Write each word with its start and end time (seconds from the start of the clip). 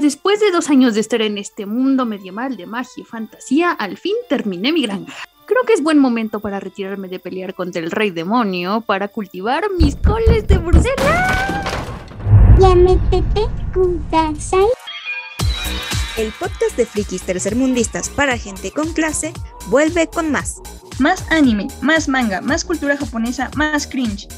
Después 0.00 0.38
de 0.38 0.52
dos 0.52 0.70
años 0.70 0.94
de 0.94 1.00
estar 1.00 1.20
en 1.22 1.38
este 1.38 1.66
mundo 1.66 2.06
medieval 2.06 2.56
de 2.56 2.66
magia 2.66 3.02
y 3.02 3.04
fantasía, 3.04 3.72
al 3.72 3.96
fin 3.96 4.14
terminé 4.28 4.72
mi 4.72 4.82
granja. 4.82 5.12
Creo 5.44 5.64
que 5.66 5.72
es 5.72 5.82
buen 5.82 5.98
momento 5.98 6.38
para 6.38 6.60
retirarme 6.60 7.08
de 7.08 7.18
pelear 7.18 7.52
contra 7.52 7.82
el 7.82 7.90
rey 7.90 8.10
demonio 8.10 8.80
para 8.80 9.08
cultivar 9.08 9.64
mis 9.76 9.96
coles 9.96 10.46
de 10.46 10.58
Bruselas. 10.58 11.64
El 16.16 16.32
podcast 16.32 16.76
de 16.76 16.86
frikis 16.86 17.22
tercermundistas 17.22 18.08
para 18.08 18.38
gente 18.38 18.70
con 18.70 18.92
clase 18.92 19.32
vuelve 19.66 20.06
con 20.06 20.30
más. 20.30 20.62
Más 21.00 21.24
anime, 21.32 21.66
más 21.82 22.08
manga, 22.08 22.40
más 22.40 22.64
cultura 22.64 22.96
japonesa, 22.96 23.50
más 23.56 23.88
cringe. 23.88 24.28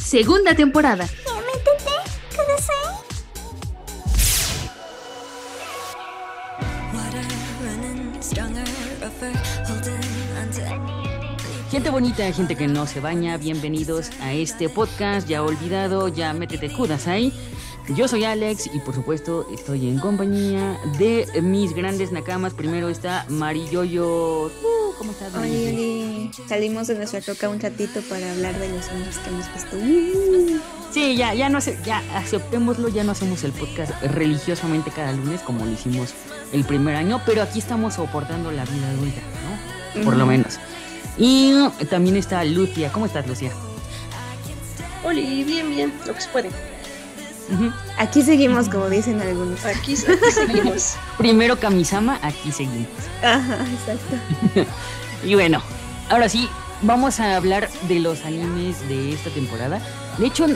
Segunda 0.00 0.54
temporada. 0.54 1.08
Gente 11.76 11.90
bonita, 11.90 12.32
gente 12.32 12.56
que 12.56 12.68
no 12.68 12.86
se 12.86 13.00
baña, 13.00 13.36
bienvenidos 13.36 14.10
a 14.22 14.32
este 14.32 14.70
podcast 14.70 15.28
ya 15.28 15.42
olvidado, 15.42 16.08
ya 16.08 16.32
métete 16.32 16.70
ahí. 17.04 17.34
Yo 17.94 18.08
soy 18.08 18.24
Alex 18.24 18.70
y 18.72 18.78
por 18.78 18.94
supuesto 18.94 19.46
estoy 19.52 19.90
en 19.90 19.98
compañía 19.98 20.80
de 20.96 21.28
mis 21.42 21.74
grandes 21.74 22.12
nakamas. 22.12 22.54
Primero 22.54 22.88
está 22.88 23.26
Mariyoyo. 23.28 24.46
Uh, 24.46 24.94
¿Cómo 24.96 25.12
estás? 25.12 25.34
Oye, 25.34 26.30
salimos 26.48 26.86
de 26.86 26.94
nuestra 26.94 27.20
toca 27.20 27.50
un 27.50 27.60
ratito 27.60 28.00
para 28.08 28.32
hablar 28.32 28.58
de 28.58 28.70
los 28.70 28.88
años 28.88 29.18
que 29.18 29.28
hemos 29.28 29.52
visto. 29.52 29.76
Uh. 29.76 30.58
Sí, 30.90 31.14
ya, 31.14 31.34
ya 31.34 31.50
no 31.50 31.60
sé, 31.60 31.78
ya 31.84 32.02
aceptémoslo, 32.16 32.88
ya 32.88 33.04
no 33.04 33.12
hacemos 33.12 33.44
el 33.44 33.52
podcast 33.52 33.92
religiosamente 34.14 34.90
cada 34.90 35.12
lunes 35.12 35.42
como 35.42 35.66
lo 35.66 35.72
hicimos 35.72 36.14
el 36.54 36.64
primer 36.64 36.96
año, 36.96 37.20
pero 37.26 37.42
aquí 37.42 37.58
estamos 37.58 37.92
soportando 37.92 38.50
la 38.50 38.64
vida 38.64 38.88
adulta, 38.88 39.20
¿no? 39.44 40.04
Por 40.04 40.16
lo 40.16 40.24
menos. 40.24 40.58
Y 41.18 41.52
también 41.88 42.16
está 42.16 42.44
Lucia. 42.44 42.92
¿Cómo 42.92 43.06
estás, 43.06 43.26
Lucia? 43.26 43.50
Hola, 45.04 45.20
bien, 45.20 45.70
bien, 45.70 45.92
lo 46.06 46.14
que 46.14 46.20
se 46.20 46.28
puede. 46.28 46.50
Aquí 47.96 48.22
seguimos, 48.22 48.68
como 48.68 48.88
dicen 48.88 49.20
algunos. 49.20 49.64
Aquí, 49.64 49.96
seguimos. 49.96 50.96
Primero 51.18 51.58
Kamisama, 51.58 52.18
aquí 52.22 52.50
seguimos. 52.50 52.88
Ajá, 53.22 53.58
exacto. 53.72 54.66
y 55.24 55.34
bueno, 55.34 55.62
ahora 56.10 56.28
sí, 56.28 56.48
vamos 56.82 57.20
a 57.20 57.36
hablar 57.36 57.70
de 57.88 58.00
los 58.00 58.24
animes 58.24 58.86
de 58.88 59.12
esta 59.12 59.30
temporada. 59.30 59.80
De 60.18 60.26
hecho, 60.26 60.46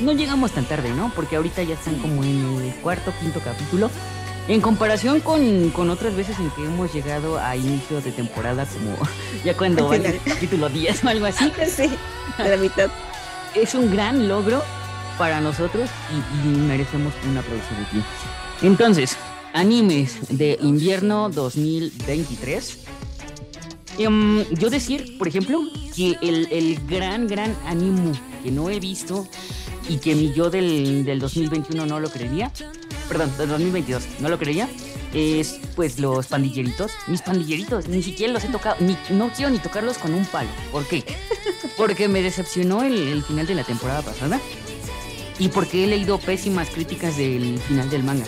no 0.00 0.12
llegamos 0.12 0.52
tan 0.52 0.64
tarde, 0.64 0.90
¿no? 0.90 1.12
Porque 1.14 1.36
ahorita 1.36 1.62
ya 1.62 1.74
están 1.74 1.98
como 1.98 2.24
en 2.24 2.64
el 2.64 2.74
cuarto, 2.76 3.12
quinto 3.20 3.40
capítulo. 3.40 3.90
En 4.48 4.62
comparación 4.62 5.20
con, 5.20 5.90
otras 5.90 6.16
veces 6.16 6.38
en 6.38 6.50
que 6.52 6.64
hemos 6.64 6.92
llegado 6.94 7.38
a 7.38 7.54
inicio 7.54 8.00
de 8.00 8.12
temporada, 8.12 8.64
como 8.64 8.96
ya 9.44 9.54
cuando 9.54 9.86
va 9.86 9.96
el 9.96 10.18
capítulo 10.24 10.70
10 10.70 11.04
o 11.04 11.08
algo 11.08 11.26
así. 11.26 11.52
Sí, 11.68 11.90
a 12.38 12.48
la 12.48 12.56
mitad. 12.56 12.88
Es 13.54 13.74
un 13.74 13.90
gran 13.90 14.26
logro 14.26 14.62
para 15.18 15.42
nosotros 15.42 15.90
y, 16.44 16.48
merecemos 16.48 17.12
una 17.30 17.42
producción 17.42 17.84
aquí. 17.84 18.02
Entonces, 18.62 19.18
animes 19.52 20.16
de 20.30 20.58
invierno 20.62 21.28
2023. 21.28 22.78
Em, 23.98 24.44
yo 24.54 24.70
decir, 24.70 25.18
por 25.18 25.28
ejemplo, 25.28 25.60
que 25.94 26.16
el, 26.22 26.48
el, 26.50 26.80
gran, 26.86 27.26
gran 27.26 27.54
anime 27.66 28.12
que 28.42 28.50
no 28.50 28.70
he 28.70 28.80
visto 28.80 29.28
y 29.88 29.98
que 29.98 30.14
mi 30.14 30.32
yo 30.32 30.48
del, 30.48 31.04
del 31.04 31.18
2021 31.18 31.84
no 31.84 32.00
lo 32.00 32.08
creería 32.08 32.50
perdón, 33.08 33.32
de 33.38 33.46
2022, 33.46 34.04
no 34.20 34.28
lo 34.28 34.38
creía, 34.38 34.68
es 35.14 35.60
pues 35.74 35.98
los 35.98 36.26
pandilleritos. 36.26 36.92
Mis 37.06 37.22
pandilleritos, 37.22 37.88
ni 37.88 38.02
siquiera 38.02 38.32
los 38.32 38.44
he 38.44 38.48
tocado, 38.48 38.76
ni, 38.80 38.96
no 39.10 39.30
quiero 39.30 39.50
ni 39.50 39.58
tocarlos 39.58 39.98
con 39.98 40.14
un 40.14 40.24
palo. 40.26 40.50
¿Por 40.70 40.86
qué? 40.86 41.04
Porque 41.76 42.08
me 42.08 42.22
decepcionó 42.22 42.82
el, 42.82 43.22
final 43.22 43.46
de 43.46 43.54
la 43.54 43.64
temporada 43.64 44.02
pasada 44.02 44.40
y 45.38 45.48
porque 45.48 45.84
he 45.84 45.86
leído 45.86 46.18
pésimas 46.18 46.68
críticas 46.70 47.16
del 47.16 47.58
final 47.60 47.88
del 47.90 48.02
manga. 48.02 48.26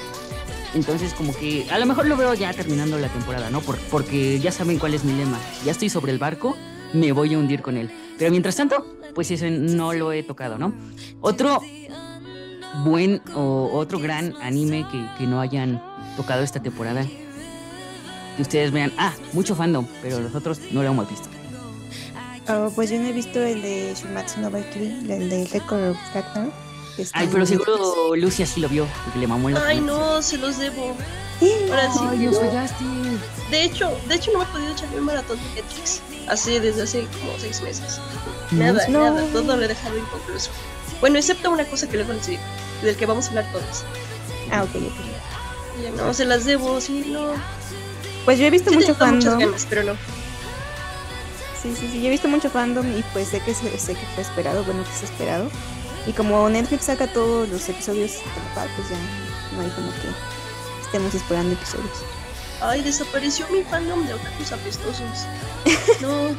Entonces 0.75 1.13
como 1.15 1.35
que 1.35 1.69
a 1.71 1.79
lo 1.79 1.87
mejor 1.87 2.07
lo 2.07 2.17
veo 2.17 2.33
ya 2.35 2.53
terminando 2.53 2.99
la 2.99 3.09
temporada, 3.09 3.51
¿no? 3.51 3.61
porque 3.61 4.39
ya 4.39 4.53
saben 4.53 4.79
cuál 4.79 4.95
es 4.95 5.05
mi 5.05 5.13
lema. 5.13 5.39
Ya 5.65 5.73
estoy 5.73 5.91
sobre 5.91 6.13
el 6.13 6.19
barco, 6.19 6.57
me 6.93 7.13
voy 7.13 7.35
a 7.35 7.39
hundir 7.39 7.61
con 7.61 7.77
él. 7.77 7.91
Pero 8.19 8.31
mientras 8.31 8.55
tanto, 8.55 8.87
pues 9.15 9.31
ese 9.31 9.51
no 9.51 9.93
lo 9.93 10.13
he 10.13 10.23
tocado, 10.23 10.59
¿no? 10.59 10.73
Otro 11.21 11.61
buen 12.85 13.23
o 13.35 13.71
otro 13.73 13.99
gran 13.99 14.35
anime 14.41 14.87
que, 15.19 15.27
no 15.27 15.41
hayan 15.41 15.83
tocado 16.17 16.43
esta 16.43 16.61
temporada? 16.61 17.05
Que 18.37 18.43
ustedes 18.43 18.71
vean, 18.71 18.93
ah, 18.99 19.13
mucho 19.33 19.55
fandom, 19.55 19.87
pero 20.03 20.21
nosotros 20.21 20.61
no 20.71 20.83
lo 20.83 20.89
hemos 20.89 21.09
visto. 21.09 21.29
Oh, 22.49 22.71
pues 22.75 22.91
yo 22.91 22.99
no 22.99 23.07
he 23.07 23.13
visto 23.13 23.41
el 23.41 23.63
de 23.63 23.95
Shumatsu 23.95 24.41
no 24.41 24.51
Valkyrie, 24.51 24.99
el 25.09 25.31
de 25.31 25.47
Record 25.53 25.91
of 25.91 25.97
Ragnar. 26.15 26.51
Ay, 27.13 27.29
pero 27.31 27.47
seguro 27.47 28.15
Lucia 28.17 28.47
sí 28.47 28.61
lo 28.61 28.69
vio, 28.69 28.87
porque 29.05 29.21
le 29.21 29.27
mamó 29.27 29.49
el 29.49 29.57
Ay, 29.57 29.81
no, 29.81 30.21
se 30.21 30.39
los 30.39 30.59
debo. 30.59 30.97
Ahora 31.71 31.93
sí. 31.93 32.01
Ay, 32.03 32.29
fallaste. 32.29 32.85
De 33.51 33.65
hecho, 33.65 33.91
de 34.09 34.15
hecho 34.15 34.31
no 34.33 34.43
he 34.43 34.47
podido 34.47 34.73
echarme 34.73 34.99
un 34.99 35.05
maratón 35.05 35.39
de 35.39 35.63
Netflix. 35.63 36.03
Así 36.29 36.59
desde 36.59 36.83
hace 36.83 37.07
como 37.07 37.39
seis 37.39 37.61
meses. 37.63 38.01
Nada, 38.51 38.87
nada, 38.89 39.23
todo 39.33 39.57
lo 39.57 39.63
he 39.63 39.69
dejado 39.69 39.97
inconcluso. 39.97 40.51
Bueno, 41.01 41.19
excepto 41.19 41.51
una 41.51 41.65
cosa 41.65 41.89
que 41.89 41.97
luego 41.97 42.13
les 42.13 42.27
digo, 42.27 42.43
del 42.83 42.97
que 42.97 43.07
vamos 43.07 43.27
a 43.27 43.29
hablar 43.31 43.53
todos. 43.53 43.85
Ah, 44.51 44.63
ok, 44.63 44.71
ok. 44.77 45.83
Ya 45.83 45.91
no, 45.93 46.13
se 46.13 46.25
las 46.25 46.45
debo, 46.45 46.81
sí, 46.81 47.05
no. 47.09 47.33
Pues 48.25 48.39
yo 48.39 48.47
he 48.47 48.51
visto 48.51 48.71
mucho 48.73 48.95
fandom. 48.95 49.35
Muchas 49.35 49.39
ganas, 49.39 49.67
pero 49.69 49.85
no. 49.85 49.93
Sí, 51.63 51.75
sí, 51.79 51.89
sí, 51.91 52.01
yo 52.01 52.09
he 52.09 52.11
visto 52.11 52.29
mucho 52.29 52.51
fandom 52.51 52.87
y 52.97 53.03
pues 53.13 53.29
sé 53.29 53.41
que, 53.41 53.55
sé 53.55 53.95
que 53.95 54.07
fue 54.15 54.23
esperado, 54.23 54.65
bueno, 54.65 54.83
que 54.85 54.91
es 54.91 55.03
esperado. 55.03 55.51
Y 56.07 56.13
como 56.13 56.49
Netflix 56.49 56.85
saca 56.85 57.07
todos 57.07 57.49
los 57.49 57.69
episodios 57.69 58.13
por 58.13 58.69
pues 58.77 58.89
ya 58.89 58.97
no 59.55 59.63
hay 59.63 59.71
como 59.71 59.91
que 59.91 60.09
estemos 60.83 61.15
esperando 61.15 61.53
episodios. 61.53 61.91
Ay, 62.63 62.83
desapareció 62.83 63.47
mi 63.51 63.63
fandom 63.63 64.07
de 64.07 64.15
otakus 64.15 64.53
apestosos. 64.53 65.27
No. 66.01 66.35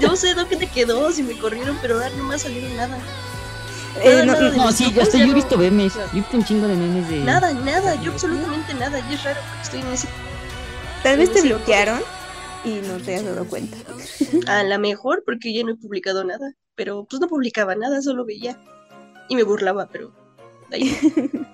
Yo 0.00 0.16
sé 0.16 0.34
dónde 0.34 0.66
quedó, 0.66 1.10
si 1.10 1.22
me 1.22 1.36
corrieron, 1.38 1.78
pero 1.80 1.94
ahora 1.94 2.10
no 2.10 2.24
me 2.24 2.34
ha 2.34 2.38
salido 2.38 2.68
nada. 2.76 2.98
Eh, 4.02 4.22
no, 4.24 4.38
no, 4.52 4.72
sí, 4.72 4.92
yo, 4.92 5.02
estoy, 5.02 5.20
yo 5.20 5.32
he 5.32 5.34
visto 5.34 5.56
memes. 5.56 5.94
Yo 5.94 6.02
he 6.12 6.14
visto 6.16 6.36
un 6.36 6.44
chingo 6.44 6.68
de 6.68 6.76
memes 6.76 7.08
de. 7.08 7.20
Nada, 7.20 7.52
nada, 7.52 8.00
yo 8.02 8.12
absolutamente 8.12 8.74
nada. 8.74 8.98
Y 9.10 9.14
es 9.14 9.24
raro 9.24 9.40
porque 9.48 9.62
estoy 9.62 9.80
en 9.80 9.86
ese. 9.88 10.08
Tal 11.02 11.18
vez 11.18 11.32
te 11.32 11.42
bloquearon 11.42 12.00
y 12.64 12.80
no 12.86 12.96
te 12.98 13.16
has 13.16 13.24
dado 13.24 13.46
cuenta. 13.46 13.76
A 14.46 14.62
la 14.62 14.78
mejor, 14.78 15.22
porque 15.24 15.52
ya 15.52 15.64
no 15.64 15.72
he 15.72 15.76
publicado 15.76 16.24
nada. 16.24 16.52
Pero 16.74 17.06
pues 17.08 17.20
no 17.20 17.28
publicaba 17.28 17.74
nada, 17.74 18.02
solo 18.02 18.24
veía. 18.24 18.58
Y 19.28 19.36
me 19.36 19.42
burlaba, 19.42 19.88
pero. 19.90 20.12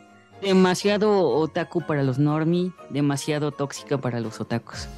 demasiado 0.42 1.28
otaku 1.28 1.82
para 1.86 2.02
los 2.02 2.18
normi, 2.18 2.72
demasiado 2.90 3.52
tóxica 3.52 3.98
para 3.98 4.20
los 4.20 4.40
otakus. 4.40 4.88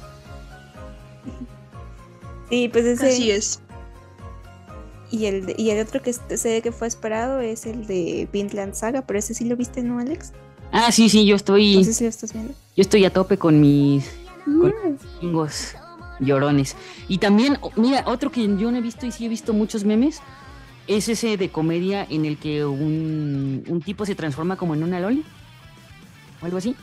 Sí, 2.49 2.69
pues 2.69 2.85
ese. 2.85 3.07
Así 3.07 3.31
es. 3.31 3.61
Y 5.15 5.27
el, 5.27 5.55
y 5.57 5.69
el 5.69 5.79
otro 5.79 6.01
que 6.01 6.11
sé 6.11 6.61
que 6.61 6.73
fue 6.73 6.89
esperado 6.89 7.39
es 7.39 7.65
el 7.65 7.87
de 7.87 8.27
Vinland 8.33 8.73
Saga, 8.73 9.03
pero 9.03 9.17
ese 9.17 9.33
sí 9.33 9.45
lo 9.45 9.55
viste, 9.55 9.81
¿no, 9.81 9.99
Alex? 9.99 10.33
Ah, 10.73 10.91
sí, 10.91 11.07
sí, 11.07 11.25
yo 11.25 11.37
estoy. 11.37 11.77
No 11.77 11.83
sé 11.85 11.93
si 11.93 12.03
lo 12.03 12.09
estás 12.09 12.33
viendo. 12.33 12.53
Yo 12.75 12.81
estoy 12.81 13.05
a 13.05 13.13
tope 13.13 13.37
con 13.37 13.61
mis. 13.61 14.11
Con 14.43 14.73
mm. 15.21 15.47
llorones. 16.19 16.75
Y 17.07 17.19
también, 17.19 17.57
mira, 17.77 18.03
otro 18.07 18.29
que 18.29 18.41
yo 18.41 18.69
no 18.71 18.77
he 18.77 18.81
visto 18.81 19.05
y 19.05 19.11
sí 19.13 19.25
he 19.25 19.29
visto 19.29 19.53
muchos 19.53 19.85
memes. 19.85 20.19
Es 20.85 21.07
ese 21.07 21.37
de 21.37 21.47
comedia 21.47 22.05
en 22.09 22.25
el 22.25 22.37
que 22.37 22.65
un, 22.65 23.63
un 23.69 23.81
tipo 23.81 24.05
se 24.05 24.15
transforma 24.15 24.57
como 24.57 24.73
en 24.73 24.83
una 24.83 24.99
loli. 24.99 25.23
O 26.41 26.45
algo 26.45 26.57
así. 26.57 26.75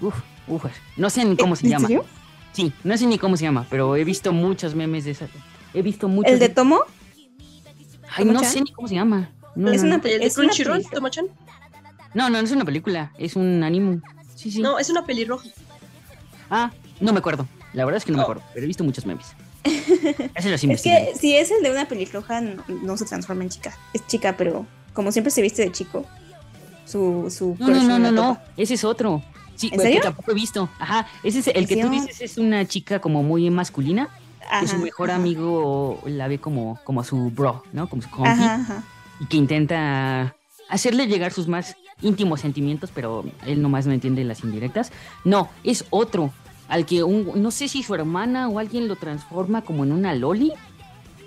Uf, 0.00 0.14
uf. 0.48 0.64
No 0.96 1.10
sé 1.10 1.26
ni 1.26 1.36
cómo 1.36 1.54
se 1.54 1.68
llama. 1.68 1.86
Sí, 2.52 2.72
no 2.82 2.96
sé 2.96 3.06
ni 3.06 3.18
cómo 3.18 3.36
se 3.36 3.44
llama, 3.44 3.66
pero 3.68 3.94
he 3.94 4.04
visto 4.04 4.32
muchos 4.32 4.74
memes 4.74 5.04
de 5.04 5.10
esa. 5.10 5.28
He 5.74 5.82
visto 5.82 6.08
muchos. 6.08 6.32
¿El 6.32 6.38
de 6.38 6.48
Tomo? 6.48 6.80
Ay, 8.16 8.24
no 8.24 8.42
sé 8.44 8.60
ni 8.60 8.72
cómo 8.72 8.88
se 8.88 8.94
llama. 8.94 9.30
¿Es, 9.56 9.82
una, 9.82 10.00
¿Es 10.04 10.34
Crunchyroll, 10.34 10.84
Tomachan? 10.90 11.26
No, 12.12 12.30
no, 12.30 12.38
no 12.38 12.44
es 12.44 12.52
una 12.52 12.64
película, 12.64 13.12
es 13.18 13.36
un 13.36 13.62
anime. 13.62 14.00
Sí, 14.34 14.50
sí. 14.50 14.60
No, 14.60 14.78
es 14.78 14.88
una 14.90 15.04
pelirroja. 15.04 15.48
Ah, 16.50 16.70
no 17.00 17.12
me 17.12 17.18
acuerdo. 17.18 17.46
La 17.72 17.84
verdad 17.84 17.98
es 17.98 18.04
que 18.04 18.12
no 18.12 18.18
me 18.18 18.22
oh. 18.22 18.24
acuerdo, 18.24 18.42
pero 18.52 18.64
he 18.64 18.66
visto 18.66 18.84
muchos 18.84 19.04
memes. 19.06 19.26
es 19.64 20.82
que 20.82 21.12
si 21.18 21.36
es 21.36 21.50
el 21.50 21.62
de 21.62 21.70
una 21.70 21.88
pelirroja, 21.88 22.40
no, 22.40 22.96
se 22.96 23.04
transforma 23.04 23.42
en 23.44 23.50
chica. 23.50 23.76
Es 23.92 24.06
chica, 24.06 24.36
pero 24.36 24.66
como 24.92 25.10
siempre 25.10 25.30
se 25.30 25.42
viste 25.42 25.62
de 25.62 25.72
chico, 25.72 26.06
su, 26.84 27.32
su 27.36 27.56
No, 27.58 27.68
no, 27.68 27.82
no, 27.82 27.98
no, 27.98 28.12
no, 28.12 28.38
ese 28.56 28.74
es 28.74 28.84
otro. 28.84 29.22
Sí, 29.56 29.70
¿En 29.72 29.80
que 29.80 30.00
tampoco 30.00 30.32
he 30.32 30.34
visto. 30.34 30.68
Ajá, 30.78 31.06
ese 31.22 31.38
es 31.38 31.46
el 31.48 31.66
que 31.66 31.76
tú 31.76 31.88
dices 31.88 32.20
es 32.20 32.38
una 32.38 32.66
chica 32.66 33.00
como 33.00 33.22
muy 33.22 33.48
masculina 33.50 34.08
que 34.60 34.68
su 34.68 34.78
mejor 34.78 35.10
amigo 35.10 36.00
la 36.06 36.28
ve 36.28 36.38
como, 36.38 36.78
como 36.84 37.04
su 37.04 37.30
bro, 37.30 37.62
¿no? 37.72 37.88
Como 37.88 38.02
su 38.02 38.10
compi. 38.10 38.42
Y 39.20 39.26
que 39.26 39.36
intenta 39.36 40.34
hacerle 40.68 41.06
llegar 41.06 41.32
sus 41.32 41.48
más 41.48 41.76
íntimos 42.02 42.40
sentimientos, 42.40 42.90
pero 42.94 43.24
él 43.46 43.62
nomás 43.62 43.86
no 43.86 43.92
entiende 43.92 44.24
las 44.24 44.42
indirectas. 44.44 44.92
No, 45.24 45.48
es 45.62 45.84
otro, 45.90 46.32
al 46.68 46.86
que 46.86 47.02
un, 47.02 47.30
no 47.42 47.50
sé 47.50 47.68
si 47.68 47.82
su 47.82 47.94
hermana 47.94 48.48
o 48.48 48.58
alguien 48.58 48.88
lo 48.88 48.96
transforma 48.96 49.62
como 49.62 49.84
en 49.84 49.92
una 49.92 50.14
loli 50.14 50.52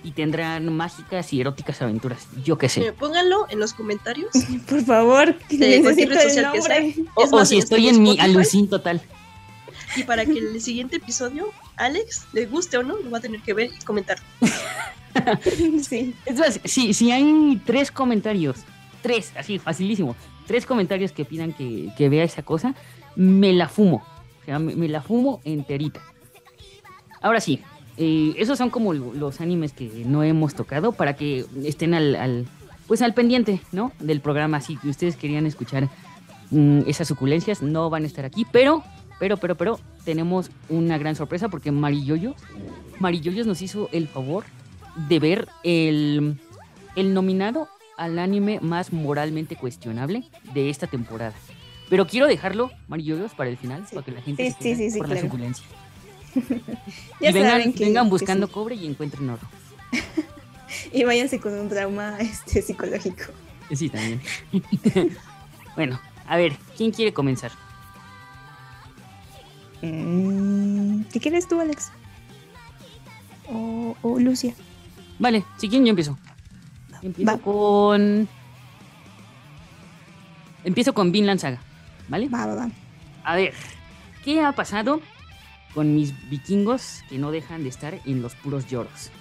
y 0.03 0.11
tendrán 0.11 0.73
mágicas 0.75 1.33
y 1.33 1.41
eróticas 1.41 1.81
aventuras. 1.81 2.27
Yo 2.43 2.57
qué 2.57 2.69
sé. 2.69 2.87
Eh, 2.87 2.93
pónganlo 2.93 3.47
en 3.49 3.59
los 3.59 3.73
comentarios. 3.73 4.29
Por 4.69 4.83
favor, 4.83 5.35
que 5.49 5.57
De 5.57 5.79
necesito 5.79 5.83
cualquier 5.83 6.09
red 6.09 6.17
el 6.17 6.29
social 6.29 6.51
que 6.51 6.61
sea. 6.61 6.79
nombre. 6.79 7.05
O, 7.15 7.23
Es 7.23 7.33
o 7.33 7.35
más, 7.37 7.49
si 7.49 7.55
en 7.55 7.63
estoy 7.63 7.89
en 7.89 8.01
mi 8.01 8.19
alucín 8.19 8.69
total. 8.69 9.01
Y 9.95 10.03
para 10.03 10.25
que 10.25 10.37
el 10.37 10.61
siguiente 10.61 10.97
episodio, 10.97 11.47
Alex, 11.77 12.27
le 12.33 12.45
guste 12.47 12.77
o 12.77 12.83
no, 12.83 12.97
lo 12.97 13.09
va 13.11 13.19
a 13.19 13.21
tener 13.21 13.41
que 13.41 13.53
ver 13.53 13.69
y 13.79 13.83
comentar. 13.85 14.17
Sí. 15.81 16.13
Si, 16.65 16.93
si 16.93 17.11
hay 17.11 17.59
tres 17.65 17.91
comentarios, 17.91 18.57
tres, 19.01 19.33
así, 19.35 19.57
facilísimo, 19.57 20.15
tres 20.45 20.65
comentarios 20.67 21.11
que 21.11 21.25
pidan 21.25 21.53
que, 21.53 21.89
que 21.97 22.07
vea 22.09 22.23
esa 22.23 22.43
cosa, 22.43 22.75
me 23.15 23.51
la 23.53 23.67
fumo. 23.67 24.05
O 24.41 24.45
sea, 24.45 24.59
me, 24.59 24.75
me 24.75 24.87
la 24.87 25.01
fumo 25.01 25.41
enterita. 25.43 26.01
Ahora 27.19 27.39
sí, 27.41 27.61
eh, 27.97 28.33
esos 28.37 28.59
son 28.59 28.69
como 28.69 28.93
lo- 28.93 29.13
los 29.13 29.41
animes 29.41 29.73
que 29.73 29.89
no 30.05 30.21
hemos 30.21 30.53
tocado 30.53 30.91
para 30.91 31.15
que 31.15 31.45
estén 31.63 31.95
al, 31.95 32.15
al- 32.15 32.45
pues 32.87 33.01
al 33.01 33.15
pendiente, 33.15 33.59
¿no? 33.71 33.91
Del 33.99 34.21
programa. 34.21 34.61
Si 34.61 34.77
ustedes 34.83 35.15
querían 35.15 35.47
escuchar 35.47 35.89
mm, 36.51 36.81
esas 36.85 37.07
suculencias, 37.07 37.63
no 37.63 37.89
van 37.89 38.03
a 38.03 38.07
estar 38.07 38.23
aquí, 38.23 38.45
pero, 38.51 38.83
pero, 39.19 39.37
pero, 39.37 39.57
pero, 39.57 39.79
tenemos 40.07 40.49
una 40.69 40.97
gran 40.97 41.17
sorpresa 41.17 41.49
porque 41.49 41.69
Mariyoyos, 41.69 42.37
Mariyoyos 42.97 43.45
nos 43.45 43.61
hizo 43.61 43.89
el 43.91 44.07
favor 44.07 44.45
de 45.09 45.19
ver 45.19 45.49
el, 45.65 46.39
el 46.95 47.13
nominado 47.13 47.67
al 47.97 48.17
anime 48.17 48.61
más 48.61 48.93
moralmente 48.93 49.57
cuestionable 49.57 50.23
de 50.53 50.69
esta 50.69 50.87
temporada. 50.87 51.33
Pero 51.89 52.07
quiero 52.07 52.25
dejarlo, 52.25 52.71
Mariyoyos, 52.87 53.33
para 53.33 53.49
el 53.49 53.57
final, 53.57 53.85
Sí. 53.85 53.95
para 53.95 54.05
que 54.05 54.11
la 54.13 54.21
gente 54.21 54.55
Sí, 54.57 54.75
se 54.75 54.91
sí, 54.91 54.97
por 54.97 55.09
la 55.09 55.19
suculencia. 55.19 55.65
Ya 57.19 57.31
y 57.31 57.33
vengan, 57.33 57.73
que, 57.73 57.83
vengan 57.83 58.09
buscando 58.09 58.49
cobre 58.49 58.75
y 58.75 58.85
encuentren 58.87 59.29
oro. 59.29 59.41
Y 60.93 61.03
váyanse 61.03 61.41
con 61.41 61.53
un 61.53 61.67
trauma 61.67 62.17
este, 62.21 62.61
psicológico. 62.61 63.25
Sí, 63.75 63.89
también. 63.89 64.21
bueno, 65.75 65.99
a 66.25 66.37
ver, 66.37 66.53
¿quién 66.77 66.91
quiere 66.91 67.11
comenzar? 67.11 67.51
Mm, 69.81 71.03
¿Qué 71.11 71.19
quieres 71.19 71.47
tú, 71.47 71.59
Alex? 71.59 71.91
O, 73.49 73.95
o 74.01 74.19
Lucia. 74.19 74.53
Vale, 75.19 75.43
si 75.57 75.69
quieren 75.69 75.85
yo 75.85 75.91
empiezo. 75.91 76.17
Empiezo 77.01 77.31
Va. 77.31 77.37
con... 77.37 78.27
Empiezo 80.63 80.93
con 80.93 81.11
Vinland 81.11 81.39
Saga, 81.39 81.61
¿vale? 82.09 82.27
Va, 82.27 82.45
va, 82.45 82.55
va. 82.55 82.69
A 83.23 83.35
ver, 83.35 83.53
¿qué 84.23 84.41
ha 84.41 84.51
pasado 84.51 85.01
con 85.73 85.95
mis 85.95 86.13
vikingos 86.29 87.03
que 87.09 87.17
no 87.17 87.31
dejan 87.31 87.63
de 87.63 87.69
estar 87.69 87.99
en 88.05 88.21
los 88.21 88.35
puros 88.35 88.67
lloros? 88.67 89.11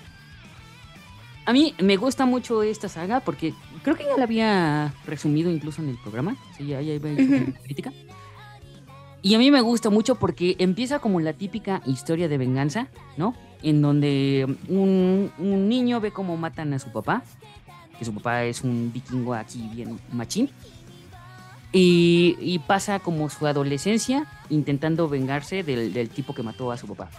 A 1.44 1.52
mí 1.52 1.74
me 1.80 1.96
gusta 1.96 2.26
mucho 2.26 2.64
esta 2.64 2.88
saga 2.88 3.20
porque 3.20 3.54
creo 3.84 3.94
que 3.94 4.02
ya 4.04 4.16
la 4.16 4.24
había 4.24 4.92
resumido 5.06 5.50
incluso 5.50 5.80
en 5.82 5.90
el 5.90 5.98
programa. 5.98 6.36
Sí, 6.56 6.66
ya, 6.66 6.80
ya 6.80 6.94
Ujú. 6.96 7.06
una 7.06 7.52
crítica. 7.62 7.92
Y 9.26 9.34
a 9.34 9.38
mí 9.38 9.50
me 9.50 9.60
gusta 9.60 9.90
mucho 9.90 10.14
porque 10.14 10.54
empieza 10.60 11.00
como 11.00 11.18
la 11.18 11.32
típica 11.32 11.82
historia 11.84 12.28
de 12.28 12.38
venganza, 12.38 12.86
¿no? 13.16 13.34
En 13.60 13.82
donde 13.82 14.46
un, 14.68 15.32
un 15.38 15.68
niño 15.68 16.00
ve 16.00 16.12
cómo 16.12 16.36
matan 16.36 16.72
a 16.74 16.78
su 16.78 16.92
papá, 16.92 17.24
que 17.98 18.04
su 18.04 18.14
papá 18.14 18.44
es 18.44 18.62
un 18.62 18.92
vikingo 18.92 19.34
aquí 19.34 19.68
bien 19.74 19.98
machín. 20.12 20.48
Y, 21.72 22.36
y 22.38 22.60
pasa 22.60 23.00
como 23.00 23.28
su 23.28 23.48
adolescencia 23.48 24.28
intentando 24.48 25.08
vengarse 25.08 25.64
del, 25.64 25.92
del 25.92 26.08
tipo 26.08 26.32
que 26.32 26.44
mató 26.44 26.70
a 26.70 26.76
su 26.76 26.86
papá. 26.86 27.10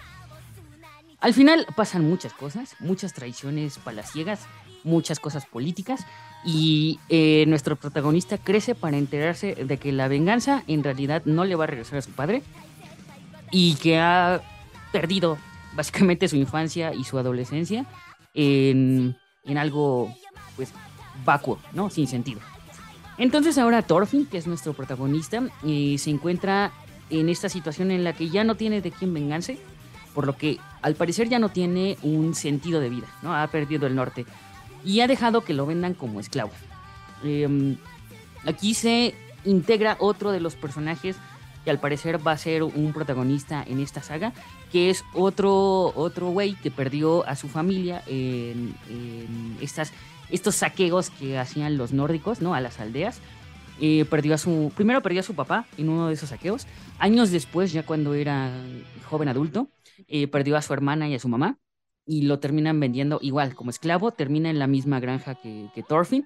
Al 1.19 1.33
final 1.33 1.67
pasan 1.75 2.07
muchas 2.07 2.31
cosas, 2.31 2.77
muchas 2.79 3.11
traiciones 3.11 3.79
palaciegas, 3.79 4.47
muchas 4.83 5.19
cosas 5.19 5.45
políticas 5.45 6.05
y 6.45 6.99
eh, 7.09 7.45
nuestro 7.47 7.75
protagonista 7.75 8.37
crece 8.37 8.75
para 8.75 8.97
enterarse 8.97 9.55
de 9.55 9.77
que 9.77 9.91
la 9.91 10.07
venganza 10.07 10.63
en 10.67 10.83
realidad 10.83 11.23
no 11.25 11.45
le 11.45 11.55
va 11.55 11.65
a 11.65 11.67
regresar 11.67 11.99
a 11.99 12.01
su 12.01 12.11
padre 12.11 12.43
y 13.51 13.75
que 13.75 13.97
ha 13.97 14.41
perdido 14.91 15.37
básicamente 15.75 16.27
su 16.27 16.35
infancia 16.35 16.93
y 16.93 17.03
su 17.03 17.17
adolescencia 17.17 17.85
en, 18.33 19.17
en 19.43 19.57
algo 19.57 20.13
pues 20.55 20.73
vacuo, 21.25 21.59
¿no? 21.73 21.89
Sin 21.89 22.07
sentido. 22.07 22.39
Entonces 23.17 23.57
ahora 23.57 23.81
Thorfinn, 23.81 24.27
que 24.27 24.37
es 24.37 24.47
nuestro 24.47 24.73
protagonista, 24.73 25.41
eh, 25.65 25.95
se 25.97 26.09
encuentra 26.11 26.71
en 27.09 27.29
esta 27.29 27.49
situación 27.49 27.91
en 27.91 28.03
la 28.03 28.13
que 28.13 28.29
ya 28.29 28.43
no 28.43 28.55
tiene 28.55 28.81
de 28.81 28.91
quién 28.91 29.13
vengarse, 29.13 29.57
por 30.13 30.25
lo 30.25 30.37
que 30.37 30.59
al 30.81 30.95
parecer 30.95 31.29
ya 31.29 31.39
no 31.39 31.49
tiene 31.49 31.97
un 32.03 32.35
sentido 32.35 32.79
de 32.79 32.89
vida, 32.89 33.07
¿no? 33.21 33.35
Ha 33.35 33.47
perdido 33.47 33.87
el 33.87 33.95
norte 33.95 34.25
y 34.87 35.01
ha 35.01 35.07
dejado 35.07 35.41
que 35.41 35.53
lo 35.53 35.65
vendan 35.65 35.93
como 35.93 36.21
esclavo. 36.21 36.51
Eh, 37.23 37.75
aquí 38.45 38.73
se 38.73 39.13
integra 39.43 39.97
otro 39.99 40.31
de 40.31 40.39
los 40.39 40.55
personajes 40.55 41.17
que 41.65 41.71
al 41.71 41.79
parecer 41.79 42.25
va 42.25 42.31
a 42.31 42.37
ser 42.37 42.63
un 42.63 42.93
protagonista 42.93 43.61
en 43.67 43.81
esta 43.81 44.01
saga, 44.01 44.31
que 44.71 44.89
es 44.89 45.03
otro 45.13 45.91
otro 45.95 46.29
güey 46.29 46.53
que 46.55 46.71
perdió 46.71 47.27
a 47.27 47.35
su 47.35 47.49
familia 47.49 48.01
en, 48.07 48.73
en 48.89 49.57
estas 49.59 49.91
estos 50.29 50.55
saqueos 50.55 51.09
que 51.09 51.37
hacían 51.37 51.77
los 51.77 51.91
nórdicos, 51.91 52.41
¿no? 52.41 52.53
A 52.53 52.61
las 52.61 52.79
aldeas. 52.79 53.19
Eh, 53.79 54.05
perdió 54.09 54.33
a 54.33 54.37
su, 54.37 54.71
primero 54.75 55.01
perdió 55.01 55.19
a 55.19 55.23
su 55.23 55.35
papá 55.35 55.65
en 55.77 55.89
uno 55.89 56.07
de 56.07 56.13
esos 56.13 56.29
saqueos. 56.29 56.65
Años 56.97 57.29
después, 57.31 57.73
ya 57.73 57.83
cuando 57.83 58.13
era 58.13 58.51
joven 59.09 59.27
adulto, 59.27 59.69
eh, 60.07 60.27
perdió 60.27 60.55
a 60.57 60.61
su 60.61 60.73
hermana 60.73 61.07
y 61.09 61.15
a 61.15 61.19
su 61.19 61.27
mamá. 61.27 61.59
Y 62.07 62.23
lo 62.23 62.39
terminan 62.39 62.79
vendiendo 62.79 63.19
igual, 63.21 63.53
como 63.53 63.69
esclavo. 63.69 64.11
Termina 64.11 64.49
en 64.49 64.57
la 64.57 64.65
misma 64.65 64.99
granja 64.99 65.35
que, 65.35 65.67
que 65.75 65.83
Thorfinn. 65.83 66.25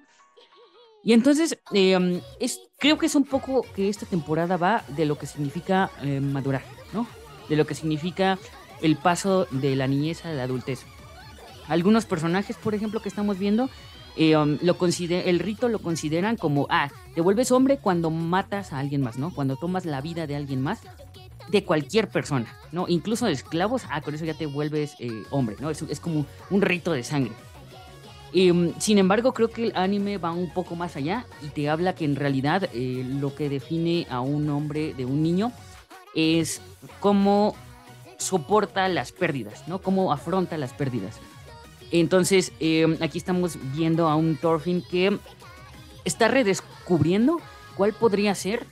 Y 1.04 1.12
entonces, 1.12 1.58
eh, 1.74 2.20
es, 2.38 2.60
creo 2.78 2.96
que 2.96 3.06
es 3.06 3.14
un 3.14 3.24
poco 3.24 3.66
que 3.74 3.88
esta 3.88 4.06
temporada 4.06 4.56
va 4.56 4.84
de 4.88 5.04
lo 5.04 5.18
que 5.18 5.26
significa 5.26 5.90
eh, 6.02 6.20
madurar, 6.20 6.62
¿no? 6.92 7.06
De 7.48 7.56
lo 7.56 7.66
que 7.66 7.74
significa 7.74 8.38
el 8.82 8.96
paso 8.96 9.46
de 9.50 9.74
la 9.74 9.88
niñez 9.88 10.24
a 10.24 10.32
la 10.32 10.44
adultez. 10.44 10.84
Algunos 11.68 12.06
personajes, 12.06 12.56
por 12.56 12.74
ejemplo, 12.74 13.00
que 13.00 13.08
estamos 13.08 13.38
viendo, 13.38 13.68
um, 14.16 14.58
lo 14.62 14.76
el 15.10 15.38
rito 15.38 15.68
lo 15.68 15.78
consideran 15.78 16.36
como, 16.36 16.66
ah, 16.70 16.90
te 17.14 17.20
vuelves 17.20 17.50
hombre 17.50 17.78
cuando 17.78 18.10
matas 18.10 18.72
a 18.72 18.78
alguien 18.78 19.00
más, 19.00 19.18
¿no? 19.18 19.32
Cuando 19.32 19.56
tomas 19.56 19.84
la 19.84 20.00
vida 20.00 20.26
de 20.26 20.36
alguien 20.36 20.60
más, 20.60 20.80
de 21.48 21.64
cualquier 21.64 22.08
persona, 22.08 22.56
¿no? 22.70 22.86
Incluso 22.88 23.26
de 23.26 23.32
esclavos, 23.32 23.82
ah, 23.90 24.00
con 24.00 24.14
eso 24.14 24.24
ya 24.24 24.34
te 24.34 24.46
vuelves 24.46 24.94
eh, 24.98 25.10
hombre, 25.30 25.56
¿no? 25.60 25.70
Es, 25.70 26.00
como 26.00 26.26
un 26.50 26.62
rito 26.62 26.92
de 26.92 27.04
sangre. 27.04 27.32
Em, 28.32 28.72
sin 28.78 28.98
embargo, 28.98 29.34
creo 29.34 29.48
que 29.48 29.64
el 29.64 29.72
anime 29.76 30.16
va 30.18 30.32
un 30.32 30.52
poco 30.52 30.74
más 30.74 30.96
allá 30.96 31.26
y 31.42 31.48
te 31.48 31.68
habla 31.68 31.94
que 31.94 32.04
en 32.04 32.16
realidad 32.16 32.70
eh, 32.72 33.04
lo 33.20 33.34
que 33.34 33.48
define 33.48 34.06
a 34.08 34.20
un 34.20 34.48
hombre 34.48 34.94
de 34.94 35.04
un 35.04 35.22
niño 35.22 35.52
es 36.14 36.62
cómo 37.00 37.54
soporta 38.16 38.88
las 38.88 39.12
pérdidas, 39.12 39.68
¿no? 39.68 39.80
Cómo 39.80 40.12
afronta 40.12 40.56
las 40.56 40.72
pérdidas. 40.72 41.18
Entonces, 41.90 42.52
eh, 42.58 42.96
aquí 43.02 43.18
estamos 43.18 43.58
viendo 43.74 44.08
a 44.08 44.16
un 44.16 44.36
Thorfinn 44.36 44.82
que 44.90 45.18
está 46.04 46.28
redescubriendo 46.28 47.38
cuál 47.76 47.92
podría 47.92 48.34
ser 48.34 48.66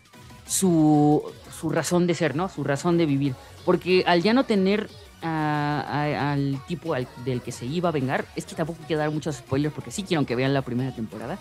su, 0.47 1.23
su 1.61 1.69
razón 1.71 2.07
de 2.07 2.15
ser, 2.15 2.35
¿no? 2.37 2.49
Su 2.49 2.65
razón 2.65 2.97
de 2.99 3.07
vivir. 3.07 3.35
Porque 3.65 4.05
al 4.07 4.23
ya 4.23 4.33
no 4.33 4.45
tener 4.45 4.89
al 5.23 6.59
tipo 6.67 6.95
del 7.25 7.43
que 7.43 7.53
se 7.53 7.67
iba 7.67 7.91
a 7.91 7.93
vengar, 7.93 8.25
es 8.37 8.47
que 8.47 8.55
tampoco 8.55 8.81
quiero 8.87 9.01
dar 9.01 9.11
muchos 9.11 9.37
spoilers 9.37 9.75
porque 9.75 9.91
sí 9.91 10.03
quiero 10.03 10.25
que 10.25 10.35
vean 10.35 10.55
la 10.55 10.63
primera 10.63 10.95
temporada 10.95 11.39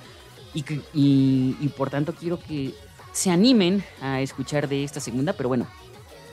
y, 0.53 0.63
que- 0.63 0.81
y, 0.93 1.55
y 1.61 1.67
por 1.77 1.89
tanto 1.89 2.13
quiero 2.13 2.39
que 2.39 2.73
se 3.13 3.31
animen 3.31 3.83
a 4.01 4.21
escuchar 4.21 4.67
de 4.67 4.83
esta 4.83 4.99
segunda, 4.99 5.33
pero 5.33 5.47
bueno, 5.49 5.65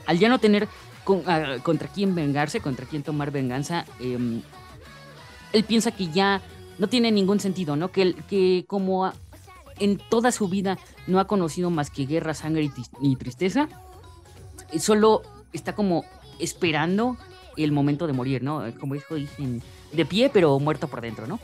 al 0.07 0.19
ya 0.19 0.29
no 0.29 0.39
tener 0.39 0.69
contra 1.05 1.89
quién 1.89 2.15
vengarse, 2.17 2.61
contra 2.61 2.85
quién 2.85 3.03
tomar 3.05 3.31
venganza, 3.31 3.85
em, 4.01 4.43
él 5.53 5.63
piensa 5.65 5.93
que 5.93 6.09
ya 6.09 6.43
no 6.79 6.89
tiene 6.89 7.13
ningún 7.13 7.39
sentido, 7.39 7.77
¿no? 7.77 7.93
Que, 7.93 8.15
que 8.29 8.65
como 8.67 9.13
en 9.79 9.99
toda 9.99 10.33
su 10.33 10.49
vida 10.49 10.79
no 11.07 11.21
ha 11.21 11.27
conocido 11.27 11.71
más 11.71 11.91
que 11.91 12.07
guerra, 12.07 12.35
sangre 12.35 12.71
y, 13.01 13.17
tristeza, 13.17 13.69
eh, 14.73 14.81
solo 14.81 15.23
está 15.53 15.75
como 15.75 16.05
esperando 16.39 17.17
el 17.57 17.73
momento 17.73 18.07
de 18.07 18.13
morir, 18.13 18.43
¿no? 18.43 18.63
Como 18.79 18.95
dijo, 18.95 19.15
de 19.93 20.05
pie 20.07 20.31
pero 20.33 20.59
muerto 20.59 20.89
por 20.89 21.01
dentro, 21.01 21.27
¿no? 21.27 21.41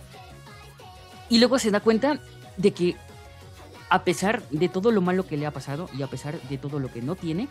Y 1.29 1.39
luego 1.39 1.59
se 1.59 1.71
da 1.71 1.81
cuenta 1.81 2.21
de 2.57 2.73
que 2.73 2.97
a 3.89 4.05
pesar 4.05 4.43
de 4.51 4.69
todo 4.69 4.91
lo 4.91 5.01
malo 5.01 5.27
que 5.27 5.37
le 5.37 5.47
ha 5.47 5.51
pasado 5.51 5.89
y 5.97 6.03
a 6.03 6.07
pesar 6.07 6.41
de 6.49 6.59
todo 6.59 6.79
lo 6.79 6.91
que 6.91 7.03
no 7.03 7.15
tiene, 7.15 7.49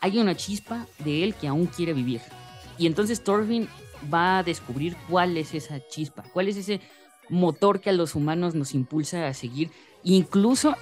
hay 0.00 0.18
una 0.18 0.34
chispa 0.34 0.86
de 0.98 1.24
él 1.24 1.34
que 1.34 1.48
aún 1.48 1.66
quiere 1.66 1.92
vivir. 1.92 2.20
Y 2.78 2.86
entonces 2.86 3.22
Thorfinn 3.22 3.68
va 4.12 4.38
a 4.38 4.42
descubrir 4.42 4.96
cuál 5.08 5.36
es 5.36 5.54
esa 5.54 5.86
chispa, 5.88 6.24
cuál 6.32 6.48
es 6.48 6.56
ese 6.56 6.80
motor 7.28 7.80
que 7.80 7.90
a 7.90 7.92
los 7.92 8.14
humanos 8.14 8.54
nos 8.54 8.74
impulsa 8.74 9.26
a 9.26 9.34
seguir, 9.34 9.70
incluso 10.04 10.76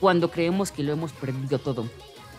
cuando 0.00 0.30
creemos 0.30 0.70
que 0.70 0.82
lo 0.82 0.92
hemos 0.92 1.12
perdido 1.12 1.58
todo. 1.58 1.88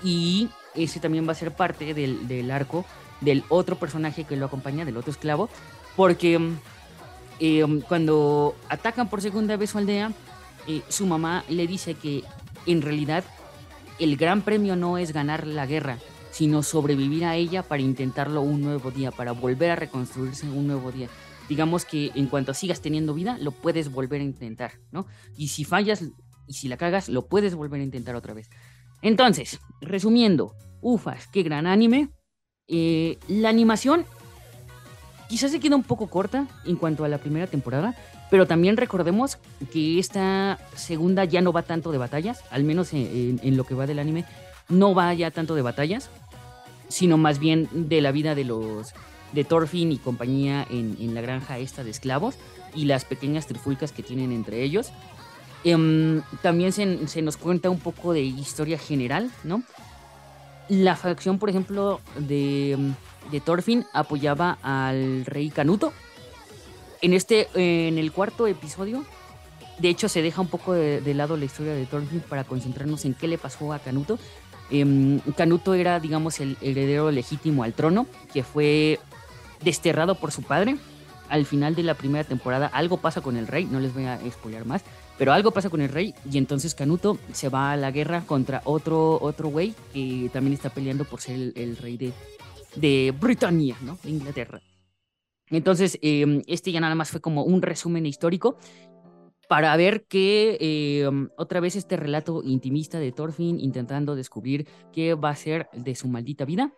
Y 0.04 0.50
ese 0.76 1.00
también 1.00 1.28
va 1.28 1.34
a 1.34 1.36
ser 1.36 1.54
parte 1.54 1.94
del, 1.94 2.28
del 2.28 2.52
arco 2.52 2.86
del 3.22 3.44
otro 3.50 3.76
personaje 3.78 4.24
que 4.24 4.38
lo 4.38 4.46
acompaña, 4.46 4.86
del 4.86 4.98
otro 4.98 5.12
esclavo, 5.12 5.50
porque 5.96 6.40
eh, 7.40 7.82
cuando 7.88 8.56
atacan 8.70 9.10
por 9.10 9.22
segunda 9.22 9.58
vez 9.58 9.72
su 9.72 9.78
aldea, 9.78 10.12
eh, 10.68 10.82
su 10.88 11.06
mamá 11.06 11.44
le 11.50 11.68
dice 11.68 11.96
que 11.96 12.24
en 12.66 12.82
realidad 12.82 13.24
el 14.00 14.16
gran 14.18 14.42
premio 14.42 14.76
no 14.76 14.98
es 14.98 15.12
ganar 15.12 15.48
la 15.48 15.66
guerra, 15.66 15.98
sino 16.32 16.64
sobrevivir 16.64 17.26
a 17.26 17.36
ella 17.36 17.64
para 17.64 17.82
intentarlo 17.82 18.42
un 18.42 18.62
nuevo 18.62 18.92
día, 18.92 19.12
para 19.12 19.32
volver 19.32 19.72
a 19.72 19.76
reconstruirse 19.76 20.48
un 20.48 20.68
nuevo 20.68 20.92
día. 20.92 21.10
Digamos 21.50 21.84
que 21.84 22.12
en 22.16 22.28
cuanto 22.28 22.54
sigas 22.54 22.80
teniendo 22.80 23.14
vida, 23.14 23.38
lo 23.42 23.52
puedes 23.52 23.92
volver 23.92 24.22
a 24.22 24.24
intentar, 24.24 24.74
¿no? 24.92 25.08
Y 25.36 25.50
si 25.50 25.66
fallas 25.66 26.04
y 26.48 26.54
si 26.54 26.68
la 26.68 26.78
cagas, 26.78 27.10
lo 27.10 27.28
puedes 27.28 27.56
volver 27.56 27.82
a 27.82 27.84
intentar 27.84 28.16
otra 28.16 28.34
vez. 28.34 28.50
Entonces, 29.02 29.60
resumiendo, 29.82 30.56
ufas, 30.82 31.28
qué 31.28 31.44
gran 31.44 31.68
anime. 31.68 32.10
Eh, 32.68 33.18
la 33.28 33.50
animación 33.50 34.06
quizás 35.28 35.52
se 35.52 35.60
queda 35.60 35.76
un 35.76 35.84
poco 35.84 36.08
corta 36.08 36.48
en 36.66 36.76
cuanto 36.76 37.04
a 37.04 37.08
la 37.08 37.20
primera 37.20 37.48
temporada, 37.48 37.96
pero 38.30 38.48
también 38.48 38.78
recordemos 38.78 39.38
que 39.72 40.00
esta 40.00 40.60
segunda 40.76 41.24
ya 41.24 41.42
no 41.42 41.54
va 41.54 41.64
tanto 41.64 41.92
de 41.92 41.98
batallas, 41.98 42.44
al 42.52 42.64
menos 42.64 42.94
en, 42.94 43.58
lo 43.58 43.64
que 43.64 43.76
va 43.76 43.88
del 43.88 44.00
anime, 44.00 44.26
no 44.68 44.94
va 44.94 45.14
ya 45.14 45.32
tanto 45.32 45.56
de 45.56 45.62
batallas, 45.62 46.10
sino 46.90 47.18
más 47.18 47.40
bien 47.40 47.70
de 47.72 48.02
la 48.02 48.12
vida 48.12 48.36
de 48.36 48.44
los 48.44 48.94
de 49.34 49.44
Thorfinn 49.44 49.92
y 49.92 49.98
compañía 49.98 50.66
en, 50.70 51.14
la 51.14 51.22
granja 51.22 51.58
esta 51.58 51.84
de 51.84 51.92
esclavos 51.92 52.36
y 52.74 52.86
las 52.86 53.06
pequeñas 53.06 53.48
trifulcas 53.48 53.92
que 53.92 54.04
tienen 54.04 54.32
entre 54.32 54.64
ellos. 54.64 54.92
Em, 55.64 56.22
también 56.42 56.72
se, 56.72 57.08
se, 57.08 57.22
nos 57.22 57.38
cuenta 57.38 57.70
un 57.70 57.80
poco 57.80 58.14
de 58.14 58.22
historia 58.22 58.78
general, 58.78 59.30
¿no? 59.44 59.64
La 60.70 60.96
facción, 60.96 61.40
por 61.40 61.50
ejemplo, 61.50 62.00
de 62.18 62.94
de 63.32 63.40
Thorfinn 63.40 63.86
apoyaba 63.94 64.58
al 64.62 65.26
rey 65.26 65.50
Canuto. 65.50 65.94
En 67.02 67.14
este, 67.14 67.48
en 67.54 67.98
el 67.98 68.12
cuarto 68.12 68.48
episodio, 68.48 69.06
de 69.78 69.90
hecho 69.90 70.10
se 70.10 70.22
deja 70.22 70.42
un 70.42 70.48
poco 70.48 70.74
de, 70.74 71.14
lado 71.14 71.38
la 71.38 71.46
historia 71.46 71.74
de 71.74 71.86
Thorfinn 71.86 72.22
para 72.22 72.44
concentrarnos 72.44 73.06
en 73.06 73.14
qué 73.14 73.28
le 73.28 73.38
pasó 73.38 73.72
a 73.72 73.80
Canuto. 73.80 74.20
Em, 74.70 75.20
Canuto 75.38 75.74
era, 75.74 76.00
digamos, 76.00 76.40
el 76.40 76.58
heredero 76.62 77.12
legítimo 77.12 77.64
al 77.64 77.74
trono, 77.74 78.06
que 78.34 78.44
fue 78.44 79.00
desterrado 79.64 80.16
por 80.16 80.32
su 80.32 80.44
padre. 80.44 80.78
Al 81.30 81.46
final 81.46 81.76
de 81.76 81.84
la 81.84 81.94
primera 81.94 82.24
temporada 82.24 82.68
algo 82.68 82.98
pasa 82.98 83.22
con 83.22 83.38
el 83.38 83.48
rey, 83.48 83.66
no 83.66 83.80
les 83.80 83.94
voy 83.94 84.06
a 84.06 84.20
spoiler 84.32 84.66
más, 84.66 84.84
pero 85.18 85.32
algo 85.32 85.52
pasa 85.52 85.70
con 85.70 85.82
el 85.82 85.90
rey 85.90 86.16
y 86.32 86.40
entonces 86.40 86.74
Canuto 86.74 87.20
se 87.34 87.50
va 87.50 87.72
a 87.72 87.78
la 87.78 87.92
guerra 87.92 88.24
contra 88.26 88.62
otro 88.66 89.20
otro 89.22 89.50
güey 89.50 89.76
que 89.94 90.30
también 90.34 90.54
está 90.54 90.72
peleando 90.72 91.06
por 91.06 91.22
ser 91.22 91.54
el 91.56 91.78
rey 91.78 91.98
de, 91.98 92.14
de 92.76 93.14
Britania, 93.20 93.78
¿no? 93.82 94.00
De 94.02 94.10
Inglaterra. 94.10 94.62
Entonces, 95.50 95.98
em, 96.02 96.42
este 96.48 96.72
ya 96.72 96.80
nada 96.80 96.96
más 96.96 97.10
fue 97.10 97.22
como 97.22 97.44
un 97.44 97.62
resumen 97.62 98.06
histórico 98.06 98.58
para 99.48 99.76
ver 99.78 100.06
que 100.06 100.58
em, 100.60 101.30
otra 101.38 101.60
vez 101.60 101.76
este 101.76 101.98
relato 101.98 102.44
intimista 102.44 103.00
de 103.00 103.12
Thorfinn 103.12 103.60
intentando 103.60 104.16
descubrir 104.16 104.68
qué 104.94 105.16
va 105.16 105.32
a 105.32 105.36
ser 105.36 105.68
de 105.74 105.96
su 105.96 106.08
maldita 106.08 106.46
vida. 106.46 106.72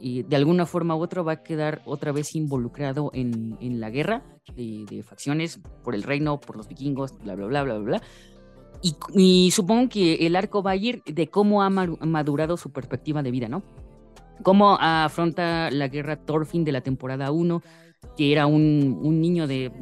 Y 0.00 0.22
de 0.22 0.36
alguna 0.36 0.66
forma 0.66 0.94
u 0.94 1.02
otra 1.02 1.22
va 1.22 1.32
a 1.32 1.42
quedar 1.42 1.82
otra 1.84 2.12
vez 2.12 2.34
involucrado 2.34 3.10
en, 3.14 3.56
en 3.60 3.80
la 3.80 3.90
guerra 3.90 4.22
de, 4.54 5.02
facciones 5.02 5.60
por 5.82 5.94
el 5.94 6.02
reino, 6.02 6.40
por 6.40 6.56
los 6.56 6.68
vikingos, 6.68 7.18
bla, 7.18 7.34
bla, 7.34 7.46
bla, 7.46 7.62
bla, 7.62 7.78
bla. 7.78 8.02
Y, 8.80 8.96
y 9.14 9.50
supongo 9.50 9.88
que 9.88 10.26
el 10.26 10.36
arco 10.36 10.62
va 10.62 10.72
a 10.72 10.76
ir 10.76 11.02
de 11.04 11.28
cómo 11.28 11.62
ha 11.62 11.70
madurado 11.70 12.56
su 12.56 12.70
perspectiva 12.70 13.22
de 13.22 13.30
vida, 13.30 13.48
¿no? 13.48 13.62
cómo 14.42 14.76
afronta 14.80 15.70
la 15.70 15.88
guerra 15.88 16.16
Thorfinn 16.16 16.64
de 16.64 16.72
la 16.72 16.80
temporada 16.80 17.30
1, 17.30 17.62
que 18.16 18.32
era 18.32 18.46
un, 18.46 19.20
niño 19.20 19.46
de 19.46 19.72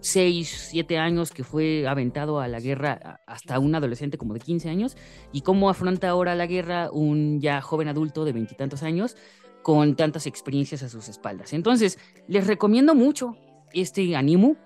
6, 0.00 0.68
7 0.70 0.98
años 0.98 1.30
que 1.30 1.44
fue 1.44 1.86
aventado 1.86 2.40
a 2.40 2.48
la 2.48 2.60
guerra 2.60 3.20
hasta 3.26 3.58
un 3.58 3.74
adolescente 3.74 4.18
como 4.18 4.34
de 4.34 4.40
15 4.40 4.68
años, 4.68 4.96
y 5.32 5.42
cómo 5.42 5.70
afronta 5.70 6.08
ahora 6.08 6.34
la 6.34 6.46
guerra 6.46 6.90
un 6.90 7.40
ya 7.40 7.60
joven 7.60 7.88
adulto 7.88 8.24
de 8.24 8.32
veintitantos 8.32 8.82
años 8.82 9.16
con 9.62 9.96
tantas 9.96 10.26
experiencias 10.26 10.82
a 10.82 10.88
sus 10.88 11.08
espaldas. 11.08 11.52
Entonces, 11.52 11.98
les 12.26 12.46
recomiendo 12.46 12.94
mucho 12.94 13.36
este 13.72 14.16
anime. 14.16 14.56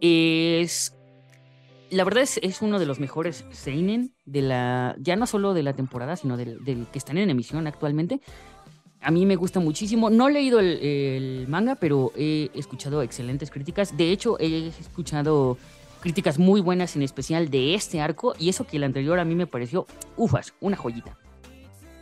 Es 0.00 0.94
la 1.90 2.04
verdad 2.04 2.22
es, 2.22 2.38
es, 2.42 2.62
uno 2.62 2.78
de 2.78 2.86
los 2.86 3.00
mejores 3.00 3.44
Seinen 3.50 4.14
de 4.24 4.42
la, 4.42 4.96
ya 4.98 5.16
no 5.16 5.26
solo 5.26 5.54
de 5.54 5.62
la 5.62 5.74
temporada, 5.74 6.16
sino 6.16 6.36
del, 6.36 6.60
que 6.64 6.98
están 6.98 7.18
en 7.18 7.30
emisión 7.30 7.66
actualmente. 7.66 8.20
A 9.02 9.10
mí 9.10 9.24
me 9.24 9.36
gusta 9.36 9.60
muchísimo. 9.60 10.10
No 10.10 10.28
he 10.28 10.32
leído 10.32 10.60
el, 10.60 11.46
manga, 11.48 11.76
pero 11.76 12.12
he 12.16 12.50
escuchado 12.54 13.02
excelentes 13.02 13.50
críticas. 13.50 13.96
De 13.96 14.10
hecho, 14.12 14.38
he 14.38 14.68
escuchado 14.68 15.56
críticas 16.00 16.38
muy 16.38 16.60
buenas, 16.60 16.96
en 16.96 17.02
especial 17.02 17.50
de 17.50 17.74
este 17.74 18.00
arco. 18.00 18.34
Y 18.38 18.48
eso 18.50 18.66
que 18.66 18.76
el 18.76 18.84
anterior 18.84 19.18
a 19.18 19.24
mí 19.24 19.34
me 19.34 19.46
pareció, 19.46 19.86
ufas, 20.16 20.52
una 20.60 20.76
joyita. 20.76 21.16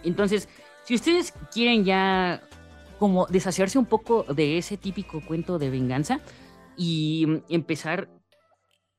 Entonces, 0.03 0.49
si 0.85 0.95
ustedes 0.95 1.33
quieren 1.53 1.85
ya 1.85 2.43
como 2.99 3.27
deshacerse 3.27 3.79
un 3.79 3.87
poco 3.87 4.25
de 4.25 4.59
ese 4.59 4.77
típico 4.77 5.21
cuento 5.25 5.59
de 5.59 5.71
venganza 5.71 6.21
y 6.77 7.27
empezar 7.49 8.09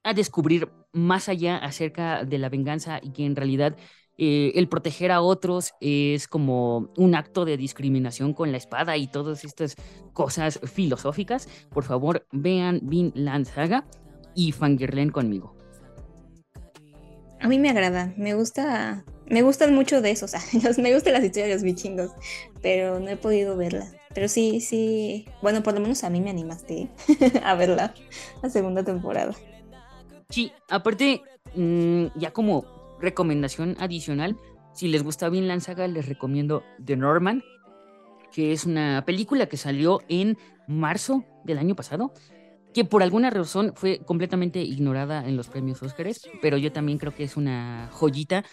a 0.03 0.13
descubrir 0.13 0.70
más 0.94 1.29
allá 1.29 1.58
acerca 1.58 2.24
de 2.24 2.38
la 2.38 2.50
venganza 2.50 3.00
y 3.01 3.12
que 3.12 3.25
en 3.25 3.36
realidad 3.36 3.75
eh, 4.21 4.51
el 4.55 4.67
proteger 4.67 5.13
a 5.13 5.21
otros 5.21 5.73
es 5.79 6.27
como 6.27 6.91
un 6.97 7.15
acto 7.15 7.45
de 7.45 7.55
discriminación 7.55 8.33
con 8.33 8.51
la 8.51 8.57
espada 8.57 8.97
y 8.97 9.07
todas 9.07 9.45
estas 9.45 9.77
cosas 10.11 10.59
filosóficas, 10.61 11.47
por 11.69 11.85
favor 11.85 12.27
vean 12.33 12.81
Vinland 12.83 13.45
Saga 13.45 13.85
y 14.35 14.51
fangirlen 14.51 15.09
conmigo. 15.09 15.55
A 17.39 17.47
mí 17.47 17.59
me 17.59 17.69
agrada, 17.69 18.13
me 18.17 18.33
gusta, 18.33 19.05
me 19.25 19.41
gustan 19.41 19.73
mucho 19.73 20.01
de 20.01 20.11
esos, 20.11 20.33
me 20.79 20.93
gustan 20.93 21.13
las 21.13 21.23
historias 21.23 21.47
de 21.47 21.53
los 21.53 21.63
vikingos, 21.63 22.11
pero 22.61 22.99
no 22.99 23.07
he 23.07 23.15
podido 23.15 23.55
verla. 23.55 23.89
Pero 24.13 24.27
sí, 24.27 24.59
sí, 24.59 25.29
bueno, 25.41 25.63
por 25.63 25.75
lo 25.75 25.79
menos 25.79 26.03
a 26.03 26.09
mí 26.09 26.19
me 26.19 26.29
animaste 26.29 26.89
a 27.43 27.55
verla, 27.55 27.93
la 28.43 28.49
segunda 28.49 28.83
temporada. 28.83 29.33
Sí, 30.29 30.51
aparte, 30.67 31.21
mm, 31.55 32.07
ya 32.15 32.31
como 32.31 32.78
recomendación 33.00 33.75
adicional, 33.79 34.38
si 34.74 34.88
les 34.88 35.03
gusta 35.03 35.29
Vinland 35.29 35.62
Saga, 35.62 35.88
les 35.88 36.08
recomiendo 36.08 36.63
The 36.84 36.96
Norman, 36.96 37.44
que 38.32 38.51
es 38.51 38.65
una 38.65 39.03
película 39.06 39.48
que 39.48 39.58
salió 39.58 40.01
en 40.08 40.38
marzo 40.68 41.25
del 41.44 41.58
año 41.58 41.75
pasado, 41.75 42.13
que 42.74 42.86
por 42.86 43.01
alguna 43.01 43.29
razón 43.29 43.74
fue 43.75 44.00
completamente 44.00 44.62
ignorada 44.62 45.27
en 45.27 45.36
los 45.36 45.48
premios 45.48 45.82
Oscars, 45.82 46.29
pero 46.41 46.58
yo 46.58 46.72
también 46.72 46.98
creo 46.98 47.15
que 47.15 47.24
es 47.24 47.36
una 47.36 47.89
joyita. 47.91 48.46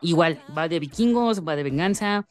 Igual, 0.00 0.40
va 0.56 0.68
de 0.68 0.78
vikingos, 0.78 1.46
va 1.46 1.56
de 1.56 1.64
venganza, 1.64 2.26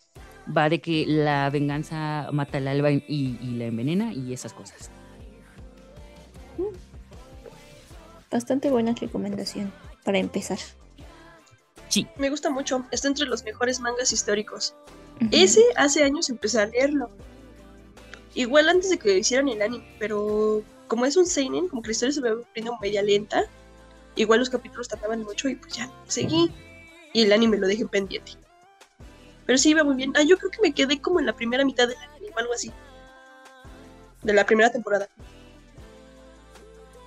va 0.56 0.70
de 0.70 0.80
que 0.80 1.06
la 1.06 1.50
venganza 1.50 2.30
mata 2.32 2.60
al 2.60 2.68
alba 2.68 2.92
y, 2.92 3.04
y 3.08 3.56
la 3.58 3.66
envenena 3.66 4.14
y 4.14 4.32
esas 4.34 4.54
cosas. 4.54 4.92
Bastante 8.32 8.70
buena 8.70 8.94
recomendación 8.94 9.74
para 10.06 10.20
empezar. 10.20 10.60
Sí. 11.90 12.08
Me 12.18 12.30
gusta 12.30 12.50
mucho. 12.50 12.86
Está 12.92 13.08
entre 13.08 13.26
los 13.26 13.44
mejores 13.44 13.80
mangas 13.80 14.12
históricos. 14.12 14.76
Ese 15.32 15.62
hace 15.76 16.04
años 16.04 16.30
empecé 16.30 16.62
a 16.62 16.68
leerlo. 16.68 17.10
Igual 18.36 18.70
antes 18.70 18.90
de 18.90 18.98
que 18.98 19.18
hicieran 19.18 19.50
el 19.50 19.62
anime, 19.62 19.86
pero 20.00 20.64
como 20.88 21.06
es 21.06 21.18
un 21.18 21.26
seinen, 21.26 21.68
como 21.68 21.82
que 21.82 21.90
la 21.90 21.92
historia 21.92 22.14
se 22.14 22.22
ve 22.22 22.38
viendo 22.54 22.78
media 22.80 23.02
lenta, 23.02 23.44
igual 24.16 24.40
los 24.40 24.50
capítulos 24.50 24.88
tardaban 24.88 25.24
mucho 25.24 25.50
y 25.50 25.56
pues 25.56 25.74
ya, 25.74 25.92
seguí. 26.08 26.52
Y 27.12 27.24
el 27.24 27.34
anime 27.34 27.58
lo 27.58 27.68
dejé 27.68 27.86
pendiente. 27.88 28.34
Pero 29.46 29.58
sí 29.58 29.72
iba 29.72 29.84
muy 29.84 29.96
bien. 29.96 30.14
Ah, 30.16 30.22
yo 30.22 30.38
creo 30.38 30.52
que 30.52 30.62
me 30.62 30.74
quedé 30.74 31.02
como 31.02 31.20
en 31.20 31.26
la 31.26 31.34
primera 31.34 31.66
mitad 31.66 31.88
del 31.88 31.98
anime, 31.98 32.34
algo 32.38 32.54
así. 32.54 32.72
De 34.22 34.34
la 34.34 34.46
primera 34.46 34.72
temporada. 34.72 35.10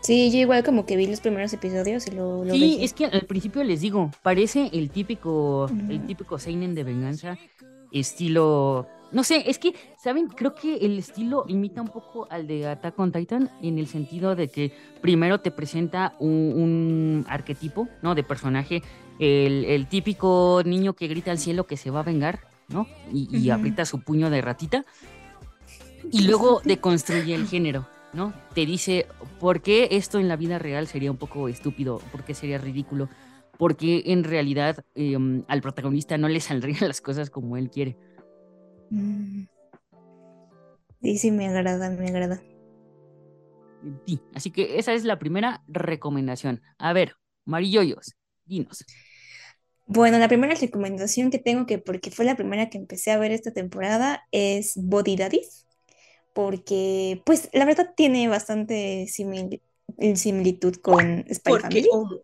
Sí, 0.03 0.33
yo 0.33 0.39
igual 0.39 0.65
como 0.65 0.85
que 0.85 0.97
vi 0.97 1.07
los 1.07 1.21
primeros 1.21 1.53
episodios 1.53 2.09
y 2.09 2.11
lo, 2.11 2.45
lo 2.45 2.55
Sí, 2.55 2.79
es 2.81 2.93
que 2.93 3.07
al 3.07 3.23
principio 3.23 3.63
les 3.63 3.81
digo, 3.81 4.11
parece 4.23 4.69
el 4.73 4.91
típico, 4.91 5.69
el 5.89 6.05
típico 6.07 6.41
seinen 6.41 6.75
de 6.75 6.83
venganza, 6.83 7.39
estilo, 7.93 8.89
no 9.13 9.23
sé, 9.23 9.45
es 9.47 9.61
que, 9.61 9.75
¿saben? 10.03 10.27
Creo 10.27 10.57
que 10.57 10.75
el 10.79 10.99
estilo 10.99 11.45
imita 11.47 11.81
un 11.81 11.89
poco 11.89 12.27
al 12.31 12.49
de 12.49 12.67
Attack 12.67 12.99
on 12.99 13.13
Titan 13.13 13.49
en 13.63 13.79
el 13.79 13.87
sentido 13.87 14.35
de 14.35 14.49
que 14.49 14.73
primero 15.01 15.41
te 15.41 15.53
presenta 15.53 16.17
un, 16.19 17.25
arquetipo, 17.29 17.89
¿no? 18.03 18.17
De 18.17 18.25
personaje, 18.25 18.83
el, 19.21 19.87
típico 19.87 20.63
niño 20.65 20.95
que 20.95 21.07
grita 21.07 21.31
al 21.31 21.39
cielo 21.39 21.69
que 21.69 21.77
se 21.77 21.93
va 21.93 22.01
a 22.01 22.05
vengar, 22.05 22.41
¿no? 22.69 22.89
Y, 23.13 23.29
y 23.37 23.51
aprieta 23.51 23.85
su 23.85 24.01
puño 24.01 24.31
de 24.31 24.41
ratita. 24.41 24.85
Y 26.11 26.23
luego 26.23 26.61
deconstruye 26.65 27.37
el 27.37 27.47
género. 27.47 27.87
¿No? 28.13 28.35
Te 28.55 28.67
dice 28.67 29.07
por 29.41 29.63
qué 29.63 29.89
esto 29.93 30.19
en 30.19 30.29
la 30.29 30.37
vida 30.37 30.59
real 30.59 30.87
sería 30.87 31.11
un 31.11 31.17
poco 31.17 31.49
estúpido, 31.49 31.99
por 32.11 32.25
qué 32.25 32.35
sería 32.35 32.59
ridículo, 32.59 33.09
porque 33.59 34.03
en 34.07 34.25
realidad 34.25 34.85
em, 34.95 35.45
al 35.49 35.63
protagonista 35.63 36.19
no 36.19 36.29
le 36.29 36.41
saldrían 36.41 36.81
las 36.89 37.01
cosas 37.01 37.31
como 37.31 37.57
él 37.57 37.71
quiere. 37.71 37.97
Mm. 38.91 39.45
Sí, 41.03 41.19
sí, 41.19 41.31
me 41.33 41.49
agrada, 41.49 41.91
me 41.91 42.09
agrada. 42.09 42.41
Sí, 44.07 44.21
así 44.35 44.53
que 44.53 44.79
esa 44.79 44.93
es 44.93 45.05
la 45.05 45.19
primera 45.19 45.65
recomendación. 45.67 46.63
A 46.79 46.93
ver, 46.93 47.17
Marilloyos, 47.45 48.15
dinos. 48.45 48.85
Bueno, 49.87 50.19
la 50.19 50.29
primera 50.29 50.55
recomendación 50.55 51.31
que 51.31 51.39
tengo, 51.39 51.67
que 51.67 51.79
porque 51.79 52.11
fue 52.11 52.25
la 52.25 52.37
primera 52.37 52.71
que 52.71 52.79
empecé 52.79 53.11
a 53.11 53.19
ver 53.19 53.33
esta 53.33 53.53
temporada, 53.53 54.23
es 54.31 54.75
Body 54.77 55.17
Daddies, 55.17 55.62
porque 56.33 57.23
pues 57.25 57.49
la 57.53 57.65
verdad 57.65 57.93
tiene 57.97 58.29
bastante 58.29 59.07
similitud 59.09 60.77
con 60.77 61.25
Spy 61.33 61.41
porque 61.51 61.63
Family. 61.63 61.89
homo. 61.93 62.21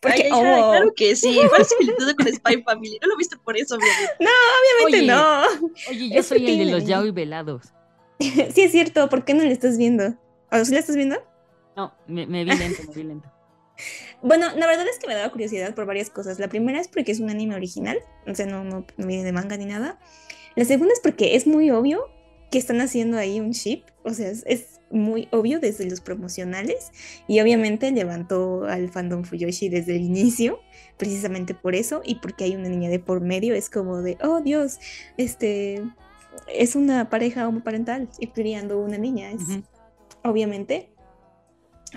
Porque 0.00 0.24
ay, 0.24 0.30
claro 0.30 0.92
que 0.94 1.16
sí, 1.16 1.30
igual 1.40 1.64
similitud 1.64 2.14
con 2.16 2.26
Spy 2.26 2.62
Family. 2.62 2.98
No 3.00 3.08
lo 3.08 3.16
viste 3.16 3.36
por 3.38 3.56
eso, 3.56 3.76
obviamente. 3.76 4.12
No, 4.20 4.30
obviamente 4.60 4.98
Oye, 4.98 5.06
no. 5.06 5.42
Oye, 5.90 6.10
yo 6.10 6.20
Es 6.20 6.26
soy 6.26 6.46
el 6.46 6.58
de 6.58 6.66
los 6.66 6.84
yaoi 6.84 7.10
velados. 7.10 7.72
sí, 8.18 8.62
es 8.62 8.72
cierto, 8.72 9.08
¿por 9.08 9.24
qué 9.24 9.34
no 9.34 9.42
le 9.44 9.52
estás 9.52 9.78
viendo? 9.78 10.14
¿O 10.52 10.64
sí 10.64 10.72
la 10.72 10.80
estás 10.80 10.96
viendo? 10.96 11.16
No, 11.76 11.92
me, 12.06 12.26
me 12.26 12.44
vi 12.44 12.54
lento, 12.54 12.82
me 12.88 12.94
vi 12.94 13.02
lento. 13.04 13.30
Bueno, 14.22 14.46
la 14.56 14.66
verdad 14.66 14.86
es 14.88 14.98
que 14.98 15.06
me 15.06 15.14
daba 15.14 15.30
curiosidad 15.30 15.74
por 15.74 15.84
varias 15.84 16.08
cosas. 16.08 16.38
La 16.38 16.48
primera 16.48 16.80
es 16.80 16.88
porque 16.88 17.12
es 17.12 17.20
un 17.20 17.28
anime 17.28 17.56
original, 17.56 17.98
o 18.26 18.34
sea, 18.34 18.46
no, 18.46 18.64
no, 18.64 18.86
no 18.96 19.06
viene 19.06 19.24
de 19.24 19.32
manga 19.32 19.56
ni 19.56 19.66
nada. 19.66 19.98
La 20.54 20.64
segunda 20.64 20.94
es 20.94 21.00
porque 21.00 21.34
es 21.36 21.46
muy 21.46 21.70
obvio 21.70 22.08
que 22.50 22.58
están 22.58 22.80
haciendo 22.80 23.18
ahí 23.18 23.40
un 23.40 23.50
ship, 23.50 23.82
o 24.04 24.10
sea, 24.10 24.28
es, 24.28 24.44
es 24.46 24.80
muy 24.90 25.28
obvio 25.32 25.60
desde 25.60 25.88
los 25.88 26.00
promocionales 26.00 26.92
y 27.26 27.40
obviamente 27.40 27.90
levantó 27.90 28.64
al 28.64 28.90
fandom 28.90 29.24
Fuyoshi 29.24 29.68
desde 29.68 29.96
el 29.96 30.02
inicio, 30.02 30.60
precisamente 30.96 31.54
por 31.54 31.74
eso 31.74 32.00
y 32.04 32.16
porque 32.16 32.44
hay 32.44 32.56
una 32.56 32.68
niña 32.68 32.90
de 32.90 33.00
por 33.00 33.20
medio, 33.20 33.54
es 33.54 33.70
como 33.70 34.02
de, 34.02 34.16
oh 34.22 34.40
Dios, 34.40 34.78
este 35.16 35.82
es 36.48 36.76
una 36.76 37.10
pareja 37.10 37.48
homoparental 37.48 38.08
y 38.18 38.28
criando 38.28 38.80
una 38.80 38.98
niña, 38.98 39.30
es 39.30 39.42
obviamente 40.22 40.90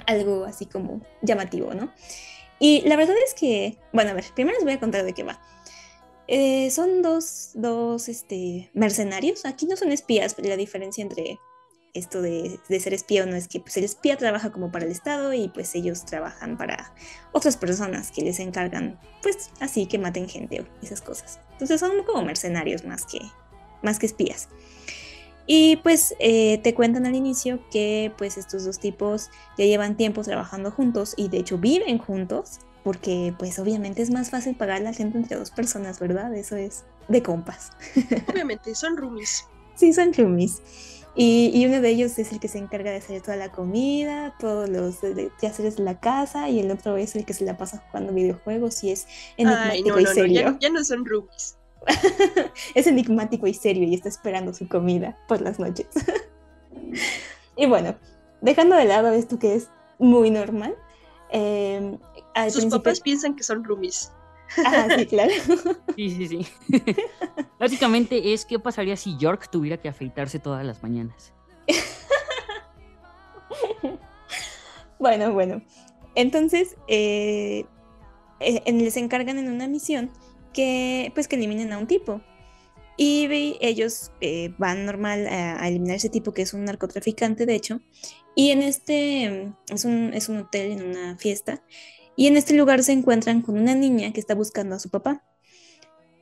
algo 0.06 0.46
así 0.46 0.66
como 0.66 1.02
llamativo, 1.22 1.74
¿no? 1.74 1.92
Y 2.60 2.82
la 2.88 2.96
verdad 2.96 3.16
es 3.26 3.34
que, 3.34 3.78
bueno, 3.94 4.12
a 4.12 4.14
ver, 4.14 4.26
primero 4.36 4.56
les 4.58 4.64
voy 4.64 4.74
a 4.74 4.80
contar 4.80 5.06
de 5.06 5.14
qué 5.14 5.24
va. 5.24 5.40
Eh, 6.28 6.70
son 6.72 7.02
dos, 7.02 7.52
dos 7.54 8.10
este, 8.10 8.70
mercenarios. 8.74 9.46
Aquí 9.46 9.66
no 9.66 9.78
son 9.78 9.92
espías, 9.92 10.34
pero 10.34 10.50
la 10.50 10.58
diferencia 10.58 11.02
entre 11.02 11.40
esto 11.94 12.22
de, 12.22 12.60
de 12.70 12.80
ser 12.80 12.94
espía 12.94 13.24
o 13.24 13.26
no 13.26 13.36
es 13.36 13.48
que 13.48 13.60
pues, 13.60 13.78
el 13.78 13.84
espía 13.84 14.18
trabaja 14.18 14.52
como 14.52 14.72
para 14.72 14.86
el 14.86 14.92
Estado 14.92 15.34
y 15.34 15.48
pues 15.50 15.74
ellos 15.74 16.06
trabajan 16.06 16.58
para 16.58 16.94
otras 17.32 17.58
personas 17.58 18.12
que 18.12 18.22
les 18.22 18.40
encargan, 18.40 19.00
pues 19.24 19.50
así 19.60 19.88
que 19.88 19.98
maten 19.98 20.30
gente 20.30 20.62
o 20.62 20.66
esas 20.84 21.02
cosas. 21.02 21.40
Entonces 21.54 21.80
son 21.80 22.04
como 22.04 22.24
mercenarios 22.24 22.86
más 22.86 23.06
que, 23.06 23.20
más 23.82 24.00
que 24.00 24.06
espías. 24.06 24.50
Y 25.48 25.78
pues 25.78 26.14
eh, 26.20 26.60
te 26.60 26.74
cuentan 26.74 27.06
al 27.06 27.16
inicio 27.16 27.62
que 27.72 28.12
pues 28.18 28.38
estos 28.38 28.66
dos 28.66 28.80
tipos 28.80 29.30
ya 29.58 29.66
llevan 29.66 29.96
tiempo 29.96 30.22
trabajando 30.22 30.72
juntos 30.72 31.14
y 31.16 31.30
de 31.30 31.38
hecho 31.38 31.58
viven 31.58 31.98
juntos 31.98 32.60
porque 32.88 33.34
pues 33.38 33.60
obviamente 33.60 34.02
es 34.02 34.12
más 34.12 34.30
fácil 34.30 34.56
pagar 34.56 34.80
la 34.80 34.94
gente 34.94 35.18
entre 35.18 35.36
dos 35.36 35.52
personas, 35.52 36.00
¿verdad? 36.00 36.34
Eso 36.34 36.56
es 36.56 36.86
de 37.10 37.22
compas. 37.22 37.72
Obviamente, 38.32 38.74
son 38.76 38.96
roomies. 38.96 39.46
Sí, 39.76 39.92
son 39.92 40.14
roomies. 40.14 40.62
Y, 41.14 41.52
y 41.54 41.66
uno 41.66 41.82
de 41.82 41.90
ellos 41.90 42.18
es 42.18 42.32
el 42.32 42.40
que 42.40 42.48
se 42.48 42.60
encarga 42.60 42.90
de 42.92 42.96
hacer 42.96 43.22
toda 43.22 43.36
la 43.36 43.52
comida, 43.52 44.34
todos 44.40 44.70
los 44.70 45.02
de, 45.02 45.30
de 45.42 45.48
hacer 45.48 45.78
la 45.82 46.00
casa, 46.00 46.48
y 46.48 46.62
el 46.62 46.72
otro 46.72 46.96
es 46.96 47.14
el 47.18 47.26
que 47.26 47.34
se 47.34 47.44
la 47.44 47.58
pasa 47.58 47.84
jugando 47.90 48.14
videojuegos 48.14 48.82
y 48.86 48.92
es 48.92 49.06
Ay, 49.38 49.44
enigmático 49.44 49.90
no, 49.90 50.00
y 50.00 50.04
no, 50.04 50.10
no, 50.10 50.16
serio. 50.16 50.42
ya, 50.42 50.58
ya 50.58 50.70
no 50.70 50.82
son 50.86 51.06
roomies. 51.06 51.58
es 52.74 52.88
enigmático 52.88 53.48
y 53.48 53.54
serio 53.54 53.84
y 53.84 53.96
está 53.96 54.08
esperando 54.08 54.54
su 54.54 54.70
comida 54.70 55.18
por 55.28 55.42
las 55.42 55.60
noches. 55.60 55.88
y 57.58 57.66
bueno, 57.66 57.98
dejando 58.40 58.78
de 58.78 58.86
lado 58.86 59.12
esto 59.12 59.38
que 59.40 59.56
es 59.56 59.68
muy 60.00 60.32
normal, 60.32 60.78
eh, 61.32 61.98
al 62.34 62.52
Sus 62.52 62.62
principio... 62.62 62.84
papás 62.84 63.02
piensan 63.02 63.36
que 63.36 63.44
son 63.44 63.64
roomies. 63.64 64.12
Ah, 64.66 64.88
sí, 64.96 65.06
claro. 65.06 65.34
Sí, 65.96 66.12
sí, 66.12 66.28
sí. 66.28 66.48
Básicamente 67.60 68.34
es 68.34 68.46
qué 68.46 68.60
pasaría 68.60 68.96
si 68.96 69.18
York 69.18 69.50
tuviera 69.50 69.78
que 69.78 69.90
afeitarse 69.90 70.40
todas 70.40 70.66
las 70.66 70.82
mañanas. 70.84 71.34
Bueno, 75.00 75.32
bueno. 75.32 75.62
Entonces, 76.16 76.76
eh, 76.88 77.66
eh, 78.40 78.72
les 78.72 78.98
encargan 78.98 79.38
en 79.38 79.50
una 79.52 79.68
misión 79.68 80.10
que, 80.54 81.12
pues, 81.14 81.28
que 81.28 81.36
eliminen 81.36 81.72
a 81.72 81.78
un 81.78 81.88
tipo. 81.88 82.22
Y 82.98 83.58
ellos 83.62 84.12
eh, 84.22 84.54
van 84.58 84.86
normal 84.86 85.28
a, 85.28 85.62
a 85.62 85.68
eliminar 85.68 85.98
ese 85.98 86.10
tipo 86.10 86.34
que 86.34 86.42
es 86.42 86.54
un 86.54 86.66
narcotraficante, 86.66 87.46
de 87.46 87.54
hecho. 87.54 87.80
Y 88.36 88.52
en 88.52 88.62
este, 88.62 89.30
mm, 89.70 89.74
es 89.74 89.86
un, 89.86 90.14
es 90.14 90.30
un 90.30 90.38
hotel, 90.38 90.72
en 90.72 90.84
una 90.84 91.18
fiesta. 91.18 91.64
Y 92.16 92.28
en 92.28 92.38
este 92.38 92.56
lugar 92.56 92.84
se 92.84 92.92
encuentran 92.92 93.42
con 93.42 93.58
una 93.58 93.76
niña 93.76 94.12
que 94.14 94.20
está 94.20 94.36
buscando 94.36 94.76
a 94.76 94.80
su 94.80 94.90
papá. 94.90 95.24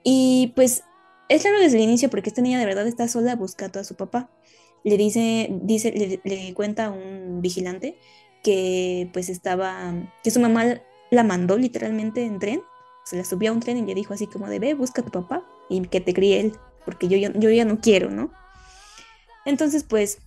Y 0.03 0.53
pues 0.55 0.83
es 1.29 1.43
raro 1.43 1.59
desde 1.59 1.77
el 1.77 1.83
inicio 1.83 2.09
porque 2.09 2.29
esta 2.29 2.41
niña 2.41 2.59
de 2.59 2.65
verdad 2.65 2.87
está 2.87 3.07
sola 3.07 3.35
buscando 3.35 3.79
a 3.79 3.83
su 3.83 3.95
papá. 3.95 4.29
Le 4.83 4.97
dice, 4.97 5.49
dice, 5.63 6.21
le, 6.23 6.53
cuenta 6.53 6.85
a 6.85 6.91
un 6.91 7.41
vigilante 7.41 7.97
que 8.43 9.09
pues 9.13 9.29
estaba, 9.29 9.93
que 10.23 10.31
su 10.31 10.39
mamá 10.39 10.81
la 11.11 11.23
mandó 11.23 11.57
literalmente 11.57 12.23
en 12.23 12.39
tren, 12.39 12.61
se 13.05 13.17
la 13.17 13.25
subió 13.25 13.51
a 13.51 13.53
un 13.53 13.61
tren 13.61 13.77
y 13.77 13.81
le 13.81 13.95
dijo 13.95 14.13
así 14.13 14.27
como 14.27 14.47
de, 14.47 14.59
ve, 14.59 14.73
busca 14.73 15.01
a 15.01 15.05
tu 15.05 15.11
papá 15.11 15.43
y 15.69 15.81
que 15.87 16.01
te 16.01 16.13
críe 16.13 16.39
él, 16.39 16.53
porque 16.85 17.07
yo, 17.07 17.17
yo 17.17 17.49
ya 17.49 17.65
no 17.65 17.79
quiero, 17.79 18.09
¿no? 18.09 18.31
Entonces 19.45 19.83
pues 19.83 20.19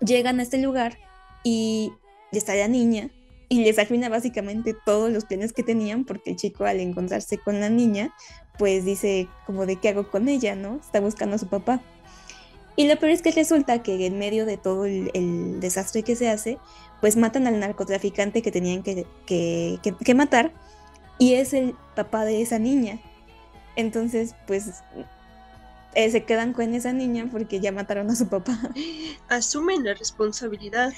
llegan 0.00 0.40
a 0.40 0.42
este 0.42 0.58
lugar 0.58 0.98
y 1.44 1.92
está 2.32 2.54
la 2.54 2.68
niña 2.68 3.10
y 3.48 3.64
les 3.64 3.78
arruina 3.78 4.08
básicamente 4.08 4.74
todos 4.86 5.10
los 5.10 5.24
planes 5.24 5.52
que 5.52 5.62
tenían 5.62 6.04
porque 6.04 6.30
el 6.30 6.36
chico 6.36 6.64
al 6.64 6.80
encontrarse 6.80 7.38
con 7.38 7.60
la 7.60 7.68
niña 7.68 8.14
pues 8.58 8.84
dice 8.84 9.26
como 9.46 9.66
de 9.66 9.76
qué 9.76 9.88
hago 9.88 10.10
con 10.10 10.28
ella, 10.28 10.54
¿no? 10.54 10.76
Está 10.76 11.00
buscando 11.00 11.36
a 11.36 11.38
su 11.38 11.48
papá. 11.48 11.80
Y 12.76 12.86
lo 12.86 12.98
peor 12.98 13.12
es 13.12 13.22
que 13.22 13.32
resulta 13.32 13.82
que 13.82 14.06
en 14.06 14.18
medio 14.18 14.46
de 14.46 14.56
todo 14.56 14.84
el, 14.84 15.60
desastre 15.60 16.02
que 16.02 16.14
se 16.14 16.28
hace, 16.28 16.58
pues 17.00 17.16
matan 17.16 17.46
al 17.46 17.58
narcotraficante 17.58 18.42
que 18.42 18.52
tenían 18.52 18.82
que- 18.82 19.06
que- 19.26 19.78
que 19.82 20.14
matar 20.14 20.52
y 21.18 21.34
es 21.34 21.52
el 21.54 21.74
papá 21.96 22.24
de 22.24 22.42
esa 22.42 22.58
niña. 22.58 23.00
Entonces, 23.80 24.34
pues 24.46 24.82
eh, 25.94 26.10
se 26.10 26.24
quedan 26.24 26.52
con 26.52 26.74
esa 26.74 26.92
niña 26.92 27.28
porque 27.30 27.60
ya 27.60 27.72
mataron 27.72 28.10
a 28.10 28.16
su 28.16 28.28
papá. 28.28 28.58
Asumen 29.28 29.84
la 29.84 29.94
responsabilidad. 29.94 30.92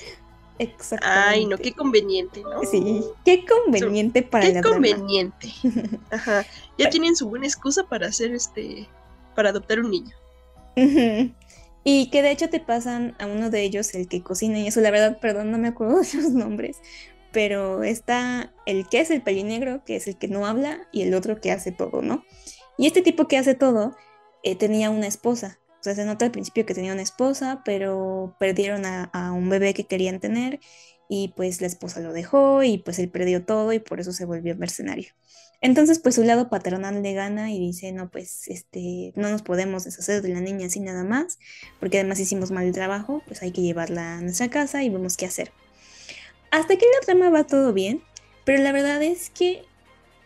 Exactamente. 0.58 1.28
Ay, 1.28 1.46
no, 1.46 1.56
qué 1.56 1.72
conveniente, 1.72 2.42
¿no? 2.42 2.62
Sí, 2.70 3.02
qué 3.24 3.44
conveniente 3.44 4.22
para 4.22 4.46
Qué 4.46 4.54
la 4.54 4.62
conveniente. 4.62 5.52
Ajá. 6.10 6.44
Ya 6.78 6.90
tienen 6.90 7.16
su 7.16 7.28
buena 7.28 7.46
excusa 7.46 7.84
para 7.84 8.08
hacer 8.08 8.34
este. 8.34 8.86
para 9.34 9.50
adoptar 9.50 9.80
un 9.80 9.90
niño. 9.90 10.14
Y 11.84 12.10
que 12.10 12.22
de 12.22 12.30
hecho 12.30 12.48
te 12.48 12.60
pasan 12.60 13.16
a 13.18 13.26
uno 13.26 13.50
de 13.50 13.62
ellos, 13.62 13.94
el 13.94 14.08
que 14.08 14.22
cocina 14.22 14.58
y 14.58 14.68
eso, 14.68 14.80
la 14.80 14.90
verdad, 14.90 15.18
perdón, 15.20 15.50
no 15.50 15.58
me 15.58 15.68
acuerdo 15.68 16.00
de 16.12 16.22
los 16.22 16.30
nombres, 16.30 16.78
pero 17.32 17.82
está 17.82 18.52
el 18.66 18.88
que 18.88 19.00
es 19.00 19.10
el 19.10 19.22
pelinegro, 19.22 19.82
que 19.84 19.96
es 19.96 20.06
el 20.06 20.16
que 20.16 20.28
no 20.28 20.46
habla, 20.46 20.86
y 20.92 21.02
el 21.02 21.14
otro 21.14 21.40
que 21.40 21.50
hace 21.50 21.72
todo, 21.72 22.02
¿no? 22.02 22.24
Y 22.78 22.86
este 22.86 23.02
tipo 23.02 23.28
que 23.28 23.38
hace 23.38 23.54
todo 23.54 23.96
eh, 24.42 24.56
tenía 24.56 24.90
una 24.90 25.06
esposa, 25.06 25.58
o 25.82 25.84
sea, 25.84 25.96
se 25.96 26.04
nota 26.04 26.24
al 26.24 26.30
principio 26.30 26.64
que 26.64 26.74
tenía 26.74 26.92
una 26.92 27.02
esposa, 27.02 27.62
pero 27.64 28.36
perdieron 28.38 28.86
a, 28.86 29.32
un 29.32 29.48
bebé 29.50 29.74
que 29.74 29.82
querían 29.82 30.20
tener 30.20 30.60
y 31.08 31.32
pues 31.34 31.60
la 31.60 31.66
esposa 31.66 31.98
lo 31.98 32.12
dejó 32.12 32.62
y 32.62 32.78
pues 32.78 33.00
él 33.00 33.08
perdió 33.08 33.44
todo 33.44 33.72
y 33.72 33.80
por 33.80 33.98
eso 33.98 34.12
se 34.12 34.24
volvió 34.24 34.54
mercenario. 34.54 35.08
Entonces, 35.60 35.98
pues 35.98 36.14
su 36.14 36.22
lado 36.22 36.48
paternal 36.48 37.02
le 37.02 37.14
gana 37.14 37.50
y 37.50 37.58
dice, 37.58 37.90
no, 37.90 38.10
pues, 38.12 38.46
este, 38.46 39.12
no 39.16 39.28
nos 39.28 39.42
podemos 39.42 39.82
deshacer 39.82 40.22
de 40.22 40.28
la 40.28 40.40
niña 40.40 40.66
así 40.66 40.78
nada 40.78 41.02
más, 41.02 41.40
porque 41.80 41.98
además 41.98 42.20
hicimos 42.20 42.52
mal 42.52 42.64
el 42.64 42.72
trabajo, 42.72 43.20
pues 43.26 43.42
hay 43.42 43.50
que 43.50 43.62
llevarla 43.62 44.18
a 44.18 44.20
nuestra 44.20 44.50
casa 44.50 44.84
y 44.84 44.88
vemos 44.88 45.16
qué 45.16 45.26
hacer. 45.26 45.50
Hasta 46.52 46.74
aquí 46.74 46.84
la 47.00 47.06
trama 47.06 47.28
va 47.30 47.44
todo 47.44 47.72
bien, 47.72 48.04
pero 48.44 48.62
la 48.62 48.70
verdad 48.70 49.02
es 49.02 49.30
que, 49.30 49.64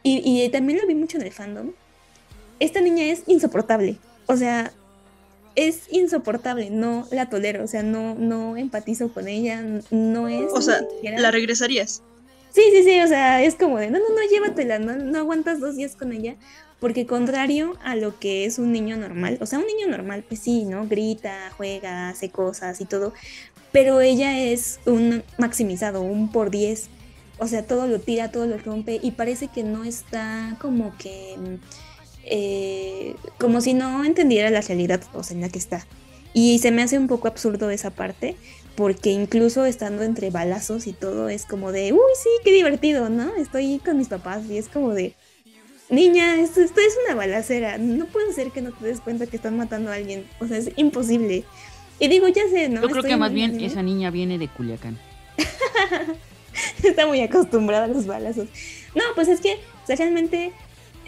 y, 0.03 0.21
y 0.23 0.47
también 0.51 0.79
lo 0.81 0.87
vi 0.87 0.95
mucho 0.95 1.17
en 1.17 1.25
el 1.25 1.33
fandom, 1.33 1.73
esta 2.61 2.81
niña 2.81 3.05
es 3.05 3.23
insoportable, 3.27 3.97
o 4.27 4.37
sea, 4.37 4.73
es 5.55 5.85
insoportable, 5.91 6.71
no 6.71 7.09
la 7.11 7.29
tolero, 7.31 7.65
o 7.65 7.67
sea, 7.67 7.83
no, 7.83 8.15
no 8.15 8.57
empatizo 8.57 9.09
con 9.13 9.27
ella, 9.27 9.63
no 9.91 10.29
es... 10.29 10.53
O 10.53 10.61
sea, 10.61 10.83
¿La 11.03 11.31
regresarías? 11.31 12.03
Sí, 12.51 12.63
sí, 12.73 12.83
sí, 12.85 13.01
o 13.01 13.07
sea, 13.07 13.43
es 13.43 13.55
como 13.55 13.79
de, 13.79 13.91
no, 13.91 13.99
no, 13.99 14.09
no, 14.09 14.31
llévatela, 14.31 14.79
no, 14.79 14.97
no 14.97 15.19
aguantas 15.19 15.61
dos 15.61 15.77
días 15.77 15.97
con 15.97 16.13
ella, 16.13 16.37
porque 16.81 17.07
contrario 17.07 17.77
a 17.83 17.97
lo 17.97 18.19
que 18.19 18.45
es 18.45 18.59
un 18.59 18.73
niño 18.73 18.97
normal, 18.97 19.39
o 19.41 19.47
sea, 19.47 19.59
un 19.59 19.67
niño 19.67 19.89
normal, 19.89 20.25
pues 20.27 20.41
sí, 20.41 20.65
¿no? 20.65 20.87
Grita, 20.87 21.51
juega, 21.57 22.11
hace 22.11 22.31
cosas 22.31 22.81
y 22.81 22.85
todo, 22.85 23.13
pero 23.73 24.01
ella 24.01 24.39
es 24.39 24.79
un 24.87 25.23
maximizado, 25.39 26.03
un 26.03 26.33
por 26.33 26.51
diez, 26.51 26.89
o 27.39 27.47
sea, 27.47 27.67
todo 27.67 27.87
lo 27.87 28.01
tira, 28.01 28.31
todo 28.31 28.47
lo 28.47 28.59
rompe 28.59 29.01
y 29.03 29.11
parece 29.13 29.49
que 29.49 29.63
no 29.63 29.85
está 29.85 30.57
como 30.61 30.97
que, 30.97 31.37
eh, 32.27 33.15
como 33.39 33.61
si 33.61 33.75
no 33.75 34.05
entendiera 34.05 34.51
la 34.51 34.61
realidad 34.61 35.03
o 35.15 35.23
sea, 35.23 35.35
en 35.35 35.41
la 35.43 35.49
que 35.49 35.59
está. 35.59 35.87
Y 36.35 36.59
se 36.59 36.71
me 36.71 36.83
hace 36.83 36.99
un 36.99 37.07
poco 37.07 37.29
absurdo 37.29 37.71
esa 37.71 37.91
parte, 37.91 38.37
porque 38.75 39.11
incluso 39.11 39.65
estando 39.65 40.03
entre 40.03 40.31
balazos 40.31 40.87
y 40.87 40.93
todo, 40.93 41.29
es 41.29 41.47
como 41.47 41.73
de, 41.73 41.93
uy, 41.93 42.01
sí, 42.23 42.29
qué 42.45 42.53
divertido, 42.53 43.09
¿no? 43.09 43.35
Estoy 43.37 43.79
con 43.79 43.97
mis 43.97 44.09
papás 44.09 44.45
y 44.51 44.59
es 44.59 44.69
como 44.69 44.93
de, 44.93 45.15
niña, 45.89 46.39
esto, 46.41 46.61
esto 46.61 46.81
es 46.81 46.95
una 47.07 47.15
balacera, 47.15 47.79
no 47.79 48.07
puede 48.07 48.33
ser 48.33 48.51
que 48.51 48.61
no 48.61 48.73
te 48.73 48.87
des 48.87 49.01
cuenta 49.01 49.27
que 49.27 49.37
están 49.37 49.57
matando 49.57 49.91
a 49.91 49.95
alguien, 49.95 50.27
o 50.41 50.47
sea, 50.47 50.59
es 50.59 50.71
imposible. 50.77 51.45
Y 51.99 52.09
digo, 52.09 52.29
ya 52.29 52.43
sé, 52.51 52.69
¿no? 52.69 52.83
Yo 52.83 52.89
creo 52.89 53.03
que 53.03 53.17
más 53.17 53.33
bien 53.33 53.59
esa 53.61 53.83
niña 53.83 54.11
viene 54.11 54.37
de 54.37 54.49
Culiacán. 54.49 54.99
Está 56.83 57.07
muy 57.07 57.21
acostumbrada 57.21 57.85
a 57.85 57.89
los 57.89 58.07
balazos. 58.07 58.49
No, 58.95 59.03
pues 59.15 59.29
es 59.29 59.41
que, 59.41 59.55
o 59.55 59.87
sea, 59.87 59.97
realmente 59.97 60.53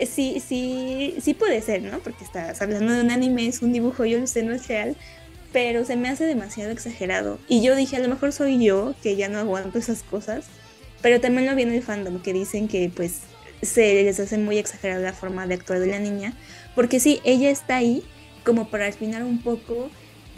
sí, 0.07 0.43
sí, 0.47 1.17
sí 1.21 1.35
puede 1.35 1.61
ser, 1.63 1.83
¿no? 1.83 1.99
Porque 2.01 2.25
estás 2.25 2.61
hablando 2.63 2.93
de 2.93 3.01
un 3.03 3.11
anime, 3.11 3.47
es 3.47 3.63
un 3.63 3.73
dibujo, 3.73 4.05
yo 4.05 4.19
lo 4.19 4.27
sé, 4.27 4.43
no 4.43 4.55
es 4.55 4.69
real, 4.69 4.97
pero 5.53 5.85
se 5.85 5.97
me 5.97 6.09
hace 6.09 6.25
demasiado 6.25 6.71
exagerado. 6.71 7.39
Y 7.49 7.63
yo 7.63 7.75
dije, 7.75 7.97
a 7.97 8.01
lo 8.01 8.09
mejor 8.09 8.33
soy 8.33 8.63
yo, 8.63 8.95
que 9.03 9.17
ya 9.17 9.29
no 9.29 9.39
aguanto 9.39 9.79
esas 9.79 10.03
cosas, 10.03 10.47
pero 11.03 11.21
también 11.21 11.47
lo 11.47 11.55
vi 11.55 11.63
en 11.63 11.73
el 11.73 11.83
fandom, 11.83 12.21
que 12.21 12.33
dicen 12.33 12.69
que 12.69 12.91
pues 12.95 13.21
se 13.63 14.03
les 14.05 14.21
hace 14.21 14.39
muy 14.39 14.59
exagerada 14.59 15.01
la 15.01 15.13
forma 15.13 15.47
de 15.47 15.55
actuar 15.55 15.81
de 15.81 15.87
la 15.87 15.99
niña, 15.99 16.35
porque 16.75 17.01
sí, 17.01 17.21
ella 17.25 17.51
está 17.51 17.77
ahí 17.77 18.05
como 18.45 18.71
para 18.71 18.87
afinar 18.87 19.25
un 19.25 19.43
poco 19.43 19.91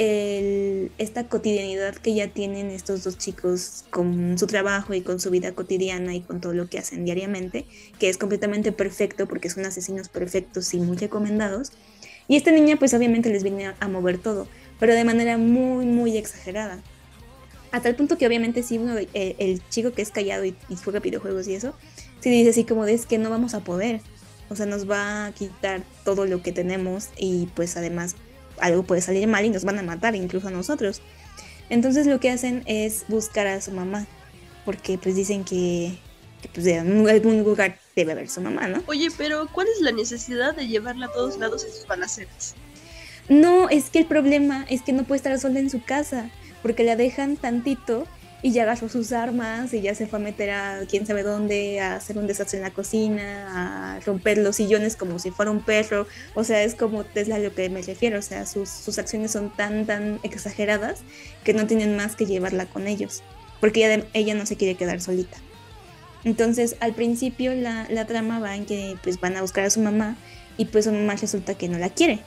esta 0.02 1.28
cotidianidad 1.28 1.94
que 1.94 2.14
ya 2.14 2.28
tienen 2.28 2.70
estos 2.70 3.04
dos 3.04 3.18
chicos 3.18 3.84
con 3.90 4.38
su 4.38 4.46
trabajo 4.46 4.94
y 4.94 5.02
con 5.02 5.20
su 5.20 5.30
vida 5.30 5.52
cotidiana 5.52 6.14
y 6.14 6.22
con 6.22 6.40
todo 6.40 6.54
lo 6.54 6.68
que 6.68 6.78
hacen 6.78 7.04
diariamente, 7.04 7.66
que 7.98 8.08
es 8.08 8.16
completamente 8.16 8.72
perfecto 8.72 9.26
porque 9.28 9.50
son 9.50 9.66
asesinos 9.66 10.08
perfectos 10.08 10.72
y 10.72 10.78
muy 10.78 10.96
recomendados. 10.96 11.72
Y 12.28 12.36
esta 12.36 12.50
niña 12.50 12.76
pues 12.78 12.94
obviamente 12.94 13.28
les 13.28 13.42
viene 13.42 13.74
a 13.78 13.88
mover 13.88 14.16
todo, 14.16 14.48
pero 14.78 14.94
de 14.94 15.04
manera 15.04 15.36
muy, 15.36 15.84
muy 15.84 16.16
exagerada. 16.16 16.80
Hasta 17.72 17.88
el 17.88 17.94
punto 17.94 18.18
que 18.18 18.26
obviamente 18.26 18.62
si 18.62 18.78
uno, 18.78 18.96
eh, 18.98 19.36
el, 19.38 19.62
chico 19.68 19.92
que 19.92 20.02
es 20.02 20.10
callado 20.10 20.44
y, 20.44 20.56
juega 20.82 21.00
videojuegos 21.00 21.46
y 21.46 21.54
eso, 21.54 21.74
si 22.20 22.30
dice 22.30 22.50
así 22.50 22.64
como 22.64 22.84
de 22.84 22.94
es 22.94 23.06
que 23.06 23.18
no 23.18 23.30
vamos 23.30 23.54
a 23.54 23.60
poder. 23.60 24.00
O 24.48 24.56
sea, 24.56 24.66
nos 24.66 24.90
va 24.90 25.26
a 25.26 25.32
quitar 25.32 25.82
todo 26.04 26.26
lo 26.26 26.42
que 26.42 26.50
tenemos 26.50 27.10
y 27.16 27.46
pues 27.54 27.76
además 27.76 28.16
algo 28.60 28.82
puede 28.82 29.00
salir 29.00 29.26
mal 29.26 29.44
y 29.44 29.50
nos 29.50 29.64
van 29.64 29.78
a 29.78 29.82
matar 29.82 30.14
incluso 30.14 30.48
a 30.48 30.50
nosotros. 30.50 31.02
Entonces 31.68 32.06
lo 32.06 32.20
que 32.20 32.30
hacen 32.30 32.62
es 32.66 33.04
buscar 33.08 33.46
a 33.46 33.60
su 33.60 33.70
mamá, 33.70 34.06
porque 34.64 34.98
pues 34.98 35.14
dicen 35.14 35.44
que, 35.44 35.98
pues 36.52 36.64
de 36.64 36.78
algún 36.78 37.44
lugar 37.44 37.78
debe 37.94 38.12
haber 38.12 38.28
su 38.28 38.40
mamá, 38.40 38.66
¿no? 38.66 38.82
Oye, 38.86 39.08
pero 39.16 39.48
¿cuál 39.52 39.68
es 39.68 39.80
la 39.80 39.92
necesidad 39.92 40.54
de 40.54 40.66
llevarla 40.66 41.06
a 41.06 41.12
todos 41.12 41.38
lados 41.38 41.64
en 41.64 41.72
sus 41.72 41.86
balaceras? 41.86 42.54
No, 43.28 43.68
es 43.68 43.90
que 43.90 44.00
el 44.00 44.06
problema 44.06 44.66
es 44.68 44.82
que 44.82 44.92
no 44.92 45.04
puede 45.04 45.18
estar 45.18 45.38
sola 45.38 45.60
en 45.60 45.70
su 45.70 45.82
casa, 45.84 46.30
porque 46.62 46.82
la 46.82 46.96
dejan 46.96 47.36
tantito 47.36 48.06
y 48.42 48.52
ya 48.52 48.62
agarró 48.62 48.88
sus 48.88 49.12
armas 49.12 49.74
y 49.74 49.82
ya 49.82 49.94
se 49.94 50.06
fue 50.06 50.18
a 50.18 50.22
meter 50.22 50.50
a 50.50 50.80
quién 50.88 51.06
sabe 51.06 51.22
dónde, 51.22 51.80
a 51.80 51.96
hacer 51.96 52.16
un 52.16 52.26
desastre 52.26 52.58
en 52.58 52.64
la 52.64 52.70
cocina, 52.70 53.96
a 53.96 54.00
romper 54.00 54.38
los 54.38 54.56
sillones 54.56 54.96
como 54.96 55.18
si 55.18 55.30
fuera 55.30 55.50
un 55.50 55.60
perro. 55.60 56.06
O 56.34 56.42
sea, 56.42 56.62
es 56.62 56.74
como 56.74 57.04
es 57.14 57.30
a 57.30 57.38
lo 57.38 57.54
que 57.54 57.68
me 57.68 57.82
refiero. 57.82 58.18
O 58.18 58.22
sea, 58.22 58.46
sus, 58.46 58.70
sus 58.70 58.98
acciones 58.98 59.30
son 59.32 59.54
tan, 59.54 59.84
tan 59.84 60.20
exageradas 60.22 61.00
que 61.44 61.52
no 61.52 61.66
tienen 61.66 61.96
más 61.96 62.16
que 62.16 62.24
llevarla 62.24 62.64
con 62.66 62.86
ellos. 62.86 63.22
Porque 63.60 63.84
ella, 63.84 64.06
ella 64.14 64.34
no 64.34 64.46
se 64.46 64.56
quiere 64.56 64.74
quedar 64.74 65.02
solita. 65.02 65.36
Entonces, 66.24 66.76
al 66.80 66.94
principio 66.94 67.54
la, 67.54 67.86
la 67.90 68.06
trama 68.06 68.40
va 68.40 68.56
en 68.56 68.64
que 68.64 68.96
pues 69.02 69.20
van 69.20 69.36
a 69.36 69.42
buscar 69.42 69.64
a 69.64 69.70
su 69.70 69.80
mamá 69.80 70.16
y 70.56 70.66
pues 70.66 70.86
su 70.86 70.92
mamá 70.92 71.14
resulta 71.16 71.54
que 71.56 71.68
no 71.68 71.78
la 71.78 71.90
quiere. 71.90 72.20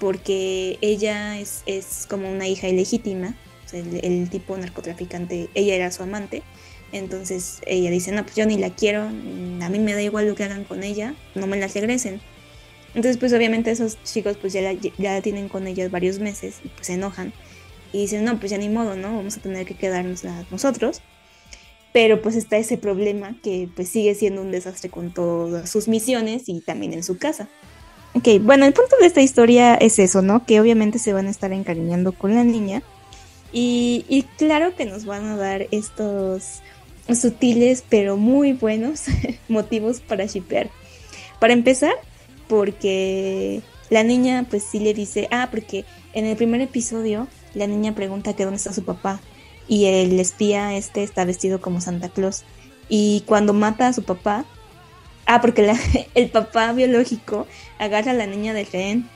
Porque 0.00 0.78
ella 0.80 1.38
es, 1.38 1.62
es 1.66 2.06
como 2.08 2.30
una 2.30 2.48
hija 2.48 2.68
ilegítima 2.68 3.36
el, 3.72 4.28
tipo 4.30 4.56
narcotraficante, 4.56 5.48
ella 5.54 5.74
era 5.74 5.90
su 5.90 6.02
amante. 6.02 6.42
Entonces 6.92 7.60
ella 7.66 7.90
dice, 7.90 8.12
no, 8.12 8.22
pues 8.22 8.36
yo 8.36 8.44
ni 8.44 8.58
la 8.58 8.70
quiero, 8.70 9.02
a 9.02 9.68
mí 9.68 9.78
me 9.78 9.94
da 9.94 10.02
igual 10.02 10.28
lo 10.28 10.34
que 10.34 10.44
hagan 10.44 10.64
con 10.64 10.82
ella, 10.82 11.14
no 11.34 11.46
me 11.46 11.56
la 11.56 11.68
regresen. 11.68 12.20
Entonces 12.88 13.16
pues 13.16 13.32
obviamente 13.32 13.70
esos 13.70 14.02
chicos 14.04 14.36
pues 14.36 14.52
ya 14.52 14.60
la, 14.60 14.74
ya 14.98 15.22
tienen 15.22 15.48
con 15.48 15.66
ellas 15.66 15.90
varios 15.90 16.18
meses 16.18 16.56
y 16.62 16.68
pues 16.68 16.88
se 16.88 16.94
enojan. 16.94 17.32
Y 17.92 18.02
dicen, 18.02 18.24
no, 18.24 18.38
pues 18.38 18.50
ya 18.50 18.58
ni 18.58 18.68
modo, 18.68 18.96
¿no? 18.96 19.16
Vamos 19.16 19.36
a 19.36 19.40
tener 19.40 19.66
que 19.66 19.74
quedarnos 19.74 20.24
nosotros. 20.50 21.02
Pero 21.92 22.22
pues 22.22 22.36
está 22.36 22.56
ese 22.56 22.78
problema 22.78 23.36
que 23.42 23.68
pues 23.74 23.88
sigue 23.88 24.14
siendo 24.14 24.40
un 24.40 24.50
desastre 24.50 24.88
con 24.88 25.12
todas 25.12 25.68
sus 25.68 25.88
misiones 25.88 26.48
y 26.48 26.60
también 26.60 26.94
en 26.94 27.02
su 27.02 27.18
casa. 27.18 27.48
Ok, 28.14 28.28
bueno, 28.42 28.66
el 28.66 28.72
punto 28.74 28.96
de 29.00 29.06
esta 29.06 29.22
historia 29.22 29.74
es 29.74 29.98
eso, 29.98 30.20
¿no? 30.20 30.44
Que 30.44 30.60
obviamente 30.60 30.98
se 30.98 31.12
van 31.12 31.26
a 31.26 31.30
estar 31.30 31.52
encariñando 31.52 32.12
con 32.12 32.34
la 32.34 32.44
niña 32.44 32.82
y, 33.52 34.26
claro 34.38 34.74
que 34.74 34.86
nos 34.86 35.04
van 35.04 35.26
a 35.26 35.36
dar 35.36 35.66
estos 35.70 36.60
sutiles 37.12 37.84
pero 37.88 38.16
muy 38.16 38.52
buenos 38.52 39.04
motivos 39.48 40.00
para 40.00 40.26
shipear. 40.26 40.70
Para 41.38 41.52
empezar, 41.52 41.94
porque 42.48 43.62
la 43.90 44.02
niña 44.02 44.46
pues 44.48 44.62
sí 44.62 44.78
le 44.78 44.94
dice, 44.94 45.28
ah, 45.30 45.48
porque 45.50 45.84
en 46.14 46.24
el 46.24 46.36
primer 46.36 46.60
episodio 46.60 47.28
la 47.54 47.66
niña 47.66 47.94
pregunta 47.94 48.34
que 48.34 48.44
dónde 48.44 48.56
está 48.56 48.72
su 48.72 48.84
papá 48.84 49.20
y 49.68 49.86
el 49.86 50.18
espía 50.18 50.74
este 50.76 51.02
está 51.02 51.24
vestido 51.24 51.60
como 51.60 51.80
Santa 51.80 52.08
Claus. 52.08 52.44
Y 52.88 53.22
cuando 53.26 53.52
mata 53.52 53.88
a 53.88 53.92
su 53.92 54.02
papá, 54.02 54.44
ah, 55.26 55.40
porque 55.40 55.72
el 56.14 56.30
papá 56.30 56.72
biológico 56.72 57.46
agarra 57.78 58.12
a 58.12 58.14
la 58.14 58.26
niña 58.26 58.54
de 58.54 58.64
rehén 58.64 59.08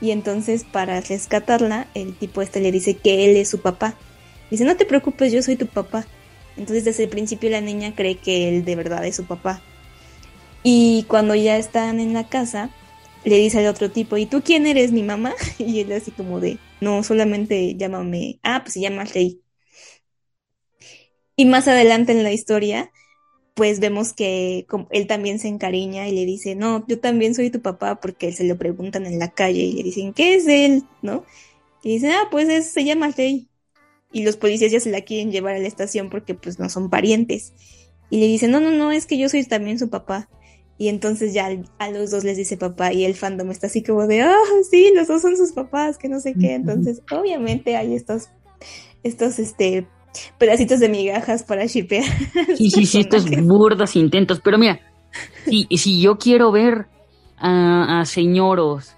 y 0.00 0.10
entonces 0.12 0.64
para 0.64 1.00
rescatarla, 1.00 1.88
el 1.94 2.14
tipo 2.16 2.42
este 2.42 2.60
le 2.60 2.72
dice 2.72 2.96
que 2.96 3.24
él 3.26 3.36
es 3.36 3.48
su 3.48 3.60
papá. 3.60 3.94
Dice, 4.50 4.64
no 4.64 4.76
te 4.76 4.86
preocupes, 4.86 5.32
yo 5.32 5.42
soy 5.42 5.56
tu 5.56 5.66
papá. 5.66 6.06
Entonces 6.56 6.84
desde 6.84 7.04
el 7.04 7.10
principio 7.10 7.50
la 7.50 7.60
niña 7.60 7.94
cree 7.94 8.16
que 8.16 8.48
él 8.48 8.64
de 8.64 8.76
verdad 8.76 9.04
es 9.06 9.16
su 9.16 9.26
papá. 9.26 9.62
Y 10.62 11.04
cuando 11.08 11.34
ya 11.34 11.56
están 11.56 12.00
en 12.00 12.12
la 12.12 12.28
casa, 12.28 12.70
le 13.24 13.36
dice 13.36 13.58
al 13.58 13.66
otro 13.66 13.90
tipo, 13.90 14.16
¿y 14.16 14.26
tú 14.26 14.42
quién 14.42 14.66
eres, 14.66 14.92
mi 14.92 15.02
mamá? 15.02 15.34
Y 15.58 15.80
él 15.80 15.92
así 15.92 16.10
como 16.10 16.40
de, 16.40 16.58
no, 16.80 17.02
solamente 17.02 17.76
llámame, 17.76 18.40
ah, 18.42 18.60
pues 18.62 18.74
se 18.74 18.80
llama 18.80 19.04
Rey. 19.04 19.40
Y 21.36 21.46
más 21.46 21.68
adelante 21.68 22.12
en 22.12 22.22
la 22.22 22.32
historia, 22.32 22.90
pues 23.60 23.78
vemos 23.78 24.14
que 24.14 24.66
él 24.88 25.06
también 25.06 25.38
se 25.38 25.48
encariña 25.48 26.08
y 26.08 26.12
le 26.12 26.24
dice, 26.24 26.54
no, 26.54 26.82
yo 26.88 26.98
también 26.98 27.34
soy 27.34 27.50
tu 27.50 27.60
papá 27.60 28.00
porque 28.00 28.32
se 28.32 28.44
lo 28.44 28.56
preguntan 28.56 29.04
en 29.04 29.18
la 29.18 29.32
calle 29.32 29.60
y 29.60 29.74
le 29.74 29.82
dicen, 29.82 30.14
¿qué 30.14 30.36
es 30.36 30.48
él? 30.48 30.84
¿No? 31.02 31.26
Y 31.82 31.90
dice, 31.90 32.10
ah, 32.10 32.28
pues 32.30 32.72
se 32.72 32.84
llama 32.86 33.10
Rey. 33.10 33.50
Y 34.12 34.24
los 34.24 34.38
policías 34.38 34.72
ya 34.72 34.80
se 34.80 34.90
la 34.90 35.02
quieren 35.02 35.30
llevar 35.30 35.56
a 35.56 35.58
la 35.58 35.68
estación 35.68 36.08
porque 36.08 36.32
pues 36.34 36.58
no 36.58 36.70
son 36.70 36.88
parientes. 36.88 37.52
Y 38.08 38.20
le 38.20 38.28
dicen, 38.28 38.50
no, 38.50 38.60
no, 38.60 38.70
no, 38.70 38.92
es 38.92 39.04
que 39.04 39.18
yo 39.18 39.28
soy 39.28 39.44
también 39.44 39.78
su 39.78 39.90
papá. 39.90 40.30
Y 40.78 40.88
entonces 40.88 41.34
ya 41.34 41.50
a 41.78 41.90
los 41.90 42.10
dos 42.10 42.24
les 42.24 42.38
dice 42.38 42.56
papá 42.56 42.94
y 42.94 43.04
el 43.04 43.14
fandom 43.14 43.50
está 43.50 43.66
así 43.66 43.82
como 43.82 44.06
de, 44.06 44.24
oh, 44.24 44.62
sí, 44.70 44.90
los 44.94 45.06
dos 45.06 45.20
son 45.20 45.36
sus 45.36 45.52
papás, 45.52 45.98
que 45.98 46.08
no 46.08 46.20
sé 46.20 46.32
qué. 46.32 46.54
Entonces, 46.54 47.02
obviamente 47.12 47.76
hay 47.76 47.94
estos, 47.94 48.30
estos, 49.02 49.38
este, 49.38 49.86
pedacitos 50.38 50.80
de 50.80 50.88
migajas 50.88 51.42
para 51.42 51.66
shipear. 51.66 52.04
Sí, 52.56 52.70
sí, 52.70 52.86
sí, 52.86 53.00
estos 53.00 53.24
burdos 53.30 53.96
intentos. 53.96 54.40
Pero 54.40 54.58
mira, 54.58 54.80
si, 55.44 55.66
si 55.76 56.00
yo 56.00 56.16
quiero 56.16 56.52
ver 56.52 56.86
a, 57.36 58.00
a 58.00 58.04
señoros 58.04 58.94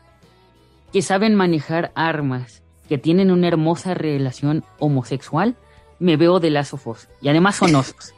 que 0.92 1.02
saben 1.02 1.34
manejar 1.34 1.90
armas, 1.94 2.62
que 2.88 2.98
tienen 2.98 3.30
una 3.30 3.48
hermosa 3.48 3.94
relación 3.94 4.64
homosexual, 4.78 5.56
me 5.98 6.16
veo 6.16 6.40
de 6.40 6.50
las 6.50 6.74
ojos. 6.74 7.08
Y 7.20 7.28
además 7.28 7.56
son 7.56 7.74
osos. 7.74 8.14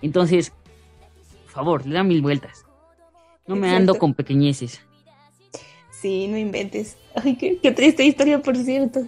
Entonces, 0.00 0.52
por 1.44 1.52
favor, 1.52 1.86
le 1.86 1.94
dan 1.94 2.08
mil 2.08 2.22
vueltas. 2.22 2.64
No 3.46 3.56
me 3.56 3.68
ando 3.70 3.94
con 3.96 4.14
pequeñeces. 4.14 4.80
Sí, 5.90 6.28
no 6.28 6.38
inventes. 6.38 6.96
Ay, 7.14 7.36
qué, 7.36 7.58
qué 7.62 7.72
triste 7.72 8.04
historia, 8.04 8.40
por 8.40 8.56
cierto. 8.56 9.00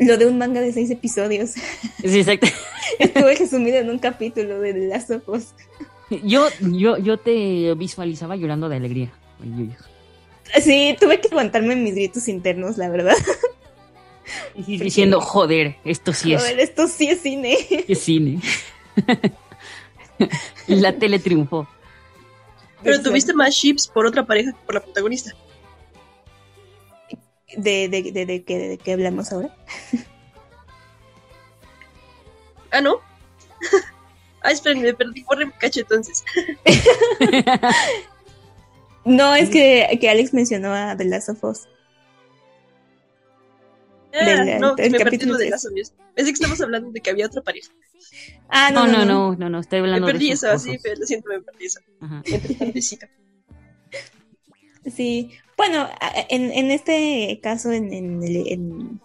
Lo 0.00 0.16
de 0.16 0.26
un 0.26 0.38
manga 0.38 0.60
de 0.60 0.72
seis 0.72 0.90
episodios. 0.90 1.50
Sí, 1.50 2.20
exacto. 2.20 2.46
Estuve 2.98 3.34
resumido 3.34 3.78
en 3.78 3.90
un 3.90 3.98
capítulo 3.98 4.60
de 4.60 4.74
las 4.88 5.10
ojos. 5.10 5.54
Yo, 6.22 6.48
yo, 6.60 6.96
yo 6.96 7.18
te 7.18 7.74
visualizaba 7.74 8.36
llorando 8.36 8.68
de 8.68 8.76
alegría. 8.76 9.12
Sí, 10.62 10.96
tuve 10.98 11.20
que 11.20 11.28
aguantarme 11.28 11.76
mis 11.76 11.94
gritos 11.94 12.28
internos, 12.28 12.78
la 12.78 12.88
verdad. 12.88 13.16
Y 14.54 14.78
diciendo, 14.78 15.20
joder, 15.20 15.76
esto 15.84 16.12
sí 16.12 16.34
es. 16.34 16.42
Joder, 16.42 16.60
esto 16.60 16.88
sí 16.88 17.08
es 17.08 17.20
cine. 17.20 17.56
Es 17.88 18.00
cine. 18.00 18.40
la 20.66 20.92
tele 20.98 21.18
triunfó. 21.18 21.68
Pero 22.82 23.02
tuviste 23.02 23.32
más 23.34 23.54
chips 23.56 23.88
por 23.88 24.06
otra 24.06 24.24
pareja 24.26 24.52
que 24.52 24.58
por 24.64 24.74
la 24.74 24.82
protagonista. 24.82 25.32
¿De, 27.56 27.88
de, 27.88 28.12
de, 28.12 28.26
de, 28.26 28.44
qué, 28.44 28.58
de 28.58 28.78
qué 28.78 28.92
hablamos 28.92 29.32
ahora? 29.32 29.54
ah, 32.70 32.80
¿no? 32.80 33.00
Ah, 34.40 34.52
esperen, 34.52 34.82
me 34.82 34.94
perdí, 34.94 35.24
por 35.24 35.44
mi 35.44 35.50
cacho 35.50 35.80
entonces. 35.80 36.24
no, 39.04 39.34
es 39.34 39.50
que, 39.50 39.98
que, 40.00 40.08
Alex 40.08 40.32
mencionó 40.32 40.72
a 40.72 40.96
The 40.96 41.06
Last 41.06 41.30
of 41.30 41.42
Us. 41.42 41.66
Ah, 44.14 44.44
no, 44.60 44.76
me 44.76 44.90
perdí 44.90 45.18
lo 45.26 45.36
de 45.36 45.52
Us. 45.52 45.92
Pensé 46.14 46.30
que 46.30 46.34
estamos 46.34 46.60
hablando 46.60 46.92
de 46.92 47.00
que 47.00 47.10
había 47.10 47.26
otra 47.26 47.42
pareja. 47.42 47.72
Ah, 48.48 48.70
no, 48.70 48.86
no, 48.86 49.04
no, 49.04 49.34
no, 49.34 49.50
no, 49.50 49.58
estoy 49.58 49.80
hablando 49.80 50.06
me 50.06 50.12
perdí 50.12 50.30
eso, 50.30 50.56
sí, 50.56 50.78
pero 50.82 51.00
lo 51.00 51.06
siento, 51.06 51.30
me 51.30 51.40
perdí 51.40 51.66
eso. 51.66 51.80
Sí, 54.86 55.30
bueno, 55.56 55.88
en, 56.28 56.52
en 56.52 56.70
este 56.70 57.40
caso, 57.42 57.72
en, 57.72 57.92
en, 57.92 58.22
en, 58.22 59.00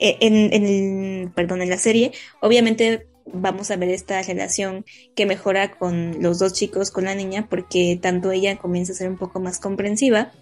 en, 0.00 0.64
el, 0.64 1.30
perdón, 1.30 1.62
en 1.62 1.70
la 1.70 1.78
serie, 1.78 2.12
obviamente 2.40 3.06
vamos 3.26 3.70
a 3.70 3.76
ver 3.76 3.88
esta 3.90 4.20
relación 4.22 4.84
que 5.14 5.26
mejora 5.26 5.70
con 5.70 6.20
los 6.20 6.38
dos 6.38 6.52
chicos, 6.52 6.90
con 6.90 7.04
la 7.04 7.14
niña, 7.14 7.46
porque 7.48 7.98
tanto 8.00 8.32
ella 8.32 8.56
comienza 8.56 8.92
a 8.92 8.96
ser 8.96 9.08
un 9.08 9.16
poco 9.16 9.40
más 9.40 9.58
comprensiva. 9.58 10.32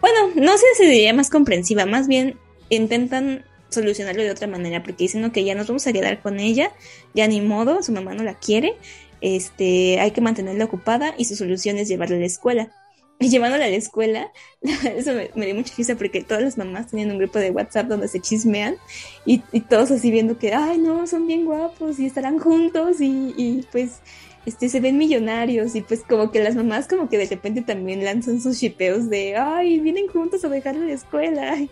Bueno, 0.00 0.30
no 0.34 0.56
sé 0.56 0.64
si 0.76 0.86
diría 0.86 1.12
más 1.12 1.28
comprensiva, 1.28 1.86
más 1.86 2.08
bien 2.08 2.38
intentan 2.70 3.44
solucionarlo 3.68 4.22
de 4.22 4.30
otra 4.30 4.46
manera, 4.46 4.82
porque 4.82 5.04
dicen 5.04 5.30
que 5.30 5.44
ya 5.44 5.54
nos 5.54 5.68
vamos 5.68 5.86
a 5.86 5.92
quedar 5.92 6.22
con 6.22 6.40
ella, 6.40 6.72
ya 7.14 7.26
ni 7.26 7.40
modo, 7.40 7.82
su 7.82 7.92
mamá 7.92 8.14
no 8.14 8.22
la 8.22 8.34
quiere, 8.34 8.76
este, 9.20 10.00
hay 10.00 10.12
que 10.12 10.20
mantenerla 10.20 10.64
ocupada 10.64 11.14
y 11.18 11.26
su 11.26 11.36
solución 11.36 11.76
es 11.76 11.88
llevarla 11.88 12.16
a 12.16 12.20
la 12.20 12.26
escuela. 12.26 12.72
Y 13.20 13.30
llevándola 13.30 13.64
a 13.64 13.68
la 13.68 13.76
escuela, 13.76 14.32
eso 14.62 15.12
me, 15.34 15.46
dio 15.46 15.54
mucha 15.54 15.74
risa 15.76 15.96
porque 15.96 16.22
todas 16.22 16.42
las 16.42 16.56
mamás 16.56 16.88
tenían 16.88 17.10
un 17.10 17.18
grupo 17.18 17.40
de 17.40 17.50
WhatsApp 17.50 17.88
donde 17.88 18.06
se 18.06 18.20
chismean 18.20 18.76
y, 19.24 19.38
todos 19.68 19.90
así 19.90 20.10
viendo 20.10 20.38
que, 20.38 20.54
ay, 20.54 20.78
no, 20.78 21.06
son 21.06 21.26
bien 21.26 21.44
guapos 21.44 21.98
y 21.98 22.06
estarán 22.06 22.38
juntos 22.38 23.00
y, 23.00 23.34
y 23.36 23.66
pues 23.72 24.00
este, 24.46 24.68
se 24.70 24.80
ven 24.80 24.96
millonarios 24.96 25.74
y 25.74 25.82
pues 25.82 26.00
como 26.00 26.30
que 26.30 26.42
las 26.42 26.54
mamás 26.54 26.88
como 26.88 27.08
que 27.10 27.18
de 27.18 27.26
repente 27.26 27.60
también 27.60 28.02
lanzan 28.02 28.40
sus 28.40 28.58
shipeos 28.58 29.10
de, 29.10 29.36
ay, 29.36 29.78
vienen 29.78 30.08
juntos 30.08 30.44
a 30.44 30.48
dejarle 30.48 30.86
la 30.86 30.92
escuela. 30.94 31.56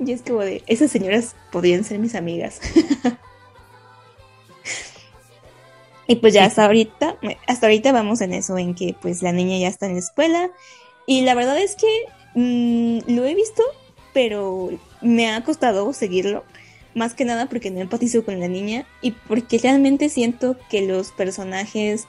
Y 0.00 0.10
es 0.10 0.22
como 0.22 0.40
de, 0.40 0.64
esas 0.66 0.90
señoras 0.90 1.36
podrían 1.52 1.84
ser 1.84 2.00
mis 2.00 2.16
amigas. 2.16 2.60
Y 6.06 6.16
pues 6.16 6.34
ya 6.34 6.44
hasta 6.44 6.64
ahorita, 6.66 7.16
hasta 7.46 7.66
ahorita 7.66 7.92
vamos 7.92 8.20
en 8.20 8.34
eso, 8.34 8.58
en 8.58 8.74
que 8.74 8.94
pues 9.00 9.22
la 9.22 9.32
niña 9.32 9.58
ya 9.58 9.68
está 9.68 9.86
en 9.86 9.94
la 9.94 9.98
escuela. 10.00 10.50
Y 11.06 11.22
la 11.22 11.34
verdad 11.34 11.58
es 11.58 11.76
que 11.76 11.88
mm, 12.34 13.12
lo 13.14 13.24
he 13.24 13.34
visto, 13.34 13.62
pero 14.12 14.70
me 15.00 15.30
ha 15.30 15.42
costado 15.44 15.92
seguirlo. 15.92 16.44
Más 16.94 17.14
que 17.14 17.24
nada 17.24 17.46
porque 17.46 17.70
no 17.70 17.80
empatizo 17.80 18.24
con 18.24 18.38
la 18.38 18.48
niña 18.48 18.86
y 19.02 19.12
porque 19.12 19.58
realmente 19.58 20.08
siento 20.08 20.56
que 20.70 20.82
los 20.82 21.10
personajes 21.10 22.06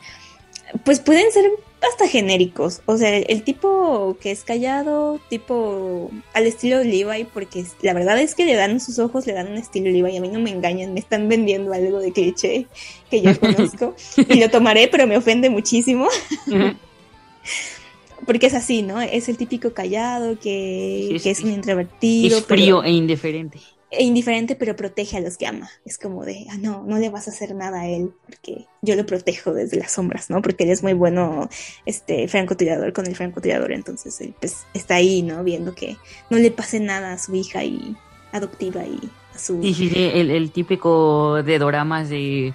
pues 0.84 1.00
pueden 1.00 1.32
ser 1.32 1.50
hasta 1.90 2.08
genéricos. 2.08 2.82
O 2.86 2.98
sea, 2.98 3.16
el, 3.16 3.44
tipo 3.44 4.18
que 4.20 4.32
es 4.32 4.44
callado, 4.44 5.20
tipo 5.30 6.12
al 6.34 6.48
estilo 6.48 6.84
Levi, 6.84 7.26
porque 7.26 7.66
la 7.82 7.94
verdad 7.94 8.20
es 8.20 8.36
que 8.36 8.46
le 8.46 8.56
dan 8.56 8.80
sus 8.80 9.00
ojos, 9.00 9.28
le 9.28 9.34
dan 9.34 9.48
un 9.48 9.58
estilo 9.58 9.90
Levi. 9.90 10.14
Y 10.14 10.18
a 10.18 10.22
mí 10.22 10.30
no 10.30 10.40
me 10.40 10.52
engañan, 10.52 10.94
me 10.94 11.00
están 11.00 11.28
vendiendo 11.28 11.74
algo 11.74 12.00
de 12.00 12.12
cliché 12.12 12.68
que 13.10 13.22
yo 13.22 13.40
conozco. 13.40 13.96
y 14.30 14.40
lo 14.40 14.50
tomaré, 14.50 14.88
pero 14.88 15.08
me 15.08 15.18
ofende 15.18 15.50
muchísimo. 15.50 16.08
porque 18.26 18.48
es 18.48 18.54
así, 18.54 18.82
¿no? 18.82 19.02
Es 19.02 19.30
el 19.30 19.38
típico 19.38 19.74
callado 19.74 20.40
que, 20.40 21.16
es 21.16 21.42
un 21.42 21.52
introvertido. 21.52 22.38
Es 22.38 22.46
frío 22.46 22.84
e 22.84 22.92
indiferente 22.92 23.60
indiferente, 24.00 24.56
pero 24.56 24.76
protege 24.76 25.18
a 25.18 25.20
los 25.20 25.38
que 25.38 25.48
ama. 25.48 25.70
Es 25.86 25.98
como 25.98 26.26
de, 26.26 26.46
ah, 26.50 26.58
no, 26.60 26.84
no 26.84 26.98
le 26.98 27.10
vas 27.10 27.28
a 27.28 27.32
hacer 27.32 27.56
nada 27.56 27.82
a 27.82 27.88
él, 27.88 28.12
porque 28.26 28.66
yo 28.82 28.96
lo 28.96 29.06
protejo 29.06 29.54
desde 29.54 29.78
las 29.78 29.92
sombras, 29.92 30.30
¿no? 30.30 30.42
Porque 30.42 30.64
él 30.64 30.72
es 30.72 30.84
muy 30.84 30.94
bueno, 30.94 31.50
este, 31.86 32.28
francotirador 32.28 32.94
con 32.94 33.06
el 33.08 33.16
francotirador, 33.16 33.72
entonces 33.72 34.20
él, 34.22 34.34
pues, 34.40 34.66
está 34.74 34.96
ahí, 34.96 35.22
¿no? 35.22 35.44
Viendo 35.44 35.76
que 35.76 35.98
no 36.30 36.38
le 36.38 36.52
pase 36.52 36.80
nada 36.80 37.14
a 37.14 37.18
su 37.18 37.36
hija 37.36 37.64
y 37.64 37.96
adoptiva 38.32 38.86
y 38.86 39.00
a 39.34 39.40
su... 39.40 39.62
Sí, 39.62 39.74
sí, 39.74 39.90
sí, 39.90 40.12
el, 40.14 40.52
típico 40.52 41.42
de 41.44 41.60
doramas 41.60 42.10
de, 42.10 42.54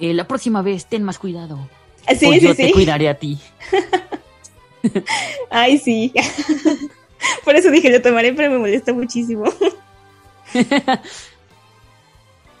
eh, 0.00 0.14
la 0.14 0.26
próxima 0.26 0.62
vez, 0.62 0.86
ten 0.86 1.02
más 1.02 1.18
cuidado. 1.18 1.68
Ah, 2.06 2.14
sí, 2.14 2.26
sí, 2.32 2.40
yo 2.40 2.54
te 2.54 2.72
cuidaré 2.72 3.08
a 3.08 3.18
ti. 3.18 3.38
Ay, 5.50 5.78
sí. 5.78 6.12
Por 7.44 7.54
eso 7.54 7.70
dije, 7.70 7.90
lo 7.90 8.00
tomaré, 8.00 8.32
pero 8.32 8.50
me 8.50 8.58
molesta 8.58 8.92
muchísimo. 8.92 9.44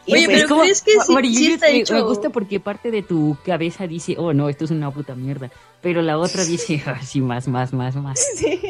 Oye, 0.06 0.26
pero 0.26 0.48
como, 0.48 0.62
¿crees 0.62 0.82
que 0.82 0.92
sí, 1.22 1.52
está 1.52 1.68
hecho? 1.68 1.94
Me 1.94 2.02
gusta 2.02 2.30
porque 2.30 2.58
parte 2.58 2.90
de 2.90 3.02
tu 3.02 3.36
cabeza 3.44 3.86
dice, 3.86 4.16
oh 4.18 4.32
no, 4.32 4.48
esto 4.48 4.64
es 4.64 4.70
una 4.70 4.90
puta 4.90 5.14
mierda. 5.14 5.50
Pero 5.82 6.02
la 6.02 6.18
otra 6.18 6.44
dice, 6.44 6.82
oh, 6.86 7.04
sí, 7.04 7.20
más, 7.20 7.48
más, 7.48 7.72
más, 7.72 7.94
más. 7.96 8.20
Sí. 8.36 8.60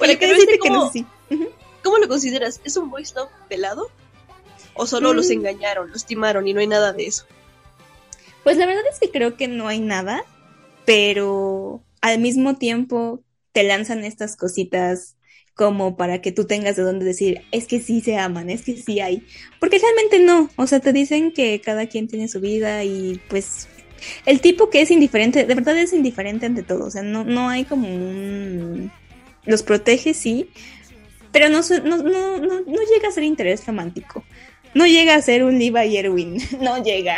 Oye, 0.00 0.18
que 0.18 0.58
cómo, 0.58 0.90
sí. 0.90 1.06
¿Cómo 1.84 1.98
lo 1.98 2.08
consideras? 2.08 2.60
¿Es 2.64 2.76
un 2.76 2.90
voice 2.90 3.14
love 3.14 3.30
pelado? 3.48 3.90
¿O 4.74 4.86
solo 4.86 5.12
los 5.12 5.28
mm. 5.28 5.32
engañaron, 5.32 5.90
los 5.90 6.04
timaron 6.04 6.48
y 6.48 6.52
no 6.52 6.60
hay 6.60 6.66
nada 6.66 6.92
de 6.92 7.06
eso? 7.06 7.26
Pues 8.42 8.56
la 8.56 8.66
verdad 8.66 8.82
es 8.90 8.98
que 8.98 9.10
creo 9.10 9.36
que 9.36 9.46
no 9.46 9.68
hay 9.68 9.80
nada, 9.80 10.24
pero 10.84 11.82
al 12.00 12.18
mismo 12.18 12.56
tiempo 12.56 13.22
te 13.52 13.62
lanzan 13.62 14.04
estas 14.04 14.36
cositas 14.36 15.17
como 15.58 15.96
para 15.96 16.20
que 16.20 16.30
tú 16.30 16.44
tengas 16.44 16.76
de 16.76 16.84
dónde 16.84 17.04
decir, 17.04 17.42
es 17.50 17.66
que 17.66 17.80
sí 17.80 18.00
se 18.00 18.16
aman, 18.16 18.48
es 18.48 18.62
que 18.62 18.76
sí 18.76 19.00
hay. 19.00 19.26
Porque 19.58 19.80
realmente 19.80 20.20
no, 20.20 20.48
o 20.54 20.68
sea, 20.68 20.78
te 20.78 20.92
dicen 20.92 21.32
que 21.32 21.60
cada 21.60 21.86
quien 21.86 22.06
tiene 22.06 22.28
su 22.28 22.38
vida 22.38 22.84
y 22.84 23.20
pues 23.28 23.66
el 24.24 24.40
tipo 24.40 24.70
que 24.70 24.82
es 24.82 24.92
indiferente, 24.92 25.46
de 25.46 25.54
verdad 25.56 25.76
es 25.76 25.92
indiferente 25.92 26.46
ante 26.46 26.62
todo, 26.62 26.84
o 26.86 26.90
sea, 26.92 27.02
no, 27.02 27.24
no 27.24 27.48
hay 27.48 27.64
como 27.64 27.88
un... 27.88 28.92
Los 29.46 29.64
protege, 29.64 30.14
sí, 30.14 30.48
pero 31.32 31.48
no, 31.48 31.60
no, 31.84 31.96
no, 31.96 32.38
no, 32.38 32.60
no 32.60 32.80
llega 32.94 33.08
a 33.08 33.12
ser 33.12 33.24
interés 33.24 33.66
romántico. 33.66 34.24
No 34.74 34.86
llega 34.86 35.16
a 35.16 35.22
ser 35.22 35.42
un 35.42 35.58
Liva 35.58 35.84
y 35.84 35.96
Erwin, 35.96 36.40
no 36.60 36.80
llega. 36.84 37.16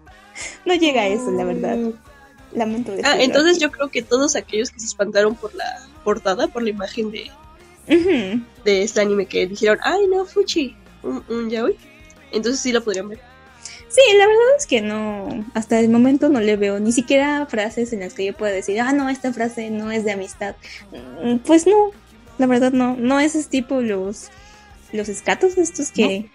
no 0.64 0.74
llega 0.76 1.02
a 1.02 1.08
eso, 1.08 1.30
la 1.30 1.44
verdad. 1.44 1.76
Lamento 2.54 2.94
Ah, 3.04 3.16
entonces 3.20 3.58
yo 3.58 3.70
creo 3.70 3.90
que 3.90 4.02
todos 4.02 4.34
aquellos 4.34 4.70
que 4.70 4.80
se 4.80 4.86
espantaron 4.86 5.34
por 5.34 5.54
la 5.54 5.86
portada, 6.02 6.48
por 6.48 6.62
la 6.62 6.70
imagen 6.70 7.10
de, 7.10 7.30
de 7.86 8.82
este 8.82 9.00
anime 9.00 9.26
que 9.26 9.46
dijeron, 9.46 9.78
ay 9.82 10.06
no, 10.08 10.24
Fuchi, 10.24 10.76
un, 11.02 11.22
un 11.28 11.50
yaoi. 11.50 11.76
Entonces 12.32 12.60
sí 12.60 12.72
lo 12.72 12.84
podrían 12.84 13.08
ver. 13.08 13.20
Sí, 13.90 14.00
la 14.16 14.26
verdad 14.26 14.56
es 14.56 14.66
que 14.68 14.80
no, 14.82 15.44
hasta 15.52 15.80
el 15.80 15.88
momento 15.88 16.28
no 16.28 16.40
le 16.40 16.56
veo 16.56 16.78
ni 16.78 16.92
siquiera 16.92 17.46
frases 17.46 17.92
en 17.92 18.00
las 18.00 18.14
que 18.14 18.24
yo 18.24 18.32
pueda 18.34 18.52
decir, 18.52 18.80
ah, 18.80 18.92
no, 18.92 19.08
esta 19.08 19.32
frase 19.32 19.68
no 19.70 19.90
es 19.90 20.04
de 20.04 20.12
amistad. 20.12 20.54
Mm, 21.24 21.38
pues 21.38 21.66
no, 21.66 21.90
la 22.38 22.46
verdad 22.46 22.72
no, 22.72 22.96
no 22.96 23.18
es 23.18 23.34
ese 23.34 23.48
tipo 23.48 23.80
los, 23.80 24.28
los 24.92 25.08
escatos 25.08 25.58
estos 25.58 25.90
que... 25.90 26.30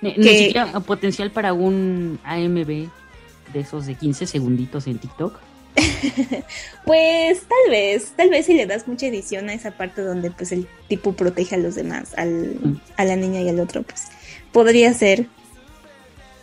Ni, 0.00 0.12
siquiera 0.14 0.78
potencial 0.80 1.30
para 1.30 1.52
un 1.52 2.20
AMB 2.24 2.66
de 2.66 3.60
esos 3.60 3.86
de 3.86 3.94
15 3.94 4.26
segunditos 4.26 4.86
en 4.86 4.98
TikTok. 4.98 5.40
pues 6.84 7.40
tal 7.40 7.70
vez, 7.70 8.12
tal 8.16 8.30
vez 8.30 8.46
si 8.46 8.54
le 8.54 8.66
das 8.66 8.86
mucha 8.86 9.06
edición 9.06 9.48
a 9.48 9.54
esa 9.54 9.72
parte 9.72 10.02
donde 10.02 10.30
pues 10.30 10.52
el 10.52 10.68
tipo 10.88 11.14
protege 11.14 11.56
a 11.56 11.58
los 11.58 11.74
demás, 11.74 12.14
al, 12.16 12.58
mm. 12.62 12.80
a 12.96 13.04
la 13.04 13.16
niña 13.16 13.40
y 13.40 13.48
al 13.48 13.60
otro, 13.60 13.82
pues 13.82 14.08
podría 14.52 14.92
ser. 14.94 15.26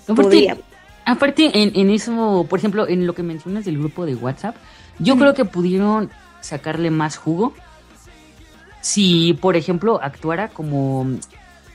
Aparte, 0.03 0.23
podría. 0.23 0.57
Aparte, 1.05 1.51
en, 1.53 1.89
eso, 1.89 2.45
por 2.49 2.59
ejemplo, 2.59 2.87
en 2.87 3.07
lo 3.07 3.15
que 3.15 3.23
mencionas 3.23 3.65
del 3.65 3.79
grupo 3.79 4.05
de 4.05 4.15
WhatsApp, 4.15 4.55
yo 4.99 5.17
creo 5.17 5.33
que 5.33 5.45
pudieron 5.45 6.11
sacarle 6.41 6.91
más 6.91 7.17
jugo 7.17 7.53
si, 8.81 9.37
por 9.41 9.55
ejemplo, 9.55 9.99
actuara 10.01 10.49
como 10.49 11.07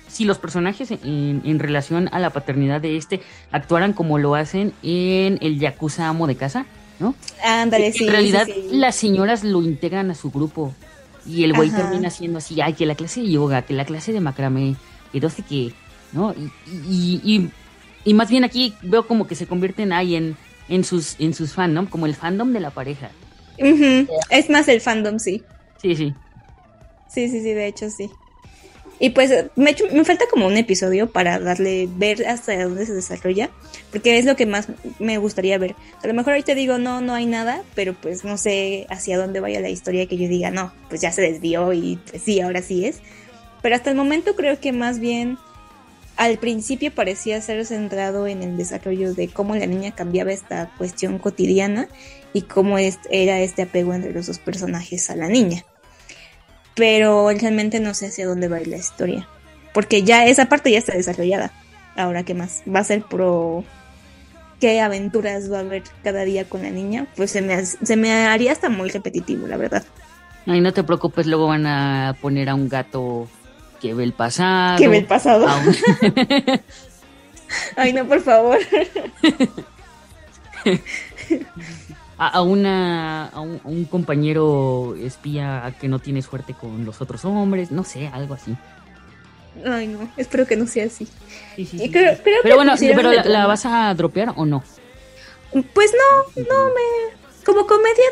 si 0.08 0.24
los 0.24 0.38
personajes 0.38 0.90
en, 0.90 1.42
en, 1.44 1.58
relación 1.58 2.08
a 2.12 2.18
la 2.18 2.30
paternidad 2.30 2.80
de 2.80 2.96
este 2.96 3.20
actuaran 3.50 3.92
como 3.92 4.18
lo 4.18 4.34
hacen 4.34 4.72
en 4.82 5.38
el 5.40 5.58
Yakuza 5.58 6.08
Amo 6.08 6.26
de 6.26 6.36
Casa. 6.36 6.66
¿No? 6.98 7.14
Ándale, 7.42 7.92
sí. 7.92 8.04
En 8.04 8.10
realidad, 8.10 8.48
las 8.70 8.96
señoras 8.96 9.44
lo 9.44 9.62
integran 9.62 10.10
a 10.10 10.14
su 10.14 10.30
grupo 10.30 10.74
y 11.26 11.44
el 11.44 11.52
güey 11.52 11.70
termina 11.70 12.10
siendo 12.10 12.38
así, 12.38 12.60
ay, 12.60 12.74
que 12.74 12.86
la 12.86 12.94
clase 12.94 13.20
de 13.20 13.30
yoga, 13.30 13.62
que 13.62 13.74
la 13.74 13.84
clase 13.84 14.12
de 14.12 14.20
macramé, 14.20 14.76
que 15.12 15.20
no 15.20 15.28
sé 15.28 15.42
qué, 15.42 15.72
¿no? 16.12 16.34
Y, 16.88 17.50
y, 18.04 18.14
más 18.14 18.30
bien 18.30 18.44
aquí 18.44 18.74
veo 18.82 19.06
como 19.06 19.26
que 19.26 19.34
se 19.34 19.46
convierten 19.46 19.92
ahí 19.92 20.14
en, 20.14 20.36
en 20.68 20.84
sus, 20.84 21.16
en 21.18 21.34
sus 21.34 21.52
fandom, 21.52 21.86
como 21.86 22.06
el 22.06 22.14
fandom 22.14 22.52
de 22.52 22.60
la 22.60 22.70
pareja. 22.70 23.10
Es 23.58 24.50
más 24.50 24.68
el 24.68 24.80
fandom, 24.80 25.18
sí. 25.18 25.42
Sí, 25.82 25.96
sí. 25.96 26.14
Sí, 27.08 27.28
sí, 27.28 27.40
sí, 27.40 27.52
de 27.52 27.66
hecho 27.66 27.90
sí. 27.90 28.10
Y 28.98 29.10
pues 29.10 29.30
me, 29.56 29.74
falta 30.04 30.24
como 30.30 30.46
un 30.46 30.56
episodio 30.56 31.10
para 31.10 31.38
darle, 31.38 31.88
ver 31.96 32.26
hasta 32.26 32.62
dónde 32.64 32.86
se 32.86 32.94
desarrolla, 32.94 33.50
porque 33.90 34.18
es 34.18 34.24
lo 34.24 34.36
que 34.36 34.46
más 34.46 34.68
me 34.98 35.18
gustaría 35.18 35.58
ver. 35.58 35.74
A 36.02 36.06
lo 36.06 36.14
mejor 36.14 36.32
ahorita 36.32 36.54
digo, 36.54 36.78
no, 36.78 37.02
no 37.02 37.14
hay 37.14 37.26
nada, 37.26 37.62
pero 37.74 37.92
pues 37.92 38.24
no 38.24 38.38
sé 38.38 38.86
hacia 38.88 39.18
dónde 39.18 39.40
vaya 39.40 39.60
la 39.60 39.68
historia 39.68 40.06
que 40.06 40.16
yo 40.16 40.28
diga, 40.28 40.50
no, 40.50 40.72
pues 40.88 41.02
ya 41.02 41.12
se 41.12 41.20
desvió 41.20 41.74
y 41.74 41.98
pues 42.10 42.22
sí, 42.22 42.40
ahora 42.40 42.62
sí 42.62 42.86
es. 42.86 43.00
Pero 43.60 43.74
hasta 43.74 43.90
el 43.90 43.96
momento 43.96 44.34
creo 44.34 44.60
que 44.60 44.72
más 44.72 44.98
bien 44.98 45.36
al 46.16 46.38
principio 46.38 46.90
parecía 46.94 47.40
ser 47.42 47.66
centrado 47.66 48.26
en 48.26 48.42
el 48.42 48.56
desarrollo 48.56 49.12
de 49.12 49.28
cómo 49.28 49.54
la 49.54 49.66
niña 49.66 49.94
cambiaba 49.94 50.32
esta 50.32 50.72
cuestión 50.78 51.18
cotidiana 51.18 51.88
y 52.32 52.42
cómo 52.42 52.78
era 52.78 53.40
este 53.40 53.62
apego 53.62 53.92
entre 53.92 54.12
los 54.12 54.26
dos 54.26 54.38
personajes 54.38 55.10
a 55.10 55.16
la 55.16 55.28
niña. 55.28 55.64
Pero 56.76 57.28
realmente 57.30 57.80
no 57.80 57.94
sé 57.94 58.06
hacia 58.06 58.26
dónde 58.26 58.48
va 58.48 58.58
a 58.58 58.60
ir 58.60 58.68
la 58.68 58.76
historia. 58.76 59.26
Porque 59.72 60.04
ya 60.04 60.26
esa 60.26 60.46
parte 60.46 60.70
ya 60.70 60.78
está 60.78 60.94
desarrollada. 60.94 61.50
Ahora, 61.96 62.22
¿qué 62.22 62.34
más? 62.34 62.62
¿Va 62.72 62.80
a 62.80 62.84
ser 62.84 63.02
pro 63.02 63.64
qué 64.60 64.80
aventuras 64.80 65.52
va 65.52 65.58
a 65.58 65.60
haber 65.60 65.82
cada 66.04 66.24
día 66.24 66.48
con 66.48 66.62
la 66.62 66.70
niña? 66.70 67.06
Pues 67.16 67.30
se 67.30 67.42
me, 67.42 67.64
se 67.64 67.96
me 67.96 68.12
haría 68.12 68.52
hasta 68.52 68.68
muy 68.68 68.90
repetitivo, 68.90 69.46
la 69.46 69.56
verdad. 69.56 69.84
Ay, 70.46 70.60
no 70.60 70.72
te 70.72 70.84
preocupes, 70.84 71.26
luego 71.26 71.48
van 71.48 71.66
a 71.66 72.16
poner 72.20 72.48
a 72.48 72.54
un 72.54 72.68
gato 72.68 73.28
que 73.80 73.94
ve 73.94 74.04
el 74.04 74.12
pasado. 74.12 74.78
Que 74.78 74.88
ve 74.88 74.98
el 74.98 75.06
pasado. 75.06 75.46
Ay, 77.76 77.92
no, 77.92 78.06
por 78.06 78.20
favor. 78.20 78.58
a, 82.18 82.42
una 82.42 83.26
a 83.26 83.40
un, 83.40 83.84
compañero 83.84 84.96
espía 84.96 85.74
que 85.80 85.88
no 85.88 85.98
tiene 85.98 86.22
suerte 86.22 86.54
con 86.54 86.84
los 86.84 87.00
otros 87.00 87.24
hombres, 87.24 87.70
no 87.70 87.84
sé, 87.84 88.08
algo 88.08 88.34
así. 88.34 88.56
Ay, 89.64 89.86
no, 89.88 90.10
espero 90.16 90.46
que 90.46 90.56
no 90.56 90.66
sea 90.66 90.86
así. 90.86 91.08
pero 91.92 92.56
bueno, 92.56 92.74
pero 92.78 93.12
la, 93.12 93.46
vas 93.46 93.64
a 93.66 93.92
dropear 93.94 94.32
o 94.36 94.44
no? 94.44 94.62
Pues 95.72 95.92
no, 95.92 96.42
no 96.42 96.66
me 96.66 97.16
como 97.44 97.66
comedia 97.66 98.04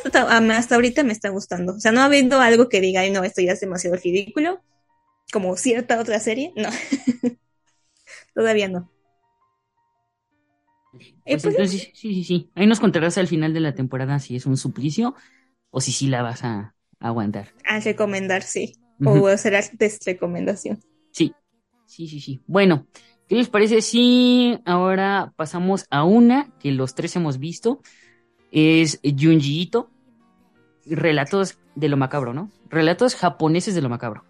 hasta 0.57 0.75
ahorita 0.77 1.03
me 1.03 1.13
está 1.13 1.29
gustando. 1.31 1.75
O 1.75 1.81
sea, 1.81 1.91
no 1.91 2.03
habiendo 2.03 2.41
algo 2.41 2.69
que 2.69 2.81
diga, 2.81 3.01
ay, 3.01 3.11
no, 3.11 3.25
esto 3.25 3.43
ya 3.43 3.53
es 3.53 3.61
demasiado 3.61 3.97
ridículo, 3.97 4.63
como 5.33 5.57
cierta 5.57 5.99
otra 5.99 6.21
serie, 6.21 6.53
no. 6.57 6.69
Todavía 8.35 8.69
no. 8.69 8.94
Eh, 11.25 11.33
pues 11.33 11.43
pues 11.43 11.55
entonces, 11.55 11.91
sí, 11.95 12.15
sí, 12.15 12.25
sí. 12.25 12.51
Ahí 12.55 12.67
nos 12.67 12.81
contarás 12.81 13.17
al 13.19 13.27
final 13.27 13.55
de 13.55 13.61
la 13.61 13.75
temporada 13.75 14.19
si 14.19 14.37
es 14.37 14.47
un 14.47 14.57
suplicio 14.57 15.15
o 15.71 15.81
si 15.81 15.93
sí 15.93 16.09
la 16.09 16.23
vas 16.23 16.45
a, 16.45 16.75
aguantar. 17.01 17.53
A 17.67 17.81
recomendar, 17.81 18.43
sí. 18.43 18.77
O 19.05 19.27
hacer 19.27 19.55
recomendación. 20.07 20.81
Sí, 21.11 21.35
sí, 21.87 22.09
sí, 22.09 22.21
sí. 22.21 22.41
Bueno, 22.47 22.87
¿qué 23.29 23.35
les 23.37 23.49
parece 23.49 23.83
si 23.83 24.59
ahora 24.65 25.33
pasamos 25.37 25.87
a 25.91 26.05
una 26.05 26.53
que 26.61 26.73
los 26.73 26.95
tres 26.95 27.17
hemos 27.17 27.39
visto? 27.39 27.83
Es 28.53 29.01
Junji 29.03 29.63
Ito, 29.63 29.91
relatos 30.87 31.59
de 31.75 31.89
lo 31.89 31.97
macabro, 31.97 32.33
¿no? 32.33 32.51
Relatos 32.71 33.17
japoneses 33.17 33.75
de 33.75 33.83
lo 33.83 33.89
macabro. 33.89 34.25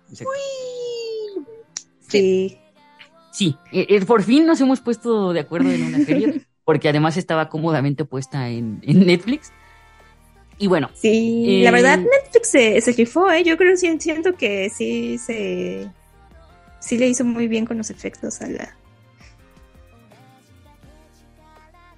Sí. 2.08 2.58
Sí, 3.32 3.56
eh, 3.72 3.86
eh, 3.88 4.04
por 4.04 4.22
fin 4.22 4.46
nos 4.46 4.60
hemos 4.60 4.80
puesto 4.80 5.32
de 5.32 5.40
acuerdo 5.40 5.70
en 5.70 5.82
una 5.82 6.04
serie 6.04 6.46
porque 6.64 6.88
además 6.88 7.16
estaba 7.16 7.48
cómodamente 7.48 8.04
puesta 8.04 8.48
en, 8.48 8.80
Netflix. 8.84 9.52
Y 10.58 10.66
bueno. 10.68 10.90
Sí, 10.94 11.62
la 11.62 11.70
verdad 11.70 11.98
eh, 11.98 12.08
Netflix 12.22 12.48
se, 12.48 12.80
se 12.80 12.92
rifó, 12.92 13.30
¿eh? 13.30 13.42
Yo 13.42 13.56
creo 13.56 13.72
que 13.72 13.98
siento 13.98 14.34
que 14.34 14.70
sí 14.70 15.18
se... 15.18 15.90
Sí 16.80 16.98
le 16.98 17.08
hizo 17.08 17.24
muy 17.24 17.48
bien 17.48 17.64
con 17.64 17.78
los 17.78 17.90
efectos 17.90 18.40
a 18.42 18.46
la... 18.46 18.76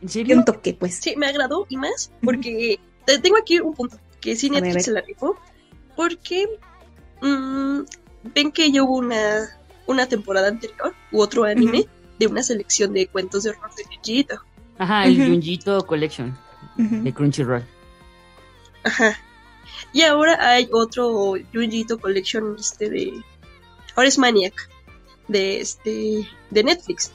¿En 0.00 0.08
serio? 0.08 0.36
Un 0.36 0.44
toque, 0.44 0.74
pues. 0.74 0.94
Sí, 0.94 1.14
me 1.16 1.26
agradó 1.26 1.66
y 1.68 1.76
más 1.76 2.12
porque 2.22 2.78
tengo 3.22 3.36
aquí 3.36 3.58
un 3.60 3.74
punto 3.74 3.98
que 4.20 4.36
sí 4.36 4.50
Netflix 4.50 4.84
se 4.84 4.92
la 4.92 5.00
rifó 5.00 5.36
porque 5.96 6.46
mm, 7.22 7.80
ven 8.34 8.52
que 8.52 8.70
ya 8.70 8.82
hubo 8.82 8.96
una, 8.96 9.58
una 9.86 10.06
temporada 10.06 10.48
anterior 10.48 10.94
u 11.12 11.20
otro 11.20 11.44
anime 11.44 11.86
de 12.18 12.26
una 12.26 12.42
selección 12.42 12.92
de 12.92 13.06
cuentos 13.08 13.44
de 13.44 13.50
horror 13.50 13.74
de 13.74 13.84
Junjiito. 13.84 14.40
Ajá, 14.78 15.06
el 15.06 15.16
Junjiito 15.16 15.86
Collection 15.86 16.36
de 16.76 17.12
Crunchyroll. 17.12 17.64
Ajá. 18.84 19.18
Y 19.92 20.02
ahora 20.02 20.36
hay 20.40 20.68
otro 20.72 21.34
Junjiito 21.52 21.98
Collection 21.98 22.56
este 22.58 22.90
de 22.90 23.24
ahora 23.94 24.08
es 24.08 24.18
Maniac 24.18 24.70
de 25.28 25.60
este 25.60 26.28
de 26.50 26.64
Netflix. 26.64 27.12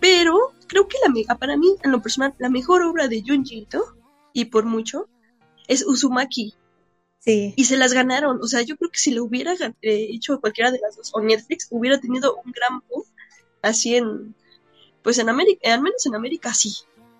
Pero 0.00 0.52
creo 0.66 0.88
que 0.88 0.96
la 1.06 1.36
para 1.36 1.56
mí 1.56 1.76
en 1.84 1.92
lo 1.92 2.02
personal 2.02 2.34
la 2.38 2.48
mejor 2.48 2.82
obra 2.82 3.06
de 3.06 3.22
Junjiito 3.24 3.96
y 4.32 4.46
por 4.46 4.64
mucho 4.64 5.08
es 5.68 5.84
Uzumaki. 5.86 6.54
Sí. 7.20 7.54
Y 7.56 7.64
se 7.66 7.76
las 7.76 7.92
ganaron. 7.92 8.40
O 8.42 8.46
sea, 8.48 8.62
yo 8.62 8.76
creo 8.76 8.90
que 8.90 8.98
si 8.98 9.12
lo 9.12 9.22
hubiera 9.22 9.52
eh, 9.54 10.08
hecho 10.10 10.40
cualquiera 10.40 10.72
de 10.72 10.80
las 10.80 10.96
dos 10.96 11.10
o 11.14 11.20
Netflix, 11.20 11.68
hubiera 11.70 12.00
tenido 12.00 12.34
un 12.44 12.50
gran 12.50 12.82
boom 12.88 13.04
así 13.62 13.94
en, 13.94 14.34
pues 15.02 15.18
en 15.18 15.28
América, 15.28 15.72
al 15.72 15.82
menos 15.82 16.04
en 16.06 16.14
América 16.14 16.54
sí. 16.54 16.74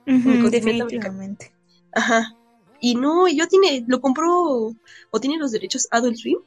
definitivamente. 0.06 1.52
Ajá. 1.92 2.36
Y 2.80 2.94
no, 2.94 3.28
yo 3.28 3.46
tiene, 3.48 3.84
lo 3.86 4.00
compró 4.00 4.74
o 5.10 5.20
tiene 5.20 5.38
los 5.38 5.52
derechos 5.52 5.86
Adult 5.90 6.16
Swim 6.16 6.38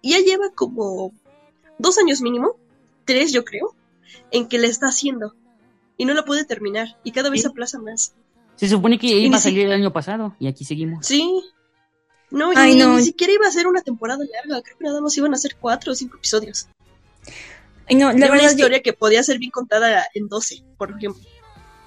y 0.00 0.10
ya 0.12 0.18
lleva 0.18 0.50
como 0.54 1.12
dos 1.78 1.98
años 1.98 2.20
mínimo, 2.20 2.56
tres 3.04 3.32
yo 3.32 3.44
creo, 3.44 3.74
en 4.30 4.48
que 4.48 4.58
le 4.58 4.66
está 4.66 4.88
haciendo 4.88 5.34
y 5.96 6.04
no 6.04 6.14
la 6.14 6.24
puede 6.24 6.44
terminar 6.44 6.98
y 7.04 7.12
cada 7.12 7.30
vez 7.30 7.46
aplaza 7.46 7.78
más. 7.78 8.14
Se 8.56 8.68
supone 8.68 8.98
que 8.98 9.06
iba 9.06 9.36
a 9.36 9.40
salir 9.40 9.66
el 9.66 9.72
año 9.72 9.92
pasado 9.92 10.36
y 10.38 10.46
aquí 10.46 10.64
seguimos. 10.64 11.06
Sí. 11.06 11.42
No, 12.30 12.52
y 12.52 12.74
ni, 12.74 13.02
siquiera 13.02 13.34
iba 13.34 13.46
a 13.46 13.50
ser 13.50 13.66
una 13.66 13.82
temporada 13.82 14.24
larga, 14.24 14.62
creo 14.62 14.78
que 14.78 14.84
nada 14.84 15.02
más 15.02 15.16
iban 15.18 15.34
a 15.34 15.36
ser 15.36 15.56
cuatro 15.60 15.92
o 15.92 15.94
cinco 15.94 16.16
episodios 16.16 16.66
no, 17.90 18.12
la 18.12 18.30
una 18.30 18.44
historia 18.44 18.80
que 18.80 18.92
podía 18.92 19.22
ser 19.22 19.38
bien 19.38 19.50
contada 19.50 20.06
en 20.14 20.28
12, 20.28 20.62
por 20.76 20.90
ejemplo. 20.90 21.22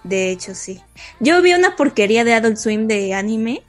De 0.03 0.29
hecho, 0.31 0.53
sí. 0.53 0.81
Yo 1.19 1.41
vi 1.41 1.53
una 1.53 1.75
porquería 1.75 2.23
de 2.23 2.33
Adult 2.33 2.57
Swim 2.57 2.87
de 2.87 3.13
anime 3.13 3.63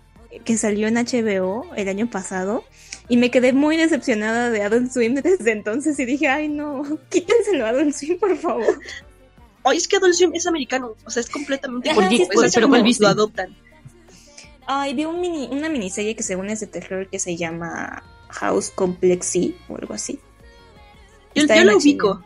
que 0.44 0.58
salió 0.58 0.86
en 0.86 0.96
HBO 0.96 1.64
el 1.76 1.88
año 1.88 2.10
pasado 2.10 2.62
y 3.08 3.16
me 3.16 3.30
quedé 3.30 3.52
muy 3.52 3.76
decepcionada 3.76 4.50
de 4.50 4.62
Adult 4.62 4.90
Swim 4.92 5.14
desde 5.22 5.52
entonces 5.52 5.98
y 5.98 6.04
dije, 6.04 6.28
ay 6.28 6.48
no, 6.48 6.82
quítenselo 7.10 7.66
a 7.66 7.70
Adult 7.70 7.94
Swim, 7.94 8.18
por 8.18 8.36
favor. 8.36 8.80
Oye, 9.62 9.78
es 9.78 9.88
que 9.88 9.96
Adult 9.96 10.14
Swim 10.14 10.32
es 10.34 10.46
americano, 10.46 10.94
o 11.04 11.10
sea, 11.10 11.20
es 11.20 11.30
completamente... 11.30 11.90
pero 12.54 12.68
¿cuál 12.68 12.82
viste? 12.82 13.02
Lo 13.02 13.08
adoptan. 13.08 13.56
Ay, 14.66 14.94
vi 14.94 15.04
un 15.04 15.20
mini, 15.20 15.48
una 15.50 15.68
miniserie 15.68 16.14
que 16.14 16.22
según 16.22 16.50
es 16.50 16.60
de 16.60 16.66
terror 16.66 17.08
que 17.08 17.18
se 17.18 17.36
llama 17.36 18.02
House 18.28 18.70
Complexy 18.70 19.56
o 19.68 19.76
algo 19.76 19.94
así. 19.94 20.18
Yo, 21.36 21.46
yo 21.46 21.64
lo 21.64 21.76
ubico. 21.76 22.22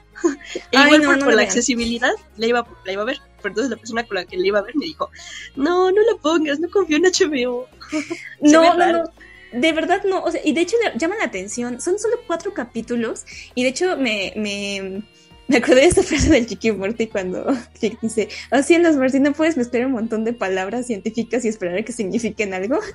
igual 0.71 1.03
por, 1.03 1.19
por 1.25 1.35
la 1.35 1.43
accesibilidad 1.43 2.13
la 2.37 2.47
iba, 2.47 2.67
la 2.85 2.93
iba 2.93 3.03
a 3.03 3.07
ver. 3.07 3.19
Pero 3.37 3.49
entonces 3.49 3.71
la 3.71 3.77
persona 3.77 4.05
con 4.05 4.17
la 4.17 4.25
que 4.25 4.37
la 4.37 4.47
iba 4.47 4.59
a 4.59 4.63
ver 4.63 4.77
me 4.77 4.85
dijo, 4.85 5.11
no, 5.57 5.91
no 5.91 6.03
la 6.03 6.17
pongas, 6.21 6.61
no 6.61 6.71
confío 6.71 6.99
en 6.99 7.05
HBO. 7.05 7.69
no, 8.41 8.77
no, 8.77 8.93
no. 8.93 9.05
De 9.53 9.73
verdad 9.73 10.05
no, 10.05 10.23
o 10.23 10.31
sea, 10.31 10.41
y 10.45 10.53
de 10.53 10.61
hecho 10.61 10.77
llama 10.97 11.17
la 11.17 11.25
atención, 11.25 11.81
son 11.81 11.99
solo 11.99 12.21
cuatro 12.25 12.55
capítulos 12.55 13.25
y 13.57 13.65
de 13.65 13.71
hecho 13.71 13.97
me, 13.97 14.33
me, 14.37 15.03
me 15.51 15.57
acordé 15.57 15.81
de 15.81 15.87
esta 15.87 16.05
frase 16.05 16.31
del 16.31 16.47
Chiqui 16.47 16.71
Morty 16.71 17.09
cuando 17.09 17.45
dice, 18.03 18.29
así 18.53 18.75
en 18.75 18.85
los 18.85 18.97
Morty 18.97 19.19
no 19.19 19.33
puedes 19.33 19.57
mezclar 19.57 19.87
un 19.87 19.93
montón 19.93 20.25
de 20.25 20.33
palabras 20.33 20.87
científicas 20.87 21.45
y 21.45 21.49
esperar 21.49 21.77
a 21.77 21.83
que 21.83 21.93
signifiquen 21.93 22.55
algo. 22.55 22.79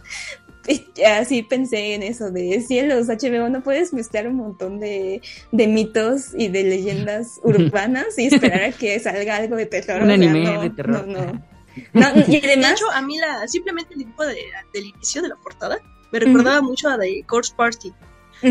Y 0.67 1.03
así 1.03 1.43
pensé 1.43 1.93
en 1.93 2.01
eso 2.01 2.31
de 2.31 2.59
cielos, 2.59 3.05
HBO, 3.05 3.49
no 3.49 3.61
puedes 3.61 3.93
mezclar 3.93 4.27
un 4.27 4.37
montón 4.37 4.79
de, 4.79 5.21
de 5.51 5.67
mitos 5.67 6.31
y 6.35 6.47
de 6.47 6.63
leyendas 6.63 7.39
urbanas 7.43 8.17
y 8.17 8.25
esperar 8.25 8.63
a 8.63 8.71
que 8.71 8.99
salga 8.99 9.35
algo 9.35 9.57
de 9.57 9.67
terror. 9.67 10.01
Un 10.01 10.09
anime 10.09 10.57
de 10.57 10.69
terror. 10.71 11.05
No, 11.05 11.23
no. 11.23 11.43
y 11.93 12.37
además, 12.43 12.69
de 12.69 12.71
hecho, 12.71 12.89
a 12.91 13.03
mí 13.03 13.19
la, 13.19 13.47
simplemente 13.47 13.93
el 13.93 13.99
dibujo 13.99 14.25
de, 14.25 14.37
del 14.73 14.85
inicio 14.85 15.21
de 15.21 15.29
la 15.29 15.35
portada 15.35 15.77
me 16.11 16.19
recordaba 16.19 16.61
mucho 16.61 16.89
a 16.89 16.97
The 16.97 17.23
Course 17.27 17.53
Party. 17.55 17.93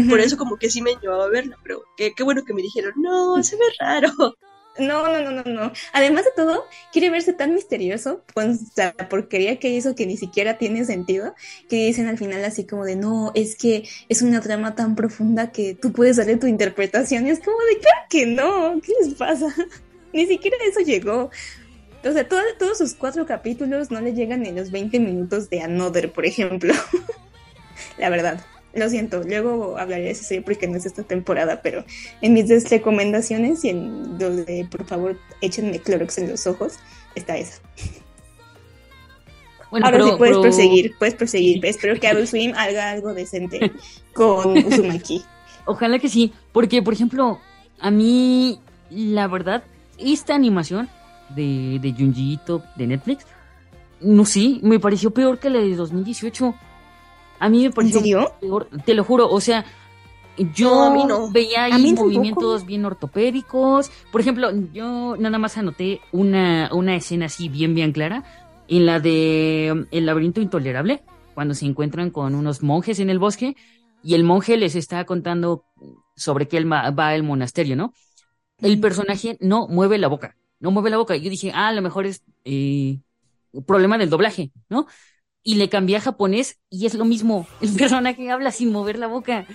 Por 0.09 0.21
eso 0.21 0.37
como 0.37 0.57
que 0.57 0.71
sí 0.71 0.83
me 0.83 0.97
llevaba 1.01 1.25
a 1.25 1.29
verla, 1.29 1.59
pero 1.63 1.85
qué, 1.97 2.13
qué 2.15 2.23
bueno 2.23 2.45
que 2.45 2.55
me 2.55 2.63
dijeron, 2.63 2.93
no, 2.97 3.43
se 3.43 3.57
ve 3.57 3.65
raro. 3.79 4.37
No, 4.79 5.07
no, 5.07 5.21
no, 5.21 5.31
no, 5.31 5.43
no. 5.45 5.73
Además 5.93 6.25
de 6.25 6.33
todo, 6.35 6.65
quiere 6.93 7.11
verse 7.11 7.33
tan 7.33 7.55
misterioso 7.55 8.25
con 8.35 8.59
la 8.77 8.93
porquería 9.09 9.59
que 9.61 9.69
hizo 9.69 9.95
que 9.95 10.07
ni 10.07 10.17
siquiera 10.17 10.59
tiene 10.59 10.85
sentido, 10.85 11.35
que 11.69 11.87
dicen 11.87 12.09
al 12.09 12.19
final 12.19 12.45
así 12.45 12.65
como 12.67 12.85
de, 12.85 12.97
no, 12.97 13.31
es 13.35 13.57
que 13.57 13.89
es 14.09 14.23
una 14.23 14.41
trama 14.41 14.75
tan 14.75 14.97
profunda 14.97 15.53
que 15.53 15.75
tú 15.75 15.93
puedes 15.93 16.17
darle 16.17 16.39
tu 16.39 16.49
interpretación. 16.49 17.27
Y 17.27 17.31
es 17.31 17.41
como 17.41 17.57
de, 17.59 17.79
claro 17.79 18.01
que 18.11 18.27
no, 18.27 18.81
¿qué 18.81 18.93
les 19.01 19.15
pasa? 19.15 19.55
ni 20.13 20.27
siquiera 20.27 20.57
eso 20.67 20.81
llegó. 20.81 21.31
O 22.03 22.13
sea, 22.13 22.29
todos 22.29 22.77
sus 22.77 22.95
cuatro 22.95 23.25
capítulos 23.27 23.91
no 23.91 24.01
le 24.01 24.13
llegan 24.13 24.43
ni 24.43 24.53
los 24.53 24.71
20 24.71 24.99
minutos 24.99 25.49
de 25.51 25.63
Another, 25.63 26.13
por 26.13 26.27
ejemplo. 26.27 26.75
la 27.99 28.11
verdad. 28.11 28.45
Lo 28.75 28.89
siento, 28.89 29.23
luego 29.23 29.79
hablaré 29.79 30.05
de 30.05 30.11
esa 30.11 30.25
serie 30.25 30.43
porque 30.43 30.67
no 30.67 30.77
es 30.77 30.87
esta 30.87 31.05
temporada, 31.05 31.63
pero 31.63 31.85
en 32.21 32.33
mis 32.33 32.71
recomendaciones 32.71 33.65
y 33.65 33.71
en 33.71 34.19
donde 34.19 34.67
por 34.71 34.85
favor 34.85 35.17
échenme 35.41 35.79
Clorox 35.79 36.19
en 36.19 36.31
los 36.31 36.47
ojos, 36.47 36.75
está 37.15 37.37
esa. 37.37 37.61
Bueno, 39.71 39.87
Ahora 39.87 40.05
sí 40.05 40.11
puedes 40.19 40.39
proseguir, 40.39 40.95
puedes 40.99 41.15
proseguir. 41.15 41.65
Espero 41.67 41.99
que 41.99 42.07
Adult 42.07 42.27
Swim 42.27 42.53
haga 42.57 42.91
algo 42.91 43.15
decente 43.15 43.73
con 44.13 44.57
Uzumaki. 44.59 45.25
Ojalá 45.67 45.99
que 45.99 46.09
sí, 46.09 46.33
porque 46.53 46.83
por 46.83 46.95
ejemplo, 46.95 47.41
a 47.81 47.91
mí 47.91 48.61
la 48.91 49.27
verdad 49.29 49.65
esta 49.99 50.35
animación 50.35 50.89
de, 51.35 51.79
de 51.81 51.93
Junji 51.93 52.39
de 52.77 52.87
Netflix, 52.87 53.27
no 54.01 54.25
sé, 54.25 54.59
me 54.63 54.79
pareció 54.79 55.13
peor 55.13 55.39
que 55.39 55.51
la 55.51 55.61
de 55.61 55.75
2018. 55.75 56.55
A 57.39 57.49
mí 57.49 57.65
me 57.65 57.71
pareció 57.71 58.33
peor, 58.41 58.69
te 58.85 58.95
lo 58.95 59.05
juro, 59.05 59.29
o 59.29 59.41
sea, 59.41 59.65
yo 60.37 61.31
veía 61.31 61.65
ahí 61.65 61.93
movimientos 61.93 62.67
bien 62.67 62.85
ortopédicos. 62.85 63.91
Por 64.11 64.21
ejemplo, 64.21 64.51
yo 64.73 65.17
nada 65.17 65.39
más 65.39 65.57
anoté 65.57 66.01
una, 66.13 66.71
una 66.73 66.97
escena 66.97 67.27
así 67.27 67.49
bien, 67.49 67.75
bien 67.75 67.93
clara 67.93 68.25
en 68.69 68.87
la 68.87 68.99
de 68.99 69.87
El 69.91 70.07
laberinto 70.07 70.41
intolerable, 70.41 71.03
cuando 71.35 71.55
se 71.55 71.67
encuentran 71.67 72.11
con 72.11 72.35
unos 72.35 72.63
monjes 72.63 72.99
en 72.99 73.11
el 73.11 73.19
bosque 73.19 73.57
y 74.03 74.15
el 74.15 74.25
monje 74.25 74.57
les 74.57 74.75
está 74.75 75.05
contando 75.05 75.65
sobre 76.17 76.49
qué 76.49 76.63
va 76.65 77.09
al 77.09 77.23
monasterio, 77.23 77.77
¿no? 77.77 77.93
El 78.61 78.81
personaje 78.81 79.37
no 79.41 79.67
mueve 79.69 79.99
la 79.99 80.09
boca, 80.09 80.37
no 80.61 80.71
mueve 80.71 80.91
la 80.91 80.97
boca. 80.97 81.17
Yo 81.17 81.29
dije, 81.29 81.53
ah, 81.55 81.69
a 81.69 81.73
lo 81.73 81.83
mejor 81.83 82.07
es 82.07 82.23
eh, 82.45 82.99
problema 83.67 83.99
del 83.99 84.11
doblaje, 84.11 84.53
¿no? 84.69 84.87
Y 85.45 85.57
le 85.57 85.69
cambié 85.69 85.97
a 85.97 86.01
japonés 86.01 86.59
y 86.71 86.87
es 86.87 86.95
lo 86.95 87.05
mismo. 87.05 87.47
El 87.61 87.73
personaje 87.75 88.31
habla 88.31 88.51
sin 88.51 88.73
mover 88.73 88.99
la 88.99 89.07
boca. 89.07 89.47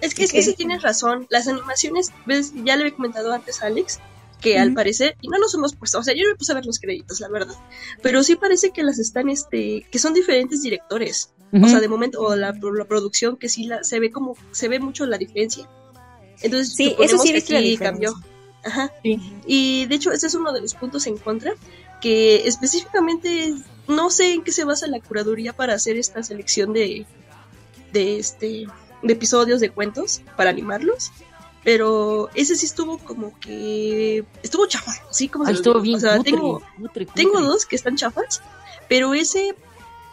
Es 0.00 0.14
que, 0.14 0.24
es 0.24 0.32
que 0.32 0.42
sí 0.42 0.54
tienes 0.54 0.82
razón. 0.82 1.26
Las 1.30 1.48
animaciones, 1.48 2.12
ves, 2.26 2.52
ya 2.54 2.76
le 2.76 2.84
había 2.84 2.94
comentado 2.94 3.32
antes 3.32 3.62
a 3.62 3.66
Alex, 3.66 4.00
que 4.40 4.58
al 4.58 4.72
parecer, 4.72 5.16
y 5.20 5.28
no 5.28 5.38
nos 5.38 5.54
hemos 5.54 5.74
puesto, 5.76 5.98
o 5.98 6.02
sea, 6.02 6.14
yo 6.14 6.24
no 6.24 6.30
me 6.30 6.36
puse 6.36 6.52
a 6.52 6.54
ver 6.54 6.64
los 6.64 6.78
créditos, 6.78 7.20
la 7.20 7.28
verdad, 7.28 7.54
pero 8.02 8.22
sí 8.22 8.36
parece 8.36 8.70
que 8.70 8.82
las 8.82 8.98
están, 8.98 9.28
este, 9.28 9.86
que 9.90 9.98
son 9.98 10.14
diferentes 10.14 10.62
directores. 10.62 11.32
O 11.52 11.66
sea, 11.66 11.80
de 11.80 11.88
momento, 11.88 12.20
o 12.20 12.36
la, 12.36 12.52
producción 12.52 13.36
que 13.36 13.48
sí 13.48 13.64
la, 13.64 13.82
se 13.82 13.98
ve 13.98 14.12
como, 14.12 14.36
se 14.52 14.68
ve 14.68 14.78
mucho 14.78 15.04
la 15.06 15.18
diferencia. 15.18 15.68
Entonces, 16.42 16.74
sí, 16.74 16.94
eso 17.00 17.18
sí 17.18 17.32
que 17.32 17.40
sí 17.40 17.76
cambió. 17.76 18.14
Ajá. 18.64 18.92
Y 19.02 19.86
de 19.86 19.94
hecho, 19.96 20.12
ese 20.12 20.28
es 20.28 20.34
uno 20.34 20.52
de 20.52 20.60
los 20.60 20.74
puntos 20.74 21.08
en 21.08 21.18
contra, 21.18 21.54
que 22.00 22.46
específicamente 22.46 23.54
no 23.90 24.10
sé 24.10 24.32
en 24.32 24.42
qué 24.42 24.52
se 24.52 24.64
basa 24.64 24.86
la 24.86 25.00
curaduría 25.00 25.52
para 25.52 25.74
hacer 25.74 25.96
esta 25.96 26.22
selección 26.22 26.72
de, 26.72 27.06
de 27.92 28.18
este 28.18 28.66
de 29.02 29.12
episodios 29.12 29.60
de 29.60 29.70
cuentos 29.70 30.22
para 30.36 30.50
animarlos. 30.50 31.12
Pero 31.62 32.30
ese 32.34 32.56
sí 32.56 32.64
estuvo 32.66 32.98
como 32.98 33.38
que. 33.38 34.24
Estuvo 34.42 34.66
chafa, 34.66 34.92
así 35.10 35.28
como 35.28 35.44
se 35.44 35.52
estuvo 35.52 35.80
bien. 35.80 35.96
O 35.96 36.00
sea, 36.00 36.22
tengo, 36.22 36.62
tengo 37.14 37.40
dos 37.42 37.66
que 37.66 37.76
están 37.76 37.96
chafas, 37.96 38.42
pero 38.88 39.12
ese. 39.12 39.54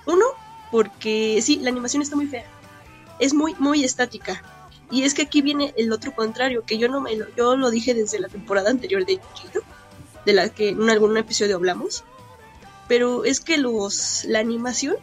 Uno, 0.06 0.26
porque 0.72 1.40
sí, 1.42 1.60
la 1.62 1.70
animación 1.70 2.02
está 2.02 2.16
muy 2.16 2.28
fea. 2.28 2.46
Es 3.20 3.34
muy, 3.34 3.56
muy 3.60 3.84
estática. 3.84 4.44
Y 4.92 5.04
es 5.04 5.14
que 5.14 5.24
aquí 5.24 5.42
viene 5.42 5.74
el 5.78 5.92
otro 5.92 6.14
contrario, 6.14 6.64
que 6.66 6.78
yo 6.78 6.88
no 6.88 7.02
me 7.02 7.16
lo, 7.16 7.26
yo 7.36 7.56
lo 7.58 7.70
dije 7.72 7.94
desde 7.94 8.20
la 8.20 8.30
temporada 8.30 8.70
anterior 8.70 9.06
de 9.06 9.20
Chiquito, 9.34 9.62
de 10.26 10.34
la 10.34 10.50
que 10.50 10.70
en 10.70 10.90
algún 10.90 11.18
episodio 11.18 11.56
hablamos. 11.56 12.04
Pero 12.88 13.26
es 13.26 13.40
que 13.40 13.58
los 13.58 14.26
la 14.26 14.40
animación, 14.40 14.96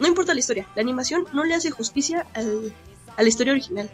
no 0.00 0.06
importa 0.06 0.34
la 0.34 0.40
historia, 0.40 0.66
la 0.74 0.82
animación 0.82 1.26
no 1.32 1.44
le 1.44 1.54
hace 1.54 1.70
justicia 1.70 2.26
al, 2.34 2.72
a 3.16 3.22
la 3.22 3.28
historia 3.28 3.52
original. 3.52 3.90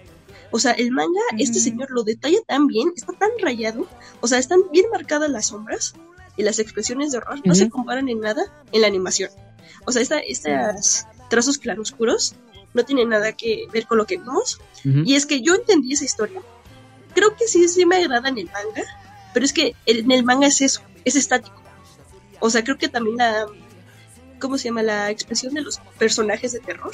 O 0.51 0.59
sea, 0.59 0.73
el 0.73 0.93
manga, 0.93 1.21
este 1.39 1.59
señor 1.59 1.91
lo 1.91 2.03
detalla 2.03 2.39
tan 2.47 2.67
bien, 2.67 2.93
está 2.95 3.13
tan 3.15 3.31
rayado, 3.41 3.89
o 4.21 4.29
sea, 4.29 4.39
están 4.39 4.61
bien 4.71 4.87
marcadas 4.93 5.31
las 5.31 5.47
sombras 5.47 5.95
y 6.37 6.43
las 6.43 6.59
expresiones 6.59 7.11
de 7.11 7.19
horror 7.19 7.41
no 7.45 7.55
se 7.55 7.71
comparan 7.71 8.09
en 8.09 8.21
nada 8.21 8.43
en 8.71 8.83
la 8.83 8.87
animación. 8.87 9.31
O 9.87 9.93
sea, 9.93 10.03
estos 10.03 11.07
trazos 11.31 11.59
claroscuros 11.59 12.35
no 12.75 12.85
tienen 12.85 13.09
nada 13.09 13.33
que 13.33 13.67
ver 13.73 13.87
con 13.87 13.99
lo 13.99 14.07
que 14.07 14.19
vimos. 14.19 14.61
Y 14.85 15.15
es 15.15 15.27
que 15.27 15.41
yo 15.41 15.55
entendí 15.55 15.93
esa 15.93 16.05
historia. 16.05 16.43
Creo 17.15 17.35
que 17.37 17.47
sí, 17.47 17.69
sí 17.69 17.87
me 17.87 17.97
agrada 17.97 18.29
en 18.29 18.39
el 18.39 18.47
manga, 18.47 18.83
pero 19.33 19.45
es 19.45 19.53
que 19.53 19.75
en 19.87 20.11
el 20.11 20.25
manga 20.25 20.47
es 20.47 20.61
eso, 20.61 20.83
es 21.05 21.17
estático. 21.17 21.62
O 22.45 22.51
sea, 22.51 22.65
creo 22.65 22.77
que 22.77 22.89
también 22.89 23.19
la, 23.19 23.47
¿cómo 24.41 24.59
se 24.59 24.65
llama? 24.65 24.83
La 24.83 25.11
expresión 25.11 25.55
de 25.55 25.61
los 25.61 25.79
personajes 25.97 26.51
de 26.51 26.59
terror 26.59 26.91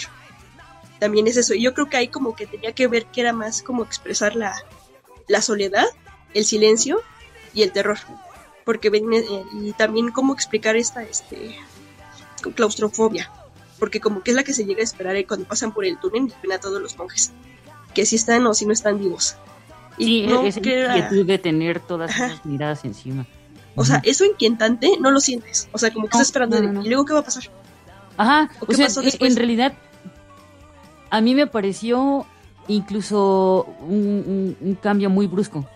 también 0.98 1.26
es 1.26 1.38
eso. 1.38 1.54
Y 1.54 1.62
yo 1.62 1.72
creo 1.72 1.88
que 1.88 1.96
ahí 1.96 2.08
como 2.08 2.36
que 2.36 2.46
tenía 2.46 2.72
que 2.72 2.86
ver 2.86 3.06
que 3.06 3.22
era 3.22 3.32
más 3.32 3.62
como 3.62 3.82
expresar 3.82 4.36
la, 4.36 4.52
soledad, 5.40 5.86
el 6.34 6.44
silencio 6.44 7.00
y 7.54 7.62
el 7.62 7.72
terror. 7.72 7.96
Porque 8.66 8.88
eh, 8.88 9.42
y 9.54 9.72
también 9.72 10.10
cómo 10.10 10.34
explicar 10.34 10.76
esta 10.76 11.02
este, 11.02 11.56
claustrofobia. 12.54 13.32
Porque 13.78 14.00
como 14.00 14.22
que 14.22 14.32
es 14.32 14.36
la 14.36 14.44
que 14.44 14.52
se 14.52 14.66
llega 14.66 14.82
a 14.82 14.84
esperar 14.84 15.16
ahí 15.16 15.24
cuando 15.24 15.48
pasan 15.48 15.72
por 15.72 15.86
el 15.86 15.98
túnel 15.98 16.24
y 16.24 16.46
ven 16.46 16.52
a 16.52 16.60
todos 16.60 16.82
los 16.82 16.98
monjes. 16.98 17.32
Que 17.94 18.04
si 18.04 18.16
están 18.16 18.46
o 18.46 18.52
si 18.52 18.66
no 18.66 18.74
están 18.74 18.98
vivos. 18.98 19.38
Y 19.96 20.26
no 20.26 20.44
es 20.44 20.58
que 20.58 20.74
de 21.24 21.38
tener 21.38 21.80
todas 21.80 22.14
esas 22.14 22.44
miradas 22.44 22.84
encima. 22.84 23.26
O 23.78 23.84
sea, 23.84 24.00
eso 24.04 24.24
inquietante 24.24 24.98
no 25.00 25.10
lo 25.10 25.20
sientes. 25.20 25.68
O 25.72 25.78
sea, 25.78 25.92
como 25.92 26.06
que 26.06 26.16
estás 26.16 26.28
esperando. 26.28 26.58
¿Y 26.82 26.88
luego 26.88 27.04
qué 27.04 27.12
va 27.12 27.20
a 27.20 27.24
pasar? 27.24 27.44
Ajá, 28.16 28.50
o, 28.66 28.72
sea, 28.72 28.88
en 29.20 29.36
realidad 29.36 29.74
a 31.10 31.20
mí 31.20 31.34
me 31.34 31.46
pareció 31.46 32.26
incluso 32.66 33.66
un, 33.80 34.78
cambio 34.82 35.10
muy 35.10 35.26
brusco. 35.26 35.66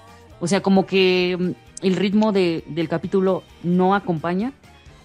O 0.41 0.49
sea, 0.49 0.61
como 0.61 0.87
que 0.87 1.37
mm, 1.39 1.87
el 1.87 1.97
ritmo 1.97 2.33
de, 2.33 2.65
del 2.67 2.89
capítulo 2.89 3.45
no 3.63 3.95
acompaña. 3.95 4.53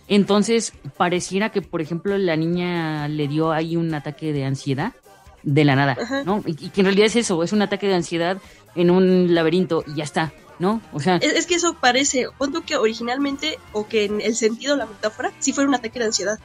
Entonces, 0.08 0.74
pareciera 0.96 1.52
que, 1.52 1.62
por 1.62 1.82
ejemplo, 1.82 2.18
la 2.18 2.36
niña 2.36 3.08
le 3.08 3.28
dio 3.28 3.52
ahí 3.52 3.76
un 3.76 3.94
ataque 3.94 4.34
de 4.34 4.46
ansiedad 4.46 4.94
de 5.44 5.64
la 5.64 5.76
nada, 5.76 5.98
¿no? 6.26 6.44
Y, 6.46 6.56
que 6.56 6.82
en 6.82 6.86
realidad 6.86 7.08
es 7.08 7.16
eso, 7.16 7.44
es 7.44 7.54
un 7.54 7.62
ataque 7.62 7.88
de 7.88 7.96
ansiedad 7.96 8.38
en 8.76 8.90
un 8.90 9.34
laberinto 9.34 9.84
y 9.88 9.96
ya 9.96 10.04
está, 10.04 10.34
¿no? 10.60 10.82
O 10.92 11.00
sea... 11.00 11.18
Es, 11.18 11.46
que 11.46 11.56
eso 11.56 11.76
parece, 11.76 12.28
cuando 12.38 12.62
que 12.62 12.78
originalmente, 12.78 13.60
o 13.74 13.88
que 13.88 14.06
en 14.06 14.22
el 14.22 14.36
sentido, 14.36 14.76
la 14.76 14.86
metáfora, 14.86 15.32
sí 15.40 15.54
fuera 15.54 15.68
un 15.68 15.76
ataque 15.76 16.00
de 16.00 16.06
ansiedad, 16.06 16.40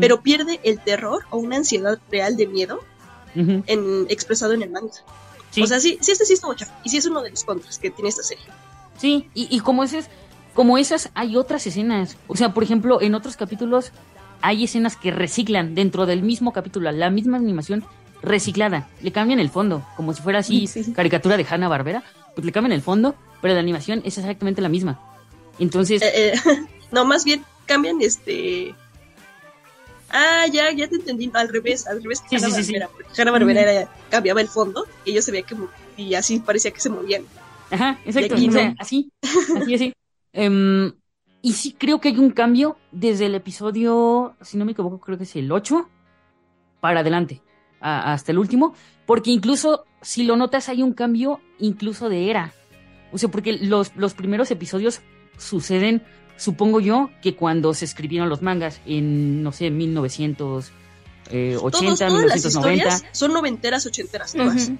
pero 0.00 0.20
pierde 0.20 0.60
el 0.64 0.78
terror 0.80 1.24
o 1.30 1.38
una 1.38 1.56
ansiedad 1.56 1.98
real 2.10 2.36
de 2.36 2.46
miedo 2.46 2.80
en, 3.34 4.06
expresado 4.10 4.52
en 4.52 4.62
el 4.62 4.70
manga. 4.70 4.92
O 5.62 5.66
sea, 5.66 5.80
sí, 5.80 5.98
sí, 6.02 6.12
este 6.12 6.26
sí 6.26 6.34
está 6.34 6.48
Y 6.84 6.90
sí 6.90 6.98
es 6.98 7.06
uno 7.06 7.22
de 7.22 7.30
los 7.30 7.44
contras 7.44 7.78
que 7.78 7.90
tiene 7.90 8.10
esta 8.10 8.22
serie. 8.22 8.44
Sí, 8.98 9.30
y, 9.34 9.48
y 9.50 9.60
como, 9.60 9.82
esas, 9.84 10.10
como 10.54 10.76
esas 10.76 11.10
hay 11.14 11.36
otras 11.36 11.66
escenas. 11.66 12.16
O 12.26 12.36
sea, 12.36 12.52
por 12.52 12.62
ejemplo, 12.62 13.00
en 13.00 13.14
otros 13.14 13.36
capítulos 13.36 13.92
hay 14.42 14.64
escenas 14.64 14.96
que 14.96 15.10
reciclan 15.10 15.74
dentro 15.74 16.06
del 16.06 16.22
mismo 16.22 16.52
capítulo, 16.52 16.90
la 16.92 17.10
misma 17.10 17.38
animación 17.38 17.84
reciclada. 18.22 18.88
Le 19.02 19.12
cambian 19.12 19.40
el 19.40 19.50
fondo, 19.50 19.84
como 19.96 20.12
si 20.12 20.22
fuera 20.22 20.40
así 20.40 20.68
caricatura 20.94 21.36
de 21.36 21.46
Hanna 21.48 21.68
Barbera. 21.68 22.02
Pues 22.38 22.46
le 22.46 22.52
cambian 22.52 22.70
el 22.70 22.82
fondo, 22.82 23.16
pero 23.42 23.52
la 23.52 23.58
animación 23.58 24.00
es 24.04 24.16
exactamente 24.16 24.62
la 24.62 24.68
misma. 24.68 25.00
Entonces. 25.58 26.00
Eh, 26.02 26.34
eh, 26.34 26.40
no, 26.92 27.04
más 27.04 27.24
bien 27.24 27.44
cambian 27.66 28.00
este 28.00 28.76
Ah, 30.08 30.46
ya, 30.46 30.70
ya 30.70 30.86
te 30.86 30.94
entendí. 30.94 31.32
Al 31.34 31.48
revés, 31.48 31.88
al 31.88 32.00
revés 32.00 32.20
que 32.20 32.36
Hanna 32.36 32.48
Barbera. 32.48 32.90
Hanna 33.18 33.30
Barbera 33.32 33.90
cambiaba 34.08 34.40
el 34.40 34.46
fondo 34.46 34.86
y 35.04 35.10
ellos 35.10 35.24
se 35.24 35.32
veía 35.32 35.44
que 35.44 35.56
y 35.96 36.14
así 36.14 36.38
parecía 36.38 36.70
que 36.70 36.78
se 36.78 36.90
movían. 36.90 37.24
Ajá, 37.72 37.98
exacto. 38.04 38.36
así, 38.78 39.10
así, 39.60 39.74
así. 39.74 39.92
Em, 40.32 40.92
y 41.42 41.54
sí 41.54 41.74
creo 41.76 42.00
que 42.00 42.10
hay 42.10 42.18
un 42.18 42.30
cambio 42.30 42.76
desde 42.92 43.26
el 43.26 43.34
episodio, 43.34 44.36
si 44.42 44.58
no 44.58 44.64
me 44.64 44.70
equivoco, 44.70 45.00
creo 45.00 45.18
que 45.18 45.24
es 45.24 45.34
el 45.34 45.50
8 45.50 45.88
para 46.78 47.00
adelante, 47.00 47.42
hasta 47.80 48.30
el 48.30 48.38
último, 48.38 48.76
porque 49.06 49.32
incluso, 49.32 49.86
si 50.02 50.22
lo 50.22 50.36
notas, 50.36 50.68
hay 50.68 50.84
un 50.84 50.92
cambio 50.92 51.40
incluso 51.58 52.08
de 52.08 52.30
era. 52.30 52.52
O 53.12 53.18
sea, 53.18 53.30
porque 53.30 53.52
los, 53.52 53.94
los 53.96 54.14
primeros 54.14 54.50
episodios 54.50 55.00
suceden 55.38 56.02
supongo 56.38 56.80
yo 56.80 57.10
que 57.20 57.34
cuando 57.34 57.74
se 57.74 57.84
escribieron 57.84 58.30
los 58.30 58.40
mangas 58.40 58.80
en, 58.86 59.42
no 59.42 59.52
sé, 59.52 59.70
1980, 59.70 60.72
eh, 61.30 61.58
1990. 61.60 63.00
son 63.12 63.32
noventeras, 63.32 63.84
ochenteras, 63.84 64.32
todas. 64.32 64.70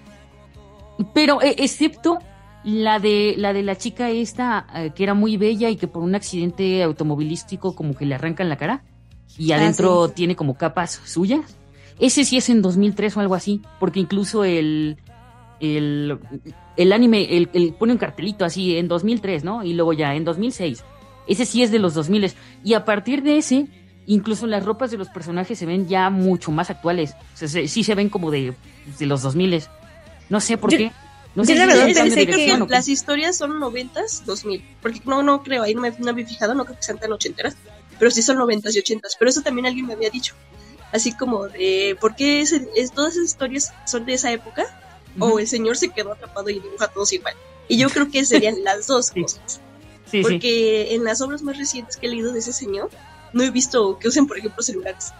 Pero 1.14 1.42
eh, 1.42 1.56
excepto 1.58 2.18
la 2.64 2.98
de 2.98 3.34
la 3.36 3.52
de 3.52 3.62
la 3.62 3.76
chica 3.76 4.10
esta 4.10 4.66
eh, 4.74 4.90
que 4.94 5.04
era 5.04 5.14
muy 5.14 5.36
bella 5.36 5.68
y 5.68 5.76
que 5.76 5.86
por 5.86 6.02
un 6.02 6.14
accidente 6.14 6.82
automovilístico 6.82 7.74
como 7.74 7.94
que 7.94 8.04
le 8.04 8.14
arrancan 8.16 8.48
la 8.48 8.56
cara 8.56 8.82
y 9.36 9.52
ah, 9.52 9.56
adentro 9.56 10.08
tiene 10.08 10.34
como 10.36 10.56
capas 10.56 11.00
suyas. 11.04 11.56
Ese 12.00 12.24
sí 12.24 12.36
es 12.36 12.48
en 12.48 12.62
2003 12.62 13.16
o 13.16 13.20
algo 13.20 13.34
así, 13.34 13.62
porque 13.80 13.98
incluso 13.98 14.44
el 14.44 14.98
el, 15.60 16.18
el 16.76 16.92
anime 16.92 17.36
el, 17.36 17.50
el 17.52 17.72
pone 17.74 17.92
un 17.92 17.98
cartelito 17.98 18.44
así 18.44 18.76
en 18.76 18.88
2003, 18.88 19.44
¿no? 19.44 19.64
Y 19.64 19.74
luego 19.74 19.92
ya 19.92 20.14
en 20.14 20.24
2006 20.24 20.82
ese 21.28 21.44
sí 21.44 21.62
es 21.62 21.70
de 21.70 21.78
los 21.78 21.94
2000 21.94 22.32
y 22.64 22.74
a 22.74 22.84
partir 22.84 23.22
de 23.22 23.36
ese, 23.36 23.68
incluso 24.06 24.46
las 24.46 24.64
ropas 24.64 24.90
de 24.90 24.96
los 24.96 25.08
personajes 25.08 25.58
se 25.58 25.66
ven 25.66 25.86
ya 25.86 26.10
mucho 26.10 26.50
más 26.50 26.70
actuales. 26.70 27.14
O 27.34 27.46
sea, 27.46 27.68
sí 27.68 27.84
se 27.84 27.94
ven 27.94 28.08
como 28.08 28.30
de, 28.30 28.54
de 28.98 29.06
los 29.06 29.22
2000 29.22 29.62
No 30.30 30.40
sé 30.40 30.56
por 30.56 30.70
qué. 30.70 30.90
No 31.34 31.44
sé 31.44 31.54
la 31.54 31.66
verdad 31.66 31.84
pensé 31.84 32.26
que 32.26 32.58
las 32.68 32.88
historias 32.88 33.36
son 33.36 33.60
90s, 33.60 34.24
2000. 34.24 34.64
Porque 34.80 35.00
no, 35.04 35.22
no 35.22 35.42
creo, 35.42 35.62
ahí 35.62 35.74
no 35.74 35.82
me, 35.82 35.92
no 35.98 36.12
me 36.14 36.22
he 36.22 36.26
fijado, 36.26 36.54
no 36.54 36.64
creo 36.64 36.76
que 36.76 36.82
sean 36.82 36.98
tan 36.98 37.12
ochenteras. 37.12 37.56
Pero 37.98 38.10
sí 38.10 38.22
son 38.22 38.38
90s 38.38 38.74
y 38.74 38.94
80s. 38.94 39.16
Pero 39.18 39.28
eso 39.28 39.42
también 39.42 39.66
alguien 39.66 39.86
me 39.86 39.92
había 39.92 40.10
dicho. 40.10 40.34
Así 40.90 41.12
como 41.12 41.46
de, 41.48 41.96
¿por 42.00 42.16
qué 42.16 42.40
es, 42.40 42.54
todas 42.94 43.12
esas 43.12 43.26
historias 43.26 43.74
son 43.84 44.06
de 44.06 44.14
esa 44.14 44.32
época? 44.32 44.64
O 45.18 45.38
el 45.38 45.46
señor 45.46 45.76
se 45.76 45.88
quedó 45.88 46.12
atrapado 46.12 46.48
y 46.50 46.60
dibuja 46.60 46.88
todos 46.88 47.12
igual. 47.12 47.34
Y 47.68 47.78
yo 47.78 47.88
creo 47.90 48.10
que 48.10 48.24
serían 48.24 48.56
las 48.64 48.86
dos 48.86 49.10
cosas. 49.10 49.60
Sí, 50.06 50.18
sí. 50.18 50.22
Porque 50.22 50.94
en 50.94 51.04
las 51.04 51.20
obras 51.20 51.42
más 51.42 51.58
recientes 51.58 51.96
que 51.96 52.06
he 52.06 52.10
leído 52.10 52.32
de 52.32 52.38
ese 52.38 52.52
señor, 52.52 52.90
no 53.32 53.42
he 53.42 53.50
visto 53.50 53.98
que 53.98 54.08
usen, 54.08 54.26
por 54.26 54.38
ejemplo, 54.38 54.62
celulares. 54.62 55.12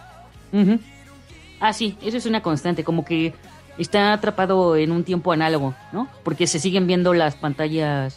Ah, 1.61 1.73
sí, 1.73 1.97
eso 2.03 2.17
es 2.17 2.27
una 2.27 2.43
constante, 2.43 2.85
como 2.85 3.05
que 3.05 3.35
está 3.77 4.13
atrapado 4.13 4.77
en 4.77 4.93
un 4.93 5.05
tiempo 5.05 5.33
análogo, 5.33 5.75
¿no? 5.93 6.09
Porque 6.25 6.47
se 6.47 6.59
siguen 6.59 6.87
viendo 6.87 7.15
las 7.15 7.37
pantallas, 7.37 8.17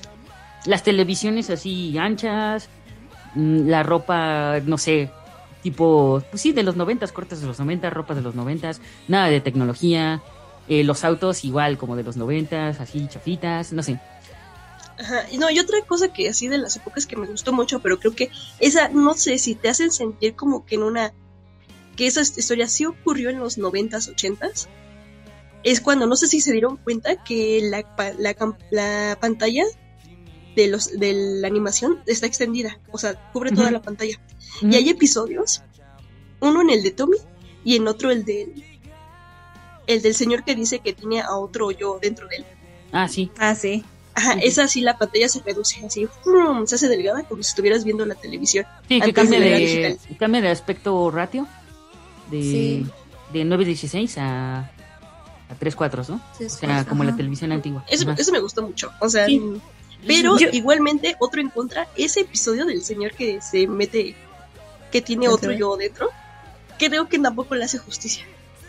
las 0.66 0.84
televisiones 0.84 1.50
así 1.50 1.98
anchas, 1.98 2.70
mm, 3.36 3.68
la 3.68 3.84
ropa, 3.84 4.60
no 4.66 4.78
sé, 4.78 5.12
tipo, 5.62 6.24
pues 6.30 6.42
sí, 6.42 6.52
de 6.52 6.64
los 6.64 6.76
noventas, 6.76 7.12
cortes 7.12 7.42
de 7.42 7.48
los 7.48 7.60
noventas, 7.60 7.94
ropa 7.94 8.16
de 8.16 8.22
los 8.22 8.36
noventas, 8.36 8.82
nada 9.08 9.28
de 9.28 9.42
tecnología, 9.42 10.22
eh, 10.68 10.84
los 10.84 11.03
autos 11.03 11.43
igual 11.43 11.78
como 11.78 11.95
de 11.95 12.03
los 12.03 12.18
noventas, 12.18 12.80
así 12.80 13.07
chafitas, 13.07 13.74
no 13.74 13.84
sé. 13.84 13.99
Ajá. 14.99 15.26
Y 15.32 15.38
no, 15.38 15.49
y 15.49 15.59
otra 15.59 15.82
cosa 15.82 16.14
que 16.14 16.30
así 16.30 16.47
de 16.47 16.57
las 16.57 16.76
épocas 16.76 17.05
que 17.05 17.16
me 17.16 17.28
gustó 17.28 17.53
mucho, 17.53 17.80
pero 17.80 17.99
creo 17.99 18.16
que 18.16 18.30
esa, 18.59 18.89
no 18.89 19.14
sé 19.16 19.38
si 19.38 19.55
te 19.55 19.70
hacen 19.70 19.91
sentir 19.91 20.36
como 20.36 20.66
que 20.66 20.76
en 20.76 20.84
una. 20.84 21.14
que 21.95 22.07
esa 22.07 22.22
historia 22.22 22.68
sí 22.68 22.86
ocurrió 22.86 23.30
en 23.30 23.39
los 23.39 23.57
noventas, 23.57 24.07
ochentas. 24.07 24.70
Es 25.64 25.82
cuando 25.82 26.07
no 26.07 26.16
sé 26.16 26.28
si 26.28 26.41
se 26.41 26.51
dieron 26.51 26.78
cuenta 26.78 27.24
que 27.24 27.62
la, 27.64 27.86
la, 28.18 28.36
la 28.72 29.18
pantalla 29.20 29.64
de 30.55 30.68
los 30.68 30.97
de 30.99 31.14
la 31.14 31.47
animación 31.47 32.01
está 32.07 32.26
extendida, 32.26 32.80
o 32.91 32.97
sea, 32.97 33.32
cubre 33.32 33.51
toda 33.51 33.72
la 33.72 33.82
pantalla. 33.82 34.20
Y 34.62 34.76
hay 34.76 34.89
episodios, 34.89 35.64
uno 36.39 36.62
en 36.62 36.70
el 36.70 36.84
de 36.84 36.91
Tommy 36.91 37.18
y 37.64 37.76
en 37.76 37.88
otro 37.88 38.12
el 38.12 38.26
del 38.26 38.64
el 39.94 40.02
del 40.02 40.16
señor 40.16 40.44
que 40.44 40.56
dice 40.56 40.80
que 40.80 40.94
tiene 40.94 41.22
a 41.22 41.32
otro 41.36 41.72
yo 41.72 42.00
dentro 42.02 42.28
de 42.28 42.38
él. 42.38 42.46
Ah, 42.92 43.08
sí. 43.08 43.32
Ah, 43.38 43.56
sí. 43.56 43.84
Ajá, 44.14 44.32
Ujú. 44.32 44.42
esa 44.44 44.68
sí 44.68 44.82
la 44.82 44.98
pantalla 44.98 45.30
se 45.30 45.42
reduce 45.42 45.86
así, 45.86 46.06
¡frum! 46.24 46.66
se 46.68 46.76
hace 46.76 46.89
delgada 46.89 47.24
como 47.24 47.42
si 47.44 47.50
estuvieras 47.50 47.86
viendo 47.86 48.06
la 48.06 48.16
televisión. 48.16 48.66
Sí, 48.89 49.00
que 49.00 49.14
cambia 49.14 49.39
de 49.39 49.50
de, 49.50 49.98
cambia 50.18 50.42
de 50.42 50.50
aspecto 50.50 51.10
ratio 51.12 51.48
de, 52.30 52.42
Sí. 52.42 52.86
de 53.32 53.46
9.16 53.46 54.18
a, 54.18 54.60
a 55.50 55.56
3 55.58 55.76
cuadros, 55.78 56.10
¿no? 56.10 56.22
Sí, 56.38 56.44
O 56.46 56.50
sea, 56.50 56.84
como 56.86 57.06
la 57.06 57.16
televisión 57.16 57.54
antigua. 57.54 57.86
Eso, 57.89 58.10
eso 58.12 58.32
me 58.34 58.39
gustó 58.39 58.62
mucho. 58.64 58.92
O 59.00 59.08
sea, 59.08 59.28
Sí. 59.28 59.42
pero 60.06 60.38
Yo- 60.38 60.50
igualmente 60.52 61.16
otro 61.20 61.39
en 61.39 61.50
contra, 61.50 61.88
ese 61.96 62.22
episodio 62.22 62.66
del 62.66 62.82
señor 62.84 63.14
que 63.14 63.39
se 63.42 63.66
mete, 63.68 64.16
que 64.92 65.02
tiene 65.02 65.30
otro 65.30 65.54
yo 65.54 65.78
dentro, 65.78 66.10
creo 66.78 67.08
que 67.08 67.18
tampoco 67.18 67.56
le 67.56 67.64
hace 67.64 67.78
justicia. 67.78 68.26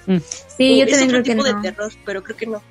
Sí, 0.06 0.78
yo 0.78 0.84
es 0.84 0.90
también 0.90 1.10
otro 1.10 1.22
creo 1.22 1.24
que 1.24 1.34
tipo 1.34 1.42
no. 1.42 1.44
de 1.44 1.54
terror, 1.54 1.92
pero 2.04 2.22
creo 2.22 2.36
que 2.36 2.46
no. 2.46 2.62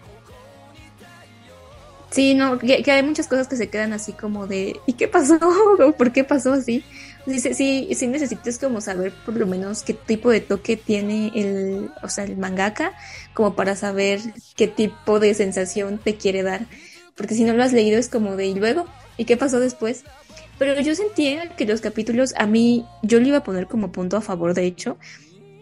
Sí, 2.12 2.34
no, 2.34 2.60
que, 2.60 2.84
que 2.84 2.92
hay 2.92 3.04
muchas 3.04 3.28
cosas 3.28 3.48
que 3.48 3.56
se 3.56 3.70
quedan 3.70 3.94
así 3.94 4.12
como 4.14 4.46
de 4.46 4.82
¿y 4.86 4.94
qué 4.94 5.08
pasó? 5.08 5.40
¿Por 5.98 6.12
qué 6.12 6.26
pasó 6.26 6.54
así? 6.54 6.84
Sí, 7.26 7.40
sí, 7.40 7.54
sí, 7.54 7.90
sí 7.96 8.08
necesitas 8.08 8.58
como 8.60 8.82
saber 8.82 9.14
por 9.26 9.36
lo 9.38 9.48
menos 9.48 9.84
qué 9.84 9.94
tipo 9.94 10.30
de 10.30 10.42
toque 10.42 10.76
tiene 10.76 11.32
el, 11.36 11.92
o 12.04 12.10
sea, 12.10 12.26
el 12.26 12.36
mangaka, 12.36 12.94
como 13.34 13.56
para 13.56 13.76
saber 13.78 14.20
qué 14.56 14.68
tipo 14.68 15.20
de 15.20 15.34
sensación 15.34 16.00
te 16.00 16.18
quiere 16.18 16.44
dar. 16.44 16.68
Porque 17.16 17.36
si 17.36 17.44
no 17.46 17.54
lo 17.54 17.64
has 17.64 17.74
leído 17.74 17.98
es 17.98 18.10
como 18.10 18.36
de 18.36 18.48
¿y 18.48 18.56
luego? 18.56 18.88
¿Y 19.18 19.26
qué 19.26 19.38
pasó 19.38 19.60
después? 19.60 20.04
Pero 20.58 20.80
yo 20.82 20.96
sentía 20.96 21.56
que 21.56 21.66
los 21.66 21.82
capítulos, 21.82 22.34
a 22.38 22.46
mí, 22.46 22.86
yo 23.04 23.20
le 23.20 23.30
iba 23.30 23.38
a 23.38 23.44
poner 23.44 23.68
como 23.68 23.92
punto 23.92 24.18
a 24.18 24.22
favor, 24.22 24.54
de 24.54 24.66
hecho, 24.66 24.98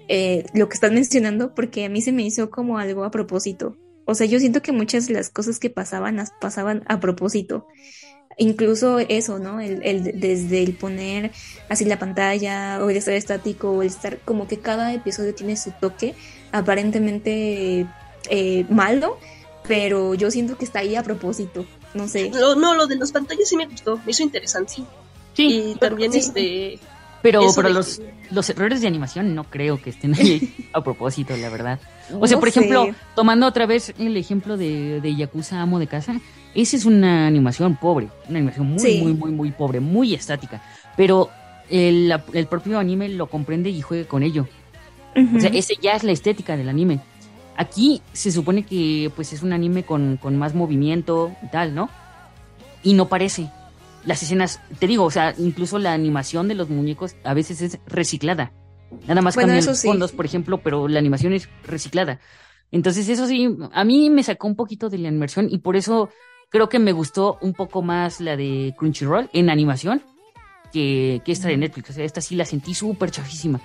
eh, 0.10 0.43
lo 0.53 0.68
que 0.68 0.74
están 0.74 0.93
mencionando, 0.93 1.55
porque 1.55 1.86
a 1.86 1.89
mí 1.89 2.01
se 2.01 2.12
me 2.12 2.24
hizo 2.24 2.49
como 2.49 2.78
algo 2.78 3.03
a 3.05 3.12
propósito. 3.12 3.78
O 4.05 4.16
sea, 4.16 4.26
yo 4.28 4.39
siento 4.39 4.62
que 4.62 4.72
muchas 4.72 5.07
de 5.07 5.14
las 5.14 5.30
cosas 5.30 5.60
que 5.60 5.70
pasaban 5.70 6.18
las 6.18 6.32
pasaban 6.41 6.84
a 6.88 6.99
propósito. 6.99 7.68
Incluso 8.38 8.99
eso, 8.99 9.38
¿no? 9.38 9.60
El, 9.60 9.82
el- 9.84 10.20
desde 10.20 10.64
el 10.64 10.74
poner 10.74 11.32
así 11.68 11.86
la 11.86 11.99
pantalla, 11.99 12.80
o 12.84 12.89
el 12.89 12.97
estar 12.97 13.14
estático, 13.14 13.70
o 13.72 13.82
el 13.82 13.89
estar 13.89 14.18
como 14.26 14.47
que 14.47 14.57
cada 14.60 14.93
episodio 14.93 15.36
tiene 15.36 15.55
su 15.57 15.72
toque, 15.80 16.16
aparentemente 16.51 17.86
eh, 18.30 18.66
malo, 18.70 19.18
pero 19.68 20.16
yo 20.16 20.32
siento 20.32 20.57
que 20.57 20.66
está 20.66 20.80
ahí 20.80 20.95
a 20.95 21.03
propósito. 21.03 21.66
No 21.93 22.07
sé. 22.07 22.32
Lo- 22.34 22.55
no, 22.55 22.76
lo 22.76 22.88
de 22.88 22.95
las 22.95 23.12
pantallas 23.12 23.49
sí 23.49 23.57
me 23.57 23.68
gustó, 23.68 23.97
me 24.05 24.12
hizo 24.12 24.24
interesante. 24.24 24.74
Sí, 25.34 25.74
Y 25.74 25.76
también 25.80 26.12
sí. 26.14 26.20
este... 26.20 26.80
pero, 27.22 27.41
eso 27.43 27.61
pero 27.61 27.70
los, 27.74 27.97
que- 27.99 28.13
los 28.32 28.49
errores 28.49 28.82
de 28.82 28.88
animación 28.88 29.36
no 29.36 29.43
creo 29.45 29.82
que 29.82 29.89
estén 29.89 30.13
ahí 30.15 30.53
a 30.74 30.84
propósito, 30.84 31.36
la 31.38 31.49
verdad. 31.49 31.80
O 32.20 32.26
sea, 32.28 32.36
No 32.36 32.39
por 32.39 32.49
ejemplo, 32.49 32.86
sé. 32.86 32.95
tomando 33.15 33.45
otra 33.47 33.65
vez 33.65 33.93
el 33.99 34.15
ejemplo 34.17 34.57
de, 34.57 35.01
de 35.01 35.15
Yakuza 35.15 35.61
Amo 35.61 35.80
de 35.80 35.88
Casa, 35.88 36.20
esa 36.55 36.76
es 36.78 36.86
una 36.86 37.28
animación 37.28 37.76
pobre, 37.76 38.07
una 38.28 38.38
animación 38.39 38.67
muy, 38.67 38.80
Sí. 38.80 38.99
muy, 39.01 39.13
muy, 39.13 39.32
muy 39.32 39.51
pobre, 39.51 39.80
muy 39.80 40.13
estática. 40.13 40.61
Pero 40.97 41.30
el, 41.70 42.11
el 42.34 42.47
propio 42.47 42.80
anime 42.80 43.09
lo 43.09 43.28
comprende 43.28 43.70
y 43.70 43.82
juega 43.82 44.07
con 44.07 44.24
ello. 44.24 44.47
O 45.36 45.39
sea, 45.39 45.49
ese 45.53 45.76
ya 45.82 45.93
es 45.93 46.03
la 46.03 46.11
estética 46.11 46.55
del 46.57 46.70
anime. 46.70 46.99
Aquí 47.57 48.01
se 48.13 48.32
supone 48.32 48.63
que 48.63 49.11
pues 49.15 49.34
es 49.34 49.43
un 49.43 49.51
anime 49.53 49.84
con, 49.84 50.17
con 50.17 50.38
más 50.38 50.55
movimiento 50.55 51.32
y 51.43 51.47
tal, 51.47 51.76
¿no? 51.76 51.89
Y 52.84 52.93
no 52.93 53.09
parece. 53.09 53.49
Las 54.10 54.24
escenas, 54.24 54.60
te 54.80 54.88
digo, 54.88 55.03
o 55.03 55.12
sea, 55.12 55.36
incluso 55.38 55.78
la 55.78 55.93
animación 55.93 56.47
de 56.47 56.55
los 56.55 56.68
muñecos 56.68 57.16
a 57.24 57.36
veces 57.36 57.62
es 57.62 57.80
reciclada. 57.86 58.51
Nada 59.07 59.22
más 59.22 59.36
Bueno, 59.36 59.49
cambian 59.49 59.68
los 59.68 59.78
sí. 59.78 59.88
fondos, 59.88 60.14
por 60.14 60.26
ejemplo, 60.26 60.62
pero 60.64 60.88
la 60.88 60.97
animación 60.97 61.32
es 61.34 61.47
reciclada. 61.64 62.20
Entonces, 62.72 63.07
eso 63.07 63.28
sí, 63.28 63.55
a 63.72 63.84
mí 63.84 64.10
me 64.10 64.24
sacó 64.24 64.47
un 64.47 64.55
poquito 64.55 64.89
de 64.89 64.97
la 64.97 65.10
inmersión 65.10 65.47
y 65.51 65.60
por 65.60 65.76
eso 65.76 66.10
creo 66.49 66.70
que 66.70 66.80
me 66.80 66.91
gustó 66.91 67.38
un 67.41 67.53
poco 67.53 67.84
más 67.84 68.20
la 68.20 68.36
de 68.36 68.74
Crunchyroll 68.80 69.30
en 69.32 69.51
animación 69.51 70.01
que, 70.74 71.22
que 71.24 71.32
esta 71.32 71.47
de 71.47 71.57
Netflix. 71.57 71.91
O 71.91 71.93
sea, 71.93 72.03
esta 72.03 72.20
sí 72.20 72.36
la 72.36 72.45
sentí 72.45 72.74
súper 72.74 73.12
chafísima. 73.12 73.62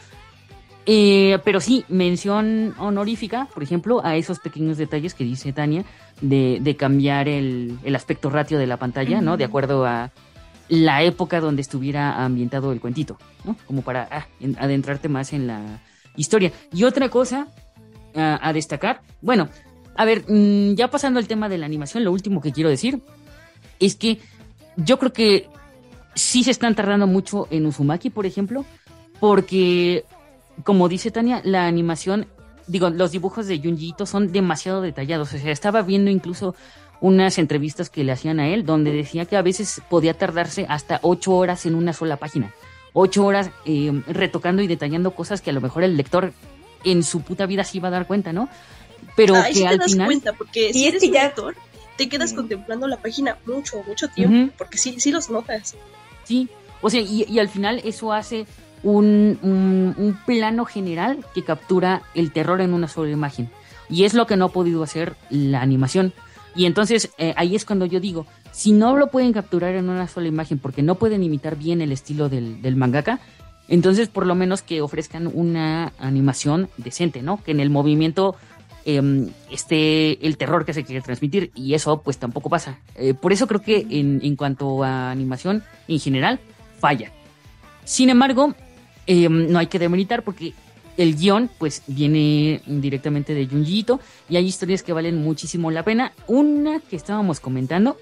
Eh, 0.84 1.38
pero 1.42 1.60
sí, 1.60 1.86
mención 1.88 2.74
honorífica, 2.78 3.48
por 3.54 3.62
ejemplo, 3.62 4.04
a 4.04 4.16
esos 4.16 4.40
pequeños 4.40 4.76
detalles 4.76 5.14
que 5.14 5.24
dice 5.24 5.54
Tania 5.54 5.86
de, 6.20 6.58
de 6.60 6.76
cambiar 6.76 7.28
el, 7.28 7.78
el 7.82 7.96
aspecto 7.96 8.28
ratio 8.28 8.58
de 8.58 8.66
la 8.66 8.76
pantalla, 8.76 9.22
¿no? 9.22 9.38
De 9.38 9.44
acuerdo 9.44 9.86
a 9.86 10.12
la 10.68 11.02
época 11.02 11.40
donde 11.40 11.62
estuviera 11.62 12.24
ambientado 12.24 12.72
el 12.72 12.80
cuentito, 12.80 13.18
¿no? 13.44 13.56
Como 13.66 13.82
para 13.82 14.08
ah, 14.10 14.26
en- 14.40 14.56
adentrarte 14.58 15.08
más 15.08 15.32
en 15.32 15.46
la 15.46 15.80
historia. 16.16 16.52
Y 16.72 16.84
otra 16.84 17.08
cosa 17.10 17.48
ah, 18.14 18.38
a 18.42 18.52
destacar, 18.52 19.02
bueno, 19.20 19.48
a 19.96 20.04
ver, 20.04 20.24
mm, 20.28 20.74
ya 20.74 20.88
pasando 20.90 21.18
al 21.20 21.26
tema 21.28 21.48
de 21.48 21.58
la 21.58 21.66
animación, 21.66 22.04
lo 22.04 22.12
último 22.12 22.40
que 22.40 22.52
quiero 22.52 22.70
decir 22.70 23.00
es 23.78 23.94
que 23.96 24.18
yo 24.76 24.98
creo 24.98 25.12
que 25.12 25.48
sí 26.14 26.44
se 26.44 26.50
están 26.50 26.74
tardando 26.74 27.06
mucho 27.06 27.46
en 27.50 27.66
Uzumaki, 27.66 28.10
por 28.10 28.26
ejemplo, 28.26 28.64
porque, 29.20 30.04
como 30.64 30.88
dice 30.88 31.10
Tania, 31.10 31.40
la 31.44 31.66
animación, 31.66 32.26
digo, 32.66 32.90
los 32.90 33.12
dibujos 33.12 33.46
de 33.46 33.58
Junji 33.58 33.88
Ito 33.90 34.06
son 34.06 34.32
demasiado 34.32 34.80
detallados. 34.80 35.32
O 35.32 35.38
sea, 35.38 35.52
estaba 35.52 35.82
viendo 35.82 36.10
incluso 36.10 36.54
unas 37.04 37.36
entrevistas 37.36 37.90
que 37.90 38.02
le 38.02 38.12
hacían 38.12 38.40
a 38.40 38.48
él, 38.48 38.64
donde 38.64 38.90
decía 38.90 39.26
que 39.26 39.36
a 39.36 39.42
veces 39.42 39.82
podía 39.90 40.14
tardarse 40.14 40.64
hasta 40.70 41.00
ocho 41.02 41.32
horas 41.34 41.66
en 41.66 41.74
una 41.74 41.92
sola 41.92 42.16
página. 42.16 42.54
Ocho 42.94 43.26
horas 43.26 43.50
eh, 43.66 43.92
retocando 44.06 44.62
y 44.62 44.66
detallando 44.66 45.10
cosas 45.10 45.42
que 45.42 45.50
a 45.50 45.52
lo 45.52 45.60
mejor 45.60 45.82
el 45.84 45.98
lector 45.98 46.32
en 46.82 47.02
su 47.02 47.20
puta 47.20 47.44
vida 47.44 47.62
se 47.62 47.76
iba 47.76 47.88
a 47.88 47.90
dar 47.90 48.06
cuenta, 48.06 48.32
¿no? 48.32 48.48
Pero 49.16 49.34
Ahí 49.36 49.52
que 49.52 49.58
sí 49.58 49.60
te 49.64 49.68
al 49.68 49.78
das 49.78 49.92
final... 49.92 50.06
cuenta, 50.06 50.32
porque 50.32 50.72
si 50.72 50.84
es 50.86 50.88
eres 50.92 51.02
que 51.02 51.08
un 51.08 51.14
ya- 51.14 51.24
lector, 51.24 51.54
te 51.98 52.08
quedas 52.08 52.32
contemplando 52.32 52.88
la 52.88 52.96
página 52.96 53.36
mucho, 53.44 53.82
mucho 53.86 54.08
tiempo, 54.08 54.54
porque 54.56 54.78
sí, 54.78 54.96
sí 54.98 55.12
los 55.12 55.28
notas. 55.28 55.74
Sí, 56.24 56.48
o 56.80 56.88
sea, 56.88 57.00
y, 57.02 57.26
y 57.28 57.38
al 57.38 57.48
final 57.50 57.82
eso 57.84 58.14
hace 58.14 58.46
un, 58.82 59.38
un- 59.42 59.94
un 59.98 60.18
plano 60.24 60.64
general 60.64 61.18
que 61.34 61.44
captura 61.44 62.00
el 62.14 62.32
terror 62.32 62.62
en 62.62 62.72
una 62.72 62.88
sola 62.88 63.10
imagen. 63.10 63.50
Y 63.90 64.04
es 64.04 64.14
lo 64.14 64.26
que 64.26 64.36
no 64.38 64.46
ha 64.46 64.52
podido 64.52 64.82
hacer 64.82 65.16
la 65.28 65.60
animación. 65.60 66.14
Y 66.54 66.66
entonces 66.66 67.10
eh, 67.18 67.34
ahí 67.36 67.56
es 67.56 67.64
cuando 67.64 67.86
yo 67.86 68.00
digo, 68.00 68.26
si 68.52 68.72
no 68.72 68.96
lo 68.96 69.08
pueden 69.08 69.32
capturar 69.32 69.74
en 69.74 69.88
una 69.88 70.06
sola 70.06 70.28
imagen 70.28 70.58
porque 70.58 70.82
no 70.82 70.94
pueden 70.94 71.22
imitar 71.22 71.56
bien 71.56 71.80
el 71.82 71.92
estilo 71.92 72.28
del, 72.28 72.76
mangaka, 72.76 73.20
entonces 73.68 74.08
por 74.08 74.26
lo 74.26 74.34
menos 74.34 74.62
que 74.62 74.80
ofrezcan 74.80 75.26
una 75.32 75.92
animación 75.98 76.68
decente, 76.76 77.22
¿no? 77.22 77.42
Que 77.42 77.50
en 77.50 77.60
el 77.60 77.70
movimiento 77.70 78.36
em, 78.84 79.30
esté 79.50 80.24
el 80.26 80.36
terror 80.36 80.64
que 80.64 80.74
se 80.74 80.84
quiere 80.84 81.00
transmitir 81.00 81.50
y 81.54 81.74
eso 81.74 82.02
pues 82.02 82.18
tampoco 82.18 82.50
pasa. 82.50 82.78
Eh, 82.94 83.14
por 83.14 83.32
eso 83.32 83.46
creo 83.46 83.62
que 83.62 83.86
en, 83.90 84.20
en 84.22 84.36
cuanto 84.36 84.84
a 84.84 85.10
animación 85.10 85.64
en 85.88 85.98
general 85.98 86.38
falla. 86.78 87.10
Sin 87.84 88.10
embargo, 88.10 88.54
em, 89.06 89.50
no 89.50 89.58
hay 89.58 89.66
que 89.66 89.78
demeritar 89.78 90.22
porque 90.22 90.52
el 90.96 91.16
guion 91.16 91.50
pues 91.58 91.82
viene 91.86 92.60
directamente 92.66 93.34
de 93.34 93.46
Junji 93.46 93.86
y 94.28 94.36
hay 94.36 94.46
historias 94.46 94.82
que 94.82 94.92
valen 94.92 95.22
muchísimo 95.22 95.70
la 95.70 95.84
pena. 95.84 96.12
Una 96.26 96.80
que 96.80 96.96
estábamos 96.96 97.40
comentando 97.40 97.96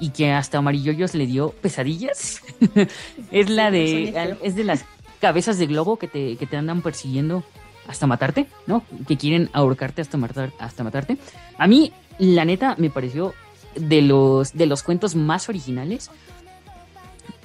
y 0.00 0.10
que 0.10 0.32
hasta 0.32 0.58
Amarilloyos 0.58 1.14
le 1.14 1.26
dio 1.26 1.50
pesadillas 1.50 2.42
es 3.30 3.48
la 3.48 3.70
de 3.70 4.36
es 4.42 4.56
de 4.56 4.64
las 4.64 4.84
cabezas 5.20 5.58
de 5.58 5.66
globo 5.66 5.96
que 5.96 6.08
te, 6.08 6.36
que 6.36 6.46
te 6.46 6.56
andan 6.56 6.82
persiguiendo 6.82 7.44
hasta 7.86 8.06
matarte, 8.06 8.46
¿no? 8.66 8.84
Que 9.06 9.16
quieren 9.16 9.50
ahorcarte 9.52 10.02
hasta 10.02 10.16
matar, 10.16 10.52
hasta 10.58 10.84
matarte. 10.84 11.18
A 11.58 11.66
mí, 11.66 11.92
la 12.18 12.44
neta, 12.44 12.74
me 12.78 12.90
pareció 12.90 13.34
de 13.74 14.02
los, 14.02 14.52
de 14.54 14.66
los 14.66 14.82
cuentos 14.82 15.14
más 15.14 15.48
originales. 15.48 16.10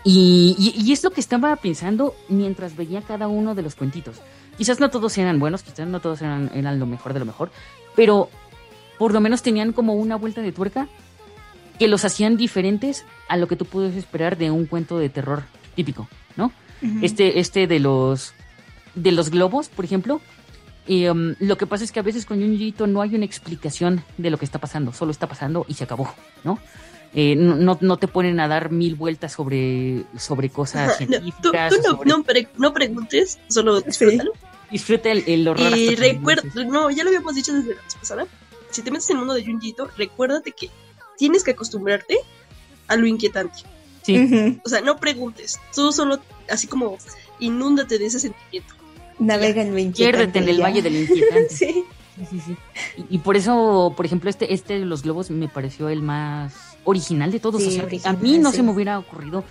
Y, 0.03 0.55
y, 0.57 0.91
es 0.93 1.03
lo 1.03 1.11
que 1.11 1.19
estaba 1.19 1.55
pensando 1.57 2.15
mientras 2.29 2.75
veía 2.75 3.01
cada 3.01 3.27
uno 3.27 3.53
de 3.53 3.61
los 3.61 3.75
cuentitos. 3.75 4.21
Quizás 4.57 4.79
no 4.79 4.89
todos 4.89 5.17
eran 5.17 5.39
buenos, 5.39 5.61
quizás 5.63 5.87
no 5.87 5.99
todos 5.99 6.21
eran, 6.21 6.51
eran 6.53 6.79
lo 6.79 6.85
mejor 6.85 7.13
de 7.13 7.19
lo 7.19 7.25
mejor, 7.25 7.51
pero 7.95 8.29
por 8.97 9.13
lo 9.13 9.19
menos 9.19 9.41
tenían 9.41 9.73
como 9.73 9.93
una 9.95 10.15
vuelta 10.15 10.41
de 10.41 10.51
tuerca 10.51 10.87
que 11.77 11.87
los 11.87 12.05
hacían 12.05 12.37
diferentes 12.37 13.05
a 13.27 13.37
lo 13.37 13.47
que 13.47 13.55
tú 13.55 13.65
puedes 13.65 13.95
esperar 13.95 14.37
de 14.37 14.51
un 14.51 14.65
cuento 14.65 14.99
de 14.99 15.09
terror 15.09 15.43
típico, 15.75 16.07
¿no? 16.35 16.51
Este, 17.01 17.39
este 17.39 17.67
de 17.67 17.79
los 17.79 18.33
de 18.95 19.11
los 19.11 19.29
globos, 19.29 19.67
por 19.69 19.85
ejemplo, 19.85 20.21
y, 20.87 21.07
um, 21.07 21.35
lo 21.39 21.57
que 21.57 21.67
pasa 21.67 21.83
es 21.83 21.91
que 21.91 21.99
a 21.99 22.03
veces 22.03 22.25
con 22.25 22.39
Junjiito 22.39 22.87
no 22.87 23.01
hay 23.01 23.15
una 23.15 23.25
explicación 23.25 24.03
de 24.17 24.29
lo 24.29 24.37
que 24.37 24.45
está 24.45 24.59
pasando, 24.59 24.91
solo 24.91 25.11
está 25.11 25.27
pasando 25.27 25.65
y 25.67 25.75
se 25.75 25.83
acabó, 25.83 26.13
¿no? 26.43 26.57
Eh, 27.13 27.35
no, 27.35 27.77
no, 27.81 27.97
te 27.97 28.07
ponen 28.07 28.39
a 28.39 28.47
dar 28.47 28.71
mil 28.71 28.95
vueltas 28.95 29.33
sobre, 29.33 30.03
sobre 30.17 30.49
cosas 30.49 30.97
científicas. 30.97 31.73
Tú, 31.73 32.05
no, 32.05 32.23
no, 32.57 32.73
preguntes, 32.73 33.39
solo 33.47 33.81
disfrútalo. 33.81 34.33
Disfruta 34.69 35.11
el, 35.11 35.47
horror. 35.47 35.75
Y 35.75 35.95
recuerda, 35.95 36.43
no, 36.65 36.91
ya 36.91 37.03
lo 37.03 37.09
habíamos 37.09 37.33
dicho 37.33 37.53
desde 37.53 37.73
la 37.75 37.81
vez 37.81 37.95
pasada. 37.95 38.27
Si 38.69 38.83
te 38.83 38.91
metes 38.91 39.09
en 39.09 39.15
el 39.15 39.19
mundo 39.19 39.33
de 39.33 39.43
Junjiito, 39.43 39.89
recuérdate 39.97 40.51
que 40.51 40.69
tienes 41.17 41.43
que 41.43 41.51
acostumbrarte 41.51 42.19
a 42.87 42.95
lo 42.95 43.07
inquietante. 43.07 43.63
Sí. 44.03 44.59
O 44.63 44.69
sea, 44.69 44.81
no 44.81 44.97
preguntes, 44.97 45.59
tú 45.73 45.91
solo 45.91 46.19
así 46.49 46.67
como 46.67 46.97
inúndate 47.39 47.97
de 47.97 48.05
ese 48.05 48.19
sentimiento. 48.19 48.75
Navega 49.17 49.63
en 49.63 49.71
lo 49.71 49.79
inquietante. 49.79 50.39
en 50.39 50.49
el 50.49 50.61
valle 50.61 50.83
del 50.83 50.95
inquietante. 50.95 51.49
sí. 51.55 51.85
Sí, 52.29 52.41
sí, 52.45 52.57
Y, 53.09 53.19
por 53.19 53.37
eso, 53.37 53.93
por 53.95 54.05
ejemplo, 54.05 54.29
este, 54.29 54.53
este 54.53 54.77
de 54.77 54.85
los 54.85 55.03
globos 55.03 55.29
me 55.29 55.47
pareció 55.47 55.87
el 55.87 56.01
más 56.01 56.68
original 56.83 57.31
de 57.31 57.39
todos. 57.39 57.63
a 58.03 58.13
mí 58.13 58.37
no 58.37 58.51
se 58.51 58.63
me 58.63 58.71
hubiera 58.71 58.99
ocurrido 58.99 59.43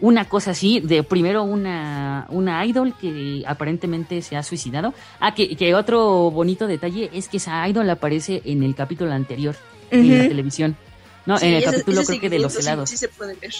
una 0.00 0.26
cosa 0.26 0.50
así, 0.50 0.80
de 0.80 1.02
primero 1.02 1.42
una, 1.42 2.26
una 2.28 2.64
idol 2.66 2.94
que 3.00 3.42
aparentemente 3.46 4.20
se 4.22 4.36
ha 4.36 4.42
suicidado. 4.42 4.92
Ah, 5.20 5.34
que, 5.34 5.56
que 5.56 5.74
otro 5.74 6.30
bonito 6.30 6.66
detalle 6.66 7.10
es 7.12 7.28
que 7.28 7.38
esa 7.38 7.66
idol 7.68 7.88
aparece 7.88 8.42
en 8.44 8.62
el 8.62 8.74
capítulo 8.74 9.12
anterior 9.12 9.56
de 9.90 10.02
la 10.04 10.28
televisión. 10.28 10.76
No, 11.24 11.38
en 11.40 11.54
el 11.54 11.64
capítulo 11.64 12.02
creo 12.04 12.20
que 12.20 12.30
de 12.30 12.38
los 12.38 12.56
helados. 12.56 12.90
Sí, 12.90 12.96
se 12.96 13.08
puede 13.08 13.34
ver. 13.34 13.52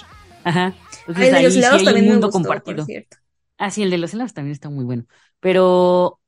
Ajá. 0.45 0.75
Entonces, 1.09 1.33
de 1.33 1.43
los 1.43 1.57
helados 1.57 1.85
también 1.85 2.07
un 2.07 2.13
mundo 2.13 2.31
compartido. 2.31 2.87
Ah, 3.59 3.71
sí, 3.71 3.83
el 3.83 3.91
de 3.91 3.99
los 3.99 4.13
helados 4.13 4.35
también 4.35 4.53
está 4.53 4.69
muy 4.69 4.85
bueno. 4.85 5.07
Pero 5.41 6.21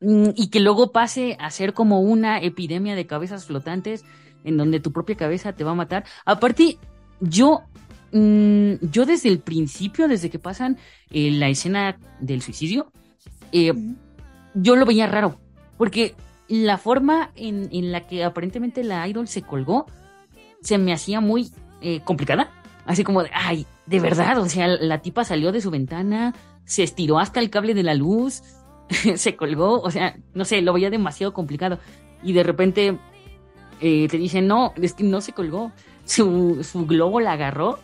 mm, 0.00 0.30
y 0.36 0.50
que 0.50 0.60
luego 0.60 0.92
pase 0.92 1.36
a 1.40 1.50
ser 1.50 1.72
como 1.72 2.00
una 2.00 2.40
epidemia 2.40 2.94
de 2.94 3.06
cabezas 3.06 3.46
flotantes 3.46 4.04
en 4.44 4.56
donde 4.56 4.80
tu 4.80 4.92
propia 4.92 5.16
cabeza 5.16 5.52
te 5.52 5.64
va 5.64 5.72
a 5.72 5.74
matar. 5.74 6.04
Aparte, 6.24 6.78
yo 7.20 7.64
Mm, 8.12 8.74
yo 8.90 9.06
desde 9.06 9.28
el 9.28 9.38
principio, 9.38 10.08
desde 10.08 10.30
que 10.30 10.38
pasan 10.38 10.78
eh, 11.10 11.30
la 11.30 11.48
escena 11.48 11.96
del 12.20 12.42
suicidio, 12.42 12.92
eh, 13.52 13.72
yo 14.54 14.76
lo 14.76 14.84
veía 14.84 15.06
raro, 15.06 15.38
porque 15.78 16.14
la 16.48 16.76
forma 16.76 17.30
en, 17.36 17.92
la 17.92 18.06
que 18.06 18.24
aparentemente 18.24 18.82
la 18.82 19.06
idol 19.06 19.28
se 19.28 19.42
colgó 19.42 19.86
se 20.62 20.78
me 20.78 20.92
hacía 20.92 21.20
muy 21.20 21.52
eh, 21.80 22.00
complicada. 22.04 22.50
Así 22.84 23.04
como 23.04 23.22
de, 23.22 23.30
ay, 23.32 23.66
de 23.86 24.00
verdad, 24.00 24.38
o 24.38 24.48
sea, 24.48 24.66
la 24.66 25.00
tipa 25.00 25.24
salió 25.24 25.52
de 25.52 25.60
su 25.60 25.70
ventana, 25.70 26.34
se 26.64 26.82
estiró 26.82 27.18
hasta 27.18 27.38
el 27.40 27.50
cable 27.50 27.74
de 27.74 27.84
la 27.84 27.94
luz, 27.94 28.42
se 29.14 29.36
colgó, 29.36 29.80
o 29.80 29.90
sea, 29.90 30.16
no 30.34 30.44
sé, 30.44 30.60
lo 30.60 30.72
veía 30.72 30.90
demasiado 30.90 31.32
complicado. 31.32 31.78
Y 32.22 32.32
de 32.32 32.42
repente 32.42 32.98
te 33.80 34.18
dicen, 34.18 34.46
no, 34.46 34.72
es 34.80 34.94
que 34.94 35.04
no 35.04 35.20
se 35.20 35.32
colgó, 35.32 35.72
su, 36.04 36.62
su 36.62 36.86
globo 36.86 37.20
la 37.20 37.32
agarró 37.32 37.78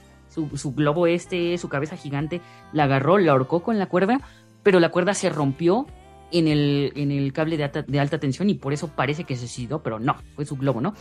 su, 0.54 0.72
globo 0.72 1.06
este, 1.06 1.56
su 1.58 1.68
cabeza 1.68 1.96
gigante, 1.96 2.40
la 2.72 2.84
agarró, 2.84 3.18
la 3.18 3.32
ahorcó 3.32 3.60
con 3.60 3.78
la 3.78 3.86
cuerda, 3.86 4.20
pero 4.62 4.80
la 4.80 4.90
cuerda 4.90 5.14
se 5.14 5.30
rompió 5.30 5.86
en 6.32 6.48
el, 6.48 6.92
en 6.96 7.10
el 7.10 7.32
cable 7.32 7.56
de 7.56 7.64
alta, 7.64 7.82
de 7.82 8.00
alta 8.00 8.18
tensión 8.18 8.50
y 8.50 8.54
por 8.54 8.72
eso 8.72 8.88
parece 8.88 9.24
que 9.24 9.36
se 9.36 9.46
suicidó, 9.46 9.82
pero 9.82 9.98
no, 9.98 10.16
fue 10.34 10.44
su 10.44 10.56
globo, 10.56 10.80
¿no? 10.80 10.94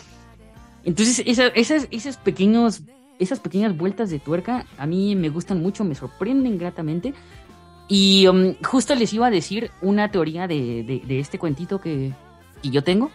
Entonces, 0.84 1.24
esas, 1.26 1.52
esas, 1.56 2.18
pequeños, 2.18 2.84
esas 3.18 3.40
pequeñas 3.40 3.76
vueltas 3.76 4.12
de 4.12 4.20
tuerca 4.20 4.66
a 4.78 4.86
mí 4.86 5.16
me 5.16 5.30
gustan 5.30 5.62
mucho, 5.62 5.84
me 5.84 5.96
sorprenden 5.96 6.58
gratamente. 6.60 7.14
Y 7.88 8.28
um, 8.28 8.56
justo 8.64 8.96
les 8.96 9.14
iba 9.14 9.28
a 9.28 9.32
decir 9.32 9.72
una 9.82 10.10
teoría 10.10 10.48
de, 10.48 11.02
de, 11.06 11.20
este 11.20 11.38
cuentito 11.38 11.80
que, 11.80 12.14
que, 12.62 12.70
yo 12.70 12.84
tengo, 12.84 13.12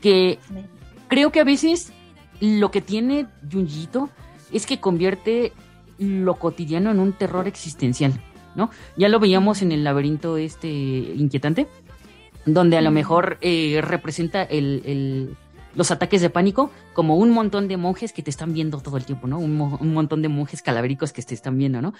que 0.00 0.38
creo 1.14 1.30
que 1.30 1.38
a 1.38 1.44
veces 1.44 1.92
lo 2.40 2.72
que 2.72 2.80
tiene 2.80 3.28
Junjito 3.48 4.10
es 4.52 4.66
que 4.66 4.80
convierte 4.80 5.52
lo 5.96 6.34
cotidiano 6.34 6.90
en 6.90 6.98
un 6.98 7.12
terror 7.12 7.46
existencial, 7.46 8.12
¿no? 8.56 8.70
Ya 8.96 9.08
lo 9.08 9.20
veíamos 9.20 9.62
en 9.62 9.70
el 9.70 9.84
laberinto 9.84 10.38
este 10.38 10.68
inquietante, 10.68 11.68
donde 12.46 12.78
a 12.78 12.82
lo 12.82 12.90
mejor 12.90 13.38
eh, 13.42 13.80
representa 13.80 14.48
los 15.76 15.92
ataques 15.92 16.20
de 16.20 16.30
pánico 16.30 16.72
como 16.94 17.16
un 17.16 17.30
montón 17.30 17.68
de 17.68 17.76
monjes 17.76 18.12
que 18.12 18.24
te 18.24 18.30
están 18.30 18.52
viendo 18.52 18.80
todo 18.80 18.96
el 18.96 19.04
tiempo, 19.04 19.28
¿no? 19.28 19.38
Un, 19.38 19.94
montón 19.94 20.20
de 20.20 20.28
monjes 20.28 20.62
calavéricos 20.62 21.12
que 21.12 21.22
te 21.22 21.34
están 21.34 21.56
viendo, 21.56 21.80
¿no? 21.80 21.94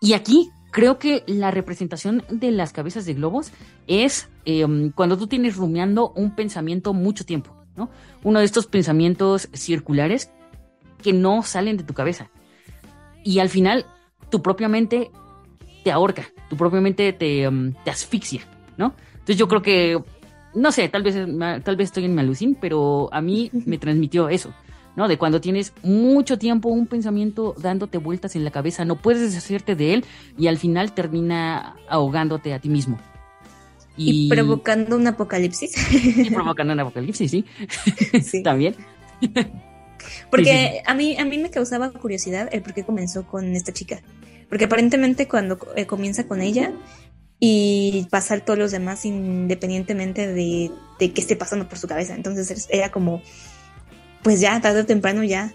Y 0.00 0.14
aquí 0.14 0.48
creo 0.70 0.98
que 0.98 1.24
la 1.26 1.50
representación 1.50 2.24
de 2.30 2.52
las 2.52 2.72
cabezas 2.72 3.04
de 3.04 3.12
globos 3.12 3.52
es 3.86 4.30
em, 4.46 4.92
cuando 4.92 5.18
tú 5.18 5.26
tienes 5.26 5.56
rumiando 5.56 6.10
un 6.16 6.34
pensamiento 6.34 6.94
mucho 6.94 7.26
tiempo, 7.26 7.59
¿no? 7.80 7.88
Uno 8.22 8.40
de 8.40 8.44
estos 8.44 8.66
pensamientos 8.66 9.48
circulares 9.54 10.30
que 11.02 11.14
no 11.14 11.42
salen 11.42 11.78
de 11.78 11.84
tu 11.84 11.94
cabeza. 11.94 12.28
Y 13.24 13.38
al 13.38 13.48
final, 13.48 13.86
tu 14.30 14.42
propia 14.42 14.68
mente 14.68 15.10
te 15.82 15.90
ahorca, 15.90 16.26
tu 16.50 16.56
propia 16.58 16.82
mente 16.82 17.14
te, 17.14 17.48
um, 17.48 17.72
te 17.84 17.90
asfixia, 17.90 18.42
¿no? 18.76 18.94
Entonces 19.12 19.38
yo 19.38 19.48
creo 19.48 19.62
que, 19.62 19.98
no 20.54 20.72
sé, 20.72 20.90
tal 20.90 21.02
vez, 21.02 21.14
tal 21.64 21.76
vez 21.76 21.88
estoy 21.88 22.04
en 22.04 22.14
mi 22.14 22.54
pero 22.60 23.08
a 23.12 23.22
mí 23.22 23.50
me 23.52 23.78
transmitió 23.78 24.28
eso, 24.28 24.52
¿no? 24.94 25.08
De 25.08 25.16
cuando 25.16 25.40
tienes 25.40 25.72
mucho 25.82 26.38
tiempo 26.38 26.68
un 26.68 26.86
pensamiento 26.86 27.54
dándote 27.56 27.96
vueltas 27.96 28.36
en 28.36 28.44
la 28.44 28.50
cabeza, 28.50 28.84
no 28.84 28.96
puedes 28.96 29.22
deshacerte 29.22 29.74
de 29.74 29.94
él 29.94 30.04
y 30.36 30.48
al 30.48 30.58
final 30.58 30.92
termina 30.92 31.76
ahogándote 31.88 32.52
a 32.52 32.58
ti 32.58 32.68
mismo. 32.68 32.98
Y, 33.96 34.28
provocando 34.28 34.96
un 34.96 35.06
apocalipsis. 35.06 35.72
Y 36.16 36.30
provocando 36.30 36.72
un 36.72 36.80
apocalipsis, 36.80 37.30
sí. 37.30 37.44
sí. 38.22 38.42
También. 38.44 38.74
Porque 40.30 40.82
a 40.86 40.94
mí 40.94 41.16
a 41.18 41.24
mí 41.24 41.38
me 41.38 41.50
causaba 41.50 41.90
curiosidad 41.90 42.48
el 42.52 42.62
por 42.62 42.72
qué 42.72 42.84
comenzó 42.84 43.26
con 43.26 43.54
esta 43.54 43.72
chica. 43.72 44.02
Porque 44.48 44.64
aparentemente 44.64 45.28
cuando 45.28 45.58
eh, 45.76 45.86
comienza 45.86 46.26
con 46.26 46.40
ella 46.40 46.72
y 47.38 48.06
pasa 48.10 48.38
todos 48.40 48.58
los 48.58 48.70
demás 48.70 49.04
independientemente 49.04 50.26
de, 50.26 50.70
de 50.98 51.12
qué 51.12 51.20
esté 51.20 51.36
pasando 51.36 51.68
por 51.68 51.78
su 51.78 51.88
cabeza. 51.88 52.14
Entonces 52.14 52.68
era 52.70 52.90
como, 52.90 53.22
pues 54.22 54.40
ya, 54.40 54.60
tarde 54.60 54.80
o 54.80 54.86
temprano 54.86 55.24
ya, 55.24 55.52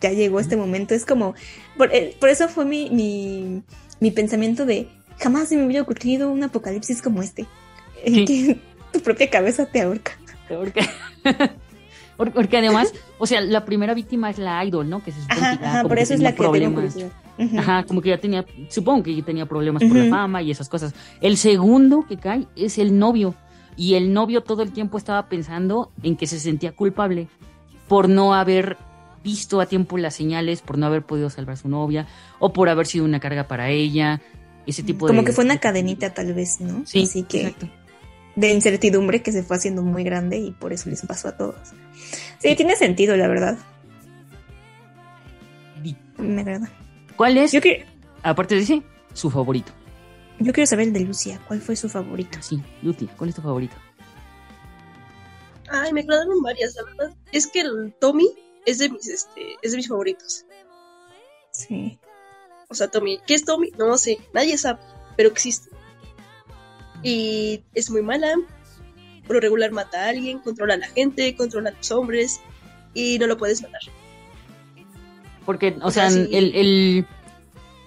ya 0.00 0.10
llegó 0.12 0.40
este 0.40 0.56
momento. 0.56 0.94
Es 0.94 1.04
como, 1.04 1.34
por, 1.76 1.94
eh, 1.94 2.16
eso 2.22 2.48
fue 2.48 2.64
mi, 2.64 2.88
mi, 2.90 3.62
mi, 4.00 4.10
pensamiento 4.10 4.64
de, 4.64 4.88
jamás 5.18 5.48
se 5.48 5.56
me 5.56 5.66
hubiera 5.66 5.82
ocurrido 5.82 6.30
un 6.30 6.42
apocalipsis 6.42 7.02
como 7.02 7.22
este. 7.22 7.46
En 8.06 8.24
que 8.24 8.58
tu 8.92 9.00
propia 9.00 9.28
cabeza 9.28 9.66
te 9.66 9.82
ahorca. 9.82 10.12
Te 10.48 10.54
ahorca. 10.54 10.80
Porque 12.16 12.56
además, 12.56 12.94
o 13.18 13.26
sea, 13.26 13.42
la 13.42 13.66
primera 13.66 13.92
víctima 13.92 14.30
es 14.30 14.38
la 14.38 14.64
idol, 14.64 14.88
¿no? 14.88 15.02
Que 15.04 15.12
se 15.12 15.20
supone 15.20 15.40
ajá, 15.40 15.82
por 15.82 15.98
eso 15.98 16.14
es 16.14 16.20
la 16.20 16.32
que 16.32 16.38
problemas. 16.38 16.96
Ajá, 17.58 17.84
como 17.84 18.00
que 18.00 18.08
ya 18.08 18.18
tenía, 18.18 18.46
supongo 18.70 19.02
que 19.02 19.14
ya 19.14 19.22
tenía 19.22 19.44
problemas 19.44 19.82
por 19.84 19.94
la 19.94 20.08
fama 20.08 20.40
y 20.40 20.50
esas 20.50 20.70
cosas. 20.70 20.94
El 21.20 21.36
segundo 21.36 22.06
que 22.08 22.16
cae 22.16 22.46
es 22.56 22.78
el 22.78 22.98
novio. 22.98 23.34
Y 23.76 23.94
el 23.94 24.14
novio 24.14 24.42
todo 24.42 24.62
el 24.62 24.72
tiempo 24.72 24.96
estaba 24.96 25.28
pensando 25.28 25.92
en 26.02 26.16
que 26.16 26.26
se 26.26 26.40
sentía 26.40 26.72
culpable 26.72 27.28
por 27.88 28.08
no 28.08 28.32
haber 28.32 28.78
visto 29.22 29.60
a 29.60 29.66
tiempo 29.66 29.98
las 29.98 30.14
señales, 30.14 30.62
por 30.62 30.78
no 30.78 30.86
haber 30.86 31.02
podido 31.02 31.28
salvar 31.28 31.54
a 31.54 31.56
su 31.56 31.68
novia, 31.68 32.06
o 32.38 32.54
por 32.54 32.70
haber 32.70 32.86
sido 32.86 33.04
una 33.04 33.20
carga 33.20 33.46
para 33.46 33.68
ella, 33.68 34.22
ese 34.66 34.82
tipo 34.82 35.06
de... 35.06 35.12
Como 35.12 35.26
que 35.26 35.32
fue 35.32 35.44
una 35.44 35.58
cadenita 35.58 36.14
tal 36.14 36.32
vez, 36.32 36.58
¿no? 36.62 36.86
Sí, 36.86 37.02
Así 37.02 37.24
que... 37.24 37.48
Exacto 37.48 37.68
de 38.36 38.52
incertidumbre 38.52 39.22
que 39.22 39.32
se 39.32 39.42
fue 39.42 39.56
haciendo 39.56 39.82
muy 39.82 40.04
grande 40.04 40.38
y 40.38 40.52
por 40.52 40.72
eso 40.72 40.88
les 40.90 41.04
pasó 41.04 41.28
a 41.28 41.36
todos. 41.36 41.56
Sí, 42.38 42.54
tiene 42.54 42.76
sentido, 42.76 43.16
la 43.16 43.26
verdad. 43.26 43.58
Me 46.18 46.42
agrada. 46.42 46.70
¿Cuál 47.16 47.36
es? 47.36 47.52
Yo 47.52 47.60
que... 47.60 47.84
Aparte 48.22 48.54
de 48.54 48.62
ese, 48.62 48.82
su 49.12 49.30
favorito. 49.30 49.72
Yo 50.38 50.52
quiero 50.52 50.66
saber 50.66 50.88
el 50.88 50.92
de 50.92 51.00
Lucia. 51.00 51.40
¿Cuál 51.46 51.60
fue 51.60 51.76
su 51.76 51.88
favorito? 51.88 52.38
Sí, 52.40 52.62
Lucia, 52.82 53.08
¿cuál 53.16 53.30
es 53.30 53.36
tu 53.36 53.42
favorito? 53.42 53.76
Ay, 55.68 55.92
me 55.92 56.00
agradaron 56.00 56.42
varias, 56.42 56.74
la 56.76 56.84
verdad. 56.84 57.16
Es 57.32 57.46
que 57.46 57.60
el 57.60 57.94
Tommy 58.00 58.28
es 58.64 58.78
de 58.78 58.88
mis, 58.88 59.08
este, 59.08 59.56
es 59.62 59.72
de 59.72 59.76
mis 59.76 59.88
favoritos. 59.88 60.44
Sí. 61.50 61.98
O 62.68 62.74
sea, 62.74 62.88
Tommy, 62.88 63.20
¿qué 63.26 63.34
es 63.34 63.44
Tommy? 63.44 63.70
No 63.78 63.96
sé, 63.96 64.18
nadie 64.32 64.58
sabe, 64.58 64.80
pero 65.16 65.28
existe 65.28 65.70
y 67.06 67.62
es 67.74 67.88
muy 67.88 68.02
mala. 68.02 68.34
Por 69.26 69.36
lo 69.36 69.40
regular 69.40 69.70
mata 69.70 70.04
a 70.04 70.08
alguien, 70.08 70.40
controla 70.40 70.74
a 70.74 70.76
la 70.76 70.88
gente, 70.88 71.36
controla 71.36 71.70
a 71.70 71.72
los 71.72 71.90
hombres 71.92 72.40
y 72.94 73.18
no 73.18 73.28
lo 73.28 73.36
puedes 73.36 73.62
matar. 73.62 73.80
Porque, 75.44 75.76
o, 75.82 75.90
sea, 75.92 76.08
el, 76.08 76.28
el, 76.32 77.06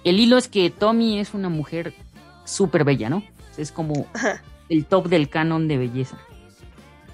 el, 0.05 0.19
hilo 0.19 0.37
es 0.37 0.47
que 0.47 0.69
Tommy 0.69 1.19
es 1.19 1.33
una 1.33 1.49
mujer 1.49 1.93
súper 2.45 2.85
bella, 2.85 3.09
¿no? 3.09 3.23
Es 3.57 3.73
como 3.73 4.07
el 4.69 4.85
top 4.85 5.09
del 5.09 5.29
canon 5.29 5.67
de 5.67 5.77
belleza. 5.77 6.17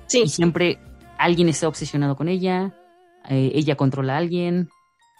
Sí. 0.06 0.22
Y 0.26 0.30
siempre 0.30 0.78
alguien 1.18 1.50
está 1.50 1.68
obsesionado 1.68 2.16
con 2.16 2.30
ella, 2.30 2.76
eh, 3.30 3.52
ella 3.56 3.76
controla 3.76 4.14
a 4.14 4.18
alguien, 4.18 4.70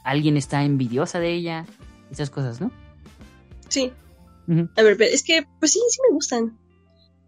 alguien 0.04 0.38
está 0.38 0.64
envidiosa 0.64 1.20
de 1.20 1.34
ella, 1.34 1.66
esas 2.12 2.30
cosas, 2.30 2.62
¿no? 2.62 2.72
Sí. 3.70 3.92
A 4.48 4.84
ver, 4.84 4.98
pero 4.98 5.12
es 5.12 5.24
que, 5.24 5.48
pues 5.60 5.72
sí, 5.72 5.82
sí 5.90 6.00
me 6.08 6.14
gustan. 6.14 6.60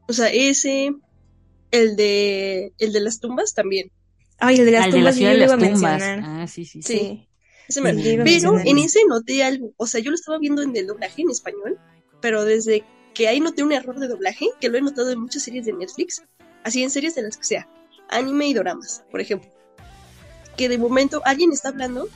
O 0.07 0.13
sea, 0.13 0.27
ese, 0.27 0.93
el 1.71 1.95
de, 1.95 2.73
el 2.79 2.93
de 2.93 2.99
las 2.99 3.19
tumbas 3.19 3.53
también. 3.53 3.91
Ay, 4.39 4.57
el 4.57 4.65
de 4.65 4.71
las 4.71 4.89
tumbas, 4.89 5.15
de 5.15 5.37
las 5.37 5.57
tumbas. 5.57 6.01
Ah, 6.03 6.45
sí, 6.47 6.65
sí, 6.65 6.81
sí. 6.81 7.27
pero 7.83 8.59
en 8.59 8.77
ese 8.77 8.99
noté 9.07 9.43
algo, 9.43 9.73
o 9.77 9.87
sea, 9.87 9.99
yo 9.99 10.11
lo 10.11 10.15
estaba 10.15 10.37
viendo 10.37 10.61
en 10.61 10.75
el 10.75 10.87
doblaje 10.87 11.21
en 11.23 11.31
español, 11.31 11.77
pero 12.21 12.45
desde 12.45 12.83
que 13.13 13.27
ahí 13.27 13.39
noté 13.39 13.63
un 13.63 13.71
error 13.71 13.99
de 13.99 14.07
doblaje, 14.07 14.47
que 14.61 14.69
lo 14.69 14.77
he 14.77 14.81
notado 14.81 15.11
en 15.11 15.19
muchas 15.19 15.43
series 15.43 15.65
de 15.65 15.73
Netflix, 15.73 16.23
así 16.63 16.83
en 16.83 16.91
series 16.91 17.15
de 17.15 17.23
las 17.23 17.35
que 17.35 17.43
sea, 17.43 17.67
anime 18.09 18.47
y 18.47 18.53
doramas, 18.53 19.03
por 19.09 19.21
ejemplo. 19.21 19.51
Que 20.55 20.69
de 20.69 20.77
momento 20.77 21.21
alguien 21.25 21.51
está 21.51 21.69
hablando 21.69 22.07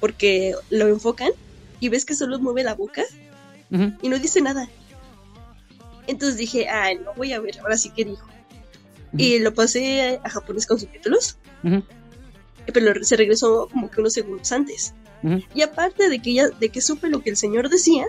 porque 0.00 0.54
lo 0.68 0.88
enfocan 0.88 1.30
y 1.78 1.88
ves 1.88 2.04
que 2.04 2.14
solo 2.14 2.38
mueve 2.40 2.64
la 2.64 2.74
boca 2.74 3.02
y 3.70 4.08
no 4.08 4.18
dice 4.18 4.40
nada. 4.40 4.68
Entonces 6.06 6.36
dije, 6.36 6.68
ay, 6.68 6.98
no 6.98 7.12
voy 7.14 7.32
a 7.32 7.40
ver, 7.40 7.58
ahora 7.60 7.76
sí 7.76 7.90
que 7.90 8.04
dijo. 8.04 8.26
Y 9.16 9.38
lo 9.40 9.52
pasé 9.52 10.20
a, 10.24 10.28
japonés 10.28 10.66
con 10.66 10.80
subtítulos, 10.80 11.36
pero 12.72 13.04
se 13.04 13.16
regresó 13.16 13.68
como 13.70 13.90
que 13.90 14.00
unos 14.00 14.14
segundos 14.14 14.50
antes. 14.52 14.94
Y 15.54 15.62
aparte 15.62 16.08
de 16.08 16.20
que 16.20 16.34
ya, 16.34 16.48
de 16.48 16.68
que 16.70 16.80
supe 16.80 17.08
lo 17.08 17.20
que 17.20 17.30
el 17.30 17.36
señor 17.36 17.68
decía, 17.68 18.06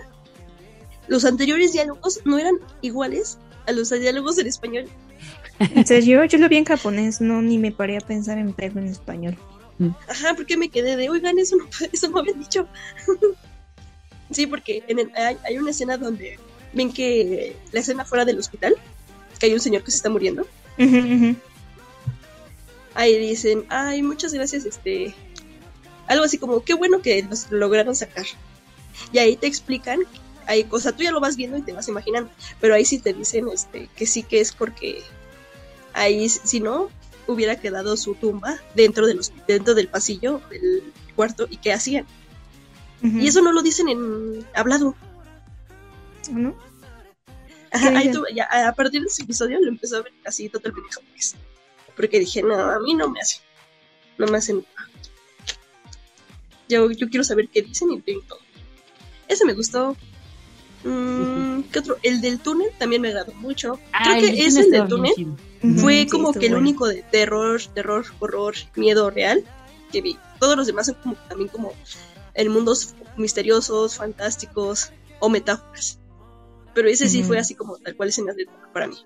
los 1.06 1.24
anteriores 1.24 1.72
diálogos 1.72 2.20
no 2.24 2.38
eran 2.38 2.54
iguales 2.80 3.38
a 3.66 3.72
los 3.72 3.90
diálogos 3.90 4.38
en 4.38 4.46
español. 4.46 4.86
¿En 5.58 5.86
serio? 5.86 6.24
Yo 6.24 6.38
lo 6.38 6.48
vi 6.48 6.56
en 6.56 6.64
japonés, 6.64 7.20
no 7.20 7.40
ni 7.42 7.58
me 7.58 7.70
paré 7.70 7.96
a 7.96 8.00
pensar 8.00 8.38
en 8.38 8.54
verlo 8.54 8.80
en 8.80 8.88
español. 8.88 9.36
Mm. 9.78 9.90
Ajá, 10.08 10.34
porque 10.34 10.56
me 10.56 10.68
quedé 10.68 10.96
de, 10.96 11.10
oigan, 11.10 11.38
eso 11.38 11.56
no, 11.56 11.66
eso 11.92 12.08
no 12.08 12.18
habían 12.18 12.38
dicho. 12.38 12.66
sí, 14.30 14.46
porque 14.46 14.82
en 14.88 15.10
hay, 15.16 15.58
una 15.58 15.70
escena 15.70 15.96
donde 15.96 16.38
ven 16.74 16.92
que 16.92 17.56
la 17.72 17.80
escena 17.80 18.04
fuera 18.04 18.24
del 18.24 18.38
hospital, 18.38 18.74
que 19.38 19.46
hay 19.46 19.54
un 19.54 19.60
señor 19.60 19.82
que 19.82 19.90
se 19.90 19.98
está 19.98 20.10
muriendo. 20.10 20.46
Ahí 22.94 23.18
dicen, 23.18 23.64
ay, 23.68 24.02
muchas 24.02 24.32
gracias, 24.32 24.64
este, 24.64 25.14
algo 26.06 26.24
así 26.24 26.38
como, 26.38 26.62
qué 26.62 26.74
bueno 26.74 27.02
que 27.02 27.22
los 27.22 27.50
lograron 27.50 27.96
sacar. 27.96 28.26
Y 29.12 29.18
ahí 29.18 29.36
te 29.36 29.46
explican, 29.46 30.00
hay 30.46 30.64
cosa, 30.64 30.92
tú 30.92 31.02
ya 31.02 31.10
lo 31.10 31.20
vas 31.20 31.36
viendo 31.36 31.56
y 31.56 31.62
te 31.62 31.72
vas 31.72 31.88
imaginando, 31.88 32.30
pero 32.60 32.74
ahí 32.74 32.84
sí 32.84 32.98
te 32.98 33.12
dicen, 33.12 33.48
este, 33.52 33.88
que 33.96 34.06
sí 34.06 34.22
que 34.22 34.40
es 34.40 34.52
porque 34.52 35.02
ahí, 35.92 36.28
si 36.28 36.60
no, 36.60 36.90
hubiera 37.26 37.58
quedado 37.58 37.96
su 37.96 38.14
tumba 38.14 38.60
dentro, 38.74 39.06
de 39.06 39.14
los, 39.14 39.32
dentro 39.46 39.74
del 39.74 39.88
pasillo 39.88 40.40
del 40.50 40.92
cuarto 41.16 41.46
y 41.48 41.56
qué 41.56 41.72
hacían. 41.72 42.06
Y 43.02 43.26
eso 43.28 43.42
no 43.42 43.52
lo 43.52 43.60
dicen 43.60 43.90
en 43.90 44.46
hablado. 44.54 44.94
¿No? 46.30 46.54
a 48.50 48.72
partir 48.72 49.00
de 49.00 49.08
ese 49.08 49.22
episodio 49.22 49.58
lo 49.60 49.68
empezó 49.68 49.96
a 49.96 50.02
ver 50.02 50.12
así 50.24 50.48
totalmente 50.48 50.92
japonés. 50.92 51.34
Porque 51.96 52.20
dije, 52.20 52.42
no, 52.42 52.54
a 52.54 52.78
mí 52.80 52.94
no 52.94 53.08
me 53.08 53.20
hace. 53.20 53.40
No 54.18 54.26
me 54.26 54.38
hacen. 54.38 54.64
Yo, 56.68 56.90
yo 56.90 57.08
quiero 57.08 57.24
saber 57.24 57.48
qué 57.48 57.62
dicen 57.62 57.90
y 57.92 58.00
todo. 58.00 58.38
Ese 59.28 59.44
me 59.44 59.54
gustó. 59.54 59.96
Mm, 60.84 61.62
¿Qué 61.72 61.78
otro? 61.78 61.96
El 62.02 62.20
del 62.20 62.40
túnel 62.40 62.70
también 62.78 63.02
me 63.02 63.08
agradó 63.08 63.32
mucho. 63.34 63.78
Ah, 63.92 64.02
Creo 64.04 64.20
que 64.20 64.44
ese 64.44 64.70
del 64.70 64.86
túnel 64.86 65.36
fue 65.78 66.06
como 66.06 66.32
que 66.32 66.46
el 66.46 66.54
único 66.54 66.86
de 66.86 67.02
terror, 67.02 67.60
terror, 67.74 68.04
horror, 68.20 68.54
miedo 68.76 69.10
real 69.10 69.44
que 69.90 70.02
vi. 70.02 70.18
Todos 70.38 70.56
los 70.56 70.66
demás 70.66 70.86
son 70.86 70.96
como 70.96 71.14
también 71.28 71.48
como 71.48 71.72
en 72.34 72.48
mundos 72.52 72.94
misteriosos, 73.16 73.96
fantásticos 73.96 74.90
o 75.20 75.28
metáforas. 75.28 75.98
Pero 76.74 76.88
ese 76.88 77.08
sí 77.08 77.22
fue 77.22 77.38
así 77.38 77.54
como 77.54 77.76
tal 77.78 77.96
cual 77.96 78.08
escenas 78.08 78.36
de 78.36 78.46
terror 78.46 78.68
para 78.72 78.88
mí. 78.88 78.96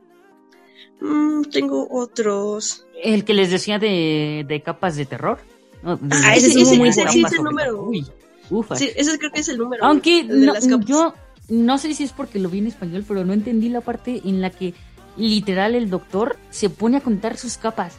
Mm, 1.00 1.42
tengo 1.44 1.86
otros. 1.90 2.86
El 3.02 3.24
que 3.24 3.34
les 3.34 3.50
decía 3.50 3.78
de, 3.78 4.44
de 4.48 4.62
capas 4.62 4.96
de 4.96 5.06
terror. 5.06 5.38
ah, 5.84 5.98
ese, 6.34 6.48
ese, 6.48 6.60
ese, 6.60 7.08
sí 7.08 7.22
es 7.24 7.32
el 7.32 7.44
número. 7.44 7.82
Uy, 7.82 8.06
ufa. 8.50 8.76
Sí, 8.76 8.90
ese 8.96 9.18
creo 9.18 9.30
que 9.30 9.40
es 9.40 9.48
el 9.48 9.58
número. 9.58 9.84
Aunque 9.84 10.24
no, 10.24 10.80
yo 10.80 11.14
no 11.48 11.78
sé 11.78 11.94
si 11.94 12.04
es 12.04 12.12
porque 12.12 12.38
lo 12.38 12.48
vi 12.48 12.58
en 12.58 12.66
español, 12.66 13.04
pero 13.06 13.24
no 13.24 13.32
entendí 13.32 13.68
la 13.68 13.80
parte 13.80 14.22
en 14.24 14.40
la 14.40 14.50
que 14.50 14.74
literal 15.16 15.74
el 15.74 15.90
doctor 15.90 16.36
se 16.50 16.70
pone 16.70 16.96
a 16.96 17.00
contar 17.00 17.36
sus 17.36 17.58
capas. 17.58 17.96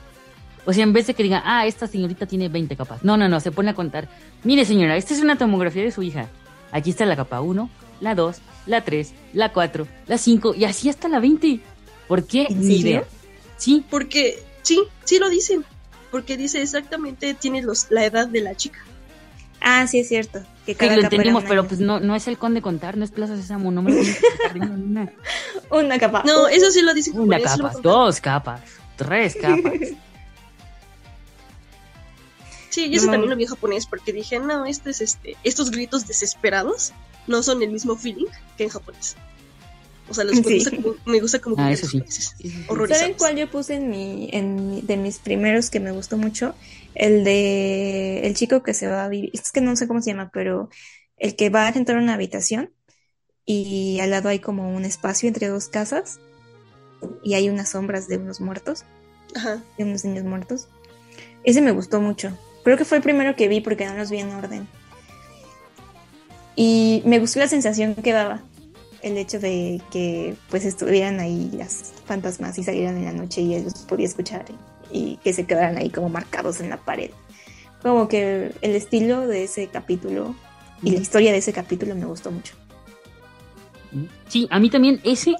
O 0.66 0.74
sea, 0.74 0.84
en 0.84 0.94
vez 0.94 1.08
de 1.08 1.14
que 1.14 1.24
diga, 1.24 1.42
ah, 1.46 1.66
esta 1.66 1.88
señorita 1.88 2.26
tiene 2.26 2.50
20 2.50 2.76
capas. 2.76 3.04
No, 3.04 3.18
no, 3.18 3.28
no, 3.30 3.40
se 3.40 3.52
pone 3.52 3.72
a 3.72 3.74
contar. 3.74 4.08
Mire, 4.44 4.66
señora, 4.66 4.98
esta 4.98 5.14
es 5.14 5.22
una 5.22 5.38
tomografía 5.38 5.84
de 5.84 5.92
su 5.92 6.04
hija. 6.04 6.28
Aquí 6.72 6.92
está 6.92 7.06
la 7.06 7.16
capa 7.16 7.42
1, 7.42 7.70
la 8.02 8.14
2, 8.14 8.38
la 8.70 8.86
3, 8.86 9.14
la 9.34 9.52
4, 9.52 9.88
la 10.08 10.18
5 10.18 10.56
y 10.56 10.64
así 10.66 10.90
hasta 10.90 11.10
la 11.10 11.20
20. 11.20 11.60
¿Por 12.08 12.26
qué? 12.26 12.48
Ni 12.50 12.78
idea. 12.78 13.04
Sí. 13.58 13.84
Porque, 13.90 14.42
sí, 14.62 14.82
sí 15.04 15.20
lo 15.20 15.30
dicen. 15.30 15.66
Porque 16.12 16.38
dice 16.38 16.62
exactamente, 16.62 17.34
tiene 17.34 17.62
los, 17.62 17.88
la 17.90 18.06
edad 18.06 18.28
de 18.28 18.42
la 18.42 18.56
chica. 18.56 18.80
Ah, 19.62 19.86
sí, 19.88 20.00
es 20.00 20.08
cierto. 20.08 20.40
Que 20.66 20.76
sí, 20.76 20.96
lo 20.96 21.02
entendimos, 21.02 21.44
pero 21.48 21.68
pues 21.68 21.80
no, 21.80 22.00
no 22.00 22.16
es 22.16 22.28
el 22.28 22.38
conde 22.38 22.62
contar, 22.62 22.96
no 22.96 23.04
es 23.04 23.12
Plaza 23.12 23.36
Sésamo, 23.36 23.72
no 23.72 23.82
me 23.82 23.92
lo 23.92 24.02
una. 24.74 25.12
una 25.72 26.00
capa. 26.00 26.24
No, 26.26 26.48
eso 26.48 26.72
sí 26.72 26.82
lo 26.82 26.94
dice. 26.94 27.12
Una 27.12 27.40
capa, 27.40 27.74
dos 27.82 28.22
capas, 28.22 28.62
tres 28.96 29.36
capas. 29.42 29.74
Sí, 32.70 32.86
y 32.86 32.96
eso 32.96 33.08
también 33.08 33.32
lo 33.32 33.36
vi 33.36 33.44
en 33.44 33.50
japonés 33.50 33.88
porque 33.88 34.14
dije, 34.14 34.40
no, 34.40 34.66
este 34.66 34.92
es 34.92 35.02
este, 35.02 35.36
estos 35.44 35.72
gritos 35.72 36.08
desesperados 36.08 36.94
no 37.30 37.44
son 37.44 37.62
el 37.64 37.72
mismo 37.72 37.96
feeling 37.96 38.28
que 38.58 38.66
en 38.66 38.70
japonés. 38.70 39.16
O 40.10 40.14
sea, 40.14 40.26
me, 40.26 40.42
gusta 40.42 40.72
como, 40.72 40.96
me 41.06 41.20
gusta 41.20 41.40
como 41.40 41.56
ah, 41.60 41.72
eso 41.72 41.86
sí. 41.86 42.04
¿Saben 42.90 43.14
cuál 43.14 43.38
yo 43.38 43.50
puse 43.50 43.76
en 43.76 43.90
mi, 43.90 44.30
en 44.34 44.86
de 44.86 44.98
mis 44.98 45.20
primeros 45.20 45.70
que 45.70 45.80
me 45.80 45.92
gustó 45.92 46.18
mucho? 46.18 46.56
El 46.96 47.24
de 47.24 48.22
el 48.24 48.34
chico 48.34 48.64
que 48.64 48.74
se 48.74 48.88
va 48.88 49.06
a 49.06 49.08
vivir, 49.08 49.30
es 49.34 49.52
que 49.52 49.62
no 49.62 49.76
sé 49.76 49.88
cómo 49.88 50.02
se 50.02 50.10
llama, 50.10 50.32
pero 50.34 50.70
el 51.18 51.36
que 51.36 51.52
va 51.52 51.68
a 51.68 51.70
entrar 51.70 52.00
a 52.00 52.02
una 52.02 52.16
habitación 52.16 52.74
y 53.46 54.00
al 54.02 54.10
lado 54.10 54.30
hay 54.30 54.40
como 54.40 54.76
un 54.76 54.84
espacio 54.84 55.28
entre 55.28 55.48
dos 55.48 55.70
casas 55.70 56.20
y 57.24 57.36
hay 57.36 57.50
unas 57.50 57.70
sombras 57.70 58.08
de 58.08 58.18
unos 58.18 58.42
muertos, 58.42 58.86
Ajá. 59.36 59.64
de 59.78 59.84
unos 59.84 60.04
niños 60.06 60.24
muertos. 60.24 60.70
Ese 61.44 61.62
me 61.62 61.72
gustó 61.72 62.02
mucho. 62.02 62.36
Creo 62.64 62.78
que 62.78 62.86
fue 62.86 62.98
el 62.98 63.04
primero 63.04 63.36
que 63.36 63.48
vi 63.48 63.62
porque 63.62 63.86
no 63.86 63.94
los 63.94 64.10
vi 64.10 64.20
en 64.20 64.32
orden. 64.32 64.68
Y 66.62 67.02
me 67.06 67.20
gustó 67.20 67.40
la 67.40 67.48
sensación 67.48 67.96
que 67.96 68.12
daba 68.12 68.42
el 69.02 69.18
hecho 69.18 69.40
de 69.40 69.82
que 69.92 70.36
pues 70.50 70.66
estuvieran 70.66 71.22
ahí 71.22 71.50
las 71.54 71.94
fantasmas 72.04 72.58
y 72.58 72.66
salieran 72.66 72.98
en 72.98 73.06
la 73.06 73.14
noche 73.14 73.40
y 73.40 73.56
ellos 73.56 73.86
podía 73.88 74.06
escuchar 74.06 74.44
y 74.92 75.16
que 75.24 75.32
se 75.32 75.46
quedaran 75.46 75.78
ahí 75.78 75.90
como 75.90 76.10
marcados 76.10 76.60
en 76.60 76.70
la 76.70 76.76
pared. 76.76 77.12
Como 77.82 78.10
que 78.10 78.54
el 78.62 78.76
estilo 78.76 79.26
de 79.26 79.46
ese 79.46 79.68
capítulo 79.68 80.36
y 80.84 80.92
la 80.92 81.00
historia 81.00 81.32
de 81.32 81.38
ese 81.38 81.54
capítulo 81.54 81.96
me 81.96 82.04
gustó 82.04 82.30
mucho. 82.30 82.56
Sí, 84.28 84.50
a 84.52 84.60
mí 84.60 84.70
también 84.70 85.00
ese 85.06 85.36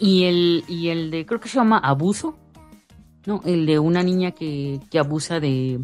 y 0.00 0.24
el, 0.24 0.64
y 0.66 0.88
el 0.88 1.10
de, 1.10 1.26
creo 1.26 1.40
que 1.40 1.50
se 1.50 1.56
llama 1.56 1.76
Abuso, 1.76 2.38
¿no? 3.26 3.42
El 3.44 3.66
de 3.66 3.78
una 3.78 4.02
niña 4.02 4.30
que, 4.30 4.80
que 4.90 4.98
abusa 4.98 5.40
de, 5.40 5.78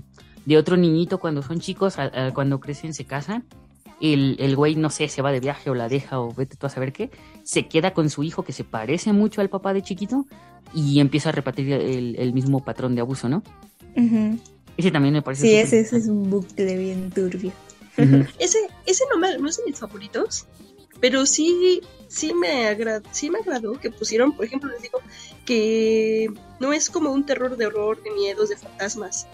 de 0.46 0.56
otro 0.56 0.78
niñito 0.78 1.20
cuando 1.20 1.42
son 1.42 1.60
chicos, 1.60 1.96
cuando 2.32 2.60
crecen 2.60 2.94
se 2.94 3.04
casan 3.04 3.44
el, 4.02 4.36
el 4.40 4.56
güey, 4.56 4.74
no 4.74 4.90
sé, 4.90 5.08
se 5.08 5.22
va 5.22 5.30
de 5.30 5.40
viaje 5.40 5.70
o 5.70 5.74
la 5.74 5.88
deja 5.88 6.20
o 6.20 6.34
vete 6.34 6.56
tú 6.56 6.66
a 6.66 6.70
saber 6.70 6.92
qué, 6.92 7.10
se 7.44 7.68
queda 7.68 7.94
con 7.94 8.10
su 8.10 8.24
hijo 8.24 8.42
que 8.42 8.52
se 8.52 8.64
parece 8.64 9.12
mucho 9.12 9.40
al 9.40 9.48
papá 9.48 9.72
de 9.72 9.82
chiquito 9.82 10.26
y 10.74 10.98
empieza 11.00 11.28
a 11.28 11.32
repetir 11.32 11.72
el, 11.72 12.32
mismo 12.32 12.64
patrón 12.64 12.94
de 12.94 13.00
abuso, 13.00 13.28
¿no? 13.28 13.42
Ese 14.76 14.90
también 14.90 15.14
me 15.14 15.22
parece. 15.22 15.42
Sí, 15.42 15.54
ese, 15.54 15.80
es 15.80 16.08
un 16.08 16.28
bucle 16.28 16.76
bien 16.76 17.10
turbio. 17.10 17.52
ese, 18.38 18.58
ese 18.86 19.04
no, 19.12 19.18
me, 19.18 19.38
no 19.38 19.48
es 19.48 19.58
de 19.58 19.64
mis 19.66 19.78
favoritos, 19.78 20.46
pero 21.00 21.26
sí, 21.26 21.82
sí 22.08 22.32
me, 22.34 22.66
agrad, 22.66 23.02
sí 23.12 23.30
me 23.30 23.38
agradó 23.38 23.78
que 23.78 23.90
pusieron, 23.90 24.32
por 24.32 24.46
ejemplo, 24.46 24.70
les 24.70 24.82
digo, 24.82 24.98
que 25.44 26.28
no 26.58 26.72
es 26.72 26.90
como 26.90 27.12
un 27.12 27.26
terror 27.26 27.56
de 27.56 27.66
horror, 27.66 28.02
de 28.02 28.10
miedos, 28.10 28.48
de 28.48 28.56
fantasmas 28.56 29.26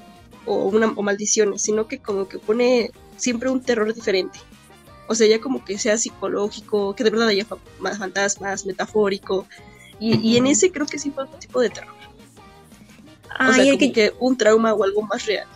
o, 0.45 0.65
una, 0.65 0.89
o 0.89 1.03
maldiciones, 1.03 1.63
sino 1.63 1.87
que 1.87 2.01
como 2.01 2.29
que 2.29 2.39
pone 2.39 2.91
siempre 3.17 3.49
un 3.49 3.63
terror 3.63 3.95
diferente. 3.95 4.39
O 5.09 5.15
sea, 5.15 5.27
ya 5.27 5.41
como 5.41 5.65
que 5.65 5.79
sea 5.79 5.97
psicológico, 5.97 6.95
que 6.95 7.03
de 7.03 7.11
verdad 7.11 7.29
haya 7.29 7.47
más 7.81 7.99
fantasmas, 7.99 8.67
metafórico. 8.67 9.47
Y, 9.99 10.37
en 10.37 10.47
ese 10.47 10.71
creo 10.71 10.87
que 10.87 10.99
sí 10.99 11.11
fue 11.11 11.25
otro 11.25 11.39
tipo 11.39 11.61
de 11.61 11.71
terror. 11.71 11.95
o 13.41 13.53
sea, 13.53 13.65
como 13.65 13.93
que... 13.93 14.13
un 14.21 14.37
trauma 14.37 14.73
o 14.75 14.85
algo 14.85 15.03
más 15.03 15.27
real. 15.27 15.49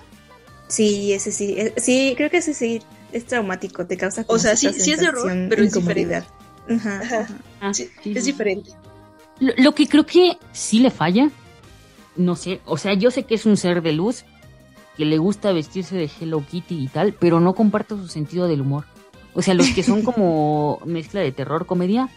Sí, 0.67 1.13
ese 1.13 1.31
sí, 1.31 1.55
eh, 1.59 1.75
sí, 1.77 2.15
creo 2.17 2.31
que 2.31 2.39
ese 2.39 2.55
sí 2.55 2.83
es 3.13 3.27
traumático, 3.27 3.87
te 3.87 3.97
causa 3.99 4.25
O 4.27 4.39
sea, 4.39 4.57
sí, 4.57 4.73
sí 4.73 4.93
es 4.93 5.01
de 5.01 5.09
horror, 5.09 5.31
pero 5.49 5.63
es 5.63 5.75
diferente. 5.75 6.25
Ajá, 6.69 7.01
ajá. 7.03 7.29
Ah, 7.61 7.75
Sí, 7.75 7.91
sí, 8.03 8.15
es 8.17 8.25
diferente. 8.25 8.71
Lo, 9.39 9.53
lo 9.59 9.75
que 9.75 9.87
creo 9.87 10.07
que 10.07 10.39
sí 10.53 10.79
le 10.79 10.91
falla, 10.91 11.31
no 12.17 12.37
sé, 12.37 12.61
o 12.65 12.79
sea, 12.79 12.95
yo 12.95 13.11
sé 13.11 13.25
que 13.25 13.35
es 13.35 13.45
un 13.45 13.57
ser 13.57 13.83
de 13.83 13.93
luz 13.93 14.25
que 14.97 15.05
le 15.05 15.19
gusta 15.19 15.53
vestirse 15.53 15.97
de 15.97 16.11
Hello 16.21 16.45
Kitty 16.49 16.85
y 16.85 16.89
tal, 16.89 17.13
pero 17.15 17.41
no 17.41 17.55
comparto 17.55 17.97
su 17.97 18.09
sentido 18.09 18.49
del 18.49 18.63
humor. 18.63 18.85
O 19.35 19.43
sea, 19.43 19.55
los 19.55 19.69
que 19.71 19.83
son 19.83 20.03
como 20.03 20.81
mezcla 20.85 21.21
de 21.21 21.33
terror, 21.33 21.67
comedia, 21.67 22.09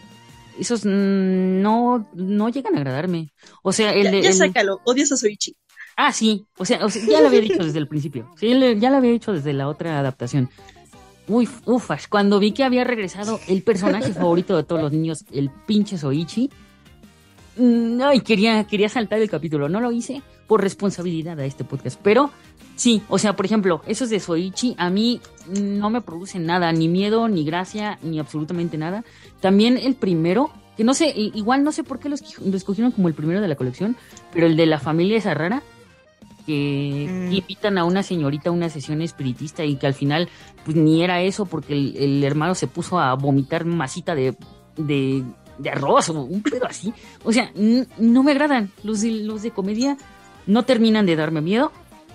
esos 0.58 0.84
mm, 0.84 1.60
no, 1.62 2.08
no 2.14 2.48
llegan 2.48 2.74
a 2.74 2.78
agradarme. 2.78 3.32
O 3.62 3.72
sea, 3.72 3.92
el 3.92 4.04
Ya, 4.04 4.10
de... 4.10 4.22
ya 4.22 4.28
el- 4.30 4.34
sácalo, 4.34 4.80
odias 4.84 5.12
a 5.12 5.16
Soichi. 5.16 5.54
Ah, 5.98 6.12
sí, 6.12 6.44
o 6.58 6.64
sea, 6.66 6.84
o 6.84 6.90
sea, 6.90 7.02
ya 7.06 7.20
lo 7.22 7.28
había 7.28 7.40
dicho 7.40 7.64
desde 7.64 7.78
el 7.78 7.88
principio. 7.88 8.30
Sí, 8.38 8.48
ya 8.78 8.90
lo 8.90 8.96
había 8.98 9.12
dicho 9.12 9.32
desde 9.32 9.54
la 9.54 9.66
otra 9.66 9.98
adaptación. 9.98 10.50
Uy, 11.26 11.48
ufas, 11.64 12.06
cuando 12.06 12.38
vi 12.38 12.52
que 12.52 12.64
había 12.64 12.84
regresado 12.84 13.40
el 13.48 13.62
personaje 13.62 14.12
favorito 14.12 14.56
de 14.56 14.62
todos 14.64 14.82
los 14.82 14.92
niños, 14.92 15.24
el 15.32 15.50
pinche 15.66 15.96
Soichi, 15.96 16.50
mm, 17.56 18.00
ay, 18.02 18.20
quería, 18.20 18.64
quería 18.64 18.88
saltar 18.88 19.20
el 19.20 19.30
capítulo. 19.30 19.68
No 19.68 19.80
lo 19.80 19.92
hice 19.92 20.22
por 20.46 20.62
responsabilidad 20.62 21.38
a 21.40 21.44
este 21.44 21.64
podcast, 21.64 21.98
pero 22.02 22.30
sí, 22.76 23.02
o 23.08 23.18
sea, 23.18 23.34
por 23.34 23.46
ejemplo, 23.46 23.82
esos 23.86 24.10
de 24.10 24.20
Soichi 24.20 24.74
a 24.78 24.90
mí 24.90 25.20
no 25.48 25.90
me 25.90 26.00
producen 26.00 26.46
nada, 26.46 26.70
ni 26.72 26.88
miedo, 26.88 27.28
ni 27.28 27.44
gracia, 27.44 27.98
ni 28.02 28.18
absolutamente 28.18 28.78
nada. 28.78 29.04
También 29.40 29.76
el 29.76 29.94
primero, 29.94 30.50
que 30.76 30.84
no 30.84 30.94
sé, 30.94 31.12
igual 31.16 31.64
no 31.64 31.72
sé 31.72 31.82
por 31.84 31.98
qué 31.98 32.08
lo 32.08 32.16
esqui- 32.16 32.38
lo 32.44 32.56
escogieron 32.56 32.92
como 32.92 33.08
el 33.08 33.14
primero 33.14 33.40
de 33.40 33.48
la 33.48 33.56
colección, 33.56 33.96
pero 34.32 34.46
el 34.46 34.56
de 34.56 34.66
la 34.66 34.78
familia 34.78 35.16
esa 35.18 35.34
rara, 35.34 35.62
que 36.46 37.06
Mm. 37.10 37.32
invitan 37.32 37.76
a 37.78 37.84
una 37.84 38.04
señorita 38.04 38.50
a 38.50 38.52
una 38.52 38.68
sesión 38.68 39.02
espiritista 39.02 39.64
y 39.64 39.74
que 39.76 39.86
al 39.88 39.94
final 39.94 40.28
pues 40.64 40.76
ni 40.76 41.02
era 41.02 41.20
eso 41.22 41.46
porque 41.46 41.72
el, 41.72 41.96
el 41.96 42.22
hermano 42.24 42.54
se 42.54 42.68
puso 42.68 43.00
a 43.00 43.14
vomitar 43.14 43.64
masita 43.64 44.14
de, 44.14 44.36
de, 44.76 45.24
de 45.58 45.70
arroz 45.70 46.08
o 46.10 46.22
un 46.22 46.42
pedo 46.42 46.66
así. 46.66 46.92
O 47.24 47.32
sea, 47.32 47.50
no 47.54 48.22
me 48.22 48.32
agradan. 48.32 48.70
Los 48.84 49.00
de, 49.00 49.10
los 49.10 49.42
de 49.42 49.50
comedia 49.50 49.96
no 50.46 50.64
terminan 50.64 51.06
de 51.06 51.16
darme 51.16 51.40
miedo 51.40 51.72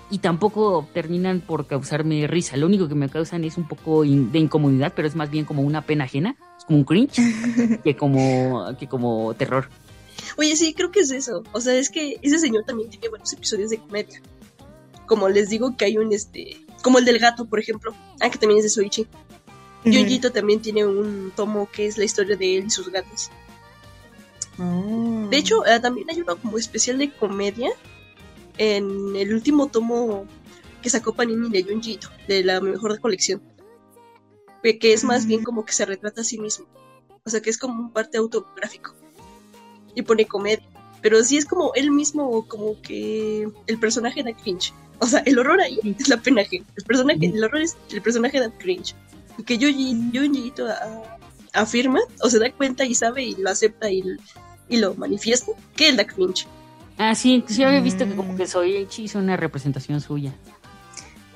y 0.09 0.19
tampoco 0.19 0.87
terminan 0.93 1.39
por 1.41 1.67
causarme 1.67 2.27
risa. 2.27 2.57
Lo 2.57 2.67
único 2.67 2.87
que 2.87 2.95
me 2.95 3.09
causan 3.09 3.43
es 3.43 3.57
un 3.57 3.67
poco 3.67 4.03
in- 4.03 4.31
de 4.31 4.39
incomodidad, 4.39 4.93
pero 4.95 5.07
es 5.07 5.15
más 5.15 5.29
bien 5.31 5.45
como 5.45 5.61
una 5.61 5.81
pena 5.85 6.03
ajena, 6.03 6.35
es 6.57 6.65
como 6.65 6.79
un 6.79 6.83
cringe, 6.85 7.21
que 7.83 7.95
como, 7.95 8.75
que 8.77 8.87
como 8.87 9.33
terror. 9.35 9.69
Oye, 10.37 10.55
sí, 10.55 10.73
creo 10.73 10.91
que 10.91 10.99
es 10.99 11.11
eso. 11.11 11.43
O 11.53 11.61
sea, 11.61 11.73
es 11.75 11.89
que 11.89 12.17
ese 12.21 12.39
señor 12.39 12.63
también 12.65 12.89
tiene 12.89 13.09
buenos 13.09 13.31
episodios 13.33 13.69
de 13.69 13.77
comedia. 13.77 14.21
Como 15.07 15.27
les 15.29 15.49
digo 15.49 15.75
que 15.75 15.85
hay 15.85 15.97
un 15.97 16.11
este. 16.13 16.57
Como 16.83 16.99
el 16.99 17.05
del 17.05 17.19
gato, 17.19 17.45
por 17.45 17.59
ejemplo. 17.59 17.93
Ah, 18.19 18.29
que 18.29 18.37
también 18.37 18.59
es 18.59 18.63
de 18.63 18.69
Soichi. 18.69 19.07
Junjito 19.83 20.31
también 20.31 20.61
tiene 20.61 20.85
un 20.85 21.31
tomo 21.35 21.69
que 21.71 21.87
es 21.87 21.97
la 21.97 22.05
historia 22.05 22.35
de 22.35 22.57
él 22.57 22.65
y 22.65 22.69
sus 22.69 22.89
gatos. 22.89 23.31
Oh. 24.59 25.27
De 25.29 25.37
hecho, 25.37 25.65
eh, 25.65 25.79
también 25.79 26.09
hay 26.09 26.21
uno 26.21 26.35
como 26.37 26.57
especial 26.57 26.97
de 26.97 27.11
comedia 27.11 27.71
en 28.57 29.15
el 29.15 29.33
último 29.33 29.67
tomo 29.67 30.25
que 30.81 30.89
sacó 30.89 31.13
Panini 31.13 31.49
de 31.49 31.63
Junjito, 31.63 32.09
de 32.27 32.43
la 32.43 32.59
mejor 32.59 32.99
colección. 32.99 33.41
Que 34.63 34.77
que 34.77 34.93
es 34.93 35.03
más 35.03 35.25
bien 35.25 35.43
como 35.43 35.65
que 35.65 35.73
se 35.73 35.85
retrata 35.85 36.21
a 36.21 36.23
sí 36.23 36.37
mismo. 36.37 36.67
O 37.23 37.29
sea, 37.29 37.41
que 37.41 37.49
es 37.49 37.57
como 37.57 37.79
un 37.79 37.91
parte 37.91 38.17
autobiográfico. 38.17 38.93
Y 39.95 40.01
pone 40.03 40.25
comedia. 40.25 40.63
Pero 41.01 41.23
sí 41.23 41.37
es 41.37 41.45
como 41.45 41.71
él 41.73 41.91
mismo, 41.91 42.47
como 42.47 42.79
que 42.81 43.47
el 43.67 43.79
personaje 43.79 44.23
da 44.23 44.33
cringe. 44.33 44.73
O 44.99 45.07
sea, 45.07 45.19
el 45.25 45.39
horror 45.39 45.59
ahí 45.59 45.79
es 45.97 46.09
la 46.09 46.17
pena 46.17 46.41
ajena. 46.43 46.65
El 46.75 46.83
personaje, 46.83 47.25
el 47.25 47.43
horror 47.43 47.61
es 47.61 47.75
el 47.91 48.01
personaje 48.01 48.39
da 48.39 48.51
cringe. 48.51 48.95
Y 49.37 49.43
que 49.43 49.57
Junji- 49.59 50.53
ah, 50.67 51.17
afirma, 51.53 51.99
o 52.21 52.29
se 52.29 52.39
da 52.39 52.51
cuenta 52.51 52.85
y 52.85 52.95
sabe 52.95 53.23
y 53.23 53.35
lo 53.35 53.49
acepta 53.49 53.89
y, 53.89 54.03
y 54.69 54.77
lo 54.77 54.93
manifiesta, 54.95 55.51
que 55.75 55.89
él 55.89 55.97
da 55.97 56.05
cringe. 56.05 56.47
Ah, 56.97 57.15
sí, 57.15 57.43
sí 57.47 57.63
había 57.63 57.79
visto 57.81 58.05
que 58.05 58.15
como 58.15 58.33
Mm. 58.33 58.37
que 58.37 58.47
Soichi 58.47 59.03
hizo 59.03 59.19
una 59.19 59.35
representación 59.37 60.01
suya. 60.01 60.33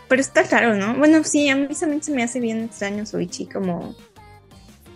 Pero 0.08 0.22
está 0.22 0.44
raro, 0.44 0.76
¿no? 0.76 0.94
Bueno, 0.96 1.24
sí, 1.24 1.50
a 1.50 1.56
mí 1.56 1.68
también 1.80 2.04
se 2.04 2.12
me 2.12 2.22
hace 2.24 2.40
bien 2.40 2.64
extraño 2.66 3.06
Soichi, 3.06 3.48
como. 3.48 3.96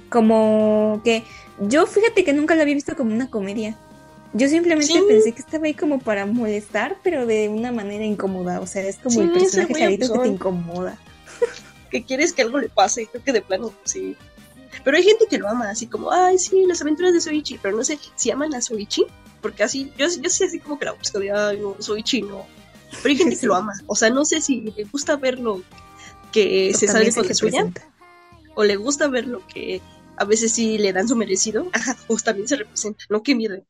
Como 0.10 1.02
que. 1.04 1.24
Yo 1.62 1.86
fíjate 1.88 2.24
que 2.24 2.34
nunca 2.34 2.56
lo 2.56 2.62
había 2.62 2.76
visto 2.76 2.96
como 2.96 3.14
una 3.14 3.30
comedia. 3.30 3.76
Yo 4.34 4.48
simplemente 4.48 4.94
Sí. 4.94 5.02
pensé 5.08 5.32
que 5.32 5.40
estaba 5.42 5.66
ahí 5.66 5.74
como 5.74 6.00
para 6.00 6.26
molestar, 6.26 6.98
pero 7.04 7.26
de 7.26 7.50
una 7.50 7.72
manera 7.72 8.06
incómoda. 8.06 8.60
O 8.62 8.68
sea, 8.68 8.84
es 8.84 8.98
como 8.98 9.12
Sí, 9.16 9.20
el 9.22 9.32
personaje 9.32 9.70
güey 9.74 9.84
rarito 9.84 10.14
que 10.14 10.20
te 10.20 10.28
incomoda. 10.28 10.98
Que 11.90 12.04
quieres 12.04 12.34
que 12.34 12.42
algo 12.42 12.60
le 12.60 12.70
pase, 12.70 13.08
creo 13.08 13.24
que 13.24 13.34
de 13.34 13.42
plano, 13.42 13.74
sí. 13.84 14.16
Pero 14.84 14.98
hay 14.98 15.04
gente 15.04 15.26
que 15.30 15.38
lo 15.38 15.48
ama, 15.48 15.70
así 15.70 15.88
como, 15.88 16.12
ay, 16.12 16.38
sí, 16.38 16.66
las 16.66 16.82
aventuras 16.82 17.14
de 17.14 17.22
Soichi, 17.22 17.58
pero 17.58 17.76
no 17.76 17.84
sé 17.84 18.00
si 18.16 18.32
aman 18.32 18.54
a 18.54 18.62
Soichi, 18.62 19.06
porque 19.42 19.64
así, 19.64 19.92
yo, 19.98 20.08
yo 20.08 20.30
sí 20.30 20.44
así 20.44 20.60
como 20.60 20.78
que 20.78 20.86
la 20.86 20.92
busco 20.94 21.20
de, 21.20 21.32
ay, 21.32 21.60
no, 21.60 21.76
Soichi 21.80 22.22
no. 22.22 22.46
Pero 23.02 23.10
hay 23.10 23.18
gente 23.18 23.38
que 23.38 23.48
lo 23.48 23.56
ama, 23.56 23.74
o 23.88 23.96
sea, 23.96 24.10
no 24.10 24.26
sé 24.26 24.42
si 24.42 24.62
le 24.62 24.84
gusta 24.86 25.16
verlo 25.16 25.62
que 26.32 26.74
se 26.74 26.88
sale 26.88 27.14
con 27.14 27.28
la 27.28 27.34
suya, 27.34 27.72
o 28.56 28.64
le 28.64 28.76
gusta 28.76 29.08
verlo 29.08 29.42
que 29.48 29.82
a 30.18 30.26
veces 30.26 30.52
sí 30.52 30.78
le 30.78 30.94
dan 30.94 31.08
su 31.08 31.16
merecido, 31.16 31.70
ajá, 31.74 31.98
o 32.08 32.18
también 32.18 32.48
se 32.48 32.58
representa, 32.58 33.04
no, 33.10 33.24
qué 33.24 33.36
miedo. 33.36 33.64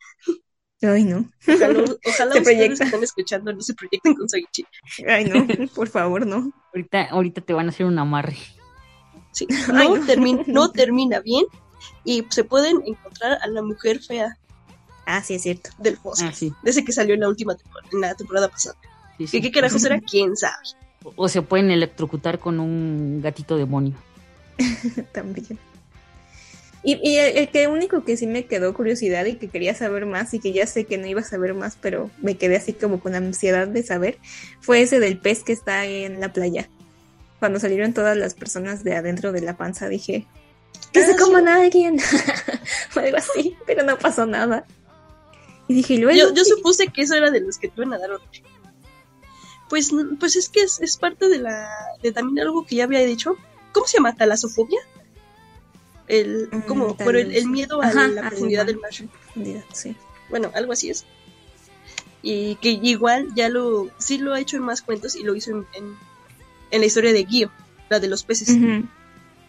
Ay, 0.81 1.03
no. 1.03 1.29
Ojalá, 1.47 1.79
ojalá 2.05 2.31
Se 2.33 2.39
ustedes 2.39 2.43
proyecta. 2.43 2.77
que 2.77 2.83
están 2.85 3.03
escuchando 3.03 3.53
no 3.53 3.61
se 3.61 3.73
proyecten 3.73 4.13
con 4.15 4.29
Soichi. 4.29 4.65
Ay, 5.07 5.25
no. 5.25 5.45
Por 5.75 5.89
favor, 5.89 6.25
no. 6.25 6.51
Ahorita, 6.73 7.05
ahorita 7.09 7.41
te 7.41 7.53
van 7.53 7.65
a 7.67 7.69
hacer 7.69 7.85
un 7.85 7.99
amarre. 7.99 8.37
Sí, 9.31 9.45
Ay, 9.73 9.89
no, 9.89 9.97
no. 9.97 10.05
termi- 10.05 10.43
no 10.47 10.71
termina 10.71 11.19
bien 11.19 11.45
y 12.03 12.25
se 12.29 12.43
pueden 12.43 12.81
encontrar 12.85 13.37
a 13.41 13.47
la 13.47 13.61
mujer 13.61 13.99
fea 14.01 14.37
Ah, 15.05 15.23
sí, 15.23 15.33
es 15.35 15.41
cierto. 15.43 15.71
del 15.79 15.97
Fosco, 15.97 16.25
Ah, 16.27 16.31
sí. 16.33 16.53
de 16.63 16.69
ese 16.71 16.83
que 16.85 16.91
salió 16.91 17.13
en 17.15 17.21
la 17.21 17.29
última 17.29 17.55
temporada, 17.55 17.89
en 17.93 18.01
la 18.01 18.15
temporada 18.15 18.47
pasada. 18.49 18.77
sí, 19.17 19.27
sí. 19.27 19.41
¿Qué, 19.41 19.47
qué 19.47 19.51
carajos 19.51 19.83
era? 19.83 19.99
¿Quién 20.01 20.35
sabe? 20.37 20.53
O- 21.03 21.13
O 21.15 21.27
se 21.27 21.41
pueden 21.41 21.71
electrocutar 21.71 22.39
con 22.39 22.59
un 22.59 23.19
gatito 23.21 23.57
demonio. 23.57 23.93
También. 25.13 25.57
Y, 26.83 26.99
y 27.07 27.17
el, 27.17 27.37
el 27.37 27.49
que 27.49 27.67
único 27.67 28.03
que 28.05 28.15
sí 28.15 28.25
me 28.25 28.45
quedó 28.45 28.73
curiosidad 28.73 29.25
y 29.25 29.35
que 29.35 29.49
quería 29.49 29.75
saber 29.75 30.05
más 30.05 30.33
y 30.33 30.39
que 30.39 30.53
ya 30.53 30.65
sé 30.65 30.85
que 30.85 30.97
no 30.97 31.07
iba 31.07 31.21
a 31.21 31.25
saber 31.25 31.53
más, 31.53 31.77
pero 31.79 32.09
me 32.21 32.37
quedé 32.37 32.55
así 32.55 32.73
como 32.73 32.99
con 32.99 33.15
ansiedad 33.15 33.67
de 33.67 33.83
saber, 33.83 34.17
fue 34.61 34.81
ese 34.81 34.99
del 34.99 35.17
pez 35.17 35.43
que 35.43 35.51
está 35.51 35.85
en 35.85 36.19
la 36.19 36.31
playa. 36.31 36.69
Cuando 37.39 37.59
salieron 37.59 37.93
todas 37.93 38.17
las 38.17 38.33
personas 38.33 38.83
de 38.83 38.95
adentro 38.95 39.31
de 39.31 39.41
la 39.41 39.57
panza 39.57 39.87
dije, 39.89 40.25
que 40.93 41.05
se 41.05 41.15
coman 41.15 41.47
a 41.47 41.61
alguien 41.61 41.97
o 42.95 42.99
algo 42.99 43.17
así, 43.17 43.55
pero 43.65 43.83
no 43.83 43.97
pasó 43.97 44.25
nada. 44.25 44.65
Y 45.67 45.75
dije, 45.75 45.97
luego... 45.97 46.17
Yo, 46.17 46.33
yo 46.33 46.43
supuse 46.43 46.87
que 46.87 47.03
eso 47.03 47.15
era 47.15 47.29
de 47.29 47.41
los 47.41 47.57
que 47.57 47.71
dar 47.75 48.11
otro. 48.11 48.27
Pues, 49.69 49.91
pues 50.19 50.35
es 50.35 50.49
que 50.49 50.61
es, 50.61 50.81
es 50.81 50.97
parte 50.97 51.29
de 51.29 51.37
la 51.37 51.69
de 52.01 52.11
también 52.11 52.47
algo 52.47 52.65
que 52.65 52.77
ya 52.77 52.85
había 52.85 53.01
dicho. 53.01 53.35
¿Cómo 53.71 53.85
se 53.85 53.97
llama? 53.97 54.15
¿Talasofobia? 54.15 54.79
El, 56.09 56.49
Mm, 56.51 56.59
como, 56.67 56.97
pero 56.97 57.17
el, 57.19 57.47
miedo 57.47 57.81
Ajá, 57.81 58.05
a 58.05 58.07
la 58.09 58.21
profundidad 58.29 58.65
del 58.65 58.79
mar. 58.79 58.89
Profundidad, 59.23 59.63
sí. 59.71 59.95
Bueno, 60.29 60.51
algo 60.55 60.73
así 60.73 60.89
es. 60.89 61.05
Y 62.21 62.55
que 62.55 62.71
igual 62.71 63.27
ya 63.35 63.47
lo, 63.47 63.89
sí 63.97 64.17
lo 64.17 64.33
ha 64.33 64.39
hecho 64.41 64.57
en 64.57 64.63
más 64.63 64.81
cuentos 64.81 65.15
y 65.15 65.23
lo 65.23 65.35
hizo 65.35 65.51
en, 65.51 65.65
en, 65.73 65.95
en 66.71 66.79
la 66.81 66.85
historia 66.85 67.13
de 67.13 67.23
Guío, 67.23 67.49
la 67.89 67.99
de 67.99 68.09
los 68.09 68.23
peces, 68.23 68.49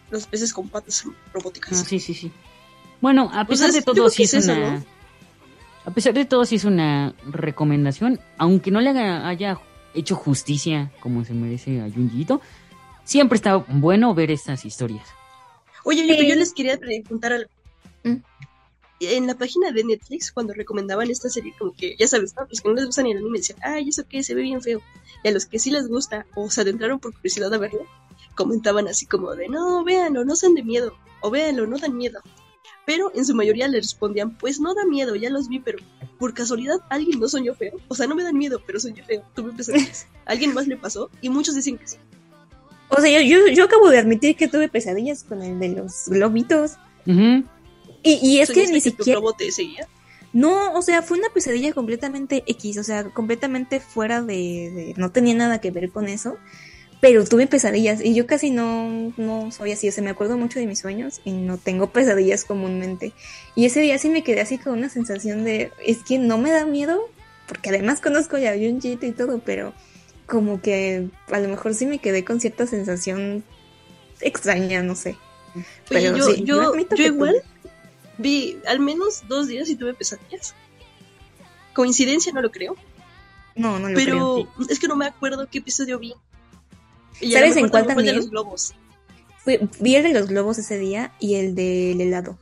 los 0.09 0.27
peces 0.27 0.53
con 0.53 0.69
patas 0.69 1.03
robóticas. 1.33 1.81
Ah, 1.81 1.83
sí, 1.85 1.99
sí, 1.99 2.13
sí. 2.13 2.31
Bueno, 3.01 3.29
a 3.33 3.45
Pues 3.45 3.59
pesar 3.59 3.69
es- 3.69 3.75
de 3.75 3.81
todo, 3.81 4.09
sí 4.09 4.23
es 4.23 4.33
eso, 4.35 4.53
una. 4.53 4.77
¿no? 4.77 4.85
A 5.83 5.91
pesar 5.91 6.13
de 6.13 6.25
todo, 6.25 6.45
sí 6.45 6.55
es 6.55 6.63
una 6.63 7.13
recomendación. 7.25 8.19
Aunque 8.37 8.69
no 8.71 8.79
le 8.81 8.91
haga- 8.91 9.27
haya 9.27 9.59
hecho 9.95 10.15
justicia 10.15 10.91
como 11.01 11.25
se 11.25 11.33
merece 11.33 11.81
a 11.81 11.89
Junjiito, 11.89 12.39
siempre 13.03 13.35
está 13.35 13.55
bueno 13.57 14.13
ver 14.13 14.29
estas 14.31 14.63
historias. 14.63 15.07
Oye, 15.83 16.03
oye, 16.03 16.13
pero 16.15 16.23
yo 16.27 16.33
Sí. 16.33 16.39
les 16.39 16.53
quería 16.53 16.77
preguntar 16.77 17.33
algo. 17.33 17.49
Mm. 18.03 18.15
En 19.01 19.25
la 19.27 19.35
página 19.35 19.71
de 19.71 19.83
Netflix, 19.83 20.31
cuando 20.31 20.53
recomendaban 20.53 21.09
esta 21.09 21.27
serie, 21.29 21.53
como 21.57 21.73
que, 21.75 21.95
ya 21.97 22.07
sabes, 22.07 22.35
¿no? 22.35 22.45
los 22.47 22.61
que 22.61 22.69
no 22.69 22.75
les 22.75 22.85
gusta 22.85 23.01
ni 23.01 23.11
el 23.11 23.17
anime 23.17 23.39
decían, 23.39 23.57
ay, 23.63 23.89
eso 23.89 24.03
que 24.07 24.21
se 24.21 24.35
ve 24.35 24.43
bien 24.43 24.61
feo. 24.61 24.79
Y 25.23 25.27
a 25.27 25.31
los 25.31 25.47
que 25.47 25.57
sí 25.57 25.71
les 25.71 25.87
gusta 25.87 26.27
o 26.35 26.51
se 26.51 26.61
adentraron 26.61 26.99
por 26.99 27.13
curiosidad 27.15 27.51
a 27.51 27.57
verlo, 27.57 27.85
comentaban 28.35 28.87
así 28.87 29.07
como 29.07 29.33
de, 29.35 29.47
no, 29.49 29.83
véanlo, 29.83 30.23
no 30.23 30.35
sean 30.35 30.53
de 30.53 30.61
miedo, 30.63 30.95
o 31.21 31.31
véanlo, 31.31 31.65
no 31.65 31.79
dan 31.79 31.97
miedo. 31.97 32.21
Pero 32.85 33.11
en 33.15 33.25
su 33.25 33.33
mayoría 33.33 33.67
le 33.67 33.77
respondían, 33.79 34.37
pues 34.37 34.59
no 34.59 34.73
da 34.75 34.85
miedo, 34.85 35.15
ya 35.15 35.29
los 35.31 35.47
vi, 35.49 35.59
pero 35.59 35.79
por 36.19 36.33
casualidad 36.35 36.77
alguien 36.89 37.19
no 37.19 37.27
soñó 37.27 37.55
feo. 37.55 37.73
O 37.87 37.95
sea, 37.95 38.05
no 38.07 38.15
me 38.15 38.23
dan 38.23 38.37
miedo, 38.37 38.61
pero 38.65 38.79
soñé 38.79 39.03
feo. 39.03 39.23
Tuve 39.35 39.51
pesadillas. 39.53 40.07
¿Alguien 40.25 40.53
más 40.53 40.67
le 40.67 40.77
pasó? 40.77 41.09
Y 41.21 41.29
muchos 41.29 41.55
dicen 41.55 41.77
que 41.77 41.87
sí. 41.87 41.97
O 42.91 43.01
sea, 43.01 43.09
yo, 43.09 43.21
yo, 43.21 43.47
yo 43.53 43.63
acabo 43.65 43.89
de 43.89 43.97
admitir 43.99 44.35
que 44.35 44.47
tuve 44.47 44.67
pesadillas 44.69 45.23
con 45.23 45.41
el 45.41 45.59
de 45.59 45.69
los 45.69 46.03
globitos. 46.07 46.77
Y, 47.05 47.45
y 48.03 48.39
es 48.39 48.49
que 48.49 48.65
¿Soñaste 48.65 48.73
ni 48.73 48.81
tu 48.81 48.89
siquiera... 48.97 49.19
globo 49.19 49.33
te 49.33 49.51
seguía? 49.51 49.87
No, 50.33 50.73
o 50.73 50.81
sea, 50.81 51.01
fue 51.01 51.17
una 51.17 51.29
pesadilla 51.33 51.73
completamente 51.73 52.43
X, 52.47 52.77
o 52.77 52.83
sea, 52.83 53.03
completamente 53.05 53.79
fuera 53.79 54.21
de, 54.21 54.33
de- 54.73 54.93
No 54.97 55.11
tenía 55.11 55.33
nada 55.35 55.59
que 55.59 55.71
ver 55.71 55.89
con 55.91 56.07
eso. 56.07 56.37
pero 57.01 57.25
tuve 57.25 57.47
pesadillas 57.47 57.99
y 58.03 58.13
yo 58.13 58.27
casi 58.27 58.51
no, 58.51 59.11
no 59.17 59.51
soy 59.51 59.71
así, 59.71 59.89
o 59.89 59.91
sea, 59.91 60.03
me 60.03 60.11
acuerdo 60.11 60.37
mucho 60.37 60.59
de 60.59 60.67
mis 60.67 60.79
sueños 60.79 61.19
y 61.25 61.31
no 61.31 61.57
tengo 61.57 61.87
pesadillas 61.91 62.45
comúnmente. 62.45 63.11
Y 63.55 63.65
ese 63.65 63.81
día 63.81 63.97
sí 63.97 64.09
me 64.09 64.23
quedé 64.23 64.41
así 64.41 64.57
con 64.59 64.73
una 64.77 64.87
sensación 64.89 65.43
de, 65.43 65.71
es 65.85 66.03
que 66.03 66.17
no 66.19 66.37
me 66.37 66.51
da 66.51 66.65
miedo, 66.65 66.99
porque 67.47 67.69
además 67.69 68.01
conozco 68.01 68.37
ya 68.37 68.53
Junjito 68.53 69.05
y 69.07 69.11
todo, 69.13 69.39
pero 69.43 69.73
como 70.31 70.61
que 70.61 71.09
a 71.29 71.39
lo 71.39 71.49
mejor 71.49 71.75
sí 71.75 71.85
me 71.85 71.99
quedé 71.99 72.23
con 72.23 72.39
cierta 72.39 72.65
sensación 72.65 73.43
extraña, 74.21 74.81
no 74.81 74.95
sé. 74.95 75.17
Pero 75.89 76.15
yo, 76.15 76.33
yo, 76.35 76.73
yo 76.95 77.05
igual 77.05 77.35
vi 78.17 78.57
al 78.65 78.79
menos 78.79 79.23
dos 79.27 79.49
días 79.49 79.67
y 79.67 79.75
tuve 79.75 79.93
pesadillas. 79.93 80.55
Coincidencia, 81.73 82.31
no 82.31 82.41
lo 82.41 82.49
creo. 82.49 82.77
No, 83.57 83.77
no 83.77 83.89
lo 83.89 83.95
pero 83.95 84.47
creo. 84.55 84.67
es 84.69 84.79
que 84.79 84.87
no 84.87 84.95
me 84.95 85.05
acuerdo 85.05 85.49
qué 85.51 85.57
episodio 85.57 85.99
vi. 85.99 86.13
¿Sabes 87.29 87.57
en 87.57 87.67
cuál 87.67 87.85
también? 87.85 88.07
de 88.07 88.13
los 88.13 88.29
globos. 88.29 88.73
vi 89.81 89.95
el 89.95 90.03
de 90.03 90.13
los 90.13 90.27
globos 90.27 90.59
ese 90.59 90.79
día 90.79 91.11
y 91.19 91.35
el 91.35 91.55
del 91.55 91.99
helado. 91.99 92.39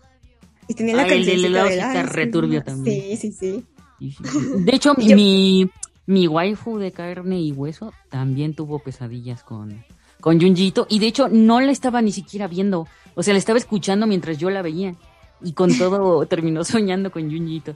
Y 0.67 0.75
tenía 0.75 0.95
la 0.95 1.03
ah, 1.03 1.07
el 1.07 1.25
del 1.25 1.45
helado 1.45 1.69
está 1.69 2.03
returbio 2.03 2.63
también. 2.63 3.17
Sí, 3.17 3.31
sí, 3.31 3.31
sí. 3.31 3.65
De 3.99 4.75
hecho, 4.75 4.93
mi, 4.97 5.67
mi 6.09 6.27
waifu 6.27 6.79
de 6.79 6.91
carne 6.91 7.39
y 7.39 7.51
hueso 7.51 7.93
también 8.09 8.55
tuvo 8.55 8.79
pesadillas 8.79 9.43
con, 9.43 9.85
con 10.19 10.41
Junjito. 10.41 10.87
Y 10.89 10.97
de 10.97 11.05
hecho, 11.05 11.27
no 11.29 11.61
la 11.61 11.71
estaba 11.71 12.01
ni 12.01 12.11
siquiera 12.11 12.47
viendo. 12.47 12.87
O 13.13 13.21
sea, 13.21 13.33
la 13.33 13.37
estaba 13.37 13.59
escuchando 13.59 14.07
mientras 14.07 14.39
yo 14.39 14.49
la 14.49 14.63
veía. 14.63 14.95
Y 15.39 15.53
con 15.53 15.77
todo 15.77 16.25
terminó 16.27 16.63
soñando 16.63 17.11
con 17.11 17.29
Junjito. 17.29 17.75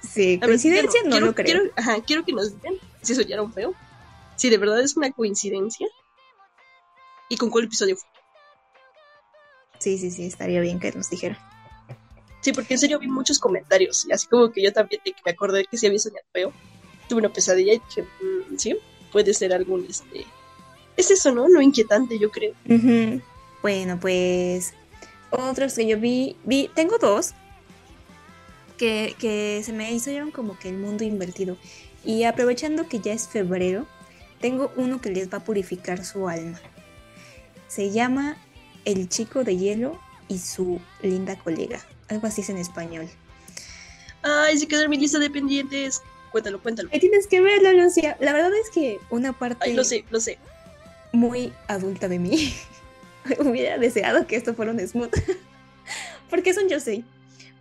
Sí, 0.00 0.38
coincidencia 0.38 1.00
no 1.04 1.18
lo 1.18 1.34
creo. 1.34 1.46
Quiero, 1.46 1.62
ajá, 1.74 2.00
quiero 2.06 2.24
que 2.24 2.32
nos 2.32 2.54
digan 2.54 2.74
si 3.02 3.16
soñaron 3.16 3.52
feo. 3.52 3.74
Si 4.36 4.48
de 4.48 4.58
verdad 4.58 4.80
es 4.80 4.96
una 4.96 5.10
coincidencia. 5.10 5.88
¿Y 7.28 7.36
con 7.38 7.50
cuál 7.50 7.64
episodio 7.64 7.96
fue? 7.96 8.08
Sí, 9.80 9.98
sí, 9.98 10.12
sí, 10.12 10.26
estaría 10.26 10.60
bien 10.60 10.78
que 10.78 10.92
nos 10.92 11.10
dijeran. 11.10 11.38
Sí, 12.40 12.52
porque 12.52 12.74
en 12.74 12.78
serio 12.78 13.00
vi 13.00 13.08
muchos 13.08 13.40
comentarios. 13.40 14.06
Y 14.08 14.12
así 14.12 14.28
como 14.28 14.52
que 14.52 14.62
yo 14.62 14.72
también 14.72 15.02
me 15.24 15.32
acordé 15.32 15.64
que 15.64 15.76
si 15.76 15.88
había 15.88 15.98
soñado 15.98 16.24
feo. 16.32 16.52
Tuve 17.08 17.20
una 17.20 17.32
pesadilla 17.32 17.74
y 17.74 17.82
dije, 17.88 18.02
mm, 18.02 18.56
sí, 18.56 18.76
puede 19.12 19.34
ser 19.34 19.52
algún 19.52 19.86
este. 19.88 20.26
Es 20.96 21.10
eso, 21.10 21.32
¿no? 21.32 21.48
Lo 21.48 21.60
inquietante, 21.60 22.18
yo 22.18 22.30
creo. 22.30 22.54
Bueno, 23.62 23.98
pues. 24.00 24.74
Otros 25.30 25.74
que 25.74 25.86
yo 25.86 25.98
vi. 25.98 26.36
vi 26.44 26.70
tengo 26.74 26.98
dos 26.98 27.34
que, 28.78 29.62
se 29.64 29.72
me 29.72 29.92
hicieron 29.92 30.30
como 30.30 30.58
que 30.58 30.68
el 30.68 30.78
mundo 30.78 31.04
invertido. 31.04 31.56
Y 32.04 32.24
aprovechando 32.24 32.88
que 32.88 33.00
ya 33.00 33.12
es 33.12 33.28
febrero, 33.28 33.86
tengo 34.40 34.72
uno 34.76 35.00
que 35.00 35.10
les 35.10 35.30
va 35.32 35.38
a 35.38 35.44
purificar 35.44 36.04
su 36.04 36.28
alma. 36.28 36.60
Se 37.66 37.90
llama 37.90 38.38
El 38.84 39.08
chico 39.08 39.44
de 39.44 39.56
hielo 39.56 39.98
y 40.28 40.38
su 40.38 40.80
linda 41.02 41.36
colega. 41.36 41.84
Algo 42.08 42.26
así 42.26 42.40
es 42.40 42.48
en 42.48 42.58
español. 42.58 43.08
Ay, 44.22 44.58
se 44.58 44.66
quedó 44.66 44.82
en 44.82 44.90
mi 44.90 44.96
lista 44.96 45.18
de 45.18 45.28
pendientes. 45.28 46.00
Cuéntalo, 46.30 46.62
cuéntalo. 46.62 46.90
tienes 46.90 47.26
que 47.26 47.40
verlo, 47.40 47.72
Lucia. 47.72 48.16
La 48.20 48.32
verdad 48.32 48.52
es 48.54 48.70
que 48.70 48.98
una 49.10 49.32
parte. 49.32 49.58
Ay, 49.60 49.74
lo 49.74 49.84
sé, 49.84 50.04
lo 50.10 50.20
sé. 50.20 50.38
Muy 51.12 51.52
adulta 51.66 52.08
de 52.08 52.18
mí. 52.18 52.54
Hubiera 53.38 53.78
deseado 53.78 54.26
que 54.26 54.36
esto 54.36 54.54
fuera 54.54 54.72
un 54.72 54.80
smooth. 54.80 55.12
Porque 56.30 56.50
es 56.50 56.58
un 56.58 56.68
yo 56.68 56.80
sé. 56.80 57.04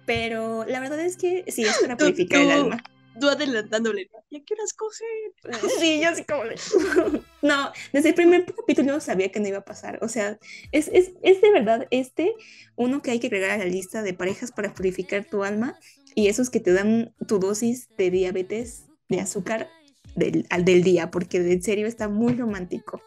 Pero 0.05 0.65
la 0.65 0.79
verdad 0.79 0.99
es 0.99 1.17
que 1.17 1.43
sí, 1.49 1.63
es 1.63 1.77
para 1.79 1.97
purificar 1.97 2.41
el 2.41 2.51
alma. 2.51 2.83
Tú 3.19 3.27
adelantándole, 3.27 4.09
¿ya 4.31 4.39
qué 4.45 4.55
las 4.55 4.73
coger? 4.73 5.07
Sí, 5.79 5.99
yo 6.01 6.09
así 6.09 6.23
como... 6.23 6.43
no, 7.41 7.71
desde 7.91 8.09
el 8.09 8.15
primer 8.15 8.45
capítulo 8.45 8.99
sabía 8.99 9.31
que 9.31 9.39
no 9.39 9.47
iba 9.47 9.57
a 9.57 9.65
pasar. 9.65 9.99
O 10.01 10.07
sea, 10.07 10.37
es, 10.71 10.89
es, 10.93 11.11
es 11.23 11.41
de 11.41 11.51
verdad 11.51 11.87
este 11.91 12.35
uno 12.75 13.01
que 13.01 13.11
hay 13.11 13.19
que 13.19 13.27
agregar 13.27 13.51
a 13.51 13.57
la 13.57 13.65
lista 13.65 14.01
de 14.01 14.13
parejas 14.13 14.51
para 14.51 14.73
purificar 14.73 15.25
tu 15.25 15.43
alma 15.43 15.77
y 16.17 16.29
esos 16.29 16.49
que 16.49 16.59
te 16.59 16.73
dan 16.73 17.13
tu 17.27 17.37
dosis 17.37 17.89
de 17.95 18.09
diabetes 18.09 18.85
de 19.07 19.19
azúcar 19.19 19.69
del, 20.15 20.47
del 20.65 20.81
día, 20.81 21.11
porque 21.11 21.37
en 21.37 21.61
serio 21.61 21.85
está 21.85 22.09
muy 22.09 22.33
romántico. 22.33 23.03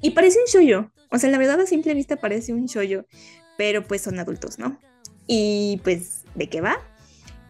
Y 0.00 0.12
parece 0.12 0.38
un 0.38 0.44
shoyo. 0.44 0.92
O 1.10 1.18
sea, 1.18 1.30
la 1.30 1.38
verdad 1.38 1.58
a 1.60 1.66
simple 1.66 1.94
vista 1.94 2.14
parece 2.14 2.52
un 2.52 2.66
shoyo, 2.66 3.06
pero 3.58 3.82
pues 3.82 4.02
son 4.02 4.20
adultos, 4.20 4.60
¿no? 4.60 4.78
Y 5.26 5.80
pues, 5.82 6.22
¿de 6.36 6.48
qué 6.48 6.60
va? 6.60 6.76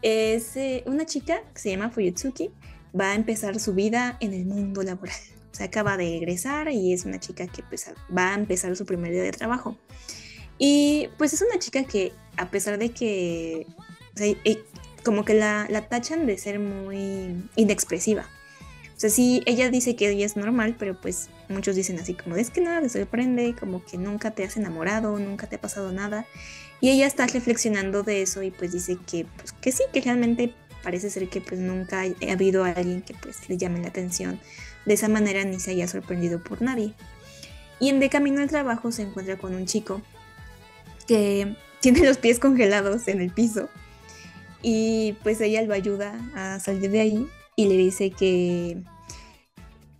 Es 0.00 0.56
eh, 0.56 0.84
una 0.86 1.04
chica 1.04 1.42
que 1.52 1.60
se 1.60 1.70
llama 1.70 1.90
Fuyutsuki, 1.90 2.50
va 2.98 3.10
a 3.10 3.14
empezar 3.14 3.60
su 3.60 3.74
vida 3.74 4.16
en 4.20 4.32
el 4.32 4.46
mundo 4.46 4.82
laboral. 4.82 5.20
Se 5.50 5.64
acaba 5.64 5.98
de 5.98 6.16
egresar 6.16 6.70
y 6.72 6.94
es 6.94 7.04
una 7.04 7.20
chica 7.20 7.46
que 7.46 7.62
pues, 7.62 7.92
va 8.16 8.30
a 8.30 8.34
empezar 8.36 8.74
su 8.74 8.86
primer 8.86 9.12
día 9.12 9.22
de 9.22 9.32
trabajo. 9.32 9.76
Y 10.56 11.10
pues 11.18 11.34
es 11.34 11.42
una 11.42 11.58
chica 11.58 11.84
que 11.84 12.12
a 12.38 12.50
pesar 12.50 12.78
de 12.78 12.90
que 12.90 13.66
eh, 14.16 14.62
como 15.04 15.24
que 15.24 15.34
la, 15.34 15.66
la, 15.68 15.88
tachan 15.88 16.26
de 16.26 16.38
ser 16.38 16.58
muy 16.58 17.48
inexpresiva. 17.56 18.28
O 18.96 19.00
sea, 19.02 19.10
sí, 19.10 19.42
ella 19.46 19.68
dice 19.70 19.96
que 19.96 20.10
ella 20.10 20.26
es 20.26 20.36
normal, 20.36 20.76
pero 20.78 21.00
pues 21.00 21.28
muchos 21.48 21.74
dicen 21.74 21.98
así 21.98 22.14
como, 22.14 22.36
es 22.36 22.50
que 22.50 22.60
nada 22.60 22.80
te 22.80 22.88
sorprende, 22.88 23.54
como 23.58 23.84
que 23.84 23.98
nunca 23.98 24.30
te 24.30 24.44
has 24.44 24.56
enamorado, 24.56 25.18
nunca 25.18 25.48
te 25.48 25.56
ha 25.56 25.60
pasado 25.60 25.92
nada. 25.92 26.26
Y 26.80 26.90
ella 26.90 27.06
está 27.06 27.26
reflexionando 27.26 28.02
de 28.02 28.22
eso 28.22 28.42
y 28.42 28.50
pues 28.50 28.72
dice 28.72 28.98
que, 29.06 29.26
pues, 29.36 29.52
que 29.52 29.72
sí, 29.72 29.84
que 29.92 30.00
realmente 30.00 30.54
parece 30.82 31.10
ser 31.10 31.28
que 31.28 31.40
pues 31.40 31.60
nunca 31.60 32.02
ha 32.02 32.32
habido 32.32 32.64
alguien 32.64 33.02
que 33.02 33.14
pues 33.14 33.48
le 33.48 33.56
llame 33.56 33.80
la 33.80 33.88
atención 33.88 34.40
de 34.84 34.94
esa 34.94 35.08
manera 35.08 35.44
ni 35.44 35.60
se 35.60 35.70
haya 35.70 35.86
sorprendido 35.88 36.42
por 36.42 36.60
nadie. 36.60 36.94
Y 37.80 37.88
en 37.88 38.00
de 38.00 38.08
camino 38.08 38.40
al 38.40 38.48
trabajo 38.48 38.92
se 38.92 39.02
encuentra 39.02 39.36
con 39.36 39.54
un 39.54 39.66
chico 39.66 40.02
que 41.06 41.56
tiene 41.80 42.04
los 42.04 42.18
pies 42.18 42.38
congelados 42.38 43.08
en 43.08 43.20
el 43.20 43.30
piso 43.30 43.68
y 44.62 45.16
pues 45.22 45.40
ella 45.40 45.62
lo 45.62 45.74
ayuda 45.74 46.14
a 46.34 46.60
salir 46.60 46.90
de 46.90 47.00
ahí 47.00 47.26
y 47.56 47.66
le 47.66 47.76
dice 47.76 48.10
que 48.10 48.78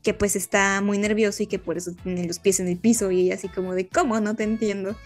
que 0.02 0.14
pues 0.14 0.34
está 0.34 0.80
muy 0.80 0.98
nervioso 0.98 1.44
y 1.44 1.46
que 1.46 1.60
por 1.60 1.76
eso 1.76 1.92
tiene 2.02 2.26
los 2.26 2.40
pies 2.40 2.58
en 2.58 2.66
el 2.66 2.76
piso 2.76 3.12
y 3.12 3.20
ella 3.20 3.34
así 3.34 3.48
como 3.48 3.74
de 3.74 3.88
¿cómo? 3.88 4.18
No 4.18 4.34
te 4.34 4.42
entiendo 4.42 4.96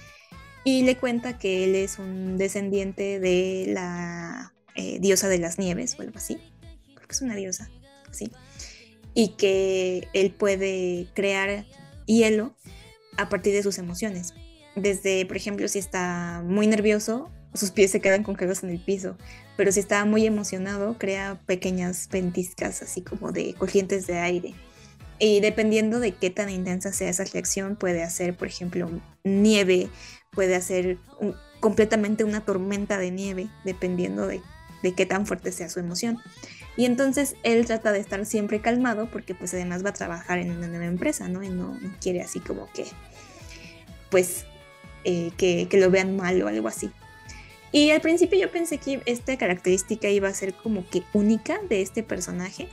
y 0.67 0.83
le 0.83 0.97
cuenta 0.97 1.39
que 1.39 1.63
él 1.63 1.77
es 1.77 2.01
un 2.01 2.39
descendiente 2.39 3.21
de 3.21 3.67
la 3.69 4.53
eh, 4.75 4.99
diosa 4.99 5.29
de 5.29 5.39
las 5.39 5.61
nieves 5.61 5.95
o 5.97 6.03
algo 6.03 6.19
así. 6.19 6.39
Creo 6.97 7.07
que 7.07 7.15
es 7.15 7.23
una 7.23 7.37
diosa, 7.37 7.71
sí. 8.11 8.33
Y 9.15 9.37
que 9.37 10.09
él 10.13 10.33
puede 10.33 11.07
crear 11.15 11.67
hielo 12.07 12.57
a 13.17 13.29
partir 13.29 13.55
de 13.55 13.63
sus 13.63 13.79
emociones. 13.79 14.35
Desde, 14.75 15.25
por 15.25 15.37
ejemplo, 15.37 15.69
si 15.69 15.79
está 15.79 16.43
muy 16.45 16.67
nervioso, 16.67 17.31
sus 17.55 17.71
pies 17.71 17.93
se 17.93 18.01
quedan 18.01 18.25
congelados 18.25 18.65
en 18.65 18.71
el 18.71 18.81
piso, 18.81 19.17
pero 19.57 19.73
si 19.73 19.81
está 19.81 20.05
muy 20.05 20.27
emocionado, 20.27 20.97
crea 20.99 21.41
pequeñas 21.47 22.09
ventiscas 22.11 22.83
así 22.83 23.03
como 23.03 23.33
de 23.33 23.55
corrientes 23.55 24.07
de 24.07 24.19
aire. 24.19 24.55
Y 25.19 25.41
dependiendo 25.41 25.99
de 25.99 26.13
qué 26.13 26.31
tan 26.31 26.51
intensa 26.51 26.93
sea 26.93 27.09
esa 27.09 27.25
reacción, 27.25 27.77
puede 27.77 28.03
hacer, 28.03 28.37
por 28.37 28.49
ejemplo, 28.49 28.91
nieve 29.25 29.89
puede 30.37 30.55
hacer 30.55 30.99
completamente 31.59 32.23
una 32.23 32.43
tormenta 32.43 32.99
de 32.99 33.11
nieve, 33.11 33.49
dependiendo 33.65 34.29
de, 34.29 34.43
qué 34.95 35.07
tan 35.07 35.27
fuerte 35.27 35.51
sea 35.51 35.69
su 35.69 35.81
emoción. 35.81 36.19
Y 36.77 36.85
entonces 36.85 37.35
él 37.43 37.67
trata 37.67 37.91
de 37.91 37.99
estar 37.99 38.25
siempre 38.25 38.61
calmado 38.61 39.11
porque 39.11 39.35
pues 39.35 39.53
además 39.55 39.85
va 39.85 39.91
a 39.91 39.95
trabajar 39.95 40.39
en 40.39 40.53
una 40.53 40.69
nueva 40.69 40.85
empresa, 40.85 41.27
¿no? 41.27 41.43
Y 41.43 41.49
no, 41.49 41.77
quiere 42.01 42.21
así 42.21 42.39
como 42.39 42.71
que, 42.73 42.85
pues, 44.11 44.45
eh, 45.03 45.33
que, 45.37 45.67
que, 45.69 45.81
lo 45.81 45.91
vean 45.91 46.17
mal 46.17 46.41
o 46.43 46.49
algo 46.49 46.69
así. 46.69 46.93
Y 47.77 47.91
al 47.91 48.01
principio 48.01 48.39
yo 48.39 48.51
pensé 48.51 48.79
que 48.79 49.03
esta 49.05 49.37
característica 49.37 50.09
iba 50.09 50.29
a 50.29 50.33
ser 50.33 50.55
como 50.55 50.89
que 50.89 51.03
única 51.13 51.59
de 51.69 51.83
este 51.83 52.03
personaje, 52.03 52.71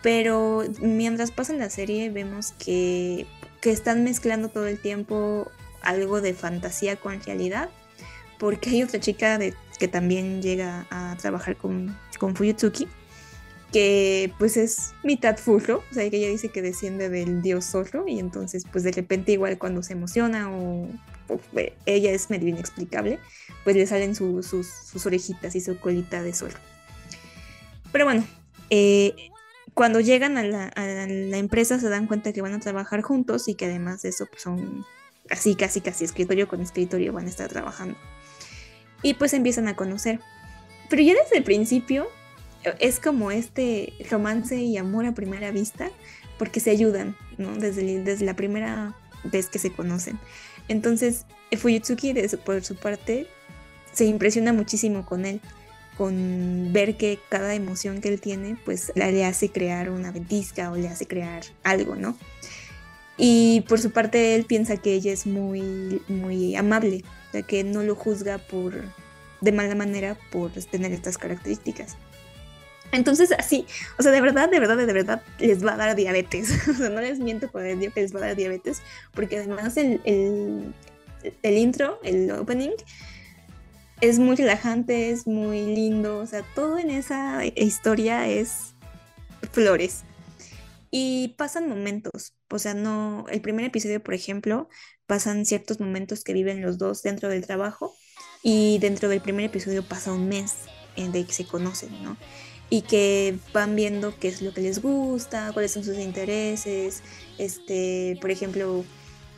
pero 0.00 0.64
mientras 0.80 1.32
pasa 1.32 1.52
la 1.52 1.68
serie 1.68 2.08
vemos 2.08 2.52
que, 2.52 3.26
que 3.60 3.70
están 3.70 4.04
mezclando 4.04 4.48
todo 4.48 4.66
el 4.66 4.80
tiempo 4.80 5.50
algo 5.82 6.22
de 6.22 6.32
fantasía 6.32 6.96
con 6.96 7.22
realidad, 7.22 7.68
porque 8.38 8.70
hay 8.70 8.82
otra 8.82 8.98
chica 9.00 9.38
que 9.78 9.86
también 9.86 10.40
llega 10.40 10.86
a 10.88 11.14
trabajar 11.20 11.56
con, 11.56 11.94
con 12.18 12.34
Fuyutsuki, 12.34 12.88
que 13.72 14.32
pues 14.38 14.56
es 14.56 14.94
mitad 15.02 15.36
furro, 15.36 15.82
o 15.90 15.94
sea, 15.94 16.08
que 16.08 16.16
ella 16.16 16.28
dice 16.28 16.48
que 16.48 16.62
desciende 16.62 17.08
del 17.10 17.42
dios 17.42 17.66
zorro 17.66 18.06
y 18.08 18.18
entonces 18.18 18.64
pues 18.70 18.84
de 18.84 18.92
repente 18.92 19.32
igual 19.32 19.58
cuando 19.58 19.82
se 19.82 19.92
emociona 19.92 20.50
o, 20.50 20.88
eh, 21.54 21.74
ella 21.84 22.10
es 22.12 22.30
medio 22.30 22.48
inexplicable, 22.48 23.18
pues 23.64 23.76
le 23.76 23.86
salen 23.86 24.14
sus, 24.14 24.54
orejitas 25.04 25.54
y 25.54 25.60
su 25.60 25.78
colita 25.78 26.22
de 26.22 26.32
zorro. 26.32 26.58
Pero 27.92 28.06
bueno, 28.06 28.26
eh, 28.70 29.14
cuando 29.74 30.00
llegan 30.00 30.38
a 30.38 30.42
la, 30.42 30.68
a 30.68 30.86
la, 30.86 31.36
empresa 31.38 31.78
se 31.78 31.88
dan 31.88 32.06
cuenta 32.06 32.32
que 32.32 32.42
van 32.42 32.54
a 32.54 32.60
trabajar 32.60 33.02
juntos 33.02 33.48
y 33.48 33.54
que 33.54 33.66
además 33.66 34.02
de 34.02 34.08
eso 34.08 34.26
pues, 34.26 34.42
son 34.42 34.86
así 35.30 35.54
casi 35.54 35.80
casi 35.82 36.04
escritorio 36.04 36.48
con 36.48 36.62
escritorio 36.62 37.12
van 37.12 37.26
a 37.26 37.30
estar 37.30 37.48
trabajando. 37.48 37.98
Y 39.02 39.14
pues 39.14 39.34
empiezan 39.34 39.68
a 39.68 39.76
conocer. 39.76 40.20
Pero 40.88 41.02
ya 41.02 41.14
desde 41.14 41.36
el 41.36 41.44
principio 41.44 42.08
es 42.78 43.00
como 43.00 43.30
este 43.30 43.92
romance 44.10 44.56
y 44.56 44.76
amor 44.76 45.06
a 45.06 45.14
primera 45.14 45.50
vista, 45.50 45.90
porque 46.38 46.60
se 46.60 46.70
ayudan. 46.70 47.16
¿no? 47.38 47.56
Desde, 47.56 48.02
desde 48.02 48.26
la 48.26 48.36
primera 48.36 48.94
vez 49.24 49.48
que 49.48 49.58
se 49.58 49.72
conocen. 49.72 50.18
Entonces, 50.68 51.24
Fuyutsuki, 51.56 52.14
por 52.44 52.62
su 52.62 52.76
parte, 52.76 53.26
se 53.92 54.04
impresiona 54.04 54.52
muchísimo 54.52 55.06
con 55.06 55.24
él, 55.24 55.40
con 55.96 56.72
ver 56.72 56.96
que 56.96 57.18
cada 57.28 57.54
emoción 57.54 58.00
que 58.00 58.08
él 58.08 58.20
tiene, 58.20 58.58
pues 58.64 58.92
le 58.94 59.24
hace 59.24 59.48
crear 59.50 59.90
una 59.90 60.10
ventisca 60.10 60.70
o 60.70 60.76
le 60.76 60.88
hace 60.88 61.06
crear 61.06 61.42
algo, 61.62 61.96
¿no? 61.96 62.16
Y 63.16 63.64
por 63.68 63.80
su 63.80 63.90
parte, 63.90 64.36
él 64.36 64.44
piensa 64.44 64.76
que 64.76 64.92
ella 64.92 65.12
es 65.12 65.26
muy, 65.26 66.02
muy 66.06 66.54
amable, 66.54 67.02
o 67.28 67.32
sea, 67.32 67.42
que 67.42 67.64
no 67.64 67.82
lo 67.82 67.96
juzga 67.96 68.38
por, 68.38 68.84
de 69.40 69.52
mala 69.52 69.74
manera 69.74 70.16
por 70.30 70.52
tener 70.52 70.92
estas 70.92 71.18
características. 71.18 71.96
Entonces, 72.92 73.32
así, 73.32 73.66
o 73.98 74.02
sea, 74.02 74.12
de 74.12 74.20
verdad, 74.20 74.48
de 74.50 74.60
verdad, 74.60 74.76
de 74.76 74.92
verdad, 74.92 75.22
les 75.38 75.64
va 75.64 75.74
a 75.74 75.76
dar 75.76 75.96
diabetes. 75.96 76.68
o 76.68 76.74
sea, 76.74 76.88
no 76.88 77.00
les 77.00 77.18
miento 77.18 77.50
cuando 77.50 77.70
les 77.70 77.80
digo 77.80 77.92
que 77.92 78.02
les 78.02 78.14
va 78.14 78.20
a 78.20 78.26
dar 78.28 78.36
diabetes, 78.36 78.82
porque 79.12 79.38
además 79.38 79.76
el, 79.76 80.00
el, 80.04 80.74
el 81.42 81.58
intro, 81.58 82.00
el 82.02 82.30
opening, 82.30 82.72
es 84.00 84.18
muy 84.18 84.36
relajante, 84.36 85.10
es 85.10 85.26
muy 85.26 85.62
lindo, 85.74 86.18
o 86.18 86.26
sea, 86.26 86.42
todo 86.54 86.78
en 86.78 86.90
esa 86.90 87.44
historia 87.44 88.28
es 88.28 88.74
flores. 89.52 90.04
Y 90.90 91.34
pasan 91.36 91.68
momentos, 91.68 92.34
o 92.50 92.58
sea, 92.58 92.74
no, 92.74 93.26
el 93.28 93.42
primer 93.42 93.66
episodio, 93.66 94.02
por 94.02 94.14
ejemplo, 94.14 94.68
pasan 95.06 95.44
ciertos 95.44 95.80
momentos 95.80 96.24
que 96.24 96.32
viven 96.32 96.62
los 96.62 96.78
dos 96.78 97.02
dentro 97.02 97.28
del 97.28 97.46
trabajo 97.46 97.94
y 98.42 98.78
dentro 98.78 99.08
del 99.08 99.20
primer 99.20 99.46
episodio 99.46 99.82
pasa 99.82 100.12
un 100.12 100.28
mes 100.28 100.54
en 100.96 101.12
de 101.12 101.24
que 101.26 101.32
se 101.32 101.46
conocen, 101.46 102.02
¿no? 102.02 102.16
Y 102.70 102.82
que 102.82 103.38
van 103.54 103.76
viendo 103.76 104.14
qué 104.18 104.28
es 104.28 104.42
lo 104.42 104.52
que 104.52 104.60
les 104.60 104.82
gusta, 104.82 105.52
cuáles 105.52 105.72
son 105.72 105.84
sus 105.84 105.96
intereses, 105.98 107.02
este, 107.38 108.18
por 108.20 108.30
ejemplo, 108.30 108.84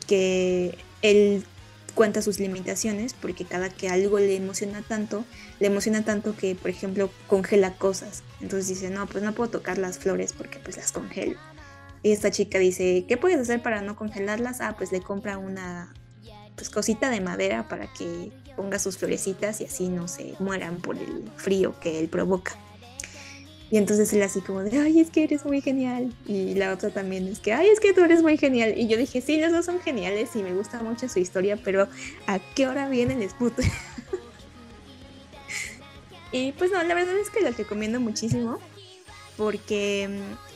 que 0.05 0.77
él 1.01 1.45
cuenta 1.93 2.21
sus 2.21 2.39
limitaciones, 2.39 3.13
porque 3.13 3.45
cada 3.45 3.69
que 3.69 3.89
algo 3.89 4.19
le 4.19 4.35
emociona 4.35 4.81
tanto, 4.81 5.25
le 5.59 5.67
emociona 5.67 6.03
tanto 6.03 6.35
que, 6.35 6.55
por 6.55 6.69
ejemplo, 6.69 7.09
congela 7.27 7.73
cosas. 7.75 8.23
Entonces 8.41 8.67
dice, 8.67 8.89
no, 8.89 9.07
pues 9.07 9.23
no 9.23 9.33
puedo 9.33 9.49
tocar 9.49 9.77
las 9.77 9.97
flores 9.97 10.33
porque 10.33 10.59
pues 10.59 10.77
las 10.77 10.91
congelo. 10.91 11.37
Y 12.03 12.11
esta 12.11 12.31
chica 12.31 12.57
dice, 12.59 13.05
¿qué 13.07 13.17
puedes 13.17 13.39
hacer 13.39 13.61
para 13.61 13.81
no 13.81 13.95
congelarlas? 13.95 14.61
Ah, 14.61 14.75
pues 14.77 14.91
le 14.91 15.01
compra 15.01 15.37
una 15.37 15.93
pues, 16.55 16.69
cosita 16.69 17.09
de 17.09 17.21
madera 17.21 17.67
para 17.67 17.91
que 17.93 18.31
ponga 18.55 18.79
sus 18.79 18.97
florecitas 18.97 19.61
y 19.61 19.65
así 19.65 19.89
no 19.89 20.07
se 20.07 20.33
mueran 20.39 20.77
por 20.77 20.97
el 20.97 21.29
frío 21.35 21.79
que 21.79 21.99
él 21.99 22.07
provoca. 22.07 22.57
Y 23.71 23.77
entonces 23.77 24.11
él 24.11 24.21
así 24.21 24.41
como 24.41 24.63
de, 24.63 24.77
ay, 24.77 24.99
es 24.99 25.09
que 25.09 25.23
eres 25.23 25.45
muy 25.45 25.61
genial. 25.61 26.13
Y 26.27 26.55
la 26.55 26.73
otra 26.73 26.89
también 26.89 27.25
es 27.27 27.39
que, 27.39 27.53
ay, 27.53 27.69
es 27.69 27.79
que 27.79 27.93
tú 27.93 28.03
eres 28.03 28.21
muy 28.21 28.37
genial. 28.37 28.77
Y 28.77 28.89
yo 28.89 28.97
dije, 28.97 29.21
sí, 29.21 29.39
los 29.39 29.53
dos 29.53 29.65
son 29.65 29.79
geniales 29.79 30.35
y 30.35 30.43
me 30.43 30.53
gusta 30.53 30.83
mucho 30.83 31.07
su 31.07 31.19
historia, 31.19 31.57
pero 31.63 31.87
¿a 32.27 32.39
qué 32.53 32.67
hora 32.67 32.89
viene 32.89 33.13
el 33.13 33.23
Sput? 33.29 33.53
y 36.33 36.51
pues 36.51 36.69
no, 36.69 36.83
la 36.83 36.93
verdad 36.93 37.17
es 37.17 37.29
que 37.29 37.41
los 37.41 37.55
recomiendo 37.55 38.01
muchísimo 38.01 38.59
porque 39.37 40.09
mm, 40.09 40.51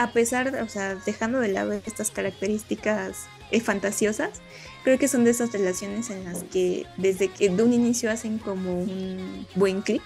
a 0.00 0.12
pesar, 0.12 0.52
o 0.62 0.68
sea, 0.68 0.96
dejando 0.96 1.38
de 1.38 1.48
lado 1.48 1.72
estas 1.72 2.10
características 2.10 3.26
eh, 3.52 3.60
fantasiosas, 3.60 4.40
creo 4.82 4.98
que 4.98 5.06
son 5.06 5.22
de 5.22 5.30
esas 5.30 5.52
relaciones 5.52 6.10
en 6.10 6.24
las 6.24 6.42
que 6.42 6.86
desde 6.96 7.28
que 7.28 7.50
de 7.50 7.62
un 7.62 7.72
inicio 7.72 8.10
hacen 8.10 8.38
como 8.38 8.80
un 8.80 9.46
buen 9.54 9.82
clic 9.82 10.02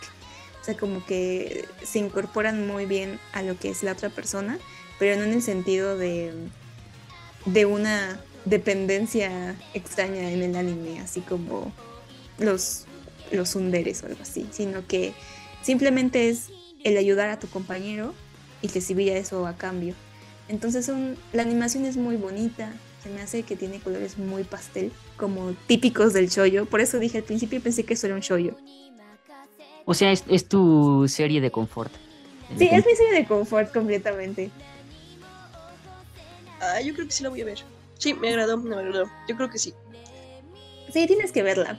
o 0.65 0.67
sea, 0.67 0.79
como 0.79 1.05
que 1.05 1.67
se 1.83 1.99
incorporan 1.99 2.67
muy 2.67 2.87
bien 2.87 3.21
a 3.35 3.43
lo 3.43 3.59
que 3.59 3.69
es 3.69 3.83
la 3.83 3.93
otra 3.93 4.09
persona, 4.09 4.59
pero 4.99 5.15
no 5.19 5.25
en 5.25 5.35
el 5.35 5.43
sentido 5.43 5.99
de, 5.99 6.33
de 7.45 7.67
una 7.67 8.19
dependencia 8.47 9.57
extraña 9.75 10.31
en 10.31 10.43
el 10.43 10.57
anime, 10.57 11.01
así 11.01 11.21
como 11.21 11.71
los, 12.39 12.87
los 13.31 13.55
underes 13.57 14.05
o 14.05 14.07
algo 14.07 14.23
así, 14.23 14.49
sino 14.53 14.87
que 14.87 15.13
simplemente 15.61 16.31
es 16.31 16.49
el 16.83 16.97
ayudar 16.97 17.29
a 17.29 17.39
tu 17.39 17.47
compañero 17.47 18.15
y 18.63 18.69
recibir 18.69 19.13
eso 19.13 19.47
a 19.47 19.59
cambio. 19.59 19.95
Entonces 20.49 20.91
la 21.35 21.43
animación 21.43 21.85
es 21.85 21.99
muy 21.99 22.17
bonita, 22.17 22.73
se 23.03 23.11
me 23.11 23.21
hace 23.21 23.43
que 23.43 23.55
tiene 23.55 23.81
colores 23.81 24.17
muy 24.17 24.45
pastel, 24.45 24.93
como 25.19 25.53
típicos 25.67 26.15
del 26.15 26.31
shoyo. 26.31 26.65
Por 26.65 26.81
eso 26.81 26.99
dije 26.99 27.19
al 27.19 27.25
principio 27.25 27.61
pensé 27.61 27.85
que 27.85 27.93
eso 27.93 28.07
era 28.07 28.17
un 28.17 28.23
shoyo. 28.23 28.57
O 29.85 29.95
sea, 29.95 30.13
es, 30.13 30.49
tu 30.49 31.07
serie 31.09 31.41
de 31.41 31.51
confort. 31.51 31.93
Sí, 32.59 32.69
es 32.71 32.87
mi 32.87 32.95
serie 32.95 33.13
de 33.21 33.27
confort 33.27 33.73
completamente. 33.73 34.51
Ah, 36.61 36.81
yo 36.81 36.95
creo 36.95 37.07
que 37.07 37.13
sí 37.13 37.23
la 37.23 37.29
voy 37.29 37.43
a 37.43 37.45
ver. 37.45 37.59
Sí, 37.99 38.15
me 38.15 38.31
agradó, 38.31 38.57
me 38.57 38.75
agradó. 38.75 39.11
Yo 39.29 39.37
creo 39.37 39.51
que 39.51 39.59
sí. 39.59 39.75
Sí, 40.93 41.07
tienes 41.07 41.33
que 41.33 41.43
verla. 41.43 41.79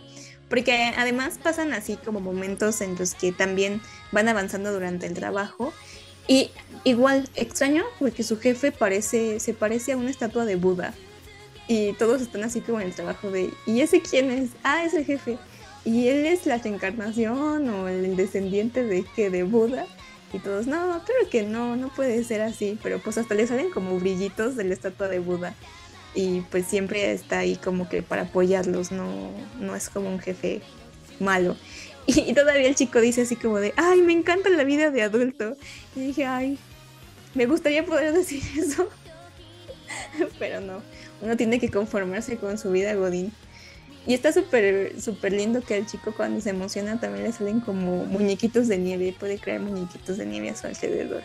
Porque 0.50 0.94
además 0.98 1.40
pasan 1.42 1.74
así 1.74 1.98
como 1.98 2.20
momentos 2.20 2.82
en 2.82 2.96
los 2.96 3.16
que 3.16 3.32
también 3.32 3.82
van 4.12 4.28
avanzando 4.28 4.72
durante 4.72 5.08
el 5.08 5.14
trabajo. 5.14 5.74
Y 6.28 6.52
igual, 6.84 7.28
extraño, 7.36 7.84
porque 8.00 8.24
su 8.24 8.38
jefe 8.38 8.72
parece, 8.72 9.40
se 9.40 9.54
parece 9.54 9.94
a 9.94 9.98
una 9.98 10.12
estatua 10.12 10.46
de 10.46 10.56
Buda. 10.56 10.94
Y 11.68 11.94
todos 11.94 12.22
están 12.22 12.44
así 12.44 12.62
como 12.62 12.80
en 12.80 12.88
el 12.88 12.94
trabajo 12.94 13.32
de, 13.32 13.52
¿y 13.66 13.82
ese 13.82 14.02
quién 14.02 14.30
es? 14.30 14.52
Ah, 14.64 14.84
es 14.84 14.94
el 14.94 15.06
jefe 15.06 15.40
y 15.86 16.08
él 16.08 16.26
es 16.26 16.48
la 16.48 16.58
reencarnación 16.58 17.70
o 17.70 17.88
el 17.88 18.16
descendiente 18.16 18.84
de 18.84 19.06
que 19.16 19.30
de 19.30 19.44
Buda 19.44 19.86
y 20.34 20.40
todos 20.40 20.66
no 20.66 21.02
creo 21.06 21.30
que 21.30 21.44
no 21.44 21.76
no 21.76 21.90
puede 21.90 22.24
ser 22.24 22.42
así 22.42 22.78
pero 22.82 23.00
pues 23.00 23.18
hasta 23.20 23.36
le 23.36 23.46
salen 23.46 23.70
como 23.70 23.98
brillitos 24.00 24.56
de 24.56 24.66
la 24.66 24.74
estatua 24.74 25.08
de 25.08 25.20
Buda. 25.20 25.54
Y 26.18 26.42
pues 26.50 26.66
siempre 26.66 27.12
está 27.12 27.40
ahí 27.40 27.58
como 27.58 27.90
que 27.90 28.02
para 28.02 28.24
apoyarlos 28.24 28.92
no 28.92 29.32
no 29.60 29.76
es 29.76 29.90
como 29.90 30.10
un 30.10 30.20
jefe 30.20 30.62
malo. 31.20 31.56
Y, 32.08 32.36
todavía 32.36 32.68
el 32.68 32.76
chico 32.76 33.02
dice 33.02 33.24
así 33.24 33.36
como 33.36 33.58
de 33.58 33.74
ay 33.78 34.00
me 34.04 34.14
encanta 34.14 34.50
la 34.50 34.64
vida 34.64 34.92
de 34.92 35.02
adulto 35.02 35.58
y 35.96 36.02
dije 36.02 36.26
ay 36.28 36.60
me 37.34 37.48
gustaría 37.48 37.84
poder 37.84 38.14
decir 38.14 38.44
eso 38.58 38.88
pero 40.40 40.62
no 40.62 40.84
uno 41.22 41.36
tiene 41.36 41.60
que 41.60 41.72
conformarse 41.72 42.38
con 42.38 42.60
su 42.60 42.72
vida 42.72 42.94
godín 42.94 43.34
y 44.08 44.14
está 44.14 44.32
súper 44.32 45.02
súper 45.02 45.34
lindo 45.34 45.62
que 45.62 45.76
al 45.76 45.88
chico 45.88 46.14
cuando 46.16 46.40
se 46.40 46.52
emociona 46.52 47.00
también 47.00 47.24
le 47.26 47.32
salen 47.32 47.60
como 47.60 48.06
muñequitos 48.06 48.68
de 48.68 48.78
nieve, 48.78 49.16
puede 49.20 49.40
crear 49.40 49.60
muñequitos 49.60 50.18
de 50.18 50.26
nieve 50.26 50.50
a 50.50 50.56
su 50.56 50.68
alrededor. 50.68 51.24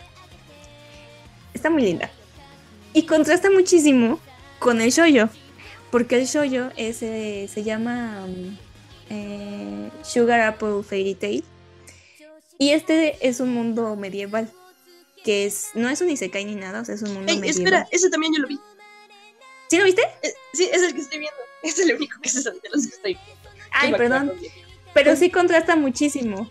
Está 1.53 1.69
muy 1.69 1.83
linda. 1.83 2.09
Y 2.93 3.05
contrasta 3.05 3.49
muchísimo 3.51 4.19
con 4.59 4.81
el 4.81 4.91
shoyo, 4.91 5.29
porque 5.91 6.15
el 6.19 6.25
shoyo 6.25 6.71
es, 6.75 7.03
eh, 7.03 7.47
se 7.53 7.63
llama 7.63 8.25
um, 8.25 8.57
eh, 9.09 9.89
Sugar 10.03 10.41
Apple 10.41 10.83
Fairy 10.83 11.15
Tale. 11.15 11.43
Y 12.57 12.71
este 12.71 13.17
es 13.27 13.39
un 13.39 13.53
mundo 13.53 13.95
medieval, 13.95 14.51
que 15.23 15.45
es 15.45 15.69
no 15.73 15.89
es 15.89 16.01
un 16.01 16.09
isekai 16.09 16.45
ni 16.45 16.55
nada, 16.55 16.81
o 16.81 16.85
sea, 16.85 16.95
es 16.95 17.01
un 17.01 17.13
mundo 17.13 17.31
medieval. 17.31 17.49
Espera, 17.49 17.87
ese 17.91 18.09
también 18.09 18.33
yo 18.33 18.41
lo 18.41 18.47
vi. 18.47 18.59
¿Sí 19.69 19.77
lo 19.77 19.83
viste? 19.83 20.01
Eh, 20.23 20.33
sí, 20.53 20.69
es 20.71 20.81
el 20.81 20.93
que 20.93 21.01
estoy 21.01 21.19
viendo. 21.19 21.50
Es 21.63 21.79
el 21.79 21.95
único 21.95 22.19
que 22.21 22.29
se 22.29 22.39
de 22.39 22.59
los 22.73 22.87
que 22.87 22.95
estoy 22.95 23.13
viendo. 23.13 23.49
Ay, 23.71 23.93
perdón. 23.93 24.31
Pero 24.93 25.15
sí 25.15 25.29
contrasta 25.29 25.75
muchísimo. 25.75 26.49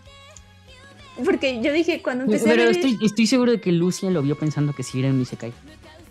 Porque 1.25 1.61
yo 1.61 1.73
dije 1.73 2.01
cuando 2.03 2.25
empecé 2.25 2.45
Pero 2.45 2.63
estoy, 2.65 2.99
estoy 3.03 3.27
seguro 3.27 3.53
de 3.53 3.61
que 3.61 3.73
Lucia 3.73 4.11
lo 4.11 4.23
vio 4.23 4.39
pensando 4.39 4.75
que 4.75 4.83
si 4.83 5.01
era 5.01 5.09
un 5.09 5.21
Isekai. 5.21 5.53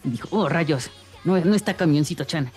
Y 0.03 0.09
dijo, 0.09 0.27
oh, 0.31 0.47
rayos, 0.47 0.91
no, 1.23 1.37
no 1.39 1.55
está 1.55 1.75
camioncito 1.75 2.23
Chana. 2.23 2.51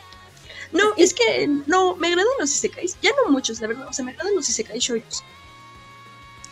No, 0.73 0.95
es 0.97 1.15
que 1.15 1.49
no, 1.67 1.97
me 1.97 2.09
agradan 2.09 2.33
los 2.39 2.51
Isekais. 2.51 2.97
Ya 3.03 3.11
no 3.11 3.31
muchos, 3.31 3.61
la 3.61 3.69
verdad. 3.69 3.87
O 3.89 3.93
sea, 3.93 4.05
me 4.05 4.13
agradan 4.13 4.35
los 4.35 4.49
Isekai 4.49 4.79
shoyos. 4.79 5.23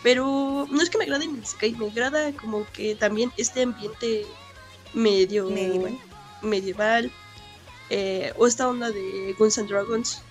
Pero 0.03 0.67
no 0.69 0.81
es 0.81 0.89
que 0.89 0.97
me 0.97 1.03
agraden 1.03 1.37
los 1.37 1.49
Isekai, 1.49 1.73
me 1.73 1.87
agrada 1.87 2.31
como 2.33 2.65
que 2.71 2.95
también 2.95 3.31
este 3.37 3.63
ambiente 3.63 4.25
medio 4.93 5.49
medieval, 5.49 5.99
medieval 6.41 7.11
eh, 7.93 8.31
o 8.37 8.47
esta 8.47 8.69
onda 8.69 8.89
de 8.89 9.35
Guns 9.37 9.57
and 9.57 9.67
Dragons. 9.67 10.21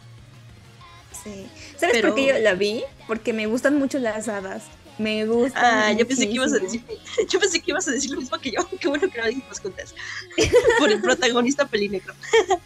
Sí. 1.22 1.46
¿Sabes 1.76 2.00
por 2.00 2.14
qué 2.14 2.28
yo 2.28 2.38
la 2.38 2.54
vi? 2.54 2.82
Porque 3.06 3.34
me 3.34 3.46
gustan 3.46 3.76
mucho 3.78 3.98
las 3.98 4.28
hadas. 4.28 4.62
Me 4.96 5.26
gustan. 5.26 5.62
Ah, 5.62 5.92
yo 5.92 6.08
pensé 6.08 6.26
que 6.26 6.34
ibas 6.34 6.54
a 6.54 6.58
decir. 6.58 6.82
Yo 7.28 7.38
pensé 7.38 7.60
que 7.60 7.70
ibas 7.70 7.86
a 7.86 7.90
decir 7.90 8.10
lo 8.10 8.20
mismo 8.20 8.38
que 8.38 8.50
yo. 8.50 8.66
Qué 8.80 8.88
bueno 8.88 9.10
que 9.10 9.18
lo 9.18 9.26
dijimos 9.26 9.60
juntas. 9.60 9.94
por 10.78 10.90
el 10.90 11.00
protagonista 11.00 11.66
pelinegro. 11.66 12.14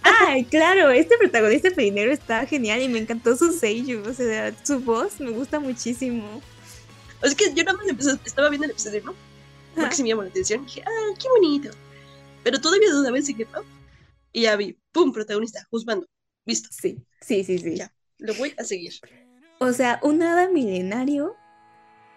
Ay, 0.03 0.45
claro, 0.45 0.91
este 0.91 1.17
protagonista 1.17 1.71
pelinegro 1.71 2.13
está 2.13 2.47
genial 2.47 2.83
y 2.83 2.89
me 2.89 2.99
encantó 3.01 3.37
su 3.37 3.53
sello. 3.53 4.03
O 4.09 4.13
sea, 4.13 4.55
su 4.65 4.81
voz 4.81 5.21
me 5.21 5.31
gusta 5.31 5.59
muchísimo. 5.59 6.41
O 7.21 7.27
sea, 7.27 7.37
que 7.37 7.53
yo 7.53 7.65
nada 7.65 7.79
más 7.79 8.19
estaba 8.25 8.49
viendo 8.49 8.65
el 8.65 8.73
episodio, 8.73 9.03
¿no? 9.05 9.15
Porque 9.75 9.97
se 9.97 10.03
me 10.03 10.11
llamó 10.11 10.23
la 10.23 10.29
atención. 10.29 10.63
Y 10.63 10.67
dije, 10.67 10.83
ah, 10.87 11.15
qué 11.21 11.29
bonito. 11.29 11.71
Pero 12.43 12.61
todavía 12.61 12.91
dudaba 12.93 13.17
en 13.17 13.25
secreto 13.25 13.65
y 14.35 14.43
ya 14.43 14.57
vi, 14.57 14.79
¡pum! 14.93 15.13
Protagonista, 15.13 15.67
juzgando. 15.71 16.07
Visto. 16.45 16.69
Sí, 16.71 16.99
sí, 17.23 17.45
sí, 17.45 17.59
sí. 17.59 17.77
Ya, 17.77 17.95
lo 18.19 18.35
voy 18.35 18.53
a 18.59 18.65
seguir. 18.65 18.93
O 19.61 19.73
sea, 19.73 20.01
un 20.03 20.23
hada 20.23 20.51
milenario 20.51 21.37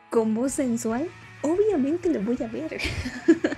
con 0.10 0.34
voz 0.34 0.53
sensual, 0.53 1.07
obviamente 1.44 2.10
lo 2.10 2.19
voy 2.22 2.38
a 2.41 2.48
ver. 2.48 2.81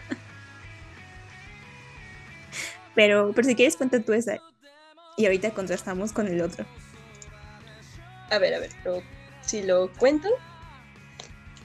Pero, 2.96 3.32
pero 3.34 3.48
si 3.48 3.56
quieres, 3.56 3.78
cuenta 3.78 4.02
tú 4.02 4.12
esa. 4.12 4.40
Y 5.16 5.26
ahorita 5.26 5.52
contrastamos 5.52 6.12
con 6.12 6.28
el 6.28 6.42
otro. 6.42 6.66
A 8.30 8.40
ver, 8.40 8.54
a 8.54 8.60
ver, 8.60 8.72
si 9.42 9.64
lo 9.64 9.90
cuentan, 9.94 10.34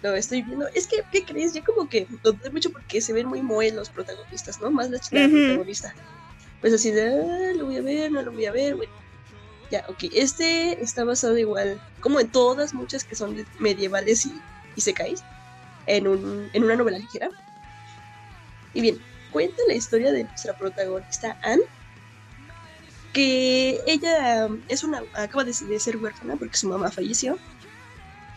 lo 0.03 0.15
estoy 0.15 0.43
viendo. 0.43 0.69
Es 0.69 0.87
que, 0.87 1.03
¿qué 1.11 1.25
crees? 1.25 1.53
Yo 1.53 1.65
como 1.65 1.89
que 1.89 2.07
lo 2.23 2.35
mucho 2.53 2.71
porque 2.71 3.01
se 3.01 3.13
ven 3.13 3.27
muy 3.27 3.43
moe 3.43 3.73
los 3.73 3.89
protagonistas, 3.89 4.61
¿no? 4.61 4.71
Más 4.71 4.91
la 4.91 5.01
chica 5.01 5.27
protagonista. 5.29 5.93
Pues 6.65 6.73
así 6.73 6.93
de, 6.93 7.09
ah, 7.09 7.53
lo 7.59 7.67
voy 7.67 7.77
a 7.77 7.83
ver, 7.83 8.11
no 8.11 8.23
lo 8.23 8.33
voy 8.33 8.47
a 8.47 8.51
ver, 8.51 8.75
bueno. 8.75 8.91
Ya, 9.71 9.85
ok. 9.87 10.05
Este 10.15 10.83
está 10.83 11.05
basado 11.05 11.37
igual, 11.37 11.79
como 12.01 12.21
en 12.21 12.33
todas, 12.33 12.73
muchas 12.73 13.05
que 13.05 13.15
son 13.15 13.37
medievales 13.59 14.25
y, 14.25 14.33
y 14.75 14.81
se 14.81 14.95
caen, 14.95 15.17
en, 15.85 16.09
un, 16.09 16.49
en 16.55 16.65
una 16.65 16.75
novela 16.75 16.97
ligera. 16.97 17.29
Y 18.73 18.81
bien, 18.81 18.99
cuenta 19.31 19.59
la 19.69 19.75
historia 19.75 20.11
de 20.11 20.25
nuestra 20.25 20.57
protagonista 20.57 21.39
Anne, 21.43 21.65
que 23.13 23.83
ella 23.87 24.49
es 24.69 24.85
una 24.85 25.03
acaba 25.13 25.45
de, 25.45 25.53
ser 25.53 25.99
huérfana 25.99 26.37
porque 26.37 26.57
su 26.57 26.67
mamá 26.67 26.91
falleció 26.91 27.39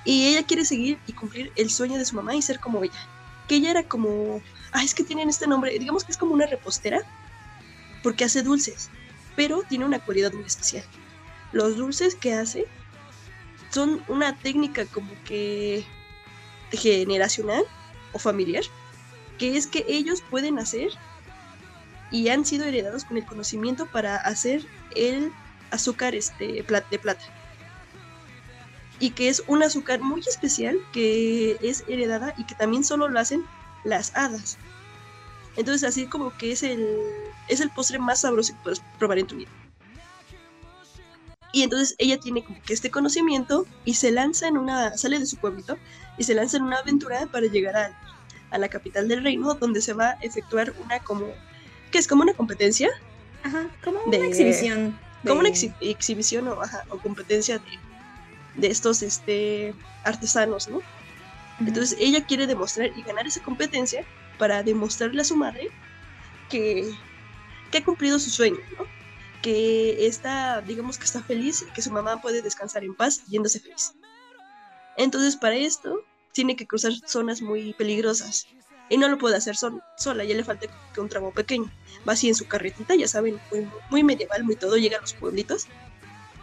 y 0.03 0.27
ella 0.27 0.45
quiere 0.45 0.65
seguir 0.65 0.99
y 1.07 1.13
cumplir 1.13 1.53
el 1.55 1.69
sueño 1.69 1.97
de 1.97 2.03
su 2.03 2.13
mamá 2.13 2.35
y 2.35 2.41
ser 2.41 2.59
como 2.59 2.83
ella. 2.83 3.07
Que 3.47 3.55
ella 3.55 3.71
era 3.71 3.83
como, 3.83 4.41
ah, 4.73 4.83
es 4.83 4.93
que 4.93 5.05
tienen 5.05 5.29
este 5.29 5.47
nombre, 5.47 5.79
digamos 5.79 6.03
que 6.03 6.11
es 6.11 6.17
como 6.17 6.33
una 6.33 6.45
repostera 6.45 7.05
porque 8.03 8.26
hace 8.26 8.44
dulces, 8.44 8.90
pero 9.36 9.64
tiene 9.68 9.86
una 9.86 9.99
cualidad 9.99 10.34
muy 10.34 10.45
especial. 10.45 10.84
Los 11.52 11.78
dulces 11.78 12.15
que 12.15 12.34
hace 12.34 12.65
son 13.72 14.03
una 14.07 14.36
técnica 14.36 14.86
como 14.86 15.11
que 15.24 15.86
generacional 16.72 17.64
o 18.14 18.19
familiar, 18.19 18.64
que 19.38 19.57
es 19.57 19.68
que 19.68 19.86
ellos 19.88 20.24
pueden 20.30 20.60
hacer 20.60 20.90
y 22.11 22.30
han 22.30 22.45
sido 22.45 22.65
heredados 22.65 23.06
con 23.06 23.18
el 23.18 23.26
conocimiento 23.26 23.86
para 23.86 24.15
hacer 24.15 24.65
el 24.95 25.32
azúcar 25.72 26.15
este, 26.15 26.64
de 26.64 26.99
plata. 26.99 27.26
Y 28.99 29.11
que 29.11 29.30
es 29.30 29.44
un 29.48 29.61
azúcar 29.61 30.02
muy 30.02 30.22
especial 30.22 30.80
que 30.91 31.57
es 31.61 31.84
heredada 31.88 32.34
y 32.38 32.45
que 32.45 32.56
también 32.56 32.84
solo 32.84 33.10
lo 33.10 33.19
hacen 33.19 33.45
las 33.84 34.15
hadas. 34.15 34.57
Entonces 35.56 35.88
así 35.88 36.07
como 36.07 36.36
que 36.38 36.52
es 36.52 36.64
el, 36.64 36.88
es 37.48 37.60
el 37.60 37.69
postre 37.69 37.99
más 37.99 38.22
sabroso 38.22 38.53
que 38.53 38.60
puedes 38.64 38.82
probar 38.98 39.19
en 39.19 39.28
tu 39.28 39.36
vida. 39.36 39.49
Y 41.53 41.64
entonces 41.64 41.95
ella 41.98 42.19
tiene 42.19 42.44
como 42.44 42.61
que 42.61 42.74
este 42.74 42.91
conocimiento 42.91 43.65
y 43.86 43.95
se 43.95 44.11
lanza 44.11 44.48
en 44.48 44.57
una, 44.57 44.98
sale 44.98 45.19
de 45.19 45.26
su 45.26 45.38
pueblito 45.38 45.78
y 46.18 46.24
se 46.24 46.36
lanza 46.36 46.57
en 46.57 46.64
una 46.64 46.78
aventura 46.78 47.26
para 47.28 47.48
llegar 47.48 47.76
a, 47.78 47.98
a 48.52 48.57
la 48.57 48.68
capital 48.68 49.07
del 49.07 49.24
reino 49.24 49.53
donde 49.56 49.82
se 49.82 49.94
va 49.94 50.11
a 50.11 50.18
efectuar 50.22 50.74
una 50.84 50.99
como 50.99 51.28
que 51.91 51.98
es 51.98 52.07
como 52.07 52.24
una 52.24 52.34
competencia. 52.34 52.90
Ajá, 53.44 53.68
como 53.84 53.99
una 54.03 54.18
exhibición. 54.18 54.98
Como 55.26 55.40
una 55.40 55.49
exhibición 55.49 56.48
o, 56.48 56.60
o 56.90 56.98
competencia 56.99 57.60
de, 58.56 58.68
estos 58.68 59.02
este, 59.02 59.74
artesanos, 60.03 60.68
¿no? 60.68 60.82
Entonces 61.60 61.98
ella 61.99 62.26
quiere 62.26 62.45
demostrar 62.48 62.91
y 62.95 63.02
ganar 63.02 63.26
esa 63.26 63.41
competencia 63.41 64.06
para 64.38 64.64
demostrarle 64.64 65.22
a 65.22 65.26
su 65.26 65.36
madre 65.36 65.69
que, 66.49 66.94
ha 67.77 67.83
cumplido 67.83 68.19
su 68.19 68.29
sueño, 68.29 68.59
¿no? 68.77 68.85
Que 69.41 70.07
está, 70.07 70.61
digamos 70.61 70.97
que 70.97 71.05
está 71.05 71.21
feliz 71.21 71.65
que 71.73 71.81
su 71.81 71.91
mamá 71.91 72.21
puede 72.21 72.41
descansar 72.41 72.83
en 72.83 72.95
paz 72.95 73.23
yéndose 73.27 73.59
feliz. 73.59 73.93
Entonces 74.97 75.35
para 75.35 75.55
esto 75.55 76.03
tiene 76.31 76.55
que 76.55 76.67
cruzar 76.67 76.93
zonas 77.05 77.41
muy 77.41 77.73
peligrosas 77.73 78.47
y 78.89 78.97
no 78.97 79.09
lo 79.09 79.17
puede 79.17 79.35
hacer 79.35 79.55
sola, 79.55 80.23
ya 80.23 80.35
le 80.35 80.43
falta 80.43 80.67
un 80.97 81.09
tramo 81.09 81.31
pequeño. 81.31 81.69
Va 82.07 82.13
así 82.13 82.29
en 82.29 82.35
su 82.35 82.47
carretita, 82.47 82.95
ya 82.95 83.07
saben, 83.07 83.39
muy, 83.89 84.03
medieval, 84.03 84.43
muy 84.43 84.55
todo, 84.55 84.77
llega 84.77 84.97
a 84.97 85.01
los 85.01 85.13
pueblitos. 85.13 85.67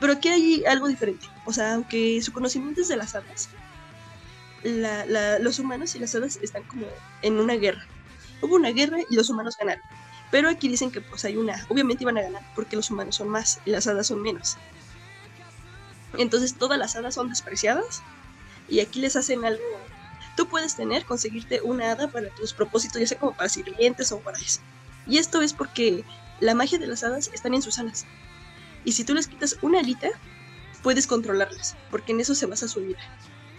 Pero 0.00 0.12
aquí 0.12 0.28
hay 0.28 0.64
algo 0.66 0.88
diferente. 0.88 1.26
O 1.46 1.52
sea, 1.52 1.74
aunque 1.74 2.20
su 2.20 2.32
conocimiento 2.32 2.82
es 2.82 2.88
de 2.88 2.96
las 2.96 3.14
hadas, 3.14 3.48
los 5.40 5.58
humanos 5.58 5.94
y 5.94 5.98
las 5.98 6.14
hadas 6.14 6.38
están 6.42 6.64
como 6.64 6.86
en 7.22 7.38
una 7.38 7.54
guerra. 7.54 7.86
Hubo 8.42 8.56
una 8.56 8.70
guerra 8.70 8.98
y 9.08 9.14
los 9.14 9.30
humanos 9.30 9.56
ganaron. 9.58 9.82
Pero 10.34 10.48
aquí 10.48 10.66
dicen 10.66 10.90
que 10.90 11.00
pues 11.00 11.24
hay 11.24 11.36
una, 11.36 11.64
obviamente 11.68 12.02
iban 12.02 12.18
a 12.18 12.22
ganar 12.22 12.42
porque 12.56 12.74
los 12.74 12.90
humanos 12.90 13.14
son 13.14 13.28
más 13.28 13.60
y 13.64 13.70
las 13.70 13.86
hadas 13.86 14.08
son 14.08 14.20
menos. 14.20 14.56
Entonces 16.18 16.56
todas 16.56 16.76
las 16.76 16.96
hadas 16.96 17.14
son 17.14 17.28
despreciadas 17.28 18.02
y 18.68 18.80
aquí 18.80 18.98
les 18.98 19.14
hacen 19.14 19.44
algo 19.44 19.62
tú 20.36 20.48
puedes 20.48 20.74
tener, 20.74 21.04
conseguirte 21.04 21.60
una 21.62 21.92
hada 21.92 22.08
para 22.08 22.30
tus 22.30 22.52
propósitos, 22.52 23.00
ya 23.00 23.06
sea 23.06 23.20
como 23.20 23.36
para 23.36 23.48
sirvientes 23.48 24.10
o 24.10 24.18
para 24.18 24.36
eso. 24.38 24.58
Y 25.06 25.18
esto 25.18 25.40
es 25.40 25.52
porque 25.52 26.02
la 26.40 26.56
magia 26.56 26.80
de 26.80 26.88
las 26.88 27.04
hadas 27.04 27.30
están 27.32 27.54
en 27.54 27.62
sus 27.62 27.78
alas. 27.78 28.04
Y 28.84 28.90
si 28.90 29.04
tú 29.04 29.14
les 29.14 29.28
quitas 29.28 29.56
una 29.62 29.78
alita, 29.78 30.08
puedes 30.82 31.06
controlarlas, 31.06 31.76
porque 31.92 32.10
en 32.10 32.18
eso 32.18 32.34
se 32.34 32.46
basa 32.46 32.66
su 32.66 32.80
vida. 32.80 32.98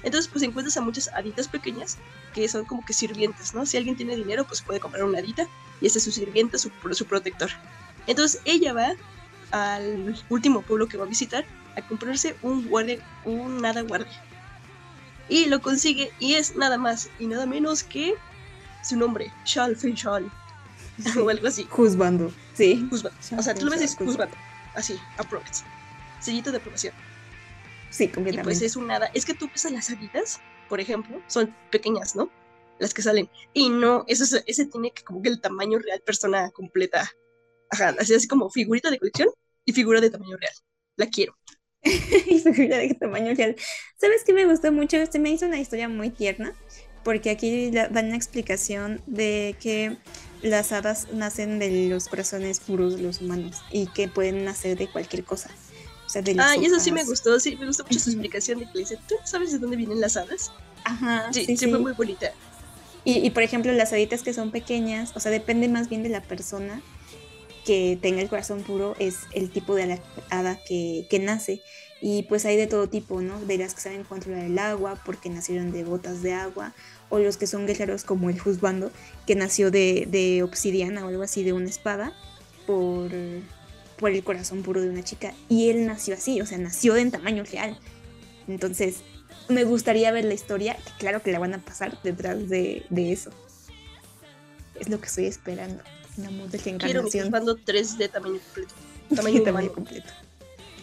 Entonces, 0.06 0.30
pues 0.32 0.44
encuentras 0.44 0.78
a 0.78 0.82
muchas 0.82 1.10
haditas 1.10 1.50
pequeñas 1.50 1.98
que 2.34 2.48
son 2.48 2.64
como 2.64 2.86
que 2.86 2.94
sirvientes, 2.94 3.54
¿no? 3.54 3.66
Si 3.66 3.76
alguien 3.76 3.98
tiene 3.98 4.16
dinero, 4.16 4.46
pues 4.46 4.62
puede 4.62 4.80
comprar 4.80 5.04
una 5.04 5.20
hadita 5.20 5.48
y 5.82 5.88
ese 5.88 5.98
es 5.98 6.06
su 6.06 6.12
sirviente, 6.12 6.58
su, 6.58 6.72
su 6.92 7.06
protector. 7.06 7.50
Entonces, 8.08 8.40
ella 8.46 8.72
va 8.72 8.94
al 9.52 10.16
último 10.30 10.62
pueblo 10.62 10.88
que 10.88 10.98
va 10.98 11.06
a 11.06 11.08
visitar 11.08 11.46
a 11.76 11.82
comprarse 11.82 12.38
un 12.42 12.68
guardia, 12.68 13.00
un 13.26 13.66
hada 13.66 13.82
guardia 13.82 14.24
y 15.30 15.46
lo 15.46 15.62
consigue 15.62 16.12
y 16.20 16.36
es 16.36 16.56
nada 16.56 16.78
más 16.78 17.10
y 17.20 17.28
nada 17.28 17.46
menos 17.46 17.84
que 17.84 18.16
su 18.84 18.98
nombre, 18.98 19.32
Shal 19.46 19.76
Finchal 19.76 20.32
o 21.22 21.30
algo 21.30 21.48
así. 21.48 21.68
Juzbando, 21.70 22.32
sí. 22.54 22.88
O 22.92 23.42
sea, 23.42 23.56
tú 23.56 23.66
lo 23.66 23.72
ves 23.72 23.96
juzbando, 23.96 24.36
así, 24.76 25.00
aprobates. 25.18 25.64
Sellito 26.20 26.52
de 26.52 26.58
aprobación. 26.58 26.94
Sí, 27.90 28.08
completamente. 28.08 28.42
Y 28.42 28.60
pues 28.60 28.62
es 28.62 28.76
un 28.76 28.88
nada. 28.88 29.10
Es 29.14 29.26
que 29.26 29.34
tú 29.34 29.50
ves 29.50 29.66
a 29.66 29.70
las 29.70 29.90
haditas, 29.90 30.42
por 30.70 30.80
ejemplo, 30.80 31.22
son 31.28 31.56
pequeñas, 31.72 32.16
¿no? 32.16 32.32
Las 32.80 32.94
que 32.94 33.02
salen. 33.02 33.30
Y 33.54 33.70
no, 33.70 34.04
eso, 34.08 34.38
ese 34.46 34.66
tiene 34.66 34.92
que 34.92 35.04
como 35.04 35.22
que 35.22 35.30
el 35.30 35.42
tamaño 35.42 35.80
real, 35.80 36.02
persona 36.02 36.52
completa. 36.52 37.10
Ajá, 37.70 37.96
así, 38.00 38.14
así 38.14 38.28
como 38.28 38.50
figurita 38.50 38.90
de 38.92 39.00
colección 39.00 39.30
y 39.66 39.74
figura 39.74 40.02
de 40.02 40.10
tamaño 40.10 40.38
real. 40.38 40.54
La 40.98 41.08
quiero. 41.08 41.38
y 41.84 42.40
figura 42.40 42.78
de 42.78 42.94
tamaño 42.96 43.34
real. 43.36 43.56
¿Sabes 43.98 44.24
qué 44.26 44.34
me 44.34 44.46
gustó 44.46 44.72
mucho? 44.72 44.98
Este 44.98 45.20
me 45.20 45.30
hizo 45.30 45.46
una 45.46 45.60
historia 45.60 45.88
muy 45.88 46.10
tierna, 46.10 46.54
porque 47.04 47.30
aquí 47.30 47.72
dan 47.72 48.08
una 48.08 48.16
explicación 48.16 49.02
de 49.06 49.56
que 49.62 49.98
las 50.42 50.72
hadas 50.72 51.08
nacen 51.14 51.60
de 51.60 51.88
los 51.90 52.08
corazones 52.08 52.60
puros 52.60 52.98
de 52.98 53.04
los 53.04 53.22
humanos 53.22 53.64
y 53.72 53.88
que 53.88 54.08
pueden 54.08 54.44
nacer 54.46 54.78
de 54.78 54.88
cualquier 54.88 55.24
cosa. 55.24 55.50
O 56.06 56.10
sea, 56.10 56.22
de 56.22 56.36
ah, 56.40 56.56
y 56.56 56.66
eso 56.66 56.80
sí 56.80 56.92
me 56.92 57.04
gustó, 57.04 57.40
sí, 57.40 57.56
me 57.56 57.66
gustó 57.66 57.84
mucho 57.84 58.00
su 58.00 58.10
explicación 58.12 58.60
de 58.60 58.66
que 58.66 58.72
le 58.74 58.80
dice, 58.82 59.00
¿tú 59.08 59.16
sabes 59.24 59.52
de 59.52 59.60
dónde 59.60 59.76
vienen 59.76 60.00
las 60.00 60.18
hadas? 60.18 60.52
Ajá, 60.84 61.34
sí, 61.34 61.46
sí, 61.58 61.68
fue 61.68 61.80
muy 61.80 61.94
bonita. 61.94 62.32
Y, 63.04 63.26
y, 63.26 63.30
por 63.32 63.44
ejemplo, 63.44 63.72
las 63.74 63.92
haditas 63.94 64.22
que 64.24 64.34
son 64.34 64.52
pequeñas, 64.52 65.12
o 65.16 65.20
sea, 65.20 65.32
depende 65.32 65.68
más 65.68 65.90
bien 65.90 66.04
de 66.04 66.10
la 66.10 66.22
persona 66.22 66.82
que 67.66 67.98
tenga 68.02 68.22
el 68.22 68.30
corazón 68.30 68.62
puro 68.62 68.96
es 69.00 69.22
el 69.34 69.50
tipo 69.50 69.76
de 69.76 70.00
hada 70.30 70.60
que, 70.68 71.08
que, 71.10 71.20
nace. 71.20 71.62
Y 72.00 72.24
pues 72.24 72.46
hay 72.46 72.56
de 72.56 72.68
todo 72.68 72.88
tipo, 72.88 73.22
¿no? 73.22 73.40
De 73.42 73.58
las 73.58 73.74
que 73.74 73.82
saben 73.82 74.04
controlar 74.04 74.46
el 74.46 74.60
agua 74.60 75.02
porque 75.04 75.30
nacieron 75.30 75.72
de 75.72 75.84
gotas 75.84 76.22
de 76.22 76.34
agua, 76.34 76.74
o 77.10 77.18
los 77.20 77.38
que 77.38 77.48
son 77.48 77.66
guerreros 77.66 78.04
como 78.04 78.30
el 78.30 78.40
Juzbando, 78.40 78.92
que 79.26 79.36
nació 79.36 79.72
de, 79.72 80.08
de 80.10 80.44
obsidiana 80.44 81.06
o 81.06 81.10
algo 81.10 81.24
así, 81.24 81.44
de 81.44 81.54
una 81.54 81.68
espada, 81.68 82.14
por, 82.68 83.10
por 83.98 84.12
el 84.12 84.24
corazón 84.24 84.64
puro 84.64 84.82
de 84.82 84.90
una 84.90 85.04
chica. 85.04 85.34
Y 85.50 85.70
él 85.70 85.86
nació 85.86 86.16
así, 86.16 86.42
o 86.42 86.46
sea, 86.46 86.58
nació 86.58 86.96
en 86.96 87.12
tamaño 87.12 87.44
real. 87.44 87.78
Entonces, 88.48 88.98
me 89.50 89.64
gustaría 89.64 90.12
ver 90.12 90.26
la 90.26 90.34
historia, 90.34 90.76
que 90.76 90.92
claro 91.00 91.22
que 91.22 91.32
la 91.32 91.40
van 91.40 91.54
a 91.54 91.60
pasar 91.60 92.02
detrás 92.04 92.50
de, 92.50 92.86
de 92.90 93.12
eso. 93.12 93.32
Es 94.80 94.90
lo 94.90 95.00
que 95.00 95.08
estoy 95.08 95.26
esperando. 95.26 95.84
Quiero 96.80 97.04
mi 97.04 97.12
Juzbando 97.12 97.56
3 97.58 97.98
de 97.98 98.10
tamaño 98.10 98.40
completo. 98.40 98.74
Tamaño, 99.16 99.44
tamaño 99.44 99.72
completo. 99.72 100.08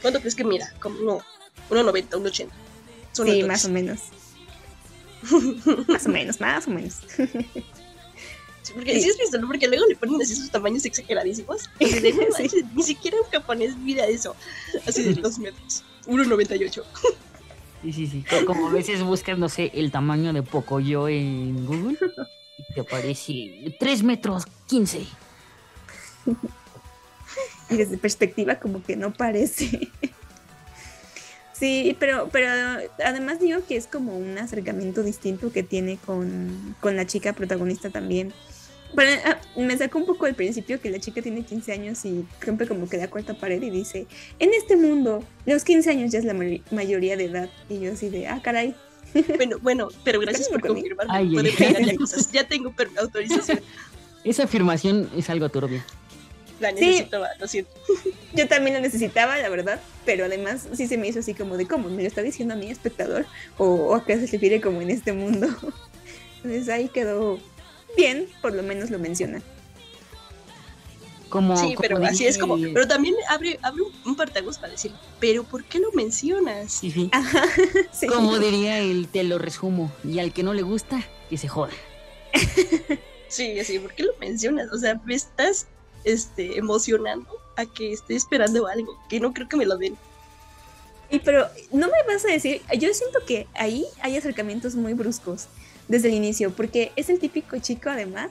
¿Cuánto 0.01 0.21
crees 0.21 0.37
que 0.37 0.45
mira? 0.45 0.73
Como 0.81 1.01
uno, 1.01 1.23
1,90, 1.71 2.09
1,80. 2.11 2.49
Sí, 3.13 3.43
más 3.49 3.65
o 3.65 3.71
menos. 3.71 4.01
más 5.89 6.07
o 6.07 6.09
menos, 6.09 6.41
más 6.41 6.69
o 6.69 6.71
menos. 6.71 7.01
Sí, 8.63 8.73
porque 8.75 9.01
sí. 9.01 9.11
visto, 9.21 9.39
¿no? 9.39 9.49
Porque 9.49 9.67
luego 9.67 9.85
le 9.87 9.97
ponen 9.97 10.23
así 10.23 10.37
sus 10.37 10.51
tamaños 10.51 10.85
exageradísimos. 10.85 11.63
Ni 12.75 12.83
siquiera 12.83 13.17
un 13.19 13.29
japonés 13.31 13.77
mira 13.77 14.07
eso. 14.07 14.37
Así 14.87 15.03
de 15.03 15.15
2 15.15 15.39
metros. 15.41 15.85
1,98. 16.07 16.83
Sí, 17.83 17.93
sí, 17.93 18.07
sí. 18.07 18.25
Como 18.47 18.69
a 18.69 18.73
veces 18.73 19.03
buscas, 19.03 19.39
no 19.39 19.49
sé, 19.49 19.73
el 19.75 19.91
tamaño 19.91 20.33
de 20.33 20.43
Pocoyo 20.43 21.09
en 21.09 21.67
Google 21.67 21.99
y 22.59 22.75
te 22.75 22.81
aparece 22.81 23.75
3 23.79 24.03
metros 24.05 24.45
15. 24.67 25.07
y 27.71 27.77
desde 27.77 27.99
perspectiva 27.99 28.57
como 28.57 28.83
que 28.83 28.97
no 28.97 29.13
parece. 29.13 29.91
Sí, 31.63 31.97
pero, 32.01 32.29
pero 32.33 32.49
además 33.05 33.39
digo 33.39 33.61
que 33.69 33.77
es 33.77 33.87
como 33.87 34.19
un 34.19 34.37
acercamiento 34.37 35.05
distinto 35.05 35.53
que 35.53 35.63
tiene 35.63 35.97
con, 36.05 36.75
la 36.83 37.07
chica 37.07 37.35
protagonista 37.35 37.89
también. 37.89 38.33
Pero 38.97 39.13
ah, 39.25 39.39
me 39.57 39.79
sacó 39.79 39.99
un 39.99 40.07
poco 40.07 40.27
el 40.27 40.35
principio 40.35 40.81
que 40.81 40.91
la 40.91 40.99
chica 40.99 41.23
tiene 41.23 41.45
15 41.45 41.73
años 41.73 42.05
y 42.05 42.27
rompe 42.41 42.67
como 42.67 42.89
que 42.89 42.97
la 42.97 43.09
cuarta 43.09 43.35
pared 43.35 43.63
y 43.63 43.71
dice, 43.71 44.09
en 44.41 44.51
este 44.53 44.77
mundo, 44.77 45.23
los 45.47 45.63
15 45.63 45.89
años 45.89 46.11
ya 46.11 46.19
es 46.19 46.25
la 46.25 46.35
mayoría 46.73 47.17
de 47.17 47.27
edad. 47.27 47.49
Y 47.69 47.79
yo 47.79 47.93
así 47.93 48.09
de, 48.09 48.27
ah, 48.27 48.41
caray. 48.43 48.75
Bueno, 49.37 49.59
bueno, 49.61 49.89
pero 50.05 50.19
gracias 50.19 50.49
por 50.49 50.63
confirmar. 50.63 51.07
Ya 52.33 52.49
tengo 52.49 52.75
autorización. 52.99 53.61
Esa 54.25 54.45
afirmación 54.45 55.11
es 55.17 55.31
algo 55.31 55.49
turbio. 55.49 55.83
La 56.63 56.71
necesitaba, 56.73 57.29
lo 57.39 57.49
siento. 57.49 57.73
Yo 58.35 58.49
también 58.49 58.75
la 58.75 58.81
necesitaba, 58.81 59.37
la 59.39 59.49
verdad, 59.49 59.81
pero 60.07 60.25
además 60.25 60.69
sí 60.73 60.87
se 60.87 60.97
me 60.97 61.09
hizo 61.09 61.19
así 61.19 61.35
como 61.35 61.57
de 61.57 61.67
cómo 61.67 61.89
me 61.91 62.03
lo 62.03 62.09
está 62.09 62.23
diciendo 62.23 62.55
a 62.55 62.57
mi 62.57 62.71
espectador 62.71 63.27
o, 63.59 63.67
o 63.67 63.95
acá 63.95 64.15
se 64.15 64.27
refiere 64.27 64.61
como 64.61 64.81
en 64.81 64.91
este 64.91 65.13
mundo. 65.13 65.49
Entonces 66.37 66.69
ahí 66.69 66.89
quedó 66.89 67.39
bien, 67.97 68.29
por 68.41 68.55
lo 68.55 68.63
menos 68.63 68.91
lo 68.91 68.99
menciona. 68.99 69.43
Como, 71.29 71.57
sí, 71.57 71.75
pero 71.81 71.97
así 72.05 72.27
es 72.27 72.37
como, 72.37 72.59
pero 72.75 72.87
también 72.87 73.15
abre, 73.31 73.59
abre 73.63 73.83
un 74.05 74.15
partagos 74.17 74.59
para 74.59 74.73
decir, 74.73 74.93
pero 75.19 75.45
¿por 75.45 75.65
qué 75.65 75.79
lo 75.79 75.91
mencionas? 75.93 76.83
Sí, 77.93 78.07
Como 78.07 78.39
diría 78.39 78.79
el 78.79 79.09
te 79.09 79.25
lo 79.25 79.39
resumo, 79.39 79.91
y 80.05 80.19
al 80.19 80.33
que 80.33 80.43
no 80.43 80.53
le 80.53 80.61
gusta, 80.61 81.03
que 81.31 81.39
se 81.39 81.49
joda. 81.49 81.73
sí, 83.29 83.59
así, 83.59 83.79
¿por 83.79 83.95
qué 83.95 84.03
lo 84.03 84.13
mencionas? 84.21 84.71
O 84.73 84.79
sea, 84.79 85.01
me 85.07 85.15
estás 85.15 85.69
este, 86.05 86.59
emocionando 86.59 87.29
a 87.57 87.67
que 87.67 87.93
esté 87.93 88.15
esperando 88.15 88.67
algo, 88.67 88.99
que 89.09 89.21
no 89.21 89.33
creo 89.33 89.49
que 89.49 89.57
me 89.57 89.67
lo 89.67 89.77
den. 89.77 89.97
Y 91.11 91.19
pero 91.19 91.47
no 91.71 91.89
me 91.89 92.13
vas 92.13 92.25
a 92.25 92.29
decir, 92.29 92.63
yo 92.79 92.93
siento 92.95 93.19
que 93.27 93.47
ahí 93.55 93.85
hay 94.01 94.17
acercamientos 94.17 94.75
muy 94.75 94.95
bruscos 94.95 95.47
desde 95.89 96.09
el 96.09 96.15
inicio, 96.15 96.53
porque 96.53 96.93
es 96.97 97.11
el 97.11 97.19
típico 97.19 97.59
chico 97.59 97.91
además 97.91 98.31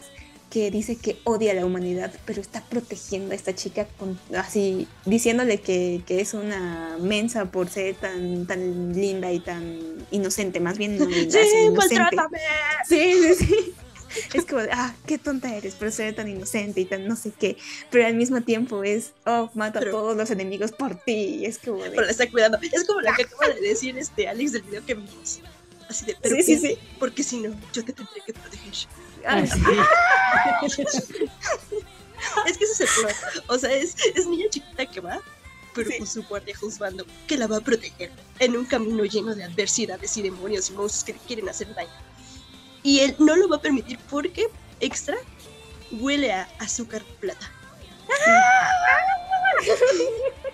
que 0.50 0.70
dice 0.70 0.98
que 0.98 1.18
odia 1.24 1.54
a 1.54 1.56
la 1.56 1.66
humanidad, 1.66 2.12
pero 2.26 2.42
está 2.42 2.62
protegiendo 2.62 3.32
a 3.32 3.36
esta 3.36 3.56
chica 3.56 3.88
con, 3.98 4.20
así 4.36 4.88
diciéndole 5.06 5.62
que, 5.62 6.04
es 6.08 6.34
una 6.34 6.98
mensa 7.00 7.46
por 7.46 7.70
ser 7.70 7.96
tan, 7.96 8.46
tan 8.46 8.94
linda 8.94 9.32
y 9.32 9.40
tan 9.40 9.80
inocente, 10.12 10.60
más 10.60 10.78
bien 10.78 10.98
no 11.00 11.06
linda, 11.06 11.40
sí, 11.40 11.70
pues 11.74 11.90
Sí, 12.88 13.14
sí, 13.14 13.46
sí. 13.46 13.74
Es 14.34 14.46
como, 14.46 14.62
ah, 14.72 14.94
qué 15.06 15.18
tonta 15.18 15.56
eres 15.56 15.76
por 15.76 15.92
ser 15.92 16.16
tan 16.16 16.28
inocente 16.28 16.82
y 16.82 16.86
tan 16.86 17.08
no 17.08 17.16
sé 17.16 17.32
qué. 17.38 17.58
Pero 17.90 18.06
al 18.06 18.16
mismo 18.16 18.42
tiempo 18.42 18.84
es, 18.84 19.14
oh, 19.26 19.50
mata 19.54 19.80
a 19.80 19.90
todos 19.90 20.16
los 20.16 20.30
enemigos 20.32 20.72
por 20.72 20.96
ti. 20.96 21.46
Es 21.46 21.58
como 21.60 21.80
Pero 21.80 22.02
la 22.02 22.12
está 22.12 22.30
cuidando. 22.30 22.58
Es 22.62 22.84
como 22.86 23.02
la 23.02 23.16
que 23.16 23.24
acaba 23.24 23.48
de 23.54 23.62
decir 23.68 23.98
este 23.98 24.28
Alex 24.28 24.52
del 24.54 24.64
video 24.64 24.86
que 24.86 24.96
vimos. 24.96 25.42
Así 25.90 26.06
de, 26.06 26.16
pero 26.22 26.36
sí, 26.38 26.44
sí, 26.44 26.58
sí. 26.58 26.78
Porque 27.00 27.24
si 27.24 27.38
no, 27.40 27.54
yo 27.74 27.84
te 27.84 27.94
tendré 27.94 28.22
que 28.26 28.34
proteger. 28.34 28.88
Ah, 29.26 29.42
es 32.48 32.58
que 32.58 32.64
ese 32.64 32.74
es 32.74 32.82
el 32.82 32.88
problema. 32.88 33.20
O 33.48 33.58
sea, 33.58 33.72
es, 33.74 33.96
es 34.16 34.28
niña 34.28 34.46
chiquita 34.50 34.86
que 34.86 35.02
va, 35.02 35.20
pero 35.74 35.90
con 35.98 36.08
su 36.08 36.24
guardia 36.24 36.56
juzgando 36.56 37.06
que 37.28 37.38
la 37.38 37.48
va 37.48 37.58
a 37.58 37.62
proteger 37.62 38.12
en 38.40 38.56
un 38.56 38.66
camino 38.66 39.04
lleno 39.06 39.36
de 39.36 39.44
adversidades 39.44 40.16
y 40.18 40.22
demonios 40.22 40.70
y 40.70 40.74
monstruos 40.74 41.04
que 41.04 41.14
le 41.14 41.20
quieren 41.20 41.50
hacer 41.50 41.74
daño. 41.76 41.90
Y 42.84 43.00
él 43.00 43.16
no 43.20 43.36
lo 43.36 43.48
va 43.48 43.58
a 43.58 43.62
permitir 43.62 44.00
porque, 44.10 44.48
extra, 44.80 45.18
huele 45.92 46.32
a 46.32 46.50
azúcar 46.60 47.04
plata. 47.20 47.52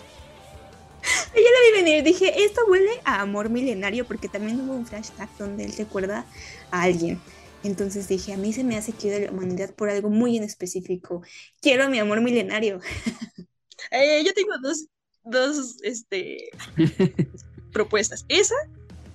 Yo 1.36 1.41
la 1.41 1.60
vi 1.66 1.84
venir, 1.84 2.04
dije, 2.04 2.44
esto 2.44 2.62
huele 2.68 2.99
a 3.06 3.22
amor 3.22 3.49
milenario 3.49 4.06
porque 4.06 4.28
también 4.28 4.60
hubo 4.60 4.74
un 4.74 4.86
flashback 4.86 5.30
donde 5.38 5.66
él 5.66 5.74
recuerda 5.78 6.26
a 6.72 6.82
alguien. 6.82 7.22
Entonces 7.64 8.08
dije, 8.08 8.34
a 8.34 8.38
mí 8.38 8.54
se 8.54 8.64
me 8.64 8.78
hace 8.78 8.91
que 8.91 9.10
de 9.10 9.26
la 9.26 9.32
humanidad 9.32 9.74
por 9.74 9.90
algo 9.90 10.10
muy 10.10 10.38
en 10.38 10.44
específico. 10.44 11.24
Quiero 11.62 11.90
mi 11.90 11.99
amor 11.99 12.22
milenario. 12.22 12.80
Eh, 13.91 14.24
yo 14.26 14.34
tengo 14.34 14.52
dos, 14.62 14.88
dos 15.24 15.78
este, 15.84 16.49
propuestas. 17.72 18.26
Esa 18.28 18.56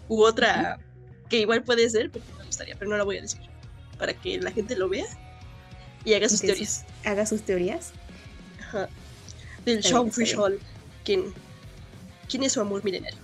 u 0.08 0.22
otra 0.22 0.78
que 1.28 1.40
igual 1.40 1.64
puede 1.64 1.90
ser, 1.90 2.10
pero 2.10 2.24
gustaría, 2.52 2.76
pero 2.78 2.90
no 2.90 2.96
la 2.96 3.04
voy 3.04 3.18
a 3.18 3.22
decir. 3.22 3.40
Para 3.98 4.12
que 4.14 4.38
la 4.40 4.50
gente 4.50 4.76
lo 4.76 4.88
vea 4.88 5.06
y 6.04 6.14
haga 6.14 6.28
sus 6.28 6.40
teorías. 6.40 6.84
Haga 7.04 7.26
sus 7.26 7.42
teorías. 7.42 7.92
Ajá. 8.60 8.88
Del 9.64 9.80
Showfish 9.80 10.36
Hall. 10.36 10.58
¿Quién, 11.04 11.32
¿Quién 12.28 12.42
es 12.42 12.52
su 12.52 12.60
amor 12.60 12.84
milenario? 12.84 13.18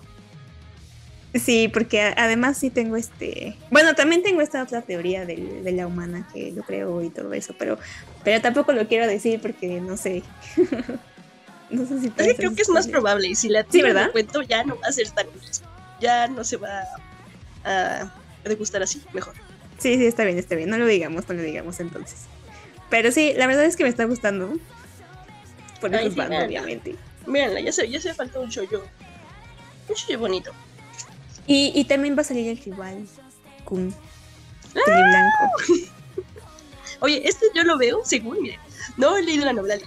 Sí, 1.35 1.69
porque 1.69 2.01
además 2.03 2.57
sí 2.57 2.71
tengo 2.71 2.97
este. 2.97 3.57
Bueno, 3.71 3.95
también 3.95 4.23
tengo 4.23 4.41
esta 4.41 4.63
otra 4.63 4.83
teoría 4.83 5.27
de, 5.27 5.61
la 5.73 5.87
humana 5.87 6.27
que 6.33 6.53
lo 6.53 6.63
creo 6.63 7.03
y 7.03 7.11
todo 7.11 7.33
eso, 7.35 7.55
pero, 7.59 7.79
pero 8.25 8.41
tampoco 8.41 8.73
lo 8.73 8.89
quiero 8.89 9.07
decir 9.07 9.41
porque 9.41 9.81
no 9.81 9.97
sé. 9.97 10.23
no 11.71 11.87
sé 11.87 12.01
si. 12.01 12.11
creo 12.11 12.55
que 12.55 12.63
es 12.63 12.69
más 12.71 12.89
probable 12.89 13.29
y 13.29 13.35
si 13.35 13.51
la 13.51 13.67
sí, 13.69 13.83
¿verdad? 13.83 14.11
cuento 14.11 14.43
ya 14.43 14.65
no 14.65 14.79
va 14.81 14.89
a 14.89 14.93
ser 14.93 15.11
tan. 15.11 15.27
Ya 16.01 16.29
no 16.29 16.45
se 16.45 16.57
va 16.57 16.85
a, 17.65 18.11
degustar 18.45 18.83
así, 18.83 19.03
mejor. 19.13 19.35
Sí, 19.79 19.97
sí, 19.97 20.07
está 20.07 20.25
bien, 20.25 20.39
está 20.39 20.55
bien. 20.55 20.71
No 20.71 20.79
lo 20.79 20.87
digamos, 20.87 21.29
no 21.29 21.35
lo 21.35 21.43
digamos 21.43 21.81
entonces. 21.81 22.27
Pero 22.91 23.13
sí, 23.13 23.33
la 23.37 23.47
verdad 23.47 23.65
es 23.65 23.77
que 23.77 23.85
me 23.85 23.91
está 23.91 24.05
gustando. 24.05 24.55
Por 25.81 25.95
eso 25.95 26.11
sí, 26.11 26.21
obviamente. 26.21 26.97
Mírenla, 27.27 27.61
ya 27.61 27.73
se, 27.73 27.89
ya 27.89 28.01
se 28.01 28.15
falta 28.15 28.41
un 28.41 28.51
show 28.51 28.67
Un 29.89 29.95
show 29.95 30.19
bonito. 30.19 30.53
Y, 31.47 31.85
también 31.85 32.17
va 32.17 32.21
a 32.21 32.25
salir 32.25 32.49
el 32.49 32.59
rival 32.59 33.07
con 33.65 33.95
¡Ah! 34.75 34.81
Blanco. 34.87 35.89
Oye, 37.01 37.27
este 37.27 37.47
yo 37.55 37.63
lo 37.65 37.79
veo, 37.79 38.01
según, 38.05 38.43
miren, 38.43 38.61
no 38.97 39.17
he 39.17 39.23
leído 39.23 39.47
la 39.47 39.53
novela 39.55 39.87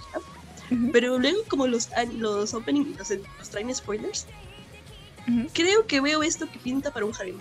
pero 0.92 1.18
luego 1.18 1.42
como 1.48 1.66
los, 1.66 1.90
los 2.16 2.54
openings, 2.54 2.98
los, 2.98 3.10
los 3.38 3.50
traen 3.50 3.74
spoilers, 3.74 4.26
creo 5.52 5.86
que 5.86 6.00
veo 6.00 6.22
esto 6.22 6.50
que 6.50 6.58
pinta 6.58 6.92
para 6.92 7.06
un 7.06 7.14
harem. 7.14 7.38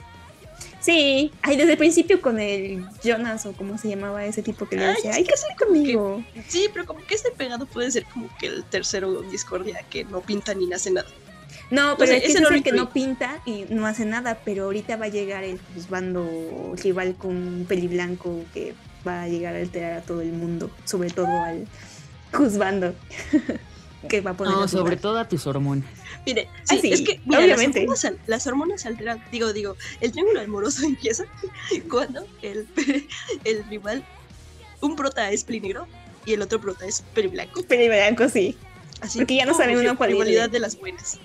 Sí, 0.82 1.32
ay, 1.44 1.58
desde 1.58 1.74
el 1.74 1.78
principio 1.78 2.22
con 2.22 2.40
el 2.40 2.84
Jonas 3.04 3.46
o 3.46 3.54
como 3.54 3.78
se 3.78 3.88
llamaba 3.90 4.26
ese 4.26 4.42
tipo 4.42 4.68
que 4.68 4.78
le 4.78 4.88
decía, 4.88 5.14
hay 5.14 5.24
que 5.24 5.34
hacer 5.34 5.56
conmigo. 5.56 6.24
sí, 6.48 6.68
pero 6.74 6.86
como 6.88 7.06
que 7.06 7.14
este 7.14 7.30
pegado 7.32 7.68
puede 7.68 7.92
ser 7.92 8.04
como 8.06 8.30
que 8.40 8.48
el 8.48 8.64
tercero 8.64 9.22
Discordia 9.22 9.86
que 9.90 10.04
no 10.06 10.22
pinta 10.22 10.56
ni 10.56 10.66
nace 10.66 10.90
nada. 10.90 11.08
No, 11.70 11.96
pero 11.98 12.12
es, 12.12 12.24
es 12.24 12.36
el 12.36 12.64
que 12.64 12.72
no 12.72 12.90
pinta 12.90 13.42
y 13.46 13.66
no 13.70 13.86
hace 13.86 14.06
nada, 14.06 14.40
pero 14.44 14.66
ahorita 14.66 14.98
va 14.98 15.06
a 15.06 15.10
llegar 15.10 15.44
el 15.44 15.60
juzgando 15.74 16.74
rival 16.82 17.16
con 17.16 17.66
peli 17.68 17.88
blanco 17.88 18.44
que 18.54 18.74
va 19.08 19.24
a 19.24 19.28
llegar 19.28 19.56
a 19.56 19.60
alterar 19.60 19.94
a 19.94 20.02
todo 20.02 20.22
el 20.22 20.34
mundo, 20.34 20.70
sobre 20.84 21.12
todo 21.12 21.28
al 21.28 21.68
juzgando. 22.34 22.94
que 24.08 24.22
va 24.22 24.32
a 24.32 24.34
poner 24.38 24.54
no, 24.54 24.68
sobre 24.68 24.98
todo 24.98 25.20
a 25.20 25.28
tus 25.28 25.46
hormonas. 25.48 25.86
Mire, 26.26 26.48
sí, 26.64 26.80
ah, 26.84 26.88
es 26.88 27.02
que 27.02 27.20
obviamente. 27.28 27.86
Las, 28.28 28.48
hormonas, 28.48 28.86
alteran, 28.86 29.24
digo, 29.32 29.54
digo, 29.54 29.76
el 30.00 30.12
triángulo 30.12 30.42
amoroso 30.42 30.84
empieza 30.86 31.26
cuando 31.90 32.26
el, 32.42 32.68
el 33.44 33.64
rival, 33.70 34.04
un 34.82 34.96
prota 34.96 35.32
es 35.32 35.44
peli 35.44 35.62
negro 35.62 35.88
y 36.26 36.34
el 36.34 36.42
otro 36.42 36.60
prota 36.60 36.86
es 36.86 37.02
peli 37.14 37.28
blanco. 37.30 37.64
Peli 37.64 37.88
blanco, 37.88 38.30
sí. 38.30 38.58
Así 39.02 39.20
Porque 39.20 39.36
ya 39.36 39.46
no 39.46 39.56
saben 39.56 39.78
una 39.78 39.96
cualidad 39.96 40.50
de 40.50 40.60
las 40.60 40.80
buenas. 40.80 41.20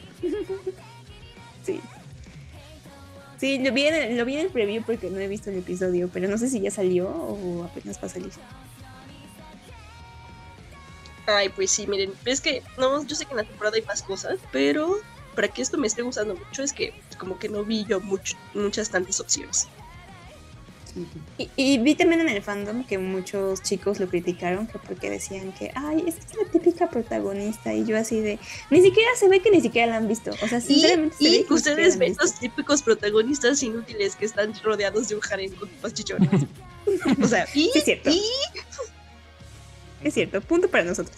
sí. 1.65 1.81
Sí, 3.39 3.59
lo 3.59 3.71
vi, 3.71 3.87
en 3.87 3.95
el, 3.95 4.17
lo 4.17 4.25
vi 4.25 4.37
en 4.37 4.47
el 4.47 4.49
preview 4.49 4.83
porque 4.83 5.11
no 5.11 5.19
he 5.19 5.29
visto 5.29 5.51
el 5.51 5.59
episodio, 5.59 6.09
pero 6.11 6.27
no 6.27 6.39
sé 6.39 6.49
si 6.49 6.61
ya 6.61 6.71
salió 6.71 7.09
o 7.09 7.65
apenas 7.65 7.99
va 8.03 8.07
a 8.07 8.09
salir. 8.09 8.33
Ay, 11.27 11.49
pues 11.49 11.71
sí, 11.71 11.87
miren, 11.87 12.13
es 12.25 12.41
que 12.41 12.63
no, 12.79 13.05
yo 13.05 13.17
sé 13.17 13.25
que 13.25 13.33
en 13.33 13.39
la 13.39 13.45
temporada 13.45 13.77
hay 13.77 13.83
más 13.83 14.03
cosas, 14.03 14.39
pero 14.53 14.97
para 15.35 15.49
que 15.49 15.63
esto 15.63 15.77
me 15.77 15.87
esté 15.87 16.03
gustando 16.03 16.35
mucho 16.35 16.63
es 16.63 16.73
que 16.73 16.95
como 17.19 17.39
que 17.39 17.49
no 17.49 17.65
vi 17.65 17.85
yo 17.85 18.01
muchas 18.01 18.91
tantas 18.91 19.21
opciones. 19.21 19.69
Y, 21.57 21.79
vi 21.79 21.95
también 21.95 22.23
en 22.23 22.29
el 22.31 22.43
fandom 22.43 22.85
que 22.85 22.97
muchos 22.97 23.63
chicos 23.63 24.01
lo 24.01 24.09
criticaron 24.09 24.67
que 24.67 24.79
porque 24.79 25.11
decían 25.11 25.53
que, 25.53 25.71
ay, 25.75 26.05
es 26.07 26.15
que 26.15 26.21
es 26.23 26.37
la 26.43 26.51
típica 26.51 26.89
protagonista. 26.89 27.75
Y 27.75 27.85
yo 27.85 27.99
así 27.99 28.21
de, 28.21 28.39
ni 28.71 28.81
siquiera 28.81 29.11
se 29.17 29.29
ve 29.29 29.41
que 29.41 29.51
ni 29.51 29.61
siquiera 29.61 29.89
la 29.89 29.97
han 29.99 30.09
visto. 30.09 30.31
O 30.43 30.49
sea, 30.49 30.61
sinceramente. 30.61 31.17
Y, 31.19 31.45
ustedes 31.51 31.99
ven 31.99 32.17
los 32.19 32.39
típicos 32.39 32.83
protagonistas 32.83 33.63
inútiles 33.63 34.17
que 34.17 34.25
están 34.25 34.55
rodeados 34.63 35.09
de 35.09 35.17
un 35.17 35.21
harem 35.31 35.53
con 35.55 35.93
chichones. 35.93 36.47
o 37.23 37.29
sea, 37.29 37.47
y, 37.55 37.71
es 37.75 37.85
cierto. 37.85 38.11
Es 40.07 40.15
cierto, 40.15 40.41
punto 40.41 40.69
para 40.69 40.85
nosotros. 40.85 41.17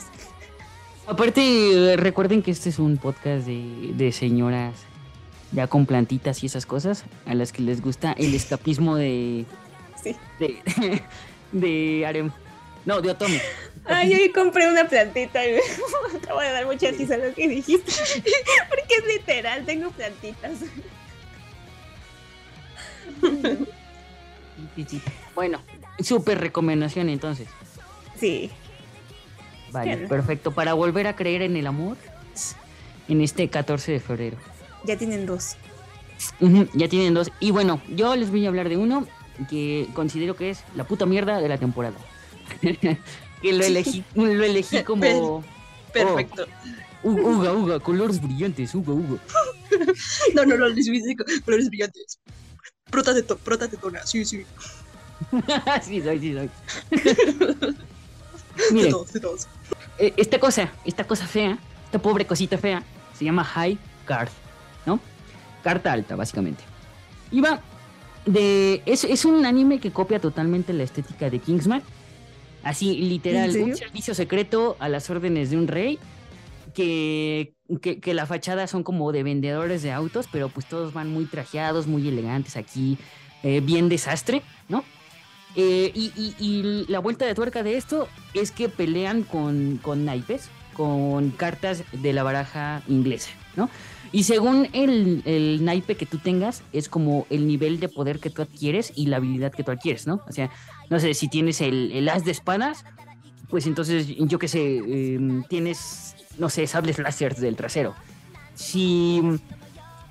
Aparte, 1.06 1.94
recuerden 1.98 2.42
que 2.42 2.50
este 2.50 2.70
es 2.70 2.78
un 2.78 2.96
podcast 2.96 3.46
de, 3.46 3.92
de 3.94 4.12
señoras 4.12 4.74
ya 5.52 5.66
con 5.66 5.84
plantitas 5.84 6.42
y 6.42 6.46
esas 6.46 6.64
cosas, 6.64 7.04
a 7.26 7.34
las 7.34 7.52
que 7.52 7.62
les 7.62 7.82
gusta 7.82 8.12
el 8.12 8.34
escapismo 8.34 8.96
de, 8.96 9.44
Sí. 10.02 10.16
De, 10.38 11.02
de 11.52 12.06
Arem. 12.06 12.30
No, 12.86 13.02
de 13.02 13.10
Otome. 13.10 13.42
Ay, 13.84 14.10
yo 14.10 14.32
compré 14.32 14.70
una 14.70 14.88
plantita 14.88 15.46
y 15.46 15.52
me 15.52 15.60
acabo 16.22 16.40
de 16.40 16.50
dar 16.50 16.64
mucha 16.64 16.90
risa 16.90 17.18
lo 17.18 17.34
que 17.34 17.46
dijiste. 17.46 17.92
Porque 18.70 18.94
es 18.94 19.06
literal, 19.06 19.66
tengo 19.66 19.90
plantitas. 19.90 20.52
Bueno, 25.34 25.60
súper 26.00 26.40
recomendación 26.40 27.10
entonces. 27.10 27.48
Sí. 28.18 28.50
Vale, 29.72 29.96
perfecto. 30.08 30.52
Para 30.52 30.74
volver 30.74 31.06
a 31.06 31.16
creer 31.16 31.42
en 31.42 31.56
el 31.56 31.66
amor 31.66 31.96
en 33.08 33.20
este 33.20 33.48
14 33.48 33.92
de 33.92 34.00
febrero. 34.00 34.36
Ya 34.84 34.96
tienen 34.96 35.26
dos. 35.26 35.56
Ya 36.74 36.88
tienen 36.88 37.14
dos. 37.14 37.30
Y 37.40 37.50
bueno, 37.50 37.80
yo 37.88 38.14
les 38.16 38.30
voy 38.30 38.44
a 38.44 38.48
hablar 38.48 38.68
de 38.68 38.76
uno 38.76 39.06
que 39.48 39.88
considero 39.94 40.34
que 40.36 40.50
es 40.50 40.64
la 40.74 40.84
puta 40.84 41.06
mierda 41.06 41.40
de 41.40 41.48
la 41.48 41.58
temporada. 41.58 41.96
que 42.60 43.52
lo 43.52 43.64
elegí, 43.64 44.04
lo 44.14 44.24
elegí 44.44 44.82
como 44.84 45.44
Perfecto. 45.92 46.46
"U- 47.02 47.10
Uga, 47.12 47.52
uga, 47.52 47.80
colores 47.80 48.20
brillantes, 48.20 48.74
uga, 48.74 48.92
uga. 48.92 49.18
No, 50.34 50.44
no, 50.44 50.56
no, 50.56 50.68
les 50.68 50.86
digo 50.86 51.24
colores 51.44 51.68
brillantes. 51.68 52.18
Prota 52.90 53.12
de, 53.14 53.22
to 53.22 53.36
de 53.36 53.76
tona, 53.76 54.04
sí, 54.06 54.24
sí. 54.24 54.44
sí, 55.82 56.02
soy, 56.02 56.18
sí, 56.20 56.34
soy. 56.34 56.50
De 58.68 58.70
Miren, 58.74 58.90
todos, 58.90 59.12
de 59.12 59.20
todos. 59.20 59.46
eh, 59.98 60.12
esta 60.16 60.38
cosa, 60.38 60.72
esta 60.84 61.04
cosa 61.04 61.26
fea, 61.26 61.58
esta 61.84 61.98
pobre 61.98 62.26
cosita 62.26 62.58
fea, 62.58 62.82
se 63.16 63.24
llama 63.24 63.44
High 63.44 63.78
Card, 64.04 64.30
¿no? 64.86 65.00
Carta 65.62 65.92
alta, 65.92 66.16
básicamente. 66.16 66.62
Y 67.30 67.40
va 67.40 67.60
de. 68.26 68.82
Es, 68.86 69.04
es 69.04 69.24
un 69.24 69.44
anime 69.46 69.80
que 69.80 69.90
copia 69.90 70.20
totalmente 70.20 70.72
la 70.72 70.82
estética 70.84 71.30
de 71.30 71.38
Kingsman. 71.38 71.82
Así, 72.62 72.96
literal, 72.96 73.56
un 73.56 73.76
servicio 73.76 74.14
secreto 74.14 74.76
a 74.80 74.88
las 74.88 75.08
órdenes 75.10 75.50
de 75.50 75.56
un 75.56 75.68
rey. 75.68 75.98
Que, 76.74 77.54
que, 77.82 77.98
que 77.98 78.14
la 78.14 78.24
fachada 78.26 78.68
son 78.68 78.84
como 78.84 79.10
de 79.10 79.24
vendedores 79.24 79.82
de 79.82 79.90
autos, 79.90 80.28
pero 80.30 80.48
pues 80.48 80.66
todos 80.66 80.92
van 80.92 81.08
muy 81.10 81.24
trajeados, 81.24 81.88
muy 81.88 82.06
elegantes 82.06 82.56
aquí, 82.56 82.98
eh, 83.42 83.60
bien 83.60 83.88
desastre, 83.88 84.42
¿no? 84.68 84.84
Eh, 85.56 85.90
y, 85.94 86.12
y- 86.16 86.34
y 86.38 86.84
la 86.88 86.98
vuelta 87.00 87.26
de 87.26 87.34
tuerca 87.34 87.62
de 87.62 87.76
esto 87.76 88.08
es 88.34 88.50
que 88.52 88.68
pelean 88.68 89.22
con, 89.22 89.78
con 89.82 90.04
naipes, 90.04 90.48
con 90.74 91.30
cartas 91.30 91.82
de 91.92 92.12
la 92.12 92.22
baraja 92.22 92.82
inglesa, 92.86 93.30
¿no? 93.56 93.68
Y 94.12 94.24
según 94.24 94.68
el, 94.72 95.22
el 95.26 95.64
naipe 95.64 95.96
que 95.96 96.06
tú 96.06 96.18
tengas, 96.18 96.62
es 96.72 96.88
como 96.88 97.26
el 97.28 97.46
nivel 97.46 97.78
de 97.80 97.88
poder 97.88 98.20
que 98.20 98.30
tú 98.30 98.40
adquieres 98.42 98.92
y 98.94 99.06
la 99.06 99.16
habilidad 99.18 99.52
que 99.52 99.64
tú 99.64 99.70
adquieres, 99.72 100.06
¿no? 100.06 100.22
O 100.28 100.32
sea, 100.32 100.50
no 100.88 100.98
sé, 101.00 101.12
si 101.14 101.28
tienes 101.28 101.60
el, 101.60 101.90
el 101.92 102.08
as 102.08 102.24
de 102.24 102.30
espadas, 102.30 102.84
pues 103.50 103.66
entonces, 103.66 104.06
yo 104.06 104.38
qué 104.38 104.48
sé, 104.48 104.76
em, 105.14 105.42
tienes, 105.44 106.14
no 106.38 106.48
sé, 106.48 106.66
sables 106.66 106.98
láser 106.98 107.34
del 107.34 107.56
trasero. 107.56 107.94
Si 108.54 109.20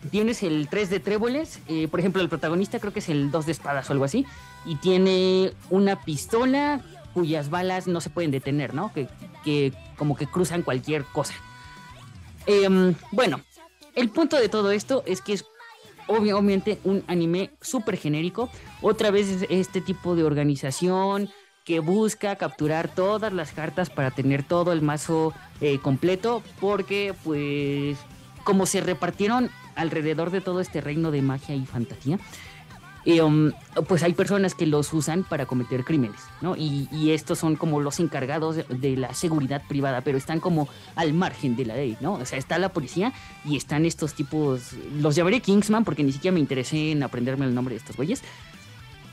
tienes 0.07 0.43
el 0.43 0.67
3 0.69 0.89
de 0.89 0.99
tréboles, 0.99 1.59
eh, 1.67 1.87
por 1.87 1.99
ejemplo, 1.99 2.21
el 2.21 2.29
protagonista 2.29 2.79
creo 2.79 2.93
que 2.93 2.99
es 2.99 3.09
el 3.09 3.31
2 3.31 3.45
de 3.45 3.51
espadas 3.51 3.89
o 3.89 3.93
algo 3.93 4.05
así, 4.05 4.25
y 4.65 4.75
tiene 4.75 5.53
una 5.69 6.03
pistola 6.03 6.81
cuyas 7.13 7.49
balas 7.49 7.87
no 7.87 8.01
se 8.01 8.09
pueden 8.09 8.31
detener, 8.31 8.73
¿no? 8.73 8.93
Que, 8.93 9.07
que 9.43 9.73
como 9.97 10.15
que 10.15 10.27
cruzan 10.27 10.61
cualquier 10.61 11.03
cosa. 11.05 11.33
Em, 12.45 12.95
bueno, 13.11 13.41
el 13.95 14.09
punto 14.09 14.37
de 14.37 14.49
todo 14.49 14.71
esto 14.71 15.03
es 15.05 15.21
que 15.21 15.33
es 15.33 15.45
obvi- 16.07 16.31
obviamente 16.31 16.79
un 16.83 17.03
anime 17.07 17.51
súper 17.61 17.97
genérico. 17.97 18.49
Otra 18.81 19.11
vez 19.11 19.27
es 19.27 19.47
este 19.49 19.81
tipo 19.81 20.15
de 20.15 20.23
organización 20.23 21.29
que 21.65 21.79
busca 21.79 22.35
capturar 22.37 22.87
todas 22.93 23.33
las 23.33 23.51
cartas 23.51 23.89
para 23.89 24.11
tener 24.11 24.43
todo 24.43 24.71
el 24.71 24.81
mazo 24.81 25.33
eh, 25.59 25.79
completo, 25.79 26.41
porque 26.61 27.13
pues 27.25 27.97
como 28.45 28.65
se 28.65 28.79
repartieron 28.79 29.49
alrededor 29.77 30.31
de 30.31 30.41
todo 30.41 30.59
este 30.59 30.81
reino 30.81 31.11
de 31.11 31.21
magia 31.21 31.55
y 31.55 31.65
fantasía, 31.65 32.19
eh, 33.07 33.21
um, 33.21 33.53
pues 33.87 34.03
hay 34.03 34.11
personas 34.11 34.53
que 34.53 34.65
los 34.65 34.91
usan 34.91 35.23
para 35.23 35.45
cometer 35.45 35.85
crímenes, 35.85 36.19
¿no? 36.41 36.57
Y, 36.57 36.89
y 36.91 37.11
estos 37.11 37.39
son 37.39 37.55
como 37.55 37.79
los 37.79 38.01
encargados 38.01 38.57
de, 38.67 38.97
la 38.97 39.13
seguridad 39.13 39.63
privada, 39.65 40.01
pero 40.01 40.17
están 40.17 40.41
como 40.41 40.67
al 40.95 41.13
margen 41.13 41.55
de 41.55 41.65
la 41.65 41.75
ley, 41.75 41.95
¿no? 42.01 42.15
O 42.15 42.25
sea, 42.25 42.37
está 42.37 42.59
la 42.59 42.67
policía 42.67 43.13
y 43.45 43.55
están 43.55 43.85
estos 43.85 44.13
tipos, 44.13 44.73
los 44.99 45.15
llamaré 45.15 45.39
Kingsman 45.39 45.85
porque 45.85 46.03
ni 46.03 46.11
siquiera 46.11 46.33
me 46.33 46.41
interesé 46.41 46.91
en 46.91 47.01
aprenderme 47.01 47.45
el 47.45 47.55
nombre 47.55 47.75
de 47.75 47.79
estos 47.79 47.95
güeyes. 47.95 48.23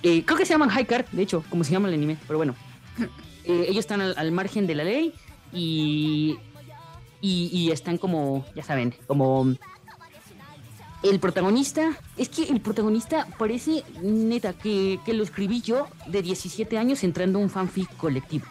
Eh, 0.03 0.25
creo 0.25 0.37
que 0.37 0.45
se 0.45 0.55
llaman 0.55 0.71
High 0.71 0.87
Card, 0.87 1.07
de 1.13 1.23
hecho, 1.23 1.45
como 1.49 1.63
se 1.63 1.71
llama 1.71 1.87
el 1.87 1.95
anime, 1.95 2.17
pero 2.27 2.39
bueno. 2.39 2.57
Eh, 3.47 3.67
ellos 3.69 3.81
están 3.81 4.01
al, 4.01 4.15
al 4.17 4.33
margen 4.33 4.67
de 4.67 4.75
la 4.75 4.85
ley 4.85 5.13
y, 5.53 6.39
y, 7.21 7.51
y 7.53 7.73
están 7.73 7.99
como, 7.99 8.47
ya 8.57 8.63
saben, 8.63 8.95
como 9.07 9.55
el 11.05 11.21
protagonista, 11.21 11.97
es 12.17 12.29
que 12.29 12.45
el 12.45 12.61
protagonista 12.61 13.27
parece 13.39 13.85
neta 14.03 14.53
que, 14.55 14.99
que 15.05 15.13
lo 15.13 15.23
escribí 15.23 15.61
yo 15.61 15.87
de 16.07 16.23
17 16.23 16.77
años 16.79 17.05
entrando 17.05 17.39
a 17.39 17.43
un 17.43 17.51
fanfic 17.51 17.95
colectivo. 17.97 18.47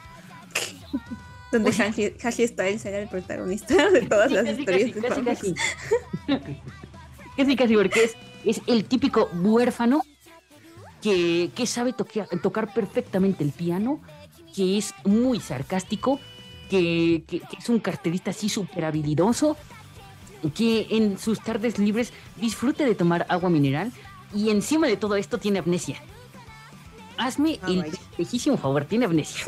Donde 1.52 1.70
O 1.72 1.74
sea- 1.74 1.88
Haji, 1.88 2.14
Haji 2.24 2.48
Styles 2.48 2.86
era 2.86 3.00
el 3.00 3.08
protagonista 3.10 3.90
de 3.90 4.02
todas 4.04 4.32
las 4.32 4.46
Casi, 4.46 4.60
historias 4.60 4.92
casi, 4.92 5.02
de 5.02 5.08
casi, 5.08 5.24
casi. 5.24 5.56
Casi, 7.38 7.56
casi, 7.56 7.76
porque 7.76 8.04
es, 8.04 8.16
es 8.46 8.62
el 8.68 8.86
típico 8.86 9.30
huérfano 9.34 10.02
que, 11.02 11.50
que 11.56 11.66
sabe 11.68 11.94
toquea- 11.94 12.28
tocar 12.42 12.74
perfectamente 12.74 13.44
el 13.44 13.52
piano, 13.52 14.00
que 14.56 14.78
es 14.78 14.94
muy 15.06 15.40
sarcástico, 15.40 16.20
que, 16.70 17.24
que- 17.28 17.40
que 17.40 17.58
es 17.60 17.70
un 17.70 17.80
carterista 17.80 18.32
así 18.32 18.50
súper 18.50 18.86
habilidoso, 18.86 19.58
que 20.52 20.88
en 20.92 21.18
sus 21.18 21.40
tardes 21.40 21.78
libres 21.80 22.12
disfrute 22.38 22.86
de 22.86 22.96
tomar 22.96 23.26
agua 23.30 23.50
mineral 23.50 23.92
y 24.36 24.50
encima 24.50 24.88
de 24.88 24.98
todo 24.98 25.16
esto 25.16 25.38
tiene 25.38 25.60
amnesia. 25.60 25.98
Hazme 27.18 27.60
Ah, 27.62 27.68
el 27.70 27.78
vaya. 27.82 27.94
lejísimo 28.18 28.58
favor, 28.58 28.86
tiene 28.86 29.06
amnesia. 29.06 29.44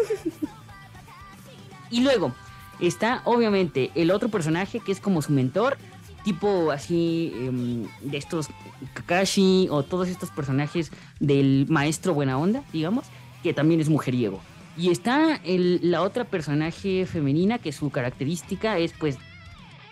y 1.89 2.01
luego 2.01 2.33
está 2.79 3.21
obviamente 3.25 3.91
el 3.95 4.11
otro 4.11 4.29
personaje 4.29 4.79
que 4.79 4.91
es 4.91 4.99
como 4.99 5.21
su 5.21 5.31
mentor, 5.31 5.77
tipo 6.23 6.71
así 6.71 7.31
em, 7.35 7.83
de 8.01 8.17
estos 8.17 8.47
Kakashi 8.93 9.67
o 9.69 9.83
todos 9.83 10.07
estos 10.09 10.29
personajes 10.31 10.91
del 11.19 11.65
maestro 11.69 12.13
buena 12.13 12.37
onda, 12.37 12.63
digamos, 12.73 13.05
que 13.43 13.53
también 13.53 13.79
es 13.79 13.89
mujeriego. 13.89 14.41
Y 14.77 14.89
está 14.89 15.39
el- 15.45 15.79
la 15.83 16.01
otra 16.01 16.25
personaje 16.25 17.05
femenina 17.05 17.59
que 17.59 17.71
su 17.71 17.89
característica 17.91 18.77
es 18.77 18.91
pues, 18.93 19.17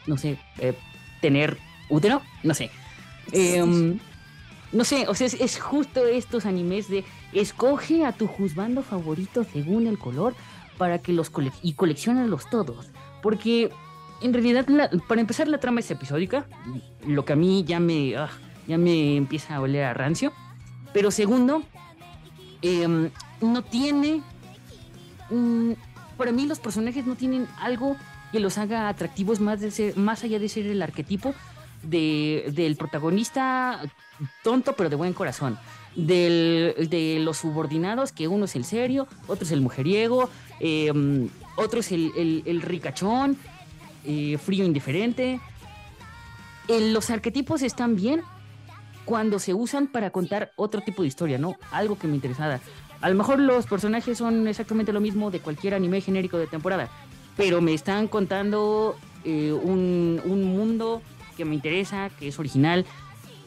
no 0.08 0.18
sé, 0.18 0.38
eh, 0.60 0.74
tener 1.24 1.58
útero, 1.90 2.22
no 2.44 2.54
sé. 2.54 2.70
Em, 3.32 3.98
no 4.74 4.84
sé, 4.84 5.08
o 5.08 5.16
sea, 5.16 5.28
es, 5.28 5.58
justo 5.58 6.06
estos 6.06 6.46
animes 6.46 6.90
de 6.90 7.06
escoge 7.32 8.06
a 8.06 8.12
tu 8.12 8.28
juzgando 8.28 8.84
favorito 8.84 9.46
según 9.46 9.88
el 9.88 9.98
color 9.98 10.36
para 10.78 10.98
que 11.00 11.14
los 11.14 11.30
cole 11.30 11.54
y 11.62 11.74
coleccionalos 11.76 12.50
todos. 12.50 12.92
Porque 13.22 13.72
en 14.22 14.34
realidad, 14.34 14.68
para 15.08 15.22
empezar, 15.22 15.48
la 15.48 15.60
trama 15.60 15.80
es 15.80 15.90
episódica, 15.92 16.46
lo 17.08 17.24
que 17.24 17.32
a 17.32 17.38
mí 17.38 17.64
ya 17.64 17.80
me, 17.80 18.18
ah, 18.18 18.30
ya 18.68 18.78
me 18.78 19.16
empieza 19.16 19.56
a 19.56 19.62
oler 19.62 19.86
a 19.86 19.94
rancio. 19.94 20.34
Pero 20.92 21.10
segundo, 21.10 21.64
em, 22.62 23.10
no 23.40 23.62
tiene. 23.64 24.22
mm, 25.30 25.72
para 26.18 26.34
mí, 26.34 26.46
los 26.48 26.60
personajes 26.60 27.06
no 27.06 27.16
tienen 27.16 27.48
algo 27.60 27.96
que 28.34 28.40
los 28.42 28.58
haga 28.58 28.90
atractivos 28.90 29.40
más, 29.40 29.62
de 29.62 29.70
ser, 29.72 29.96
más 29.96 30.24
allá 30.24 30.40
de 30.40 30.50
ser 30.50 30.66
el 30.66 30.82
arquetipo 30.82 31.34
de, 31.84 32.52
del 32.52 32.76
protagonista 32.76 33.80
tonto 34.44 34.74
pero 34.76 34.90
de 34.90 34.96
buen 34.98 35.14
corazón. 35.14 35.58
Del, 35.96 36.88
de 36.90 37.20
los 37.20 37.38
subordinados, 37.38 38.12
que 38.12 38.28
uno 38.28 38.46
es 38.46 38.56
el 38.56 38.66
serio, 38.66 39.08
otro 39.28 39.46
es 39.46 39.52
el 39.52 39.62
mujeriego, 39.62 40.32
em, 40.60 41.30
otro 41.56 41.82
es 41.82 41.92
el, 41.92 42.42
el- 42.48 42.62
ricachón, 42.64 43.38
eh, 44.04 44.40
frío 44.44 44.66
indiferente. 44.66 45.40
Eh, 46.68 46.92
los 46.92 47.12
arquetipos 47.12 47.62
están 47.62 47.96
bien 47.96 48.22
cuando 49.06 49.38
se 49.38 49.54
usan 49.54 49.86
para 49.86 50.10
contar 50.10 50.52
otro 50.56 50.82
tipo 50.82 51.04
de 51.04 51.10
historia, 51.10 51.38
¿no? 51.38 51.56
Algo 51.72 52.00
que 52.00 52.08
me 52.08 52.16
interesara. 52.16 52.60
A 53.02 53.10
lo 53.10 53.16
mejor 53.16 53.40
los 53.40 53.68
personajes 53.68 54.18
son 54.18 54.48
exactamente 54.48 54.92
lo 54.94 55.00
mismo 55.02 55.30
de 55.30 55.42
cualquier 55.42 55.76
anime 55.76 56.02
genérico 56.02 56.40
de 56.40 56.48
temporada, 56.48 56.90
pero 57.38 57.62
me 57.62 57.74
están 57.74 58.08
contando 58.08 58.96
eh, 59.26 59.52
un, 59.54 60.22
un 60.26 60.44
mundo 60.44 61.02
que 61.38 61.46
me 61.46 61.56
interesa, 61.56 62.10
que 62.20 62.28
es 62.28 62.40
original. 62.40 62.86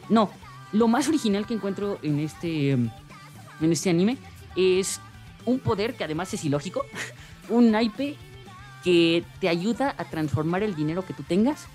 No, 0.09 0.29
lo 0.73 0.87
más 0.87 1.07
original 1.07 1.45
que 1.45 1.53
encuentro 1.53 1.99
en 2.01 2.19
este, 2.19 2.71
en 2.71 2.91
este 3.61 3.89
anime 3.89 4.17
es 4.55 4.99
un 5.45 5.59
poder 5.59 5.95
que 5.95 6.03
además 6.03 6.33
es 6.33 6.43
ilógico, 6.43 6.83
un 7.49 7.71
naipe 7.71 8.15
que 8.83 9.23
te 9.39 9.49
ayuda 9.49 9.95
a 9.97 10.05
transformar 10.05 10.63
el 10.63 10.75
dinero 10.75 11.05
que 11.05 11.13
tú 11.13 11.23
tengas 11.23 11.67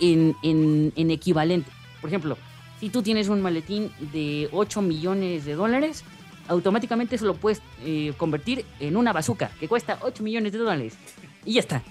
en, 0.00 0.34
en- 0.42 0.92
en 0.96 1.10
equivalente. 1.10 1.70
Por 2.00 2.08
ejemplo, 2.08 2.36
si 2.80 2.88
tú 2.90 3.02
tienes 3.02 3.28
un 3.28 3.40
maletín 3.42 3.92
de 4.12 4.48
8 4.52 4.82
millones 4.82 5.44
de 5.44 5.54
dólares, 5.54 6.04
automáticamente 6.48 7.14
eso 7.16 7.26
lo 7.26 7.34
puedes 7.34 7.62
eh, 7.84 8.12
convertir 8.16 8.64
en 8.80 8.96
una 8.96 9.12
bazooka 9.12 9.50
que 9.60 9.68
cuesta 9.68 9.98
8 10.02 10.22
millones 10.24 10.52
de 10.52 10.58
dólares. 10.58 10.94
Y 11.44 11.54
ya 11.54 11.60
está. 11.60 11.82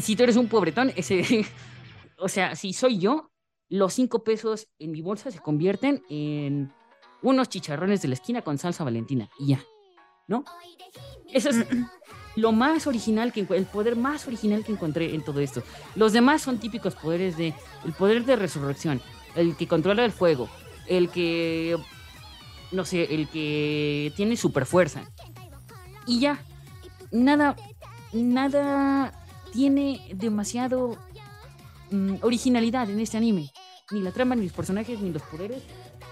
Si 0.00 0.16
tú 0.16 0.22
eres 0.22 0.36
un 0.36 0.48
pobretón, 0.48 0.92
ese, 0.96 1.46
o 2.18 2.28
sea, 2.28 2.54
si 2.56 2.72
soy 2.72 2.98
yo, 2.98 3.30
los 3.68 3.94
5 3.94 4.24
pesos 4.24 4.68
en 4.78 4.92
mi 4.92 5.00
bolsa 5.00 5.30
se 5.30 5.40
convierten 5.40 6.02
en 6.08 6.72
unos 7.22 7.48
chicharrones 7.48 8.02
de 8.02 8.08
la 8.08 8.14
esquina 8.14 8.42
con 8.42 8.58
salsa 8.58 8.84
valentina. 8.84 9.28
Y 9.38 9.48
ya. 9.48 9.64
¿No? 10.28 10.44
Eso 11.32 11.50
es, 11.50 11.66
lo 12.36 12.52
más 12.52 12.86
original, 12.86 13.32
que 13.32 13.40
el 13.40 13.66
poder 13.66 13.96
más 13.96 14.26
original 14.26 14.64
que 14.64 14.72
encontré 14.72 15.14
en 15.14 15.22
todo 15.22 15.40
esto. 15.40 15.62
Los 15.94 16.12
demás 16.12 16.42
son 16.42 16.58
típicos 16.58 16.94
poderes 16.94 17.36
de 17.36 17.54
el 17.84 17.92
poder 17.92 18.24
de 18.24 18.36
resurrección, 18.36 19.00
el 19.34 19.56
que 19.56 19.66
controla 19.66 20.04
el 20.04 20.12
fuego, 20.12 20.48
el 20.86 21.08
que 21.10 21.76
no 22.72 22.84
sé, 22.84 23.14
el 23.14 23.28
que 23.28 24.12
tiene 24.16 24.36
super 24.36 24.66
fuerza. 24.66 25.04
Y 26.06 26.20
ya, 26.20 26.42
nada, 27.10 27.54
nada 28.12 29.12
tiene 29.52 30.00
demasiado 30.14 30.96
mm, 31.90 32.16
originalidad 32.22 32.88
en 32.90 33.00
este 33.00 33.16
anime. 33.16 33.50
Ni 33.90 34.00
la 34.00 34.12
trama, 34.12 34.34
ni 34.34 34.44
los 34.44 34.52
personajes, 34.52 35.00
ni 35.00 35.10
los 35.10 35.22
poderes. 35.22 35.62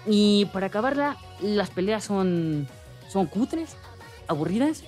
Y 0.05 0.45
para 0.53 0.67
acabarla, 0.67 1.17
las 1.41 1.69
peleas 1.69 2.03
son, 2.03 2.67
son 3.09 3.25
cutres, 3.25 3.75
aburridas. 4.27 4.83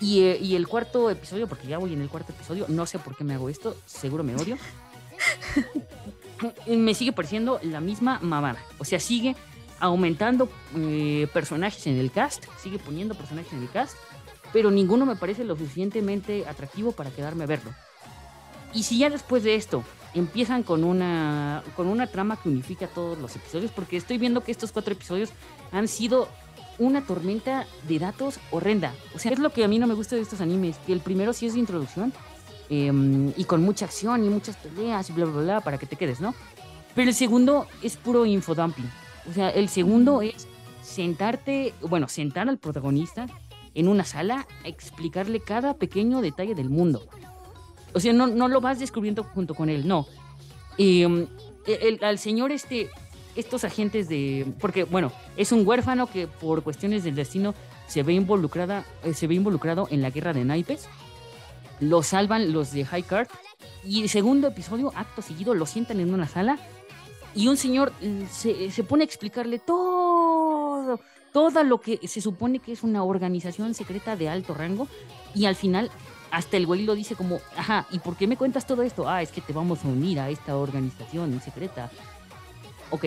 Y, 0.00 0.20
eh, 0.20 0.56
el 0.56 0.68
cuarto 0.68 1.10
episodio, 1.10 1.48
porque 1.48 1.66
ya 1.66 1.78
voy 1.78 1.92
en 1.92 2.02
el 2.02 2.08
cuarto 2.08 2.32
episodio, 2.32 2.66
no 2.68 2.86
sé 2.86 2.98
por 2.98 3.16
qué 3.16 3.24
me 3.24 3.34
hago 3.34 3.48
esto, 3.48 3.76
seguro 3.86 4.22
me 4.22 4.36
odio. 4.36 4.56
me 6.66 6.94
sigue 6.94 7.12
pareciendo 7.12 7.58
la 7.62 7.80
misma 7.80 8.20
mamada. 8.22 8.62
O 8.78 8.84
sea, 8.84 9.00
sigue 9.00 9.34
aumentando 9.80 10.48
eh, 10.76 11.28
personajes 11.32 11.86
en 11.86 11.96
el 11.96 12.10
cast, 12.10 12.44
sigue 12.62 12.78
poniendo 12.78 13.14
personajes 13.14 13.52
en 13.52 13.62
el 13.62 13.70
cast, 13.70 13.96
pero 14.52 14.70
ninguno 14.70 15.06
me 15.06 15.16
parece 15.16 15.44
lo 15.44 15.56
suficientemente 15.56 16.46
atractivo 16.46 16.92
para 16.92 17.10
quedarme 17.10 17.44
a 17.44 17.46
verlo. 17.46 17.72
Y 18.72 18.82
si 18.82 18.98
ya 18.98 19.10
después 19.10 19.42
de 19.42 19.54
esto 19.54 19.82
empiezan 20.14 20.62
con 20.62 20.84
una, 20.84 21.62
con 21.76 21.86
una 21.86 22.06
trama 22.06 22.36
que 22.40 22.48
unifica 22.48 22.86
todos 22.86 23.18
los 23.18 23.34
episodios, 23.36 23.70
porque 23.70 23.96
estoy 23.96 24.18
viendo 24.18 24.42
que 24.42 24.52
estos 24.52 24.72
cuatro 24.72 24.92
episodios 24.92 25.30
han 25.72 25.88
sido 25.88 26.28
una 26.78 27.04
tormenta 27.04 27.66
de 27.88 27.98
datos 27.98 28.38
horrenda. 28.50 28.94
O 29.14 29.18
sea, 29.18 29.32
es 29.32 29.38
lo 29.38 29.50
que 29.50 29.64
a 29.64 29.68
mí 29.68 29.78
no 29.78 29.86
me 29.86 29.94
gusta 29.94 30.16
de 30.16 30.22
estos 30.22 30.40
animes, 30.40 30.76
que 30.86 30.92
el 30.92 31.00
primero 31.00 31.32
sí 31.32 31.46
es 31.46 31.54
de 31.54 31.60
introducción 31.60 32.12
em, 32.70 33.32
y 33.36 33.44
con 33.44 33.62
mucha 33.62 33.86
acción 33.86 34.24
y 34.24 34.28
muchas 34.28 34.56
peleas 34.56 35.10
y 35.10 35.12
bla, 35.12 35.24
bla, 35.26 35.42
bla, 35.42 35.60
para 35.60 35.78
que 35.78 35.86
te 35.86 35.96
quedes, 35.96 36.20
¿no? 36.20 36.34
Pero 36.94 37.10
el 37.10 37.14
segundo 37.14 37.66
es 37.82 37.96
puro 37.96 38.26
infodumping. 38.26 38.90
O 39.28 39.32
sea, 39.32 39.50
el 39.50 39.68
segundo 39.68 40.22
es 40.22 40.46
sentarte, 40.82 41.74
bueno, 41.80 42.08
sentar 42.08 42.48
al 42.48 42.58
protagonista 42.58 43.26
en 43.78 43.86
una 43.86 44.04
sala 44.04 44.46
a 44.64 44.68
explicarle 44.68 45.38
cada 45.38 45.74
pequeño 45.74 46.20
detalle 46.20 46.56
del 46.56 46.68
mundo. 46.68 47.06
O 47.94 48.00
sea, 48.00 48.12
no, 48.12 48.26
no 48.26 48.48
lo 48.48 48.60
vas 48.60 48.80
descubriendo 48.80 49.22
junto 49.22 49.54
con 49.54 49.68
él, 49.68 49.86
no. 49.86 50.06
Em, 50.78 51.28
el, 51.64 52.02
al 52.02 52.18
señor 52.18 52.50
este, 52.50 52.90
estos 53.36 53.62
agentes 53.62 54.08
de... 54.08 54.52
Porque, 54.60 54.82
bueno, 54.82 55.12
es 55.36 55.52
un 55.52 55.66
huérfano 55.66 56.08
que 56.08 56.26
por 56.26 56.64
cuestiones 56.64 57.04
del 57.04 57.14
destino 57.14 57.54
se 57.86 58.02
ve, 58.02 58.14
involucrada, 58.14 58.84
eh, 59.04 59.14
se 59.14 59.28
ve 59.28 59.36
involucrado 59.36 59.86
en 59.92 60.02
la 60.02 60.10
guerra 60.10 60.32
de 60.32 60.44
naipes. 60.44 60.88
Lo 61.78 62.02
salvan 62.02 62.52
los 62.52 62.72
de 62.72 62.84
High 62.84 63.04
Card. 63.04 63.28
Y 63.84 64.02
el 64.02 64.08
segundo 64.08 64.48
episodio, 64.48 64.92
acto 64.96 65.22
seguido, 65.22 65.54
lo 65.54 65.66
sientan 65.66 66.00
en 66.00 66.12
una 66.12 66.26
sala 66.26 66.58
y 67.34 67.46
un 67.46 67.56
señor 67.56 67.92
mm, 68.02 68.26
se, 68.28 68.72
se, 68.72 68.82
pone 68.82 69.04
a 69.04 69.06
explicarle 69.06 69.60
todo, 69.60 71.00
todo 71.32 71.62
lo 71.62 71.80
que 71.80 72.06
se 72.06 72.20
supone 72.20 72.58
que 72.58 72.72
es 72.72 72.82
una 72.82 73.02
organización 73.04 73.74
secreta 73.74 74.16
de 74.16 74.28
alto 74.28 74.54
rango 74.54 74.88
y 75.34 75.46
al 75.46 75.56
final 75.56 75.90
hasta 76.30 76.56
el 76.56 76.66
güey 76.66 76.84
lo 76.84 76.94
dice 76.94 77.14
como, 77.16 77.40
ajá, 77.56 77.86
¿y 77.90 77.98
por 77.98 78.16
qué 78.16 78.26
me 78.26 78.36
cuentas 78.36 78.66
todo 78.66 78.82
esto? 78.82 79.08
Ah, 79.08 79.22
es 79.22 79.30
que 79.30 79.40
te 79.40 79.52
vamos 79.52 79.84
a 79.84 79.88
unir 79.88 80.20
a 80.20 80.30
esta 80.30 80.56
organización 80.56 81.40
secreta. 81.40 81.90
Ok, 82.90 83.06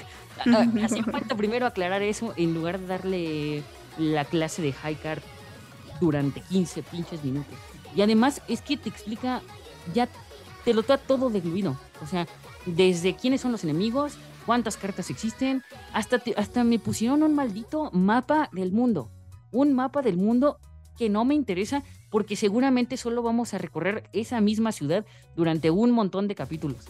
hacía 0.82 1.04
falta 1.04 1.36
primero 1.36 1.66
aclarar 1.66 2.02
eso 2.02 2.34
en 2.36 2.54
lugar 2.54 2.78
de 2.78 2.86
darle 2.86 3.62
la 3.98 4.24
clase 4.24 4.62
de 4.62 4.72
high 4.72 4.96
card 4.96 5.22
durante 6.00 6.40
15 6.40 6.82
pinches 6.82 7.24
minutos. 7.24 7.54
Y 7.94 8.02
además 8.02 8.42
es 8.48 8.60
que 8.60 8.76
te 8.76 8.88
explica, 8.88 9.40
ya 9.94 10.08
te 10.64 10.74
lo 10.74 10.82
da 10.82 10.98
todo 10.98 11.30
diluido. 11.30 11.78
O 12.02 12.06
sea, 12.06 12.26
desde 12.66 13.14
quiénes 13.14 13.40
son 13.40 13.52
los 13.52 13.64
enemigos, 13.64 14.14
cuántas 14.44 14.76
cartas 14.76 15.10
existen, 15.10 15.62
hasta, 15.92 16.22
hasta 16.36 16.64
me 16.64 16.78
pusieron 16.78 17.22
un 17.22 17.34
maldito 17.34 17.90
mapa 17.92 18.48
del 18.52 18.72
mundo. 18.72 19.10
Un 19.50 19.72
mapa 19.72 20.02
del 20.02 20.16
mundo 20.16 20.58
que 20.96 21.08
no 21.08 21.24
me 21.24 21.34
interesa 21.34 21.82
porque 22.10 22.36
seguramente 22.36 22.96
solo 22.96 23.22
vamos 23.22 23.54
a 23.54 23.58
recorrer 23.58 24.08
esa 24.12 24.40
misma 24.40 24.72
ciudad 24.72 25.04
durante 25.34 25.70
un 25.70 25.90
montón 25.90 26.28
de 26.28 26.34
capítulos. 26.34 26.84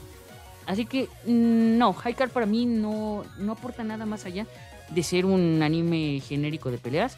Así 0.67 0.87
que 0.87 1.09
mm, 1.27 1.79
no, 1.79 1.95
Card 1.95 2.31
para 2.31 2.47
mí 2.47 2.67
no, 2.67 3.25
no 3.39 3.53
aporta 3.53 3.85
nada 3.85 4.07
más 4.07 4.25
allá 4.25 4.47
de 4.91 5.03
ser 5.03 5.27
un 5.27 5.63
anime 5.63 6.21
genérico 6.21 6.71
de 6.71 6.79
peleas. 6.79 7.17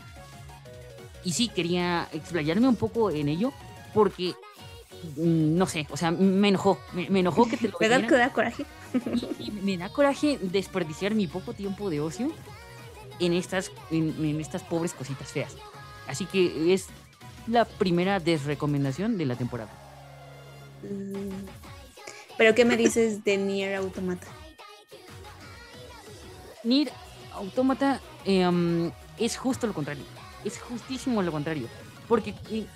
Y 1.25 1.33
sí, 1.33 1.49
quería 1.49 2.09
explayarme 2.13 2.69
un 2.69 2.77
poco 2.77 3.11
en 3.11 3.29
ello 3.29 3.53
porque 3.93 4.35
no 5.16 5.66
sé, 5.66 5.86
o 5.90 5.97
sea, 5.97 6.10
me 6.10 6.48
enojó, 6.48 6.78
me, 6.93 7.20
enojó 7.20 7.48
que 7.48 7.56
te 7.56 7.68
lo 7.68 7.78
¿Me 7.81 7.89
da, 7.89 8.32
coraje? 8.32 8.64
me 9.62 9.77
da 9.77 9.89
coraje 9.89 10.39
desperdiciar 10.43 11.14
mi 11.14 11.27
poco 11.27 11.52
tiempo 11.52 11.90
de 11.90 12.01
ocio 12.01 12.31
en 13.20 13.32
estas, 13.32 13.70
en, 13.90 14.40
estas 14.40 14.62
pobres 14.62 14.93
cositas 14.94 15.32
feas. 15.32 15.56
Así 16.06 16.27
que 16.27 16.73
es 16.73 16.86
la 17.47 17.64
primera 17.64 18.20
desrecomendación 18.20 19.18
de 19.18 19.27
la 19.27 19.36
temporada. 19.36 19.70
Mm, 20.82 21.47
¿Pero 22.36 22.55
qué 22.55 22.64
me 22.64 22.77
dices 22.77 23.24
de 23.24 23.36
Nier 23.36 23.77
Automata? 23.77 24.27
Nier 26.64 26.90
Automata 27.32 28.01
em, 28.24 28.90
es 29.18 29.36
justo 29.36 29.66
lo 29.66 29.73
contrario. 29.73 30.05
Es 30.44 30.59
justísimo 30.59 31.23
lo 31.23 31.32
contrario. 31.32 31.68
Porque 32.09 32.35
eh, 32.51 32.66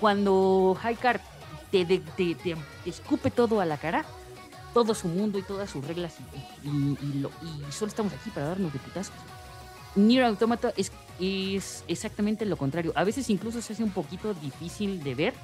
cuando 0.00 0.78
Card 1.00 1.20
te, 1.72 2.56
escupe 2.84 3.30
todo 3.30 3.60
a 3.60 3.66
la 3.66 3.78
cara, 3.78 4.04
todo 4.74 4.94
su 4.94 5.08
mundo 5.08 5.38
y 5.38 5.42
todas 5.42 5.70
sus 5.70 5.86
reglas 5.86 6.16
y, 6.62 7.24
solo 7.70 7.88
estamos 7.88 8.12
aquí 8.12 8.30
para 8.30 8.48
darnos 8.48 8.72
de 8.72 8.78
putazos. 8.78 9.14
Nier 9.94 10.24
Automata 10.24 10.72
es, 10.76 10.92
es 11.20 11.84
exactamente 11.88 12.46
lo 12.46 12.56
contrario. 12.56 12.92
A 12.94 13.04
veces 13.04 13.28
incluso 13.30 13.60
se 13.60 13.72
hace 13.72 13.84
un 13.84 13.90
poquito 13.90 14.32
difícil 14.34 15.02
de 15.02 15.14
ver 15.14 15.34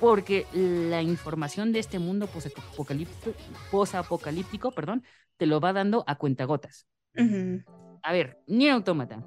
porque 0.00 0.46
la 0.52 1.02
información 1.02 1.72
de 1.72 1.78
este 1.78 1.98
mundo 1.98 2.26
posapocalíptico, 2.26 3.32
posapocalíptico 3.70 4.72
perdón, 4.72 5.04
te 5.36 5.46
lo 5.46 5.60
va 5.60 5.72
dando 5.72 6.04
a 6.06 6.16
cuentagotas. 6.16 6.86
A 8.02 8.12
ver, 8.12 8.38
Nier 8.46 8.72
Automata, 8.72 9.24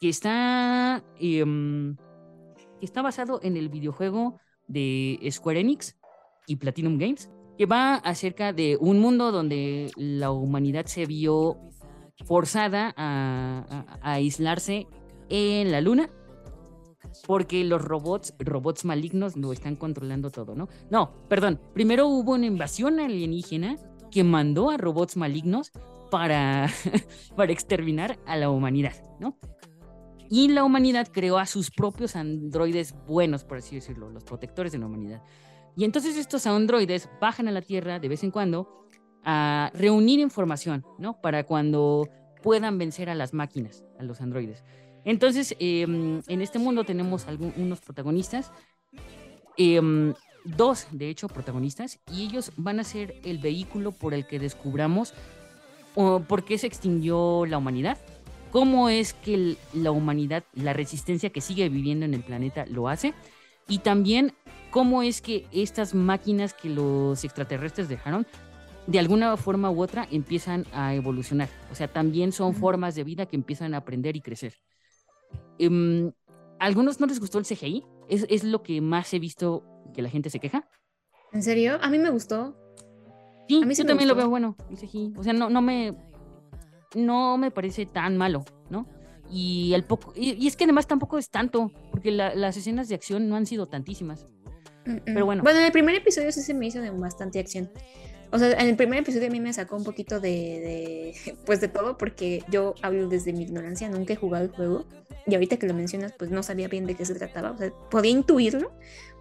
que 0.00 0.08
está, 0.08 1.02
em, 1.18 1.96
que 2.78 2.86
está 2.86 3.02
basado 3.02 3.40
en 3.42 3.56
el 3.56 3.68
videojuego 3.68 4.38
de 4.70 5.18
Square 5.30 5.60
Enix 5.60 5.96
y 6.46 6.56
Platinum 6.56 6.98
Games, 6.98 7.28
que 7.58 7.66
va 7.66 7.96
acerca 7.96 8.52
de 8.52 8.78
un 8.80 9.00
mundo 9.00 9.32
donde 9.32 9.90
la 9.96 10.30
humanidad 10.30 10.86
se 10.86 11.04
vio 11.06 11.58
forzada 12.24 12.94
a, 12.96 13.84
aislarse 14.02 14.86
en 15.28 15.72
la 15.72 15.80
luna 15.80 16.10
porque 17.26 17.64
los 17.64 17.82
robots, 17.82 18.34
robots 18.38 18.84
malignos 18.84 19.36
lo 19.36 19.52
están 19.52 19.74
controlando 19.74 20.30
todo, 20.30 20.54
¿no? 20.54 20.68
No, 20.90 21.12
perdón, 21.28 21.60
primero 21.74 22.06
hubo 22.06 22.32
una 22.32 22.46
invasión 22.46 23.00
alienígena 23.00 23.76
que 24.10 24.22
mandó 24.22 24.70
a 24.70 24.76
robots 24.76 25.16
malignos 25.16 25.72
para, 26.10 26.68
para 27.36 27.52
exterminar 27.52 28.18
a 28.26 28.36
la 28.36 28.50
humanidad, 28.50 28.94
¿no? 29.18 29.36
Y 30.32 30.46
la 30.46 30.62
humanidad 30.62 31.08
creó 31.12 31.38
a 31.38 31.46
sus 31.46 31.72
propios 31.72 32.14
androides 32.14 32.94
buenos, 33.06 33.42
por 33.42 33.58
así 33.58 33.74
decirlo, 33.74 34.08
los 34.10 34.22
protectores 34.22 34.70
de 34.70 34.78
la 34.78 34.86
humanidad. 34.86 35.22
Y 35.76 35.84
entonces 35.84 36.16
estos 36.16 36.46
androides 36.46 37.10
bajan 37.20 37.48
a 37.48 37.50
la 37.50 37.62
Tierra 37.62 37.98
de 37.98 38.08
vez 38.08 38.22
en 38.22 38.30
cuando 38.30 38.86
a 39.24 39.72
reunir 39.74 40.20
información, 40.20 40.86
¿no? 40.98 41.20
Para 41.20 41.44
cuando 41.44 42.08
puedan 42.44 42.78
vencer 42.78 43.10
a 43.10 43.16
las 43.16 43.34
máquinas, 43.34 43.84
a 43.98 44.04
los 44.04 44.20
androides. 44.20 44.62
Entonces, 45.04 45.56
em, 45.58 46.22
en 46.28 46.42
este 46.42 46.60
mundo 46.60 46.84
tenemos 46.84 47.26
algunos 47.26 47.80
protagonistas, 47.80 48.52
em, 49.56 50.14
dos, 50.44 50.86
de 50.92 51.08
hecho, 51.08 51.26
protagonistas, 51.26 51.98
y 52.12 52.22
ellos 52.22 52.52
van 52.56 52.78
a 52.78 52.84
ser 52.84 53.16
el 53.24 53.38
vehículo 53.38 53.90
por 53.90 54.14
el 54.14 54.26
que 54.26 54.38
descubramos 54.38 55.12
por 55.94 56.44
qué 56.44 56.56
se 56.56 56.68
extinguió 56.68 57.44
la 57.46 57.58
humanidad 57.58 57.98
cómo 58.50 58.88
es 58.88 59.14
que 59.14 59.56
la 59.72 59.90
humanidad, 59.90 60.44
la 60.54 60.72
resistencia 60.72 61.30
que 61.30 61.40
sigue 61.40 61.68
viviendo 61.68 62.04
en 62.04 62.14
el 62.14 62.22
planeta 62.22 62.66
lo 62.66 62.88
hace 62.88 63.14
y 63.68 63.78
también 63.78 64.32
cómo 64.70 65.02
es 65.02 65.20
que 65.20 65.46
estas 65.52 65.94
máquinas 65.94 66.54
que 66.54 66.68
los 66.68 67.24
extraterrestres 67.24 67.88
dejaron 67.88 68.26
de 68.86 68.98
alguna 68.98 69.36
forma 69.36 69.70
u 69.70 69.82
otra 69.82 70.08
empiezan 70.10 70.66
a 70.72 70.94
evolucionar. 70.94 71.48
O 71.70 71.74
sea, 71.74 71.88
también 71.88 72.32
son 72.32 72.54
formas 72.54 72.94
de 72.94 73.04
vida 73.04 73.26
que 73.26 73.36
empiezan 73.36 73.74
a 73.74 73.78
aprender 73.78 74.16
y 74.16 74.20
crecer. 74.20 74.54
Em, 75.58 76.12
¿A 76.58 76.64
algunos 76.64 77.00
no 77.00 77.06
les 77.06 77.20
gustó 77.20 77.38
el 77.38 77.44
CGI? 77.44 77.84
¿Es, 78.08 78.44
lo 78.44 78.62
que 78.62 78.80
más 78.80 79.14
he 79.14 79.18
visto 79.18 79.64
que 79.94 80.02
la 80.02 80.10
gente 80.10 80.28
se 80.28 80.40
queja? 80.40 80.68
¿En 81.32 81.42
serio? 81.42 81.78
A 81.80 81.88
mí 81.88 81.98
me 81.98 82.10
gustó. 82.10 82.56
Sí, 83.48 83.62
a 83.62 83.66
mí 83.66 83.74
sí 83.74 83.82
yo 83.82 83.88
también 83.88 84.08
lo 84.08 84.14
veo 84.14 84.28
bueno, 84.28 84.56
el 84.68 84.76
CGI. 84.76 85.14
O 85.16 85.22
sea, 85.22 85.32
no, 85.32 85.48
no 85.48 85.62
me 85.62 85.94
no 86.94 87.38
me 87.38 87.50
parece 87.50 87.86
tan 87.86 88.16
malo, 88.16 88.44
¿no? 88.68 88.86
Y, 89.30 89.72
el 89.74 89.84
poco, 89.84 90.12
y, 90.16 90.46
es 90.46 90.56
que 90.56 90.64
además 90.64 90.86
tampoco 90.86 91.16
es 91.16 91.30
tanto, 91.30 91.70
porque 91.92 92.10
las 92.10 92.56
escenas 92.56 92.88
de 92.88 92.96
acción 92.96 93.28
no 93.28 93.36
han 93.36 93.46
sido 93.46 93.68
tantísimas. 93.68 94.26
Pero 95.04 95.24
bueno. 95.24 95.42
Bueno, 95.42 95.60
en 95.60 95.66
el 95.66 95.72
primer 95.72 95.94
episodio 95.94 96.32
sí 96.32 96.40
se 96.40 96.54
me 96.54 96.66
hizo 96.66 96.80
de 96.80 96.90
bastante 96.90 97.38
acción. 97.38 97.70
O 98.32 98.38
sea, 98.38 98.52
en 98.52 98.68
el 98.68 98.76
primer 98.76 99.00
episodio 99.00 99.26
a 99.26 99.30
mí 99.30 99.40
me 99.40 99.52
sacó 99.52 99.76
un 99.76 99.84
poquito 99.84 100.20
de, 100.20 101.14
pues 101.44 101.60
de 101.60 101.68
todo, 101.68 101.98
porque 101.98 102.44
yo 102.48 102.74
hablo 102.82 103.08
desde 103.08 103.32
mi 103.32 103.42
ignorancia, 103.42 103.88
nunca 103.88 104.12
he 104.12 104.16
jugado 104.16 104.44
el 104.44 104.50
juego. 104.50 104.86
Y 105.26 105.34
ahorita 105.34 105.58
que 105.58 105.66
lo 105.66 105.74
mencionas, 105.74 106.12
pues 106.18 106.30
no 106.30 106.42
sabía 106.42 106.68
bien 106.68 106.86
de 106.86 106.94
qué 106.94 107.04
se 107.04 107.14
trataba. 107.14 107.50
O 107.50 107.58
sea, 107.58 107.70
podía 107.90 108.10
intuirlo 108.10 108.72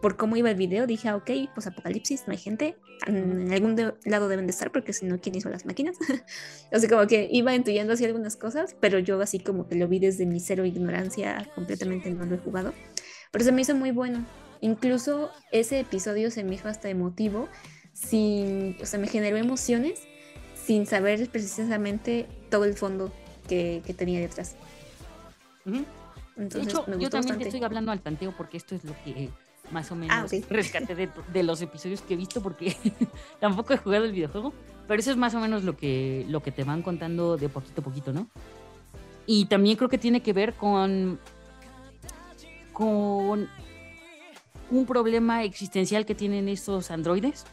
por 0.02 0.16
cómo 0.16 0.38
iba 0.38 0.50
el 0.50 0.56
video. 0.56 0.88
Dije, 0.88 1.10
ah, 1.10 1.16
ok, 1.16 1.30
pues 1.54 1.68
apocalipsis, 1.68 2.24
no 2.28 2.32
hay 2.32 2.38
gente. 2.38 2.78
En 3.06 3.52
algún 3.52 3.76
lado 4.06 4.28
deben 4.28 4.46
de 4.46 4.52
estar, 4.52 4.72
porque 4.72 4.94
si 4.94 5.06
no, 5.06 5.20
¿quién 5.20 5.36
hizo 5.36 5.50
las 5.50 5.66
máquinas? 5.66 5.98
sea, 6.72 6.90
como 6.90 7.08
que 7.08 7.28
iba 7.32 7.54
intuyendo 7.54 7.94
así 7.94 8.06
algunas 8.06 8.36
cosas, 8.36 8.76
pero 8.80 9.00
yo 9.00 9.20
así 9.22 9.40
como 9.40 9.68
que 9.68 9.76
lo 9.76 9.88
vi 9.88 10.00
desde 10.00 10.26
mi 10.26 10.40
cero 10.40 10.66
ignorancia, 10.66 11.50
completamente 11.56 12.12
no 12.12 12.26
lo 12.26 12.36
he 12.36 12.40
jugado. 12.40 12.74
Pero 13.32 13.44
se 13.44 13.52
me 13.52 13.62
hizo 13.62 13.76
muy 13.76 13.92
bueno. 13.92 14.26
Incluso 14.62 15.32
ese 15.52 15.80
episodio 15.80 16.32
se 16.32 16.44
me 16.44 16.56
hizo 16.56 16.68
hasta 16.68 16.90
emotivo 16.90 17.48
sin, 17.94 18.78
o 18.82 18.86
sea, 18.86 19.00
me 19.00 19.08
generó 19.08 19.38
emociones 19.38 20.02
sin 20.56 20.86
saber 20.86 21.30
precisamente 21.30 22.28
todo 22.50 22.66
el 22.66 22.76
fondo 22.76 23.12
que, 23.48 23.82
tenía 23.98 24.20
detrás. 24.20 24.56
Entonces, 26.38 26.74
yo 27.00 27.10
también 27.10 27.38
te 27.38 27.46
estoy 27.46 27.64
hablando 27.64 27.92
al 27.92 28.02
tanteo 28.02 28.34
porque 28.38 28.58
esto 28.58 28.76
es 28.76 28.84
lo 28.84 28.94
que 29.04 29.30
más 29.72 29.92
o 29.92 29.96
menos 29.96 30.16
ah, 30.16 30.26
rescate 30.50 30.96
de, 30.96 31.44
los 31.44 31.62
episodios 31.62 32.02
que 32.02 32.14
he 32.14 32.18
visto 32.18 32.42
porque 32.42 32.76
tampoco 33.40 33.74
he 33.74 33.78
jugado 33.78 34.06
el 34.06 34.12
videojuego, 34.12 34.54
pero 34.88 35.00
eso 35.00 35.12
es 35.12 35.18
más 35.18 35.36
o 35.36 35.40
menos 35.40 35.64
lo 35.64 35.76
que, 35.76 36.26
lo 36.30 36.42
que 36.42 36.52
te 36.52 36.64
van 36.64 36.82
contando 36.82 37.38
de 37.38 37.50
poquito 37.50 37.82
a 37.82 37.84
poquito, 37.84 38.14
¿no? 38.14 38.28
Y 39.26 39.46
también 39.46 39.76
creo 39.76 39.90
que 39.90 40.00
tiene 40.00 40.22
que 40.22 40.34
ver 40.34 40.54
con, 40.54 41.20
con 42.74 43.48
un 44.72 44.86
problema 44.86 45.44
existencial 45.44 46.06
que 46.06 46.16
tienen 46.16 46.50
estos 46.50 46.90
androides 46.90 47.46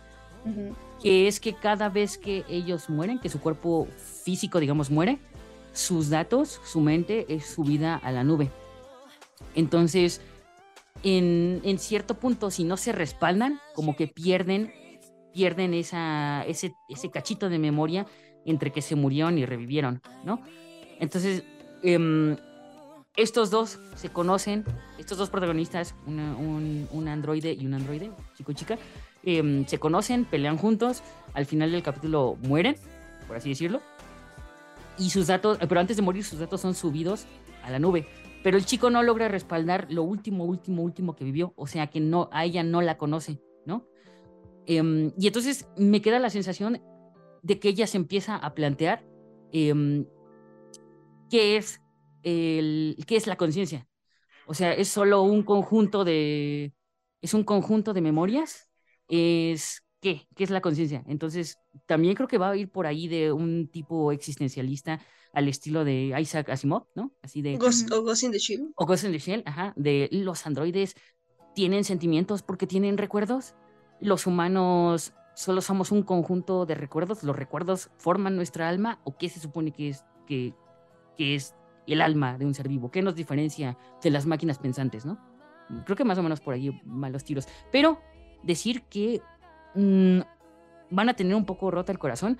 que 1.02 1.28
es 1.28 1.40
que 1.40 1.54
cada 1.54 1.88
vez 1.88 2.18
que 2.18 2.44
ellos 2.48 2.88
mueren, 2.88 3.18
que 3.18 3.28
su 3.28 3.40
cuerpo 3.40 3.88
físico, 4.24 4.60
digamos, 4.60 4.90
muere, 4.90 5.18
sus 5.72 6.08
datos, 6.08 6.60
su 6.64 6.80
mente 6.80 7.26
es 7.28 7.46
subida 7.46 7.96
a 7.96 8.10
la 8.12 8.24
nube. 8.24 8.50
Entonces, 9.54 10.20
en, 11.02 11.78
cierto 11.78 12.14
punto, 12.14 12.50
si 12.50 12.64
no 12.64 12.76
se 12.76 12.92
respaldan, 12.92 13.60
como 13.74 13.96
que 13.96 14.08
pierden, 14.08 14.72
pierden 15.32 15.74
esa, 15.74 16.44
ese, 16.46 16.72
cachito 17.12 17.48
de 17.48 17.58
memoria 17.58 18.06
entre 18.44 18.72
que 18.72 18.82
se 18.82 18.96
murieron 18.96 19.38
y 19.38 19.44
revivieron, 19.44 20.00
¿no? 20.24 20.40
Entonces, 20.98 21.44
em, 21.82 22.36
estos 23.16 23.50
dos 23.50 23.78
se 23.96 24.08
conocen, 24.08 24.64
estos 24.98 25.18
dos 25.18 25.30
protagonistas, 25.30 25.94
un, 26.06 26.88
un 26.90 27.08
androide 27.08 27.52
y 27.52 27.66
un 27.66 27.74
androide, 27.74 28.10
chico 28.36 28.52
chica, 28.52 28.78
Em, 29.28 29.66
se 29.66 29.78
conocen, 29.78 30.24
pelean 30.24 30.56
juntos, 30.56 31.02
al 31.34 31.46
final 31.46 31.72
del 31.72 31.82
capítulo 31.82 32.38
mueren, 32.42 32.76
por 33.26 33.36
así 33.36 33.48
decirlo, 33.48 33.82
y 34.98 35.10
sus 35.10 35.26
datos, 35.26 35.58
pero 35.58 35.80
antes 35.80 35.96
de 35.96 36.02
morir 36.02 36.22
sus 36.22 36.38
datos 36.38 36.60
son 36.60 36.76
subidos 36.76 37.26
a 37.64 37.70
la 37.72 37.80
nube. 37.80 38.06
Pero 38.44 38.56
el 38.56 38.64
chico 38.64 38.88
no 38.88 39.02
logra 39.02 39.26
respaldar 39.26 39.88
lo 39.90 40.04
último, 40.04 40.44
último, 40.44 40.84
último 40.84 41.16
que 41.16 41.24
vivió, 41.24 41.52
o 41.56 41.66
sea 41.66 41.88
que 41.88 41.98
no, 41.98 42.28
a 42.30 42.44
ella 42.44 42.62
no 42.62 42.82
la 42.82 42.98
conoce, 42.98 43.40
¿no? 43.64 43.88
Em, 44.64 45.12
y 45.18 45.26
entonces 45.26 45.68
me 45.76 46.00
queda 46.00 46.20
la 46.20 46.30
sensación 46.30 46.80
de 47.42 47.58
que 47.58 47.70
ella 47.70 47.88
se 47.88 47.96
empieza 47.96 48.36
a 48.36 48.54
plantear 48.54 49.04
em, 49.50 50.06
qué 51.28 51.56
es 51.56 51.82
el, 52.22 52.96
qué 53.08 53.16
es 53.16 53.26
la 53.26 53.34
conciencia. 53.34 53.88
O 54.46 54.54
sea, 54.54 54.72
es 54.72 54.86
solo 54.86 55.22
un 55.22 55.42
conjunto 55.42 56.04
de, 56.04 56.74
es 57.20 57.34
un 57.34 57.42
conjunto 57.42 57.92
de 57.92 58.00
memorias 58.00 58.65
es 59.08 59.82
qué, 60.00 60.26
qué 60.34 60.44
es 60.44 60.50
la 60.50 60.60
conciencia. 60.60 61.02
Entonces, 61.06 61.58
también 61.86 62.14
creo 62.14 62.28
que 62.28 62.38
va 62.38 62.50
a 62.50 62.56
ir 62.56 62.70
por 62.70 62.86
ahí 62.86 63.08
de 63.08 63.32
un 63.32 63.68
tipo 63.68 64.12
existencialista 64.12 65.00
al 65.32 65.48
estilo 65.48 65.84
de 65.84 66.18
Isaac 66.18 66.48
Asimov, 66.48 66.86
¿no? 66.94 67.12
Así 67.22 67.42
de... 67.42 67.56
Ghost, 67.56 67.92
o 67.92 68.02
Ghost 68.02 68.24
in 68.24 68.32
the 68.32 68.38
Shell. 68.38 68.72
O 68.74 68.86
Ghost 68.86 69.04
in 69.04 69.12
the 69.12 69.18
Shell, 69.18 69.42
ajá, 69.44 69.74
de 69.76 70.08
los 70.10 70.46
androides 70.46 70.94
tienen 71.54 71.84
sentimientos 71.84 72.42
porque 72.42 72.66
tienen 72.66 72.98
recuerdos. 72.98 73.54
Los 74.00 74.26
humanos 74.26 75.12
solo 75.34 75.60
somos 75.60 75.92
un 75.92 76.02
conjunto 76.02 76.66
de 76.66 76.74
recuerdos. 76.74 77.22
Los 77.22 77.36
recuerdos 77.36 77.90
forman 77.98 78.36
nuestra 78.36 78.68
alma 78.68 79.00
o 79.04 79.16
qué 79.18 79.28
se 79.28 79.40
supone 79.40 79.72
que 79.72 79.90
es, 79.90 80.04
que, 80.26 80.54
que 81.16 81.34
es 81.34 81.54
el 81.86 82.00
alma 82.00 82.38
de 82.38 82.46
un 82.46 82.54
ser 82.54 82.68
vivo. 82.68 82.90
¿Qué 82.90 83.02
nos 83.02 83.14
diferencia 83.14 83.78
de 84.02 84.10
las 84.10 84.26
máquinas 84.26 84.58
pensantes, 84.58 85.04
no? 85.04 85.18
Creo 85.84 85.96
que 85.96 86.04
más 86.04 86.18
o 86.18 86.22
menos 86.22 86.40
por 86.40 86.54
ahí 86.54 86.70
van 86.84 87.12
los 87.12 87.24
tiros. 87.24 87.46
Pero 87.70 88.00
decir 88.46 88.82
que 88.82 89.20
mm, 89.74 90.20
van 90.90 91.08
a 91.08 91.14
tener 91.14 91.34
un 91.34 91.44
poco 91.44 91.70
rota 91.70 91.92
el 91.92 91.98
corazón 91.98 92.38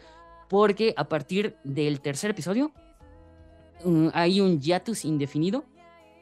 porque 0.49 0.95
a 0.97 1.09
partir 1.09 1.57
del 1.65 2.01
tercer 2.01 2.31
episodio 2.31 2.73
mm, 3.85 4.09
hay 4.15 4.41
un 4.41 4.61
hiatus 4.61 5.05
indefinido 5.05 5.65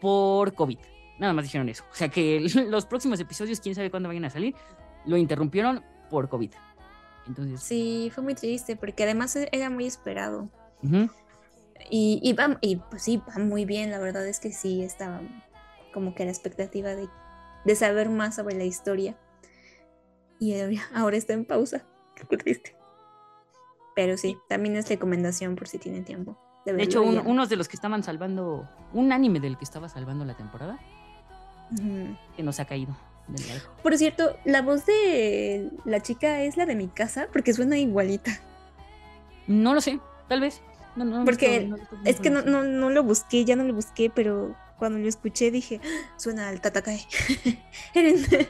por 0.00 0.54
COVID. 0.54 0.78
Nada 1.18 1.32
más 1.32 1.44
dijeron 1.44 1.68
eso. 1.68 1.84
O 1.92 1.94
sea 1.94 2.08
que 2.08 2.40
los 2.68 2.86
próximos 2.86 3.20
episodios, 3.20 3.60
quién 3.60 3.74
sabe 3.74 3.90
cuándo 3.90 4.08
vayan 4.08 4.24
a 4.24 4.30
salir, 4.30 4.54
lo 5.06 5.16
interrumpieron 5.16 5.82
por 6.10 6.28
COVID. 6.28 6.50
Entonces... 7.26 7.62
Sí, 7.62 8.10
fue 8.14 8.24
muy 8.24 8.34
triste 8.34 8.76
porque 8.76 9.04
además 9.04 9.36
e-, 9.36 9.48
era 9.52 9.70
muy 9.70 9.86
esperado. 9.86 10.48
y, 11.90 12.20
y, 12.22 12.36
y 12.60 12.76
pues 12.76 13.02
sí, 13.02 13.22
va 13.28 13.42
muy 13.42 13.64
bien, 13.64 13.90
la 13.90 13.98
verdad 13.98 14.26
es 14.26 14.40
que 14.40 14.52
sí, 14.52 14.82
estaba 14.82 15.20
como 15.92 16.14
que 16.14 16.24
la 16.24 16.30
expectativa 16.30 16.90
de, 16.90 17.08
de 17.64 17.76
saber 17.76 18.10
más 18.10 18.34
sobre 18.34 18.56
la 18.56 18.64
historia 18.64 19.16
y 20.52 20.80
ahora 20.94 21.16
está 21.16 21.32
en 21.32 21.44
pausa. 21.44 21.84
Qué 22.28 22.36
triste. 22.36 22.76
Pero 23.94 24.16
sí, 24.16 24.36
también 24.48 24.76
es 24.76 24.88
recomendación 24.88 25.56
por 25.56 25.68
si 25.68 25.78
tienen 25.78 26.04
tiempo. 26.04 26.38
De, 26.64 26.82
hecho, 26.82 27.02
unos 27.02 27.48
de 27.50 27.56
los 27.56 27.68
que 27.68 27.76
estaban 27.76 28.02
salvando, 28.02 28.68
un 28.94 29.12
anime 29.12 29.38
del 29.38 29.58
que 29.58 29.64
estaba 29.64 29.88
salvando 29.88 30.24
la 30.24 30.34
temporada, 30.34 30.80
que 32.36 32.42
nos 32.42 32.58
ha 32.58 32.64
caído. 32.64 32.96
Por 33.82 33.96
cierto, 33.98 34.36
la 34.44 34.62
voz 34.62 34.86
de 34.86 35.70
la 35.84 36.00
chica 36.00 36.42
es 36.42 36.56
la 36.56 36.64
de 36.64 36.74
mi 36.74 36.88
casa, 36.88 37.28
porque 37.32 37.52
suena 37.52 37.78
igualita. 37.78 38.40
No 39.46 39.74
lo 39.74 39.80
sé, 39.80 40.00
tal 40.26 40.40
vez. 40.40 40.62
porque 41.24 41.70
es 42.04 42.20
que 42.20 42.30
no, 42.30 42.42
no, 42.42 42.62
no, 42.62 42.88
lo 42.88 43.02
busqué, 43.02 43.44
ya 43.44 43.56
no 43.56 43.64
lo 43.64 43.74
busqué, 43.74 44.10
pero 44.10 44.56
cuando 44.78 44.98
lo 44.98 45.08
escuché 45.08 45.50
dije, 45.50 45.80
ah, 45.84 46.14
suena 46.16 46.48
al 46.48 46.60
Tatakae. 46.62 47.06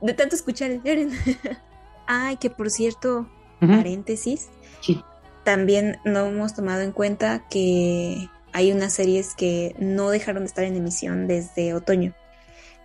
de 0.00 0.14
tanto 0.14 0.34
escuchar 0.34 0.70
el 0.70 0.80
Eren. 0.84 1.10
Ay, 2.06 2.36
que 2.36 2.50
por 2.50 2.70
cierto, 2.70 3.28
paréntesis, 3.60 4.48
también 5.44 5.98
no 6.04 6.26
hemos 6.26 6.54
tomado 6.54 6.80
en 6.80 6.92
cuenta 6.92 7.46
que 7.48 8.28
hay 8.52 8.72
unas 8.72 8.94
series 8.94 9.34
que 9.34 9.74
no 9.78 10.10
dejaron 10.10 10.42
de 10.42 10.46
estar 10.46 10.64
en 10.64 10.76
emisión 10.76 11.26
desde 11.26 11.74
otoño, 11.74 12.14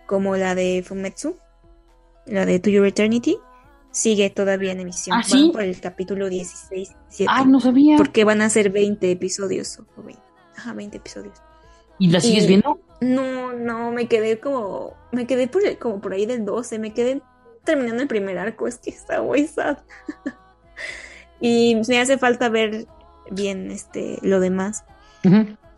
como 0.06 0.36
la 0.36 0.54
de 0.54 0.84
Fumetsu, 0.86 1.38
la 2.26 2.44
de 2.44 2.58
To 2.58 2.70
Your 2.70 2.86
Eternity, 2.86 3.38
sigue 3.94 4.28
todavía 4.28 4.72
en 4.72 4.80
emisión. 4.80 5.18
¿Ah, 5.18 5.22
¿sí? 5.22 5.50
por 5.52 5.62
el 5.62 5.80
capítulo 5.80 6.28
16. 6.28 6.90
Ah, 7.28 7.44
no 7.44 7.60
sabía. 7.60 7.96
Porque 7.96 8.24
van 8.24 8.42
a 8.42 8.50
ser 8.50 8.70
20 8.70 9.10
episodios. 9.10 9.78
Ajá, 10.56 10.74
20 10.74 10.96
episodios. 10.96 11.38
¿Y 11.98 12.10
la 12.10 12.20
sigues 12.20 12.46
viendo? 12.46 12.80
No, 13.00 13.52
no, 13.52 13.92
me 13.92 14.06
quedé 14.06 14.40
como, 14.40 14.94
me 15.12 15.26
quedé 15.26 15.48
por, 15.48 15.62
como 15.78 16.00
por 16.00 16.12
ahí 16.12 16.26
del 16.26 16.44
12, 16.44 16.78
me 16.78 16.92
quedé 16.92 17.22
terminando 17.64 18.02
el 18.02 18.08
primer 18.08 18.38
arco, 18.38 18.66
es 18.66 18.78
que 18.78 18.90
está 18.90 19.22
muy 19.22 19.46
sad. 19.46 19.78
y 21.40 21.80
me 21.88 22.00
hace 22.00 22.18
falta 22.18 22.48
ver 22.48 22.86
bien 23.30 23.70
este 23.70 24.18
lo 24.22 24.40
demás. 24.40 24.84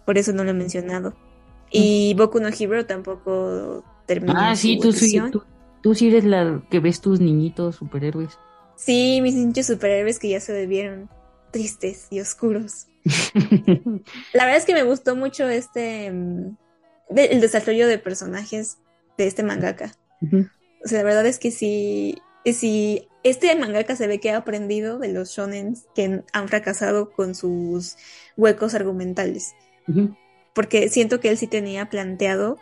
Por 0.05 0.19
eso 0.19 0.33
no 0.33 0.43
lo 0.45 0.51
he 0.51 0.55
mencionado. 0.55 1.15
Y 1.71 2.15
Boku 2.15 2.41
no 2.41 2.49
Hero 2.49 2.87
tampoco 2.87 3.85
terminó. 4.07 4.35
Ah, 4.37 4.57
sí, 4.57 4.79
tú 4.81 4.93
sí, 4.93 5.21
tú, 5.31 5.43
tú 5.83 5.95
sí 5.95 6.09
eres 6.09 6.25
la 6.25 6.63
que 6.71 6.81
ves 6.81 7.01
tus 7.01 7.21
niñitos 7.21 7.77
superhéroes. 7.77 8.39
Sí, 8.77 9.21
mis 9.23 9.35
niños 9.35 9.67
superhéroes 9.67 10.19
que 10.19 10.31
ya 10.31 10.41
se 10.41 10.53
debieron 10.53 11.09
tristes 11.51 12.09
y 12.11 12.21
oscuros. 12.21 12.87
la 14.33 14.45
verdad 14.45 14.57
es 14.57 14.65
que 14.65 14.75
me 14.75 14.83
gustó 14.83 15.15
mucho 15.17 15.49
este 15.49 16.13
el 17.15 17.41
desarrollo 17.41 17.87
de 17.87 17.99
personajes 17.99 18.79
de 19.17 19.27
este 19.27 19.43
mangaka. 19.43 19.93
O 20.85 20.89
sea, 20.89 20.99
la 20.99 21.05
verdad 21.05 21.27
es 21.27 21.39
que 21.39 21.51
si, 21.51 22.21
si 22.45 23.09
este 23.23 23.55
mangaka 23.57 23.97
se 23.97 24.07
ve 24.07 24.21
que 24.21 24.31
ha 24.31 24.39
aprendido 24.39 24.99
de 24.99 25.13
los 25.13 25.31
shonen 25.31 25.77
que 25.95 26.23
han 26.33 26.49
fracasado 26.49 27.11
con 27.11 27.35
sus 27.35 27.97
huecos 28.37 28.75
argumentales. 28.75 29.55
Porque 30.55 30.89
siento 30.89 31.21
que 31.21 31.29
él 31.29 31.39
sí 31.39 31.47
tenía 31.47 31.89
planteado 31.89 32.59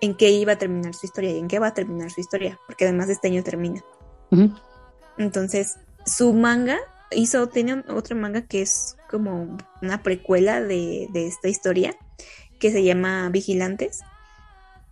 en 0.00 0.14
qué 0.14 0.30
iba 0.30 0.52
a 0.52 0.58
terminar 0.58 0.94
su 0.94 1.06
historia 1.06 1.30
y 1.32 1.38
en 1.38 1.48
qué 1.48 1.58
va 1.58 1.68
a 1.68 1.74
terminar 1.74 2.10
su 2.10 2.20
historia, 2.20 2.58
porque 2.66 2.84
además 2.84 3.08
este 3.08 3.28
año 3.28 3.42
termina. 3.42 3.82
Entonces, 5.16 5.76
su 6.04 6.34
manga 6.34 6.78
hizo, 7.10 7.48
tiene 7.48 7.82
otro 7.88 8.16
manga 8.16 8.42
que 8.42 8.62
es 8.62 8.96
como 9.08 9.56
una 9.80 10.02
precuela 10.02 10.60
de, 10.60 11.08
de 11.12 11.26
esta 11.26 11.48
historia 11.48 11.96
que 12.58 12.70
se 12.70 12.82
llama 12.84 13.28
Vigilantes. 13.30 14.02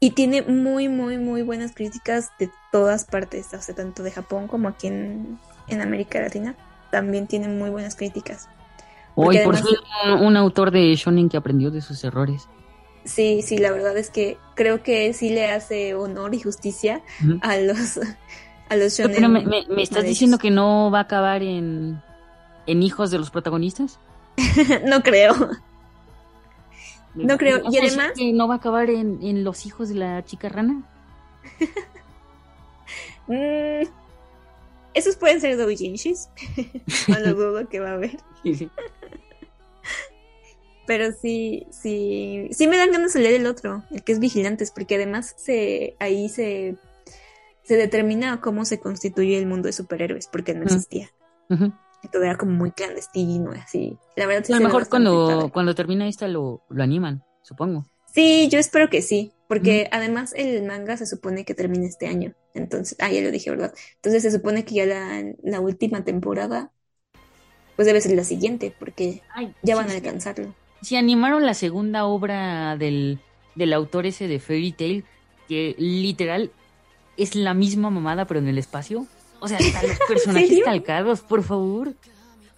Y 0.00 0.10
tiene 0.10 0.42
muy, 0.42 0.88
muy, 0.88 1.18
muy 1.18 1.42
buenas 1.42 1.72
críticas 1.72 2.30
de 2.38 2.50
todas 2.70 3.04
partes, 3.04 3.54
o 3.54 3.60
sea, 3.60 3.74
tanto 3.74 4.02
de 4.02 4.10
Japón 4.10 4.48
como 4.48 4.68
aquí 4.68 4.88
en, 4.88 5.38
en 5.68 5.80
América 5.80 6.20
Latina. 6.20 6.56
También 6.90 7.26
tiene 7.26 7.48
muy 7.48 7.70
buenas 7.70 7.96
críticas. 7.96 8.48
Hoy, 9.14 9.38
por 9.38 9.56
ser 9.56 9.66
un, 10.20 10.36
autor 10.36 10.70
de 10.72 10.94
Shonen 10.96 11.28
que 11.28 11.36
aprendió 11.36 11.70
de 11.70 11.80
sus 11.80 12.02
errores. 12.04 12.48
Sí, 13.04 13.42
sí, 13.42 13.58
la 13.58 13.70
verdad 13.70 13.96
es 13.96 14.10
que 14.10 14.38
creo 14.54 14.82
que 14.82 15.12
sí 15.12 15.30
le 15.30 15.50
hace 15.50 15.94
honor 15.94 16.34
y 16.34 16.40
justicia 16.40 17.02
a 17.42 17.56
los 17.58 18.00
a 18.68 18.76
los 18.76 18.96
shonen. 18.96 19.14
Pero 19.14 19.28
me, 19.28 19.44
me, 19.44 19.82
estás 19.82 20.04
diciendo 20.04 20.38
que 20.38 20.50
no 20.50 20.90
va 20.90 20.98
a 20.98 21.02
acabar 21.02 21.42
en, 21.42 22.02
en 22.66 22.82
hijos 22.82 23.10
de 23.10 23.18
los 23.18 23.30
protagonistas? 23.30 23.98
no 24.86 25.02
creo. 25.02 25.34
No 27.14 27.38
creo. 27.38 27.62
Y 27.70 27.78
además. 27.78 28.12
Que 28.16 28.32
¿No 28.32 28.48
va 28.48 28.54
a 28.54 28.56
acabar 28.58 28.90
en, 28.90 29.20
en 29.22 29.44
los 29.44 29.66
hijos 29.66 29.88
de 29.88 29.94
la 29.96 30.24
chica 30.24 30.48
rana? 30.48 30.82
mm, 33.28 33.86
esos 34.94 35.16
pueden 35.16 35.40
ser 35.40 35.56
doujinshis. 35.56 36.28
no 37.08 37.18
lo 37.20 37.34
dudo 37.34 37.68
que 37.68 37.80
va 37.80 37.90
a 37.90 37.94
haber. 37.94 38.18
Pero 40.86 41.12
sí, 41.12 41.66
sí, 41.70 42.48
sí 42.50 42.66
me 42.66 42.76
dan 42.76 42.92
ganas 42.92 43.14
de 43.14 43.20
leer 43.20 43.40
el 43.40 43.46
otro, 43.46 43.82
el 43.90 44.02
que 44.02 44.12
es 44.12 44.18
Vigilantes, 44.18 44.70
porque 44.70 44.96
además 44.96 45.34
se, 45.38 45.96
ahí 45.98 46.28
se, 46.28 46.76
se 47.62 47.76
determina 47.76 48.42
cómo 48.42 48.66
se 48.66 48.78
constituye 48.80 49.38
el 49.38 49.46
mundo 49.46 49.66
de 49.66 49.72
superhéroes, 49.72 50.26
porque 50.26 50.52
no 50.52 50.64
existía. 50.64 51.10
Todo 52.10 52.22
era 52.24 52.36
como 52.36 52.52
muy 52.52 52.72
clandestino, 52.72 53.52
así. 53.52 53.98
La 54.16 54.26
verdad, 54.26 54.44
a 54.50 54.58
lo 54.58 54.66
mejor 54.66 54.88
cuando, 54.88 55.50
cuando 55.52 55.74
termina 55.74 56.06
esta 56.08 56.28
lo, 56.28 56.62
lo 56.68 56.82
animan, 56.82 57.22
supongo. 57.42 57.86
Sí, 58.12 58.48
yo 58.50 58.58
espero 58.58 58.88
que 58.88 59.02
sí, 59.02 59.32
porque 59.48 59.88
además 59.90 60.32
el 60.36 60.62
manga 60.64 60.96
se 60.96 61.06
supone 61.06 61.44
que 61.44 61.54
termina 61.54 61.86
este 61.86 62.06
año. 62.06 62.34
Entonces, 62.54 62.96
ah, 63.00 63.10
ya 63.10 63.20
lo 63.22 63.30
dije, 63.32 63.50
¿verdad? 63.50 63.74
Entonces 63.96 64.22
se 64.22 64.30
supone 64.30 64.64
que 64.64 64.74
ya 64.76 64.86
la, 64.86 65.24
la 65.42 65.60
última 65.60 66.04
temporada, 66.04 66.72
pues 67.76 67.86
debe 67.86 68.00
ser 68.00 68.12
la 68.12 68.24
siguiente, 68.24 68.74
porque 68.78 69.22
ya 69.62 69.74
van 69.76 69.90
a 69.90 69.94
alcanzarlo. 69.94 70.54
Si 70.82 70.96
animaron 70.96 71.46
la 71.46 71.54
segunda 71.54 72.04
obra 72.04 72.76
del, 72.76 73.18
del 73.54 73.72
autor 73.72 74.06
ese 74.06 74.28
de 74.28 74.38
Fairy 74.38 74.72
Tail, 74.72 75.04
que 75.48 75.74
literal 75.78 76.52
es 77.16 77.34
la 77.34 77.54
misma 77.54 77.90
mamada, 77.90 78.26
pero 78.26 78.40
en 78.40 78.48
el 78.48 78.58
espacio. 78.58 79.06
O 79.44 79.48
sea, 79.48 79.58
están 79.58 79.86
los 79.86 79.98
personajes 80.08 80.60
calcados, 80.64 81.20
por 81.20 81.42
favor. 81.42 81.92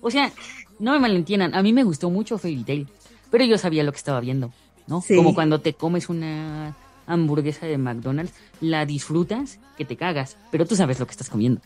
O 0.00 0.08
sea, 0.08 0.32
no 0.78 0.92
me 0.92 1.00
malentiendan, 1.00 1.52
a 1.52 1.62
mí 1.62 1.72
me 1.72 1.82
gustó 1.82 2.10
mucho 2.10 2.38
Fairy 2.38 2.62
Tail, 2.62 2.86
pero 3.30 3.44
yo 3.44 3.58
sabía 3.58 3.82
lo 3.82 3.90
que 3.90 3.98
estaba 3.98 4.20
viendo, 4.20 4.52
¿no? 4.86 5.02
Como 5.08 5.34
cuando 5.34 5.60
te 5.60 5.74
comes 5.74 6.08
una 6.08 6.76
hamburguesa 7.08 7.66
de 7.66 7.76
McDonald's, 7.76 8.32
la 8.60 8.86
disfrutas 8.86 9.58
que 9.76 9.84
te 9.84 9.96
cagas, 9.96 10.36
pero 10.52 10.64
tú 10.64 10.76
sabes 10.76 11.00
lo 11.00 11.06
que 11.06 11.10
estás 11.10 11.28
comiendo. 11.28 11.60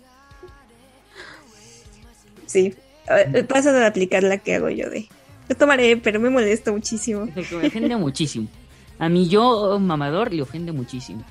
Sí, 2.47 2.75
pasa 3.47 3.73
de 3.73 3.85
aplicar 3.85 4.23
la 4.23 4.39
que 4.39 4.55
hago 4.55 4.71
yo 4.71 4.89
de. 4.89 5.07
Yo 5.51 5.57
tomaré, 5.57 5.99
pero 5.99 6.19
me 6.19 6.31
molesta 6.31 6.73
muchísimo. 6.73 7.27
Me 7.27 7.67
ofende 7.67 7.95
muchísimo. 7.97 8.49
A 8.99 9.11
mí 9.11 9.29
yo, 9.29 9.79
mamador, 9.81 10.33
le 10.33 10.41
ofende 10.41 10.73
muchísimo. 10.73 11.25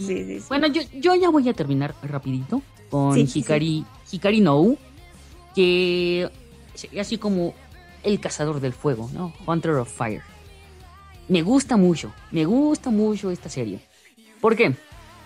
Sí, 0.00 0.40
sí, 0.40 0.44
Bueno, 0.48 0.66
yo, 0.68 0.82
yo 0.94 1.14
ya 1.14 1.30
voy 1.30 1.48
a 1.48 1.52
terminar 1.54 1.94
rapidito 2.02 2.62
con 2.90 3.18
Hikari, 3.18 3.84
Hikari 4.10 4.40
No, 4.40 4.76
que 5.54 6.30
así 6.98 7.18
como 7.18 7.54
el 8.02 8.20
cazador 8.20 8.60
del 8.60 8.72
fuego, 8.72 9.10
¿no? 9.12 9.32
Hunter 9.46 9.72
of 9.72 9.92
Fire 9.92 10.22
me 11.28 11.42
gusta 11.42 11.76
mucho, 11.76 12.12
me 12.30 12.44
gusta 12.46 12.90
mucho 12.90 13.30
esta 13.30 13.48
serie. 13.48 13.80
¿Por 14.40 14.56
qué? 14.56 14.74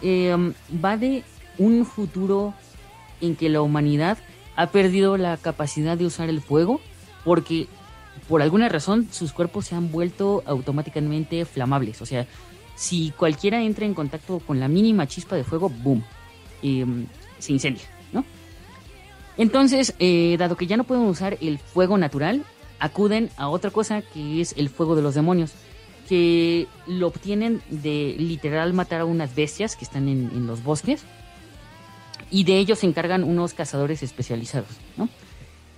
Em, 0.03 0.53
va 0.85 0.97
de 0.97 1.23
un 1.59 1.87
futuro 1.87 2.55
en 3.21 3.37
que 3.37 3.49
la 3.49 3.63
humanidad 3.63 4.19
ha 4.57 4.67
perdido 4.71 5.17
la 5.17 5.37
capacidad 5.37 5.97
de 5.97 6.07
usar 6.07 6.29
el 6.29 6.43
fuego 6.43 6.81
porque 7.25 7.69
por 8.29 8.43
alguna 8.43 8.69
razón 8.69 9.09
sus 9.11 9.33
cuerpos 9.33 9.67
se 9.67 9.75
han 9.77 9.93
vuelto 9.93 10.43
automáticamente 10.45 11.45
flamables. 11.45 12.03
O 12.03 12.07
sea, 12.07 12.27
si 12.83 13.13
cualquiera 13.17 13.63
entra 13.63 13.87
en 13.87 13.95
contacto 13.95 14.41
con 14.41 14.59
la 14.59 14.67
mínima 14.67 15.07
chispa 15.07 15.37
de 15.37 15.45
fuego, 15.45 15.69
¡boom! 15.69 16.03
Em, 16.65 17.07
se 17.39 17.53
incendia, 17.53 17.85
¿no? 18.13 18.25
Entonces, 19.37 19.95
eh, 20.01 20.35
dado 20.37 20.57
que 20.57 20.67
ya 20.67 20.77
no 20.77 20.83
pueden 20.83 21.05
usar 21.05 21.39
el 21.41 21.61
fuego 21.61 21.97
natural, 21.97 22.45
acuden 22.81 23.31
a 23.37 23.49
otra 23.51 23.71
cosa 23.71 24.03
que 24.03 24.41
es 24.41 24.55
el 24.57 24.69
fuego 24.69 24.97
de 24.97 25.03
los 25.03 25.15
demonios 25.15 25.53
que 26.09 26.67
lo 26.89 27.07
obtienen 27.07 27.63
de 27.71 28.17
literal 28.19 28.73
matar 28.73 29.03
a 29.03 29.05
unas 29.05 29.33
bestias 29.33 29.77
que 29.77 29.85
están 29.85 30.09
en, 30.09 30.49
los 30.49 30.65
bosques 30.65 31.05
y 32.33 32.43
de 32.43 32.59
ellos 32.59 32.81
se 32.81 32.87
encargan 32.87 33.23
unos 33.23 33.55
cazadores 33.55 34.03
especializados, 34.03 34.71
¿no? 34.97 35.09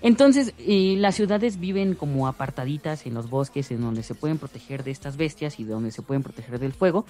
Entonces, 0.05 0.53
eh, 0.59 0.97
las 0.99 1.15
ciudades 1.15 1.59
viven 1.59 1.95
como 1.95 2.29
apartaditas 2.29 3.07
en 3.07 3.15
los 3.15 3.31
bosques, 3.31 3.71
en 3.71 3.81
donde 3.81 4.03
se 4.03 4.15
pueden 4.15 4.37
proteger 4.37 4.85
de 4.85 4.91
estas 4.91 5.17
bestias 5.17 5.59
y 5.59 5.65
de 5.65 5.73
donde 5.73 5.93
se 5.93 6.03
pueden 6.03 6.23
proteger 6.23 6.59
del 6.59 6.75
fuego. 6.75 7.07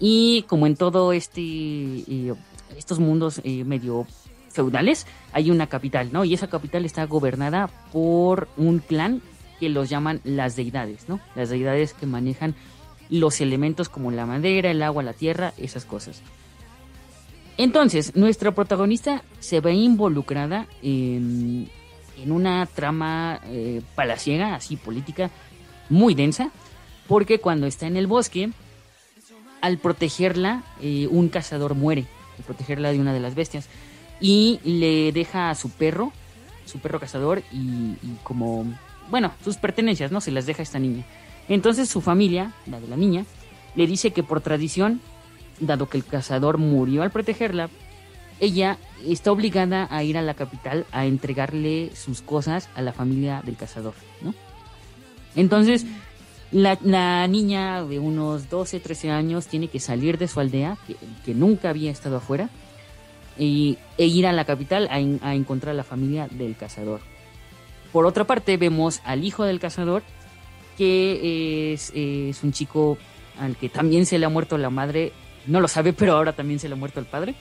Y 0.00 0.46
como 0.48 0.66
en 0.66 0.74
todo 0.74 1.12
este, 1.12 1.42
eh, 1.42 2.34
estos 2.78 2.98
mundos 2.98 3.42
eh, 3.44 3.62
medio 3.64 4.06
feudales, 4.48 5.06
hay 5.34 5.50
una 5.50 5.66
capital, 5.66 6.08
¿no? 6.10 6.24
Y 6.24 6.32
esa 6.32 6.48
capital 6.48 6.86
está 6.86 7.04
gobernada 7.04 7.68
por 7.92 8.48
un 8.56 8.78
clan 8.78 9.20
que 9.60 9.68
los 9.68 9.90
llaman 9.90 10.22
las 10.24 10.56
deidades, 10.56 11.10
¿no? 11.10 11.20
Las 11.36 11.50
deidades 11.50 11.92
que 11.92 12.06
manejan 12.06 12.54
los 13.10 13.38
elementos 13.42 13.90
como 13.90 14.12
la 14.12 14.24
madera, 14.24 14.70
el 14.70 14.82
agua, 14.82 15.02
la 15.02 15.12
tierra, 15.12 15.52
esas 15.58 15.84
cosas. 15.84 16.22
Entonces, 17.58 18.16
nuestra 18.16 18.52
protagonista 18.52 19.24
se 19.40 19.60
ve 19.60 19.74
involucrada 19.74 20.66
en, 20.80 21.68
una 22.26 22.66
trama 22.66 23.40
eh, 23.46 23.82
palaciega, 23.94 24.54
así 24.54 24.76
política, 24.76 25.30
muy 25.88 26.14
densa, 26.14 26.50
porque 27.06 27.40
cuando 27.40 27.66
está 27.66 27.86
en 27.86 27.96
el 27.96 28.06
bosque, 28.06 28.50
al 29.60 29.78
protegerla, 29.78 30.62
eh, 30.80 31.08
un 31.10 31.28
cazador 31.28 31.74
muere, 31.74 32.06
al 32.38 32.44
protegerla 32.44 32.92
de 32.92 33.00
una 33.00 33.12
de 33.12 33.20
las 33.20 33.34
bestias, 33.34 33.68
y 34.20 34.60
le 34.64 35.12
deja 35.12 35.50
a 35.50 35.54
su 35.54 35.70
perro, 35.70 36.12
su 36.64 36.78
perro 36.80 37.00
cazador, 37.00 37.42
y 37.52 37.96
como 38.22 38.66
bueno, 39.10 39.32
sus 39.42 39.56
pertenencias, 39.56 40.12
¿no? 40.12 40.20
Se 40.20 40.30
las 40.30 40.46
deja 40.46 40.62
a 40.62 40.64
esta 40.64 40.78
niña. 40.78 41.04
Entonces 41.48 41.88
su 41.88 42.00
familia, 42.00 42.52
la 42.66 42.80
de 42.80 42.88
la 42.88 42.96
niña, 42.96 43.24
le 43.74 43.86
dice 43.86 44.12
que 44.12 44.22
por 44.22 44.40
tradición, 44.40 45.00
dado 45.60 45.88
que 45.88 45.96
el 45.96 46.04
cazador 46.04 46.58
murió 46.58 47.02
al 47.02 47.10
protegerla, 47.10 47.70
ella 48.40 48.78
está 49.06 49.32
obligada 49.32 49.88
a 49.90 50.02
ir 50.02 50.18
a 50.18 50.22
la 50.22 50.34
capital 50.34 50.86
a 50.92 51.06
entregarle 51.06 51.90
sus 51.94 52.22
cosas 52.22 52.68
a 52.74 52.82
la 52.82 52.92
familia 52.92 53.42
del 53.44 53.56
cazador, 53.56 53.94
¿no? 54.22 54.34
Entonces, 55.36 55.86
la, 56.50 57.26
niña 57.28 57.84
de 57.84 57.98
unos 57.98 58.48
12, 58.48 58.80
13 58.80 59.10
años 59.10 59.46
tiene 59.46 59.68
que 59.68 59.80
salir 59.80 60.18
de 60.18 60.28
su 60.28 60.40
aldea, 60.40 60.76
que, 61.24 61.34
nunca 61.34 61.70
había 61.70 61.90
estado 61.90 62.16
afuera, 62.16 62.48
y, 63.38 63.78
e 63.98 64.06
ir 64.06 64.26
a 64.26 64.32
la 64.32 64.44
capital 64.44 64.88
a, 64.90 65.34
encontrar 65.34 65.74
a 65.74 65.76
la 65.76 65.84
familia 65.84 66.28
del 66.30 66.56
cazador. 66.56 67.00
Por 67.92 68.06
otra 68.06 68.24
parte, 68.24 68.56
vemos 68.56 69.00
al 69.04 69.24
hijo 69.24 69.44
del 69.44 69.60
cazador, 69.60 70.02
que 70.76 71.72
es, 71.72 71.92
un 72.42 72.52
chico 72.52 72.98
al 73.38 73.56
que 73.56 73.68
también 73.68 74.06
se 74.06 74.18
le 74.18 74.26
ha 74.26 74.28
muerto 74.28 74.58
la 74.58 74.70
madre, 74.70 75.12
no 75.46 75.60
lo 75.60 75.68
sabe, 75.68 75.92
pero 75.92 76.16
ahora 76.16 76.32
también 76.32 76.58
se 76.58 76.68
le 76.68 76.74
ha 76.74 76.78
muerto 76.78 76.98
el 77.00 77.06
padre. 77.06 77.34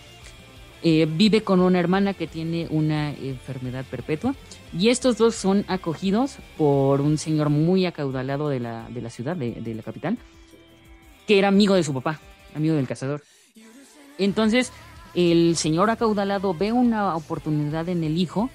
Eh, 0.84 1.08
vive 1.10 1.42
con 1.42 1.60
una 1.60 1.80
hermana 1.80 2.14
que 2.14 2.28
tiene 2.28 2.68
una 2.70 3.12
enfermedad 3.12 3.84
perpetua 3.90 4.36
y 4.78 4.90
estos 4.90 5.18
dos 5.18 5.34
son 5.34 5.66
acogidos 5.68 6.38
por 6.56 7.02
un 7.02 7.18
señor 7.18 7.50
muy 7.50 7.88
acaudalado 7.88 8.48
de 8.50 8.60
la, 8.60 8.88
de 8.90 9.02
la 9.02 9.10
ciudad, 9.10 9.36
de, 9.36 9.54
de, 9.54 9.74
la 9.74 9.82
capital, 9.82 10.18
que 11.26 11.40
era 11.40 11.48
amigo 11.48 11.74
de 11.74 11.84
su 11.84 11.96
papá, 11.96 12.20
amigo 12.56 12.76
del 12.76 12.88
cazador. 12.88 13.24
Entonces, 14.20 14.72
el 15.16 15.56
señor 15.56 15.90
acaudalado 15.90 16.54
ve 16.54 16.72
una 16.72 17.16
oportunidad 17.16 17.90
en 17.90 18.04
el 18.04 18.18
hijo 18.18 18.52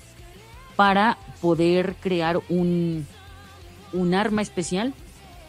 para 0.76 1.18
poder 1.40 1.96
crear 2.00 2.40
un, 2.48 3.04
un 3.92 4.14
arma 4.14 4.42
especial 4.42 4.94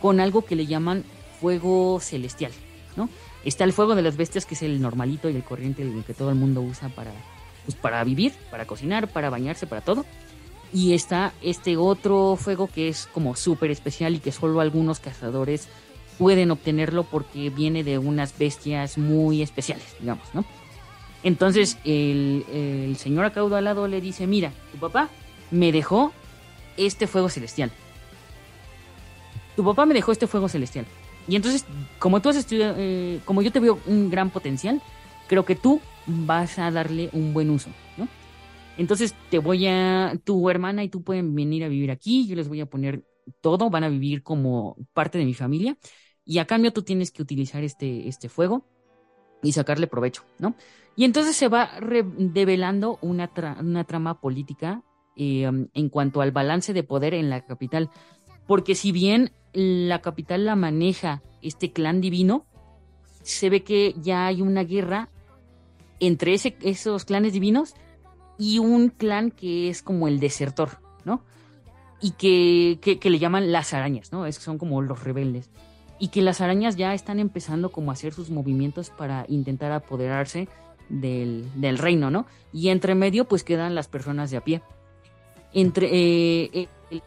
con 0.01 0.19
algo 0.19 0.43
que 0.43 0.55
le 0.55 0.65
llaman 0.65 1.03
fuego 1.39 1.99
celestial. 1.99 2.51
Está 3.45 3.63
el 3.63 3.73
fuego 3.73 3.95
de 3.95 4.01
las 4.01 4.15
bestias, 4.17 4.45
que 4.45 4.55
es 4.55 4.63
el 4.63 4.81
normalito 4.81 5.29
y 5.29 5.35
el 5.35 5.43
corriente, 5.43 5.81
el 5.81 6.03
que 6.03 6.13
todo 6.13 6.29
el 6.29 6.35
mundo 6.35 6.61
usa 6.61 6.89
para, 6.89 7.11
pues, 7.65 7.75
para 7.75 8.03
vivir, 8.03 8.33
para 8.49 8.65
cocinar, 8.65 9.07
para 9.09 9.29
bañarse, 9.29 9.67
para 9.67 9.81
todo. 9.81 10.05
Y 10.71 10.93
está 10.93 11.33
este 11.41 11.77
otro 11.77 12.35
fuego 12.35 12.67
que 12.67 12.87
es 12.87 13.07
como 13.07 13.35
súper 13.35 13.69
especial 13.69 14.15
y 14.15 14.19
que 14.19 14.31
solo 14.31 14.59
algunos 14.61 14.99
cazadores 14.99 15.67
pueden 16.17 16.51
obtenerlo 16.51 17.03
porque 17.03 17.49
viene 17.49 17.83
de 17.83 17.97
unas 17.97 18.37
bestias 18.37 18.97
muy 18.97 19.41
especiales, 19.41 19.95
digamos, 19.99 20.33
¿no? 20.33 20.45
Entonces 21.23 21.77
el, 21.83 22.45
el 22.51 22.95
señor 22.97 23.25
acaudalado 23.25 23.87
le 23.87 24.01
dice, 24.01 24.27
mira, 24.27 24.51
tu 24.71 24.77
papá 24.77 25.09
me 25.51 25.71
dejó 25.71 26.11
este 26.77 27.07
fuego 27.07 27.29
celestial. 27.29 27.71
tu 29.55 29.63
papá 29.63 29.85
me 29.85 29.93
dejó 29.93 30.11
este 30.11 30.27
fuego 30.27 30.49
celestial. 30.49 30.85
Y 31.27 31.35
entonces, 31.35 31.65
como 31.99 32.21
tú 32.21 32.29
has 32.29 32.35
estudiado, 32.35 32.75
eh, 32.77 33.19
como 33.25 33.41
yo 33.41 33.51
te 33.51 33.59
veo 33.59 33.79
un 33.87 34.09
gran 34.09 34.29
potencial, 34.29 34.81
creo 35.27 35.45
que 35.45 35.55
tú 35.55 35.79
vas 36.05 36.59
a 36.59 36.69
darle 36.71 37.09
un 37.13 37.33
buen 37.33 37.49
uso, 37.49 37.69
¿no? 37.97 38.07
Entonces 38.77 39.15
te 39.29 39.39
voy 39.39 39.67
a, 39.67 40.17
tu 40.23 40.49
hermana 40.49 40.83
y 40.83 40.89
tú 40.89 41.03
pueden 41.03 41.33
venir 41.35 41.63
a 41.63 41.67
vivir 41.67 41.91
aquí, 41.91 42.27
yo 42.27 42.35
les 42.35 42.47
voy 42.47 42.61
a 42.61 42.65
poner 42.65 43.05
todo, 43.41 43.69
van 43.69 43.83
a 43.83 43.89
vivir 43.89 44.23
como 44.23 44.75
parte 44.93 45.17
de 45.17 45.25
mi 45.25 45.33
familia 45.33 45.77
y 46.25 46.39
a 46.39 46.45
cambio 46.45 46.73
tú 46.73 46.81
tienes 46.81 47.11
que 47.11 47.21
utilizar 47.21 47.63
este, 47.63 48.07
este 48.07 48.29
fuego 48.29 48.65
y 49.41 49.51
sacarle 49.51 49.87
provecho, 49.87 50.23
¿no? 50.39 50.55
Y 50.95 51.05
entonces 51.05 51.35
se 51.35 51.47
va 51.47 51.71
develando 52.17 52.99
una, 53.01 53.31
una 53.59 53.83
trama 53.83 54.21
política 54.21 54.83
eh, 55.15 55.49
en 55.73 55.89
cuanto 55.89 56.21
al 56.21 56.31
balance 56.31 56.73
de 56.73 56.83
poder 56.83 57.13
en 57.13 57.29
la 57.29 57.45
capital, 57.45 57.89
porque 58.47 58.75
si 58.75 58.91
bien 58.91 59.31
la 59.53 60.01
capital 60.01 60.45
la 60.45 60.55
maneja 60.55 61.21
este 61.41 61.71
clan 61.71 62.01
divino, 62.01 62.45
se 63.21 63.49
ve 63.49 63.63
que 63.63 63.95
ya 64.01 64.27
hay 64.27 64.41
una 64.41 64.63
guerra 64.63 65.09
entre 65.99 66.33
esos 66.33 67.05
clanes 67.05 67.33
divinos 67.33 67.75
y 68.37 68.59
un 68.59 68.89
clan 68.89 69.31
que 69.31 69.69
es 69.69 69.81
como 69.81 70.07
el 70.07 70.19
desertor, 70.19 70.79
¿no? 71.05 71.23
Y 72.01 72.11
que, 72.11 72.79
que, 72.99 73.09
le 73.09 73.19
llaman 73.19 73.51
las 73.51 73.73
arañas, 73.73 74.11
¿no? 74.11 74.25
Es, 74.25 74.35
son 74.35 74.57
como 74.57 74.81
los 74.81 75.03
rebeldes. 75.03 75.49
Y 75.99 76.09
que 76.09 76.21
las 76.21 76.41
arañas 76.41 76.75
ya 76.75 76.93
están 76.93 77.19
empezando 77.19 77.71
como 77.71 77.91
a 77.91 77.93
hacer 77.93 78.13
sus 78.13 78.29
movimientos 78.29 78.89
para 78.89 79.25
intentar 79.29 79.71
apoderarse 79.71 80.49
del, 80.89 81.45
del 81.55 81.77
reino, 81.77 82.11
¿no? 82.11 82.25
Y 82.51 82.69
entre 82.69 82.95
medio 82.95 83.25
pues 83.25 83.45
quedan 83.45 83.75
las 83.75 83.87
personas 83.87 84.31
de 84.31 84.37
a 84.37 84.43
pie. 84.43 84.61
Entre 85.53 85.87
eh, 85.87 86.67
eh, 86.91 87.01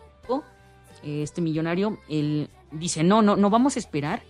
este 1.07 1.41
millonario, 1.41 1.99
él 2.09 2.51
dice, 2.73 3.05
no, 3.05 3.23
no, 3.23 3.37
no 3.37 3.51
vamos 3.51 3.77
a 3.77 3.78
esperar 3.78 4.23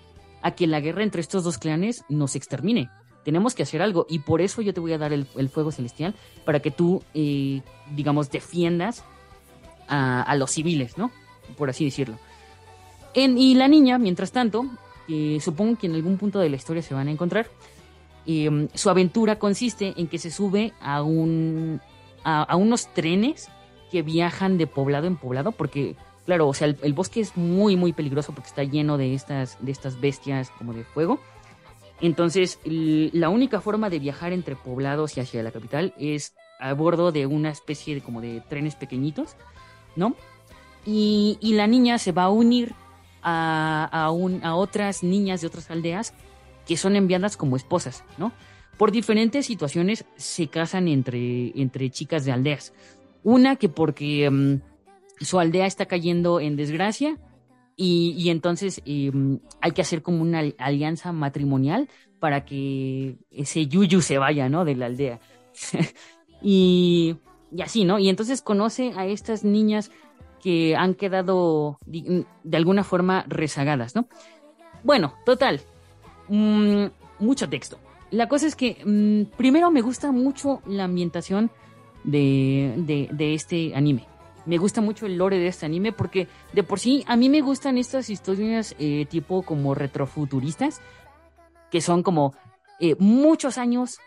a 0.43 0.53
que 0.53 0.67
la 0.67 0.81
guerra 0.81 1.03
entre 1.03 1.21
estos 1.21 1.45
dos 1.45 1.59
clanes 1.59 2.05
nos 2.09 2.37
extermine 2.37 2.91
tenemos 3.27 3.57
que 3.57 3.65
hacer 3.65 3.83
algo 3.83 4.07
y 4.09 4.21
por 4.21 4.41
eso 4.41 4.63
yo 4.63 4.73
te 4.73 4.79
voy 4.79 4.93
a 4.93 4.99
dar 4.99 5.13
el, 5.13 5.27
fuego 5.49 5.73
celestial 5.73 6.15
para 6.45 6.61
que 6.61 6.71
tú, 6.71 7.03
eh, 7.13 7.61
digamos, 7.91 8.31
defiendas 8.31 9.03
a, 9.89 10.33
los 10.37 10.53
civiles, 10.53 10.97
¿no? 10.97 11.11
Por 11.57 11.69
así 11.69 11.85
decirlo. 11.85 12.21
y 13.17 13.55
la 13.57 13.67
niña, 13.67 13.99
mientras 13.99 14.31
tanto, 14.31 14.67
supongo 15.41 15.77
que 15.77 15.89
en 15.89 15.97
algún 15.97 16.19
punto 16.19 16.39
de 16.39 16.51
la 16.51 16.55
historia 16.55 16.83
se 16.83 16.95
van 16.95 17.09
a 17.09 17.11
encontrar, 17.11 17.49
em, 18.27 18.69
su 18.75 18.91
aventura 18.91 19.41
consiste 19.41 19.95
en 19.97 20.07
que 20.07 20.19
se 20.19 20.31
sube 20.31 20.73
a, 20.81 21.03
un, 21.03 21.81
a, 22.23 22.55
unos 22.55 22.95
trenes 22.95 23.49
que 23.91 24.03
viajan 24.03 24.57
de 24.57 24.69
poblado 24.69 25.09
en 25.09 25.17
poblado, 25.17 25.51
porque, 25.51 25.97
claro, 26.27 26.49
o 26.49 26.55
sea, 26.55 26.69
el, 26.69 26.93
bosque 26.93 27.21
es 27.21 27.37
muy, 27.37 27.77
muy 27.77 27.93
peligroso 27.93 28.33
porque 28.35 28.49
está 28.49 28.65
lleno 28.65 28.99
de 28.99 29.15
estas, 29.15 29.57
de 29.65 29.73
estas 29.73 30.01
bestias 30.01 30.51
como 30.59 30.75
de 30.75 30.85
fuego. 30.85 31.21
Entonces, 32.01 32.59
la 32.65 33.31
única 33.31 33.61
forma 33.63 33.89
de 33.89 33.99
viajar 33.99 34.33
entre 34.33 34.55
poblados 34.55 35.17
y 35.17 35.21
hacia 35.21 35.43
la 35.43 35.51
capital 35.51 35.95
es 35.99 36.35
a 36.59 36.75
bordo 36.75 37.13
de 37.13 37.27
una 37.27 37.51
especie 37.51 37.95
de 37.95 38.03
como 38.03 38.21
de 38.21 38.43
trenes 38.49 38.75
pequeñitos, 38.75 39.37
¿no? 39.95 40.15
Y, 40.85 41.39
la 41.43 41.67
niña 41.67 41.99
se 41.99 42.13
va 42.13 42.25
a 42.25 42.31
unir 42.31 42.75
a, 43.23 43.89
a, 43.91 44.55
otras 44.55 45.03
niñas 45.03 45.41
de 45.41 45.47
otras 45.47 45.71
aldeas 45.71 46.13
que 46.67 46.77
son 46.77 46.97
enviadas 46.97 47.37
como 47.37 47.57
esposas, 47.57 48.05
¿no? 48.19 48.33
Por 48.77 48.93
diferentes 48.93 49.47
situaciones 49.47 50.05
se 50.17 50.49
casan 50.49 50.87
entre, 50.89 51.59
entre 51.61 51.91
chicas 51.91 52.25
de 52.25 52.33
aldeas. 52.33 52.75
Una 53.25 53.57
que 53.57 53.69
porque 53.69 54.29
mm, 54.31 54.61
su 55.21 55.39
aldea 55.39 55.67
está 55.67 55.87
cayendo 55.87 56.41
en 56.41 56.57
desgracia 56.57 57.19
y, 57.79 58.31
entonces 58.31 58.81
em, 58.87 59.41
hay 59.61 59.73
que 59.73 59.83
hacer 59.83 60.03
como 60.03 60.23
una 60.23 60.43
alianza 60.59 61.13
matrimonial 61.13 61.89
para 62.19 62.47
que 62.47 63.19
ese 63.31 63.67
yuyu 63.67 64.01
se 64.01 64.17
vaya, 64.17 64.49
¿no? 64.49 64.65
De 64.65 64.75
la 64.75 64.87
aldea. 64.87 65.21
y, 66.43 67.17
y, 67.53 67.63
así, 67.63 67.85
¿no? 67.85 67.99
Y 67.99 68.09
entonces 68.09 68.41
conoce 68.41 68.93
a 68.97 69.07
estas 69.07 69.45
niñas 69.45 69.91
que 70.43 70.75
han 70.75 70.95
quedado 70.95 71.79
de 71.85 72.57
alguna 72.57 72.83
forma 72.83 73.25
rezagadas, 73.29 73.95
¿no? 73.95 74.09
Bueno, 74.83 75.15
total. 75.27 75.61
Mm, 76.29 76.87
mucho 77.19 77.49
texto. 77.49 77.79
La 78.11 78.29
cosa 78.29 78.47
es 78.47 78.57
que 78.57 78.79
mm, 78.85 79.37
primero 79.37 79.71
me 79.71 79.83
gusta 79.83 80.13
mucho 80.13 80.63
la 80.67 80.85
ambientación 80.85 81.51
de, 82.05 82.75
de, 82.79 83.09
de 83.13 83.35
este 83.35 83.75
anime 83.75 84.07
me 84.47 84.59
gusta 84.59 84.81
mucho 84.81 85.07
el 85.07 85.19
lore 85.19 85.39
de 85.39 85.49
este 85.49 85.67
anime 85.67 85.93
porque 85.93 86.29
de 86.53 86.63
por 86.63 86.81
sí 86.81 87.05
a 87.07 87.17
mí 87.17 87.29
me 87.29 87.41
gustan 87.41 87.79
estas 87.79 88.09
historias 88.09 88.75
eh, 88.79 89.07
tipo 89.07 89.43
como 89.43 89.75
retrofuturistas, 89.75 90.81
que 91.71 91.81
son 91.81 92.03
como 92.03 92.35
eh, 92.81 92.95
muchos 92.99 93.59
años, 93.59 93.99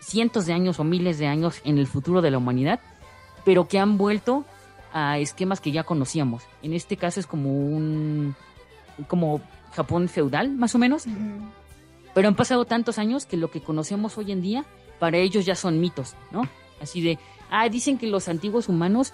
cientos 0.00 0.46
de 0.46 0.52
años 0.52 0.78
o 0.78 0.84
miles 0.84 1.18
de 1.18 1.26
años 1.26 1.60
en 1.64 1.78
el 1.78 1.86
futuro 1.86 2.22
de 2.22 2.30
la 2.30 2.38
humanidad, 2.38 2.80
pero 3.44 3.66
que 3.68 3.78
han 3.78 3.98
vuelto 3.98 4.44
a 4.92 5.18
esquemas 5.18 5.60
que 5.60 5.72
ya 5.72 5.82
conocíamos. 5.82 6.44
En 6.62 6.72
este 6.72 6.96
caso 6.96 7.20
es 7.20 7.26
como 7.26 7.50
un 7.52 8.34
como 9.08 9.40
Japón 9.72 10.08
feudal, 10.08 10.50
más 10.50 10.74
o 10.74 10.78
menos. 10.78 11.04
Pero 12.14 12.28
han 12.28 12.34
pasado 12.36 12.64
tantos 12.64 12.98
años 12.98 13.26
que 13.26 13.36
lo 13.36 13.50
que 13.50 13.60
conocemos 13.60 14.18
hoy 14.18 14.32
en 14.32 14.42
día 14.42 14.64
para 14.98 15.18
ellos 15.18 15.46
ya 15.46 15.54
son 15.54 15.80
mitos, 15.80 16.14
¿no? 16.30 16.48
Así 16.80 17.00
de, 17.00 17.18
ah, 17.50 17.68
dicen 17.68 17.98
que 17.98 18.06
los 18.06 18.28
antiguos 18.28 18.68
humanos 18.68 19.12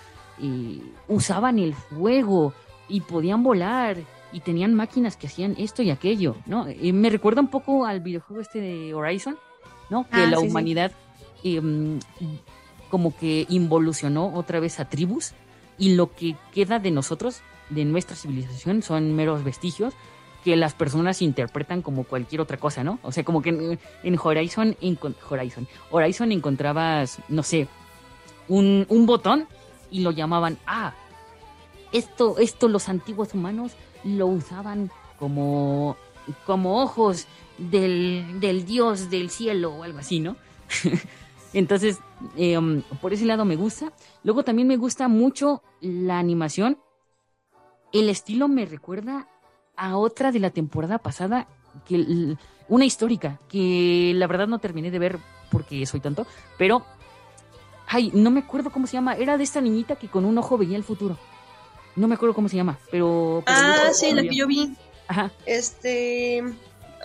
usaban 1.09 1.59
el 1.59 1.75
fuego 1.75 2.53
y 2.89 3.01
podían 3.01 3.43
volar 3.43 3.97
y 4.33 4.41
tenían 4.41 4.75
máquinas 4.75 5.17
que 5.17 5.29
hacían 5.29 5.55
esto 5.59 5.83
y 5.83 5.91
aquello, 5.91 6.37
¿no? 6.47 6.67
me 6.93 7.11
recuerda 7.11 7.41
un 7.41 7.49
poco 7.49 7.87
al 7.87 8.01
videojuego 8.01 8.43
este 8.43 8.61
de 8.61 8.93
Horizon, 8.93 9.39
¿no? 9.91 10.05
Que 10.05 10.17
ah, 10.17 10.27
la 10.27 10.41
humanidad 10.41 10.93
em, 11.45 12.01
como 12.91 13.17
que 13.17 13.47
involucionó 13.49 14.35
otra 14.35 14.61
vez 14.61 14.81
a 14.81 14.89
tribus 14.89 15.33
y 15.79 15.95
lo 15.95 16.13
que 16.13 16.37
queda 16.53 16.79
de 16.79 16.91
nosotros, 16.91 17.41
de 17.71 17.85
nuestra 17.85 18.17
civilización, 18.17 18.83
son 18.83 19.15
meros 19.15 19.45
vestigios 19.45 19.95
que 20.45 20.57
las 20.57 20.75
personas 20.75 21.23
interpretan 21.23 21.81
como 21.81 22.05
cualquier 22.05 22.43
otra 22.43 22.59
cosa, 22.59 22.85
¿no? 22.85 22.99
O 23.03 23.13
sea, 23.13 23.25
como 23.25 23.41
que 23.41 23.79
en, 24.03 24.19
Horizon, 24.23 24.77
Horizon, 25.31 25.67
Horizon 25.91 26.33
encontrabas, 26.33 27.19
no 27.29 27.43
sé, 27.43 27.67
un, 28.47 28.85
un 28.91 29.07
botón 29.07 29.49
y 29.95 30.01
lo 30.01 30.11
llamaban, 30.11 30.59
ah, 30.67 30.93
esto, 31.93 32.39
esto 32.39 32.67
los 32.67 32.89
antiguos 32.89 33.33
humanos 33.33 33.77
lo 34.03 34.27
usaban 34.27 34.91
como, 35.21 35.97
como 36.45 36.83
ojos 36.83 37.29
del, 37.59 38.41
del 38.41 38.67
dios 38.67 39.09
del 39.09 39.31
cielo 39.31 39.73
o 39.73 39.85
algo 39.85 40.01
así, 40.01 40.19
¿no? 40.19 40.35
Entonces, 41.53 42.01
em, 42.37 42.83
por 43.01 43.13
ese 43.13 43.25
lado 43.25 43.45
me 43.45 43.55
gusta. 43.55 43.93
Luego 44.25 44.43
también 44.43 44.67
me 44.67 44.77
gusta 44.77 45.07
mucho 45.07 45.63
la 45.81 46.19
animación. 46.19 46.79
El 47.93 48.09
estilo 48.09 48.49
me 48.49 48.67
recuerda 48.67 49.29
a 49.77 49.97
otra 49.97 50.33
de 50.33 50.41
la 50.41 50.51
temporada 50.51 50.99
pasada, 50.99 51.47
que 51.87 52.37
una 52.69 52.85
histórica, 52.85 53.41
que 53.49 54.11
la 54.17 54.27
verdad 54.27 54.49
no 54.49 54.59
terminé 54.59 54.91
de 54.91 54.99
ver 54.99 55.19
porque 55.53 55.87
soy 55.87 56.01
tanto, 56.01 56.27
pero 56.59 56.85
Ay, 57.95 58.11
no 58.13 58.33
me 58.33 58.41
acuerdo 58.41 58.73
cómo 58.73 58.89
se 58.89 58.95
llama. 58.95 59.15
Era 59.15 59.39
de 59.39 59.45
esta 59.45 59.61
niñita 59.61 59.95
que 59.95 60.09
con 60.09 60.25
un 60.25 60.37
ojo 60.37 60.59
veía 60.59 60.77
el 60.77 60.83
futuro. 60.83 61.17
No 61.95 62.09
me 62.09 62.17
acuerdo 62.17 62.35
cómo 62.35 62.49
se 62.49 62.57
llama, 62.57 62.77
pero. 62.91 63.45
ah, 63.47 63.91
sí, 63.93 64.13
la 64.13 64.23
que 64.23 64.35
yo 64.35 64.49
vi. 64.49 64.75
Ajá. 65.07 65.31
Este. 65.47 66.43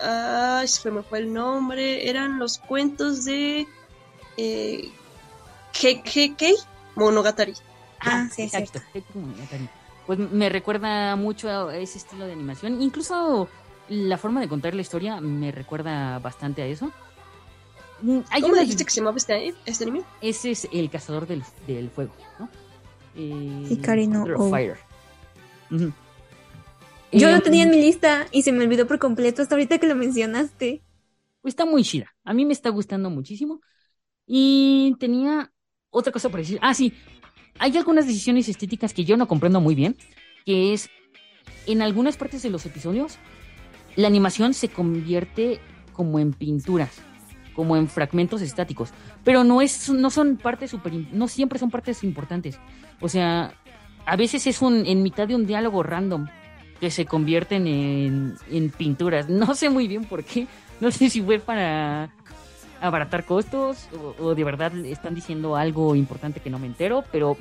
Ah, 0.02 0.64
se 0.66 0.90
me 0.90 1.04
fue 1.04 1.20
el 1.20 1.32
nombre. 1.32 2.10
Eran 2.10 2.40
los 2.40 2.58
cuentos 2.58 3.24
de. 3.24 3.68
Eh, 4.36 4.90
Kei 5.70 6.56
Monogatari. 6.96 7.54
Ah, 8.00 8.26
sí, 8.28 8.42
exacto. 8.42 8.80
Pues 10.08 10.18
me 10.18 10.48
recuerda 10.48 11.14
mucho 11.14 11.68
a 11.68 11.76
ese 11.76 11.98
estilo 11.98 12.26
de 12.26 12.32
animación. 12.32 12.82
Incluso 12.82 13.48
la 13.88 14.18
forma 14.18 14.40
de 14.40 14.48
contar 14.48 14.74
la 14.74 14.82
historia 14.82 15.20
me 15.20 15.52
recuerda 15.52 16.18
bastante 16.18 16.62
a 16.62 16.66
eso. 16.66 16.90
Mm, 18.02 18.20
hay 18.30 18.42
¿Cómo 18.42 18.56
dijiste 18.56 18.84
que 18.84 18.90
se 18.90 19.00
llamaba 19.00 19.16
este, 19.16 19.54
este, 19.66 19.84
anime? 19.84 20.02
Ese 20.20 20.50
es 20.50 20.68
el 20.72 20.90
cazador 20.90 21.26
del, 21.26 21.42
del 21.66 21.90
fuego, 21.90 22.12
¿no? 22.38 22.48
Eh, 23.14 24.06
no. 24.08 24.50
Fire. 24.50 24.78
Yo 27.12 27.30
lo 27.30 27.40
tenía 27.42 27.64
en 27.64 27.70
mi 27.70 27.80
lista 27.80 28.26
y 28.30 28.42
se 28.42 28.52
me 28.52 28.64
olvidó 28.64 28.86
por 28.86 28.98
completo 28.98 29.42
hasta 29.42 29.54
ahorita 29.54 29.78
que 29.78 29.86
lo 29.86 29.96
mencionaste. 29.96 30.82
Está 31.44 31.64
muy 31.64 31.82
chida. 31.82 32.14
A 32.24 32.32
mí 32.32 32.44
me 32.44 32.52
está 32.52 32.70
gustando 32.70 33.10
muchísimo. 33.10 33.60
Y 34.26 34.94
tenía 35.00 35.52
otra 35.90 36.12
cosa 36.12 36.28
por 36.28 36.40
decir. 36.40 36.58
Ah, 36.62 36.74
sí. 36.74 36.92
Hay 37.58 37.76
algunas 37.76 38.06
decisiones 38.06 38.48
estéticas 38.48 38.94
que 38.94 39.04
yo 39.04 39.16
no 39.16 39.26
comprendo 39.26 39.60
muy 39.60 39.74
bien. 39.74 39.96
Que 40.46 40.72
es, 40.72 40.88
en 41.66 41.82
algunas 41.82 42.16
partes 42.16 42.42
de 42.42 42.50
los 42.50 42.64
episodios, 42.64 43.18
la 43.96 44.06
animación 44.06 44.54
se 44.54 44.68
convierte 44.68 45.60
como 45.92 46.18
en 46.18 46.32
pinturas 46.32 47.02
como 47.54 47.76
en 47.76 47.88
fragmentos 47.88 48.42
estáticos, 48.42 48.90
pero 49.24 49.44
no 49.44 49.60
es 49.62 49.90
no 49.90 50.10
son 50.10 50.36
partes 50.36 50.70
super 50.70 50.92
no 51.12 51.28
siempre 51.28 51.58
son 51.58 51.70
partes 51.70 52.04
importantes. 52.04 52.58
O 53.00 53.08
sea, 53.08 53.54
a 54.06 54.16
veces 54.16 54.46
es 54.46 54.62
un 54.62 54.86
en 54.86 55.02
mitad 55.02 55.28
de 55.28 55.34
un 55.34 55.46
diálogo 55.46 55.82
random 55.82 56.26
que 56.80 56.90
se 56.90 57.04
convierten 57.04 57.66
en, 57.66 58.36
en 58.50 58.70
pinturas. 58.70 59.28
No 59.40 59.54
sé 59.54 59.70
muy 59.70 59.86
bien 59.86 60.04
por 60.04 60.24
qué. 60.24 60.46
No 60.80 60.90
sé 60.90 61.10
si 61.10 61.20
fue 61.20 61.38
para 61.38 62.10
abaratar 62.80 63.24
costos 63.24 63.88
o, 64.18 64.34
de 64.34 64.44
verdad 64.44 64.74
están 64.86 65.14
diciendo 65.14 65.56
algo 65.56 65.94
importante 65.94 66.40
que 66.40 66.48
no 66.48 66.58
me 66.58 66.66
entero, 66.66 67.04
pero 67.12 67.36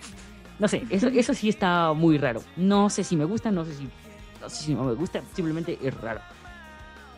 no 0.60 0.68
sé, 0.68 0.84
eso, 0.90 1.08
eso 1.08 1.34
sí 1.34 1.48
está 1.48 1.94
muy 1.94 2.18
raro. 2.18 2.42
No 2.58 2.90
sé 2.90 3.06
si 3.06 3.16
me 3.16 3.24
gusta, 3.26 3.50
no 3.50 3.64
sé 3.64 3.74
si 3.74 3.88
no 4.42 4.50
sé 4.50 4.64
si 4.64 4.74
no 4.74 4.84
me 4.84 4.94
gusta, 4.94 5.22
simplemente 5.34 5.78
es 5.82 5.94
raro. 5.94 6.22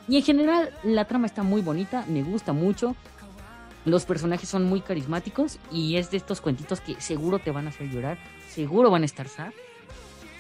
Y 0.08 0.18
en 0.18 0.24
general 0.24 0.74
la 0.84 1.06
trama 1.06 1.28
está 1.28 1.44
muy 1.44 1.62
bonita, 1.62 2.06
me 2.08 2.24
gusta 2.24 2.54
mucho. 2.54 2.96
Los 3.86 4.06
personajes 4.06 4.48
son 4.48 4.66
muy 4.66 4.82
carismáticos 4.82 5.58
y 5.72 5.98
es 5.98 6.12
de 6.12 6.18
estos 6.18 6.42
cuentitos 6.42 6.82
que 6.82 7.00
seguro 7.02 7.40
te 7.40 7.52
van 7.52 7.66
a 7.66 7.70
hacer 7.70 7.90
llorar, 7.90 8.18
seguro 8.50 8.92
van 8.92 9.04
a 9.04 9.06
estar 9.06 9.28
sad. 9.28 9.52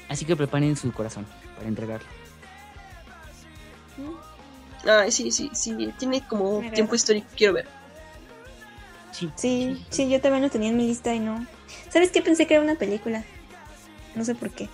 Así 0.09 0.25
que 0.25 0.35
preparen 0.35 0.75
su 0.75 0.91
corazón 0.91 1.25
para 1.55 1.67
entregarlo. 1.67 2.07
Ah, 4.85 5.05
sí, 5.09 5.31
sí, 5.31 5.49
sí, 5.53 5.93
tiene 5.97 6.25
como 6.27 6.61
tiempo 6.73 6.95
histórico, 6.95 7.27
quiero 7.35 7.53
ver. 7.53 7.67
Sí, 9.11 9.29
sí, 9.35 9.85
sí, 9.89 10.09
yo 10.09 10.21
también 10.21 10.43
lo 10.43 10.49
tenía 10.49 10.69
en 10.69 10.77
mi 10.77 10.87
lista 10.87 11.13
y 11.13 11.19
no. 11.19 11.45
¿Sabes 11.89 12.11
qué? 12.11 12.21
Pensé 12.21 12.47
que 12.47 12.55
era 12.55 12.63
una 12.63 12.75
película. 12.75 13.23
No 14.15 14.25
sé 14.25 14.35
por 14.35 14.49
qué. 14.49 14.69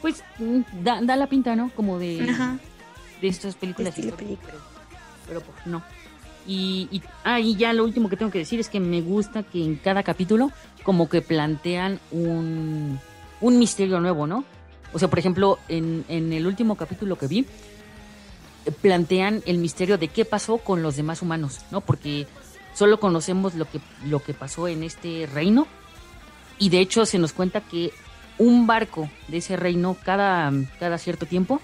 Pues 0.00 0.22
mm, 0.38 0.60
da, 0.82 1.00
da 1.02 1.16
la 1.16 1.26
pinta, 1.26 1.56
¿no? 1.56 1.70
Como 1.74 1.98
de, 1.98 2.18
de 3.20 3.28
estas 3.28 3.54
películas. 3.54 3.94
Pero, 3.96 4.16
pero 5.26 5.40
pues, 5.40 5.66
no. 5.66 5.82
Y, 6.46 6.88
y, 6.90 7.02
ah, 7.24 7.40
y 7.40 7.56
ya 7.56 7.72
lo 7.72 7.84
último 7.84 8.08
que 8.08 8.16
tengo 8.16 8.30
que 8.30 8.38
decir 8.38 8.58
es 8.58 8.68
que 8.68 8.80
me 8.80 9.02
gusta 9.02 9.42
que 9.42 9.62
en 9.62 9.76
cada 9.76 10.02
capítulo 10.02 10.50
como 10.82 11.08
que 11.08 11.20
plantean 11.20 12.00
un, 12.10 12.98
un 13.40 13.58
misterio 13.58 14.00
nuevo, 14.00 14.26
¿no? 14.26 14.44
O 14.94 14.98
sea, 14.98 15.08
por 15.08 15.18
ejemplo, 15.18 15.58
en, 15.68 16.06
en 16.08 16.32
el 16.32 16.46
último 16.46 16.76
capítulo 16.76 17.18
que 17.18 17.26
vi, 17.26 17.46
plantean 18.80 19.42
el 19.46 19.58
misterio 19.58 19.98
de 19.98 20.08
qué 20.08 20.24
pasó 20.24 20.58
con 20.58 20.82
los 20.82 20.96
demás 20.96 21.22
humanos, 21.22 21.60
¿no? 21.70 21.80
Porque 21.80 22.26
solo 22.74 23.00
conocemos 23.00 23.54
lo 23.54 23.68
que, 23.68 23.80
lo 24.06 24.22
que 24.22 24.34
pasó 24.34 24.68
en 24.68 24.82
este 24.82 25.28
reino 25.32 25.66
y 26.58 26.70
de 26.70 26.80
hecho 26.80 27.06
se 27.06 27.18
nos 27.18 27.32
cuenta 27.32 27.60
que 27.60 27.92
un 28.38 28.66
barco 28.66 29.10
de 29.28 29.38
ese 29.38 29.56
reino 29.56 29.96
cada, 30.04 30.52
cada 30.78 30.98
cierto 30.98 31.26
tiempo 31.26 31.60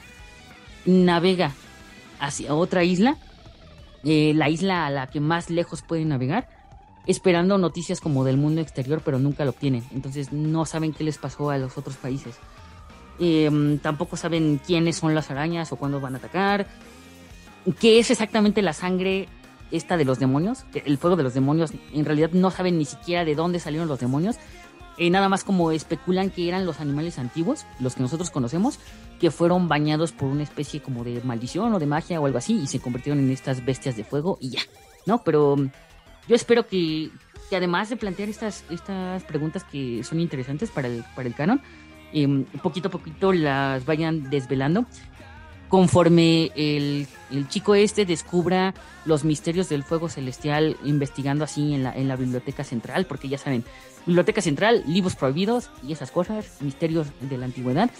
navega 0.86 1.52
hacia 2.20 2.54
otra 2.54 2.84
isla, 2.84 3.16
eh, 4.04 4.32
la 4.34 4.48
isla 4.48 4.86
a 4.86 4.90
la 4.90 5.06
que 5.06 5.20
más 5.20 5.50
lejos 5.50 5.82
puede 5.82 6.04
navegar, 6.04 6.48
esperando 7.06 7.58
noticias 7.58 8.00
como 8.00 8.24
del 8.24 8.36
mundo 8.36 8.60
exterior, 8.60 9.02
pero 9.04 9.18
nunca 9.18 9.44
lo 9.44 9.50
obtienen. 9.50 9.84
Entonces 9.92 10.32
no 10.32 10.64
saben 10.64 10.92
qué 10.92 11.04
les 11.04 11.18
pasó 11.18 11.50
a 11.50 11.58
los 11.58 11.76
otros 11.78 11.96
países. 11.96 12.36
Em, 13.18 13.78
tampoco 13.78 14.16
saben 14.16 14.60
quiénes 14.64 14.96
son 14.96 15.14
las 15.14 15.30
arañas 15.30 15.72
o 15.72 15.76
cuándo 15.76 16.00
van 16.00 16.14
a 16.14 16.18
atacar. 16.18 16.66
¿Qué 17.78 17.98
es 17.98 18.10
exactamente 18.10 18.60
la 18.62 18.72
sangre 18.72 19.28
esta 19.70 19.96
de 19.96 20.04
los 20.04 20.18
demonios? 20.18 20.64
El 20.74 20.98
fuego 20.98 21.16
de 21.16 21.22
los 21.22 21.34
demonios. 21.34 21.72
En 21.92 22.04
realidad 22.04 22.30
no 22.32 22.50
saben 22.50 22.78
ni 22.78 22.84
siquiera 22.84 23.24
de 23.24 23.34
dónde 23.34 23.60
salieron 23.60 23.88
los 23.88 24.00
demonios. 24.00 24.36
Eh, 24.96 25.10
nada 25.10 25.28
más 25.28 25.42
como 25.42 25.72
especulan 25.72 26.30
que 26.30 26.48
eran 26.48 26.66
los 26.66 26.80
animales 26.80 27.18
antiguos, 27.18 27.66
los 27.80 27.94
que 27.94 28.02
nosotros 28.02 28.30
conocemos, 28.30 28.78
que 29.20 29.30
fueron 29.30 29.68
bañados 29.68 30.12
por 30.12 30.28
una 30.28 30.42
especie 30.42 30.80
como 30.80 31.02
de 31.02 31.20
maldición 31.24 31.72
o 31.74 31.78
de 31.78 31.86
magia 31.86 32.20
o 32.20 32.26
algo 32.26 32.38
así 32.38 32.60
y 32.62 32.66
se 32.66 32.80
convirtieron 32.80 33.18
en 33.18 33.30
estas 33.30 33.64
bestias 33.64 33.96
de 33.96 34.04
fuego 34.04 34.38
y 34.40 34.50
ya, 34.50 34.60
¿no? 35.06 35.22
Pero 35.24 35.56
mm, 35.56 35.70
yo 36.28 36.36
espero 36.36 36.66
que, 36.66 37.10
además 37.50 37.88
de 37.88 37.96
plantear 37.96 38.28
estas, 38.28 38.64
estas 38.70 39.22
preguntas 39.24 39.64
que 39.64 40.02
son 40.04 40.20
interesantes 40.20 40.70
para 40.70 40.88
el, 40.88 41.04
para 41.14 41.28
el 41.28 41.34
canon, 41.34 41.60
eh, 42.12 42.44
poquito 42.62 42.88
a 42.88 42.90
poquito 42.90 43.32
las 43.32 43.84
vayan 43.84 44.30
desvelando 44.30 44.86
conforme 45.68 46.52
el, 46.54 47.08
el, 47.32 47.48
chico 47.48 47.74
este 47.74 48.06
descubra 48.06 48.74
los 49.04 49.24
misterios 49.24 49.68
del 49.68 49.82
fuego 49.82 50.08
celestial 50.08 50.76
investigando 50.84 51.42
así 51.42 51.74
en 51.74 51.82
la, 51.82 51.92
en 51.92 52.06
la 52.06 52.14
biblioteca 52.14 52.62
central, 52.62 53.06
porque 53.06 53.28
ya 53.28 53.38
saben, 53.38 53.64
biblioteca 54.06 54.40
central, 54.40 54.84
libros 54.86 55.16
prohibidos 55.16 55.70
y 55.86 55.92
esas 55.92 56.10
cosas, 56.10 56.58
misterios 56.60 57.08
de 57.20 57.38
la 57.38 57.46
antigüedad. 57.46 57.90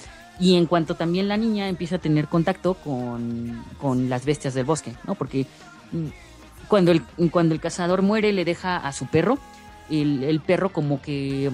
Y 0.41 0.57
en 0.57 0.67
cuanto 0.67 0.97
también 0.97 1.29
la 1.29 1.37
niña 1.37 1.69
empieza 1.69 1.97
a 1.97 2.01
tener 2.01 2.27
contacto 2.27 2.75
con, 2.75 3.65
con 3.81 4.09
las 4.09 4.25
bestias 4.25 4.55
del 4.55 4.65
bosque, 4.65 4.93
¿no? 5.07 5.15
Porque 5.15 5.47
mm, 5.93 6.07
cuando 6.69 6.93
el, 6.93 7.03
cuando 7.31 7.55
el 7.55 7.61
cazador 7.61 8.03
muere 8.03 8.33
le 8.33 8.45
deja 8.45 8.77
a 8.77 8.93
su 8.93 9.07
perro, 9.07 9.39
el, 9.91 10.25
el 10.25 10.41
perro 10.41 10.71
como 10.71 11.01
que 11.01 11.51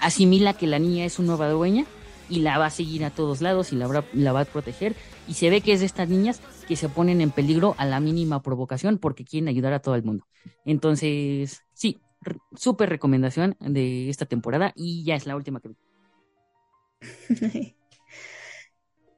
asimila 0.00 0.52
que 0.54 0.66
la 0.66 0.78
niña 0.78 1.04
es 1.04 1.14
su 1.14 1.22
nueva 1.22 1.48
dueña 1.48 1.86
y 2.28 2.40
la 2.40 2.58
va 2.58 2.66
a 2.66 2.70
seguir 2.70 3.04
a 3.04 3.10
todos 3.10 3.40
lados 3.40 3.72
y 3.72 3.76
la 3.76 3.86
va, 3.86 4.04
la 4.12 4.32
va 4.32 4.40
a 4.40 4.44
proteger. 4.44 4.94
Y 5.26 5.34
se 5.34 5.50
ve 5.50 5.60
que 5.60 5.72
es 5.72 5.80
de 5.80 5.86
estas 5.86 6.08
niñas 6.08 6.40
que 6.68 6.76
se 6.76 6.88
ponen 6.88 7.20
en 7.20 7.30
peligro 7.30 7.74
a 7.78 7.86
la 7.86 8.00
mínima 8.00 8.42
provocación 8.42 8.98
porque 8.98 9.24
quieren 9.24 9.48
ayudar 9.48 9.72
a 9.72 9.80
todo 9.80 9.94
el 9.94 10.02
mundo. 10.02 10.26
Entonces, 10.64 11.62
sí, 11.72 12.00
súper 12.54 12.88
recomendación 12.88 13.56
de 13.60 14.08
esta 14.10 14.26
temporada 14.26 14.72
y 14.74 15.04
ya 15.04 15.14
es 15.14 15.26
la 15.26 15.36
última 15.36 15.60
que 15.60 15.68
vi. 15.68 15.76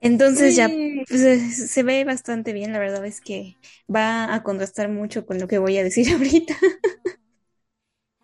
Entonces 0.01 0.55
ya 0.55 0.69
pues, 0.69 1.71
se 1.71 1.83
ve 1.83 2.05
bastante 2.05 2.53
bien, 2.53 2.73
la 2.73 2.79
verdad 2.79 3.05
es 3.05 3.21
que 3.21 3.57
va 3.93 4.33
a 4.33 4.43
contrastar 4.43 4.89
mucho 4.89 5.27
con 5.27 5.39
lo 5.39 5.49
que 5.49 5.59
voy 5.59 5.77
a 5.77 5.83
decir 5.83 6.09
ahorita. 6.13 6.55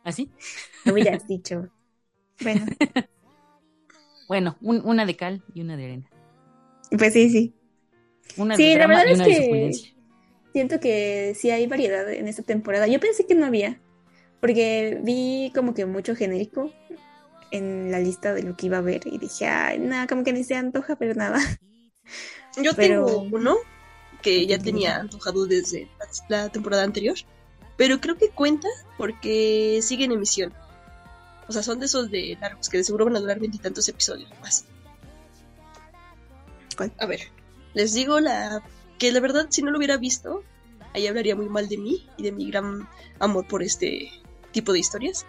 ¿Así? 0.05 0.31
¿Ah, 0.33 0.39
Lo 0.85 0.93
hubieras 0.93 1.27
dicho. 1.27 1.69
Bueno. 2.41 2.67
Bueno, 4.27 4.57
una 4.63 5.05
de 5.05 5.17
cal 5.17 5.43
y 5.53 5.61
una 5.61 5.77
de 5.77 5.85
arena. 5.85 6.11
Pues 6.97 7.13
sí, 7.13 7.29
sí. 7.29 7.55
Una 8.39 8.57
sí, 8.57 8.71
de 8.71 8.79
la 8.79 8.87
verdad 8.87 9.07
es 9.07 9.21
que 9.21 9.71
siento 10.53 10.81
que 10.81 11.35
sí 11.37 11.51
hay 11.51 11.67
variedad 11.67 12.11
en 12.11 12.27
esta 12.27 12.43
temporada. 12.43 12.87
Yo 12.87 13.01
pensé 13.01 13.27
que 13.27 13.35
no 13.35 13.45
había, 13.45 13.83
porque 14.45 15.01
vi 15.01 15.51
como 15.55 15.73
que 15.73 15.87
mucho 15.87 16.15
genérico 16.15 16.71
en 17.51 17.91
la 17.91 17.99
lista 17.99 18.35
de 18.35 18.43
lo 18.43 18.55
que 18.55 18.67
iba 18.67 18.77
a 18.77 18.83
ver 18.83 19.01
y 19.07 19.17
dije, 19.17 19.47
ay, 19.47 19.79
nada, 19.79 20.07
como 20.07 20.23
que 20.23 20.35
ni 20.35 20.45
se 20.45 20.55
antoja, 20.55 20.97
pero 20.97 21.15
nada. 21.15 21.41
Yo 22.63 22.73
Pero- 22.77 23.07
tengo 23.07 23.21
uno 23.33 23.57
que 24.21 24.47
ya 24.47 24.59
tenía 24.59 24.97
antojado 24.97 25.47
desde 25.47 25.89
la 26.29 26.51
temporada 26.51 26.83
anterior, 26.83 27.17
pero 27.79 28.03
creo 28.03 28.19
que 28.19 28.29
cuenta 28.29 28.69
porque 28.99 29.81
sigue 29.81 30.05
en 30.05 30.13
emisión. 30.13 30.53
O 31.49 31.53
sea, 31.55 31.63
son 31.63 31.81
de 31.81 31.87
esos 31.87 32.11
de 32.11 32.37
largos 32.39 32.69
que 32.69 32.77
de 32.77 32.85
seguro 32.85 33.07
van 33.07 33.17
a 33.17 33.21
durar 33.21 33.41
veintitantos 33.41 33.89
episodios 33.89 34.29
más. 34.43 34.67
¿Cuál? 36.77 36.93
A 36.99 37.07
ver, 37.07 37.21
les 37.73 37.95
digo 37.95 38.21
la 38.21 38.63
que 38.99 39.11
la 39.11 39.21
verdad 39.21 39.47
si 39.49 39.63
no 39.63 39.71
lo 39.71 39.79
hubiera 39.79 39.97
visto, 39.97 40.45
ahí 40.93 41.07
hablaría 41.07 41.35
muy 41.35 41.49
mal 41.49 41.67
de 41.67 41.79
mí 41.79 42.07
y 42.19 42.25
de 42.25 42.33
mi 42.33 42.51
gran 42.51 42.87
amor 43.21 43.49
por 43.49 43.63
este 43.63 44.11
tipo 44.55 44.73
de 44.73 44.79
historias. 44.79 45.27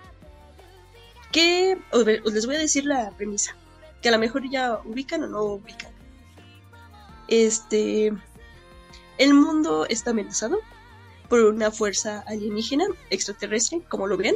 Que 1.34 1.78
os 1.92 2.06
les 2.06 2.46
voy 2.46 2.56
a 2.56 2.60
decir 2.60 2.86
la 2.86 3.12
premisa, 3.12 3.58
que 4.02 4.08
a 4.08 4.12
lo 4.14 4.20
mejor 4.20 4.50
ya 4.50 4.80
ubican 4.86 5.24
o 5.24 5.28
no 5.28 5.44
ubican. 5.44 5.92
Este, 7.28 8.14
el 9.18 9.34
mundo 9.34 9.86
está 9.90 10.12
amenazado 10.12 10.60
por 11.28 11.42
una 11.42 11.72
fuerza 11.72 12.24
alienígena 12.28 12.86
extraterrestre, 13.10 13.82
como 13.90 14.08
lo 14.08 14.16
ven, 14.16 14.36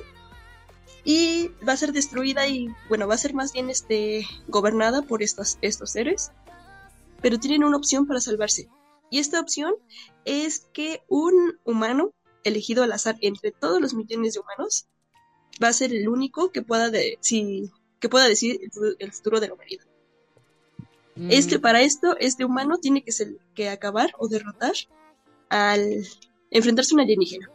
y 1.06 1.52
va 1.68 1.74
a 1.74 1.78
ser 1.78 1.94
destruida 1.94 2.48
y, 2.48 2.68
bueno, 2.90 3.08
va 3.08 3.14
a 3.14 3.18
ser 3.18 3.34
más 3.34 3.54
bien 3.54 3.70
este, 3.70 4.26
gobernada 4.48 5.04
por 5.04 5.24
estos, 5.24 5.58
estos 5.62 5.92
seres, 5.92 6.32
pero 7.22 7.40
tienen 7.40 7.64
una 7.64 7.78
opción 7.78 8.08
para 8.08 8.20
salvarse. 8.20 8.68
Y 9.10 9.20
esta 9.20 9.40
opción 9.40 9.74
es 10.26 10.68
que 10.74 11.02
un 11.08 11.58
humano, 11.64 12.12
elegido 12.50 12.84
al 12.84 12.92
azar 12.92 13.16
entre 13.22 13.52
todos 13.52 13.80
los 13.82 13.94
millones 13.94 14.34
de 14.34 14.42
humanos, 14.42 14.86
va 15.64 15.70
a 15.70 15.74
ser 15.74 15.94
el 15.94 16.08
único 16.10 16.52
que 16.52 16.62
pueda, 16.62 16.90
de, 16.90 17.18
si, 17.22 17.72
que 18.00 18.10
pueda 18.10 18.28
decir 18.28 18.60
el, 18.62 18.72
fu- 18.72 18.96
el 19.00 19.12
futuro 19.14 19.40
de 19.40 19.48
la 19.48 19.54
humanidad. 19.56 19.86
Es 21.30 21.48
que 21.48 21.58
Mm, 21.58 21.62
para 21.62 21.82
esto, 21.82 22.16
este 22.20 22.46
humano 22.46 22.78
tiene 22.80 23.04
que, 23.04 23.12
ser, 23.12 23.30
que 23.54 23.70
acabar 23.70 24.12
o 24.18 24.28
derrotar 24.28 24.74
al 25.50 26.06
enfrentarse 26.52 26.94
a 26.94 26.96
un 26.96 27.02
alienígena. 27.02 27.50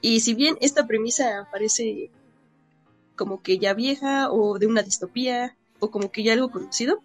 Y 0.00 0.20
si 0.20 0.34
bien 0.34 0.56
esta 0.60 0.86
premisa 0.86 1.48
parece 1.50 2.10
como 3.16 3.42
que 3.42 3.58
ya 3.58 3.74
vieja 3.74 4.30
o 4.30 4.58
de 4.58 4.66
una 4.66 4.82
distopía 4.82 5.56
o 5.80 5.90
como 5.90 6.10
que 6.10 6.22
ya 6.22 6.32
algo 6.34 6.50
conocido, 6.50 7.02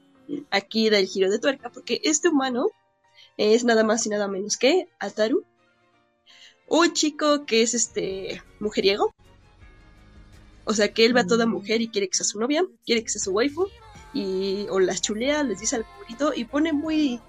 aquí 0.50 0.90
da 0.90 1.00
el 1.00 1.08
giro 1.08 1.30
de 1.30 1.40
tuerca 1.40 1.70
porque 1.70 2.00
este 2.04 2.30
humano 2.30 2.68
es 3.38 3.64
nada 3.64 3.84
más 3.84 4.06
y 4.06 4.10
nada 4.10 4.28
menos 4.28 4.58
que 4.58 4.88
Ataru, 5.00 5.46
un 6.72 6.94
chico 6.94 7.46
que 7.46 7.62
es 7.62 7.74
este 7.74 8.42
mujeriego. 8.60 9.14
O 10.64 10.74
sea 10.74 10.94
que 10.94 11.06
él 11.06 11.16
va 11.16 11.22
a 11.22 11.28
toda 11.28 11.46
mujer 11.46 11.82
y 11.82 11.90
quiere 11.90 12.08
que 12.08 12.16
sea 12.16 12.26
su 12.26 12.40
novia, 12.40 12.64
quiere 12.86 13.04
que 13.04 13.10
sea 13.10 13.22
su 13.22 13.32
waifu 13.32 13.68
y 14.14 14.68
o 14.70 14.80
las 14.80 15.02
chulea, 15.02 15.44
les 15.44 15.60
dice 15.60 15.78
algo 15.78 15.90
bonito 16.02 16.34
y 16.36 16.46
pone 16.46 16.72
muy 16.72 17.20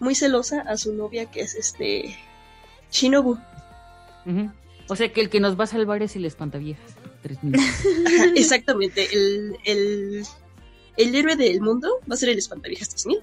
muy 0.00 0.14
celosa 0.14 0.60
a 0.60 0.76
su 0.76 0.94
novia 0.94 1.30
que 1.30 1.40
es 1.40 1.54
este 1.54 2.16
Shinobu. 2.90 3.38
O 4.88 4.96
sea 4.96 5.12
que 5.12 5.20
el 5.20 5.28
que 5.28 5.40
nos 5.40 5.58
va 5.58 5.64
a 5.64 5.66
salvar 5.66 6.02
es 6.02 6.16
el 6.16 6.24
espantaviejas. 6.24 6.94
Tres 7.22 7.38
exactamente, 8.36 9.08
el, 9.12 9.56
el, 9.64 10.24
el 10.96 11.14
héroe 11.14 11.36
del 11.36 11.60
mundo 11.60 12.00
va 12.10 12.14
a 12.14 12.16
ser 12.16 12.30
el 12.30 12.38
espantaviejas 12.38 12.88
3000, 12.90 13.18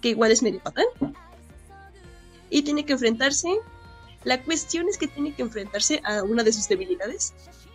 que 0.00 0.10
igual 0.10 0.30
es 0.30 0.42
medio 0.42 0.62
patán. 0.62 0.86
Y 2.48 2.62
tiene 2.62 2.86
que 2.86 2.92
enfrentarse. 2.92 3.48
La 4.26 4.42
cuestión 4.42 4.88
es 4.88 4.98
que 4.98 5.06
tiene 5.06 5.32
que 5.34 5.42
enfrentarse 5.42 6.00
a 6.02 6.24
una 6.24 6.42
de 6.42 6.52
sus 6.52 6.66
debilidades, 6.66 7.32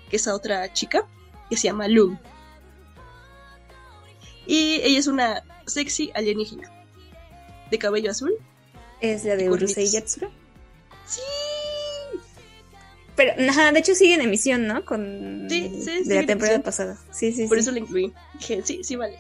que 0.10 0.18
es 0.18 0.28
a 0.28 0.36
otra 0.36 0.74
chica, 0.74 1.08
que 1.50 1.56
se 1.56 1.64
llama 1.70 1.88
Loom. 1.88 2.20
Y 4.46 4.82
ella 4.84 5.00
es 5.00 5.08
una 5.08 5.46
sexy 5.66 6.12
alienígena, 6.14 6.70
de 7.72 7.80
cabello 7.80 8.12
azul. 8.12 8.34
¿Es 9.00 9.24
la 9.24 9.38
de 9.38 9.50
Urusei 9.50 9.88
Yatsura? 9.90 10.30
Sí, 11.06 11.22
pero, 13.16 13.32
ajá, 13.50 13.72
de 13.72 13.80
hecho 13.80 13.96
sigue 13.96 14.16
en 14.16 14.22
emisión, 14.22 14.68
¿no? 14.68 14.84
Con 14.84 15.48
Sí, 15.50 15.72
sí, 15.86 16.04
de 16.04 16.16
la 16.16 16.26
temporada 16.26 16.56
emisión. 16.56 16.62
pasada. 16.64 16.98
Sí, 17.12 17.32
sí, 17.32 17.48
por 17.48 17.58
sí. 17.58 17.62
eso 17.62 17.72
la 17.72 17.80
incluí. 17.80 18.12
Dije, 18.40 18.62
sí, 18.66 18.84
sí, 18.84 18.98
vale. 18.98 19.18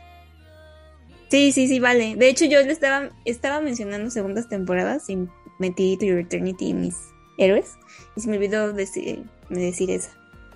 Sí, 1.30 1.54
sí, 1.54 1.70
sí, 1.70 1.80
vale. 1.80 2.18
De 2.18 2.28
hecho, 2.28 2.44
yo 2.44 2.60
le 2.62 2.74
estaba, 2.74 3.10
estaba 3.24 3.62
mencionando 3.62 4.10
segundas 4.10 4.50
temporadas 4.50 5.10
y 5.10 5.18
metí 5.60 5.96
To 5.96 6.06
Your 6.06 6.20
Eternity 6.20 6.70
y 6.70 6.74
mis 6.74 6.96
héroes. 7.42 7.76
Y 8.16 8.22
se 8.22 8.30
me 8.30 8.38
olvidó 8.38 8.74
decir, 8.74 9.26
decir 9.50 9.92
esa. 9.92 10.12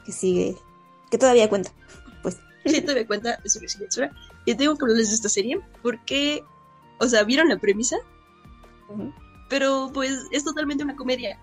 Que 0.05 0.11
sigue. 0.11 0.55
Que 1.09 1.17
todavía 1.17 1.49
cuenta. 1.49 1.71
Pues. 2.21 2.37
Sí, 2.65 2.81
doy 2.81 3.05
cuenta 3.05 3.37
de 3.43 3.49
su 3.49 3.59
residencia. 3.59 4.11
Y 4.45 4.55
tengo 4.55 4.75
que 4.75 4.83
hablarles 4.83 5.09
de 5.09 5.15
esta 5.15 5.29
serie 5.29 5.59
porque, 5.83 6.43
o 6.99 7.07
sea, 7.07 7.23
vieron 7.23 7.49
la 7.49 7.57
premisa, 7.57 7.97
pero 9.49 9.91
pues 9.93 10.25
es 10.31 10.43
totalmente 10.43 10.83
una 10.83 10.95
comedia. 10.95 11.39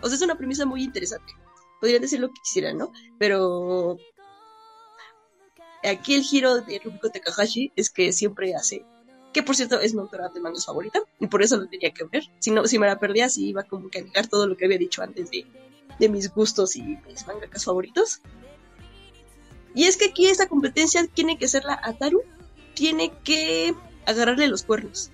O 0.00 0.08
sea, 0.08 0.16
es 0.16 0.22
una 0.22 0.36
premisa 0.36 0.64
muy 0.64 0.82
interesante. 0.82 1.34
Podrían 1.80 2.02
decir 2.02 2.20
lo 2.20 2.28
que 2.28 2.40
quisieran, 2.42 2.78
¿no? 2.78 2.92
Pero 3.18 3.98
aquí 5.82 6.14
el 6.14 6.22
giro 6.22 6.60
de 6.60 6.80
Rumiko 6.82 7.10
Takahashi 7.10 7.72
es 7.76 7.90
que 7.90 8.12
siempre 8.12 8.54
hace, 8.54 8.84
que 9.32 9.42
por 9.42 9.56
cierto 9.56 9.80
es 9.80 9.94
mi 9.94 10.00
autora 10.00 10.28
de 10.28 10.40
mangas 10.40 10.66
favorita, 10.66 11.00
y 11.18 11.26
por 11.26 11.42
eso 11.42 11.56
lo 11.56 11.68
tenía 11.68 11.92
que 11.92 12.04
ver. 12.04 12.24
Si 12.38 12.50
no, 12.50 12.66
si 12.66 12.78
me 12.78 12.86
la 12.86 12.98
perdía, 12.98 13.28
sí 13.28 13.48
iba 13.48 13.62
como 13.62 13.88
que 13.88 14.00
a 14.00 14.02
negar 14.02 14.26
todo 14.26 14.46
lo 14.46 14.56
que 14.56 14.64
había 14.64 14.78
dicho 14.78 15.02
antes 15.02 15.30
de, 15.30 15.46
de 15.98 16.08
mis 16.08 16.32
gustos 16.32 16.76
y 16.76 16.82
mis 16.82 17.26
mangakas 17.26 17.64
favoritos. 17.64 18.20
Y 19.74 19.84
es 19.84 19.96
que 19.96 20.06
aquí 20.06 20.26
esta 20.26 20.48
competencia 20.48 21.06
tiene 21.06 21.38
que 21.38 21.46
ser 21.46 21.64
la 21.64 21.80
Ataru, 21.82 22.22
tiene 22.74 23.12
que 23.22 23.74
agarrarle 24.06 24.48
los 24.48 24.64
cuernos. 24.64 25.10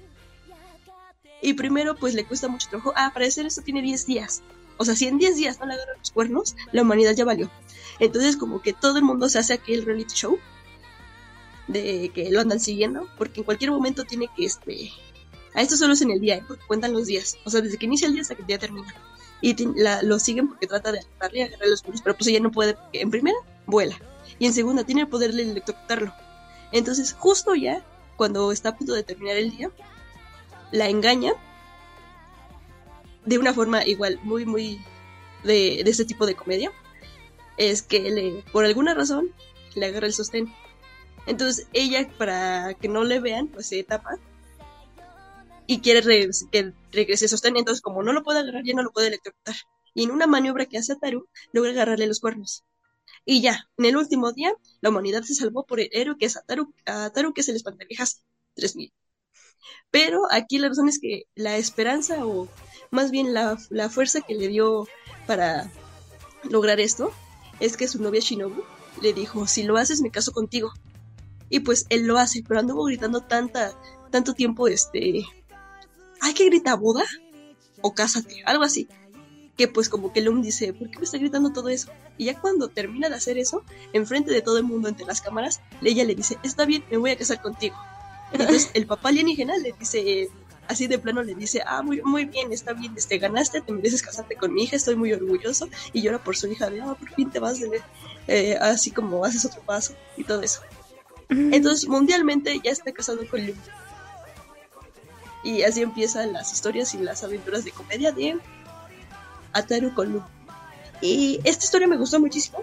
Y 1.43 1.55
primero, 1.55 1.95
pues 1.97 2.15
le 2.15 2.25
cuesta 2.25 2.49
mucho 2.49 2.69
trabajo. 2.69 2.93
Ah, 2.97 3.11
para 3.13 3.27
hacer 3.27 3.45
esto 3.45 3.61
tiene 3.63 3.83
10 3.83 4.07
días. 4.07 4.43
O 4.79 4.85
sea, 4.85 4.97
si 4.97 5.07
en 5.07 5.19
10 5.19 5.37
días 5.37 5.61
no 5.61 5.67
le 5.67 5.75
agarran 5.75 5.99
los 5.99 6.11
cuernos, 6.11 6.57
la 6.73 6.83
humanidad 6.83 7.15
ya 7.15 7.25
valió. 7.25 7.51
Entonces, 7.99 8.37
como 8.37 8.63
que 8.63 8.73
todo 8.73 8.97
el 8.97 9.05
mundo 9.05 9.29
se 9.29 9.39
hace 9.39 9.53
aquí 9.53 9.75
el 9.75 9.85
reality 9.85 10.15
show 10.15 10.39
de 11.69 12.11
que 12.15 12.31
lo 12.31 12.41
andan 12.41 12.61
siguiendo, 12.61 13.09
porque 13.19 13.41
en 13.41 13.45
cualquier 13.45 13.71
momento 13.71 14.05
tiene 14.05 14.29
que, 14.37 14.45
este. 14.45 14.91
A 15.55 15.63
esto 15.63 15.77
solo 15.77 15.95
es 15.95 16.03
en 16.03 16.11
el 16.11 16.21
día, 16.21 16.37
¿eh? 16.37 16.45
porque 16.47 16.65
cuentan 16.67 16.93
los 16.93 17.07
días. 17.07 17.39
O 17.45 17.51
sea, 17.51 17.61
desde 17.63 17.79
que 17.79 17.87
inicia 17.87 18.07
el 18.07 18.13
día 18.13 18.23
hasta 18.23 18.35
que 18.35 18.43
el 18.43 18.47
día 18.47 18.59
termina. 18.59 18.95
Y 19.41 19.55
la- 19.75 20.03
lo 20.03 20.19
siguen 20.19 20.49
porque 20.49 20.67
trata 20.67 20.93
de 20.93 21.01
agarrarle 21.01 21.39
y 21.39 21.43
agarrarle 21.43 21.71
los 21.71 21.83
cuernos, 21.83 22.03
pero 22.03 22.17
pues 22.17 22.27
ella 22.29 22.41
no 22.41 22.51
puede, 22.53 22.75
porque 22.75 23.01
en 23.01 23.11
primera, 23.11 23.37
vuela. 23.67 23.99
Y 24.39 24.47
en 24.47 24.53
segunda, 24.53 24.85
tiene 24.85 25.03
el 25.03 25.09
poder 25.09 25.33
de 25.33 25.43
electrocutarlo. 25.43 26.13
Entonces, 26.73 27.15
justo 27.19 27.55
ya, 27.55 27.85
cuando 28.17 28.53
está 28.53 28.71
a 28.71 28.77
punto 28.77 28.93
de 28.93 29.03
terminar 29.03 29.37
el 29.37 29.51
día, 29.57 29.71
la 30.73 30.89
engaña 30.89 31.33
de 33.25 33.39
una 33.39 33.53
forma 33.55 33.85
igual 33.87 34.19
muy, 34.23 34.45
muy 34.47 34.81
de, 35.43 35.83
de 35.85 35.91
este 35.91 36.05
tipo 36.05 36.27
de 36.27 36.35
comedia. 36.35 36.71
Es 37.57 37.83
que 37.83 38.11
le, 38.11 38.45
por 38.53 38.65
alguna 38.65 38.95
razón 38.95 39.31
le 39.75 39.87
agarra 39.87 40.07
el 40.07 40.13
sostén. 40.13 40.53
Entonces 41.27 41.67
ella, 41.73 42.09
para 42.19 42.75
que 42.75 42.89
no 42.89 43.05
le 43.05 43.21
vean, 43.21 43.49
pues 43.49 43.67
se 43.67 43.83
tapa 43.83 44.19
y 45.67 45.81
quiere 45.81 46.01
re- 46.01 46.31
que 46.53 46.73
regrese 46.93 47.29
sostén. 47.29 47.57
Entonces, 47.57 47.83
como 47.83 48.03
no 48.03 48.13
lo 48.13 48.23
puede 48.23 48.41
agarrar, 48.41 48.63
ya 48.65 48.75
no 48.75 48.83
lo 48.83 48.93
puede 48.93 49.09
electrocutar. 49.09 49.57
Y 49.95 50.05
en 50.05 50.11
una 50.11 50.27
maniobra 50.27 50.67
que 50.67 50.79
hace 50.79 50.93
Ataru, 50.93 51.29
logra 51.53 51.71
agarrarle 51.73 52.07
los 52.07 52.21
cuernos. 52.21 52.65
Y 53.25 53.41
ya, 53.41 53.69
en 53.79 53.87
el 53.87 53.97
último 53.97 54.33
día, 54.33 54.53
la 54.81 54.91
humanidad 54.91 55.23
se 55.23 55.35
salvó 55.35 55.65
por 55.67 55.81
el 55.81 55.89
héroe 55.93 56.17
que 56.19 56.27
es 56.27 56.37
Ataru, 56.37 56.73
Ataru 56.85 57.33
que 57.35 57.41
es 57.41 57.49
el 57.49 57.57
espantaviejas 57.57 58.23
3000. 58.55 58.93
Pero 59.91 60.23
aquí 60.31 60.59
la 60.59 60.69
razón 60.69 60.89
es 60.89 61.01
que 61.01 61.25
la 61.35 61.57
esperanza 61.57 62.25
o 62.27 62.49
más 62.91 63.11
bien 63.11 63.35
la, 63.35 63.59
la 63.71 63.89
fuerza 63.91 64.21
que 64.21 64.35
le 64.35 64.49
dio 64.49 64.87
para 65.27 65.71
lograr 66.45 66.79
esto 66.81 67.13
es 67.61 67.77
que 67.77 67.89
su 67.89 68.01
novia 68.03 68.21
Shinobu 68.21 68.63
le 69.03 69.13
dijo, 69.13 69.47
si 69.47 69.63
lo 69.65 69.77
haces 69.77 70.01
me 70.01 70.11
caso 70.11 70.33
contigo. 70.33 70.73
Y 71.49 71.61
pues 71.61 71.87
él 71.91 72.07
lo 72.07 72.19
hace, 72.19 72.43
pero 72.47 72.61
anduvo 72.61 72.85
gritando 72.85 73.21
tanta, 73.21 73.73
tanto 74.11 74.35
tiempo, 74.35 74.69
este, 74.69 75.25
ay, 76.21 76.35
que 76.35 76.47
grita 76.47 76.75
boda 76.75 77.05
o 77.83 77.95
cásate, 77.95 78.43
algo 78.45 78.65
así. 78.65 78.89
Que 79.57 79.69
pues 79.69 79.89
como 79.89 80.13
que 80.13 80.21
Lum 80.21 80.43
dice, 80.43 80.75
¿por 80.75 80.91
qué 80.91 80.99
me 80.99 81.05
está 81.05 81.19
gritando 81.19 81.53
todo 81.53 81.69
eso? 81.69 81.91
Y 82.19 82.27
ya 82.27 82.39
cuando 82.39 82.69
termina 82.69 83.09
de 83.09 83.15
hacer 83.15 83.39
eso, 83.39 83.63
enfrente 83.93 84.33
de 84.33 84.43
todo 84.43 84.59
el 84.59 84.65
mundo, 84.65 84.89
entre 84.89 85.07
las 85.07 85.21
cámaras, 85.21 85.61
ella 85.83 86.05
le 86.05 86.15
dice, 86.15 86.37
está 86.43 86.67
bien, 86.67 86.85
me 86.91 86.99
voy 86.99 87.11
a 87.11 87.17
casar 87.17 87.41
contigo. 87.41 87.77
Entonces 88.33 88.71
el 88.75 88.87
papá 88.87 89.11
alienígena 89.11 89.57
le 89.57 89.73
dice, 89.79 90.29
así 90.69 90.87
de 90.87 90.99
plano 90.99 91.23
le 91.23 91.35
dice, 91.35 91.63
ah, 91.67 91.83
muy, 91.83 92.03
muy 92.03 92.25
bien, 92.25 92.53
está 92.53 92.73
bien, 92.73 92.93
este, 92.97 93.19
ganaste, 93.19 93.61
te 93.61 93.73
mereces 93.73 94.03
casarte 94.03 94.37
con 94.37 94.53
mi 94.53 94.65
hija, 94.65 94.77
estoy 94.77 94.97
muy 94.97 95.13
orgulloso. 95.13 95.69
Y 95.93 96.03
llora 96.03 96.23
por 96.23 96.37
su 96.37 96.49
hija 96.49 96.69
de, 96.71 96.81
ah, 96.81 96.97
por 96.99 97.09
fin 97.15 97.31
te 97.31 97.39
vas 97.39 97.61
de, 97.61 97.81
eh, 98.29 98.57
así 98.61 98.91
como 98.91 99.25
haces 99.25 99.45
otro 99.45 99.63
paso 99.63 99.95
y 100.17 100.25
todo 100.25 100.43
eso. 100.43 100.61
Entonces 101.29 101.89
mundialmente 101.89 102.61
ya 102.63 102.71
está 102.71 102.93
casado 102.93 103.27
con 103.29 103.47
Lum. 103.47 103.57
Y 105.43 105.63
así 105.63 105.83
empiezan 105.83 106.33
las 106.33 106.53
historias 106.53 106.95
y 106.95 106.99
las 106.99 107.23
aventuras 107.23 107.65
de 107.65 107.71
comedia 107.71 108.13
de 108.13 108.39
Ataru 109.53 109.95
con 109.95 110.13
Lum. 110.13 110.25
Y 111.01 111.41
esta 111.45 111.65
historia 111.65 111.87
me 111.87 111.97
gustó 111.97 112.19
muchísimo. 112.21 112.59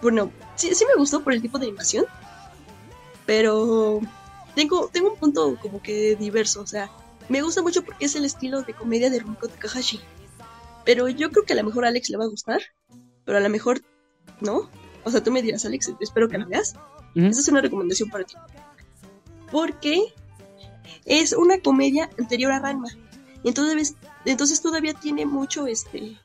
Bueno, 0.00 0.30
sí, 0.54 0.74
sí 0.74 0.84
me 0.86 0.94
gustó 0.96 1.22
por 1.22 1.32
el 1.32 1.42
tipo 1.42 1.58
de 1.58 1.66
animación. 1.66 2.06
Pero 3.26 4.00
tengo, 4.54 4.88
tengo 4.88 5.12
un 5.12 5.18
punto 5.18 5.58
como 5.60 5.82
que 5.82 6.16
diverso. 6.16 6.60
O 6.60 6.66
sea, 6.66 6.90
me 7.28 7.42
gusta 7.42 7.62
mucho 7.62 7.82
porque 7.84 8.06
es 8.06 8.14
el 8.14 8.24
estilo 8.24 8.62
de 8.62 8.74
comedia 8.74 9.10
de 9.10 9.18
Rumiko 9.18 9.48
Takahashi. 9.48 10.00
Pero 10.84 11.08
yo 11.08 11.30
creo 11.30 11.44
que 11.44 11.52
a 11.52 11.56
lo 11.56 11.64
mejor 11.64 11.84
a 11.84 11.88
Alex 11.88 12.08
le 12.08 12.16
va 12.16 12.24
a 12.24 12.28
gustar. 12.28 12.62
Pero 13.24 13.38
a 13.38 13.40
lo 13.40 13.48
mejor 13.50 13.82
no. 14.40 14.70
O 15.04 15.10
sea, 15.10 15.22
tú 15.22 15.30
me 15.30 15.42
dirás, 15.42 15.64
Alex, 15.64 15.92
espero 16.00 16.28
que 16.28 16.38
la 16.38 16.46
veas. 16.46 16.74
Esa 17.14 17.40
es 17.40 17.48
una 17.48 17.60
recomendación 17.60 18.10
para 18.10 18.24
ti. 18.24 18.34
Porque 19.50 20.12
es 21.04 21.32
una 21.32 21.58
comedia 21.60 22.10
anterior 22.18 22.52
a 22.52 22.60
Ranma. 22.60 22.88
Entonces, 23.44 23.94
entonces 24.24 24.60
todavía 24.60 24.94
tiene 24.94 25.26
mucho 25.26 25.66
este. 25.66 26.16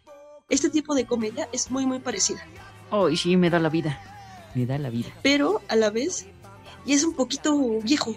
Este 0.49 0.69
tipo 0.69 0.93
de 0.93 1.05
comedia 1.05 1.47
es 1.51 1.71
muy, 1.71 1.85
muy 1.85 1.99
parecida. 1.99 2.45
Ay, 2.91 3.17
sí, 3.17 3.37
me 3.37 3.49
da 3.49 3.59
la 3.59 3.69
vida. 3.69 3.99
Me 4.53 4.65
da 4.65 4.77
la 4.77 4.89
vida. 4.89 5.09
Pero 5.23 5.61
a 5.67 5.75
la 5.75 5.89
vez, 5.89 6.27
ya 6.85 6.95
es 6.95 7.03
un 7.03 7.13
poquito 7.13 7.79
viejo. 7.81 8.15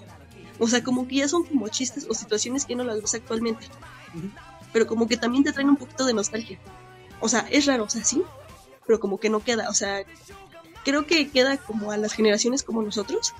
O 0.58 0.66
sea, 0.68 0.82
como 0.82 1.06
que 1.06 1.16
ya 1.16 1.28
son 1.28 1.44
como 1.44 1.68
chistes 1.68 2.06
o 2.08 2.14
situaciones 2.14 2.64
que 2.64 2.74
no 2.74 2.84
las 2.84 3.00
ves 3.00 3.14
actualmente. 3.14 3.66
Pero 4.72 4.86
como 4.86 5.06
que 5.06 5.16
también 5.16 5.44
te 5.44 5.52
traen 5.52 5.68
un 5.68 5.76
poquito 5.76 6.04
de 6.04 6.14
nostalgia. 6.14 6.58
O 7.20 7.28
sea, 7.28 7.46
es 7.50 7.66
raro, 7.66 7.84
o 7.84 7.88
sea, 7.88 8.04
sí. 8.04 8.22
Pero 8.86 9.00
como 9.00 9.18
que 9.18 9.30
no 9.30 9.40
queda. 9.40 9.70
O 9.70 9.74
sea, 9.74 10.04
creo 10.86 11.04
que 11.04 11.28
queda 11.28 11.56
como 11.56 11.90
a 11.90 11.96
las 11.96 12.12
generaciones 12.12 12.62
como 12.62 12.80
nosotros. 12.80 13.34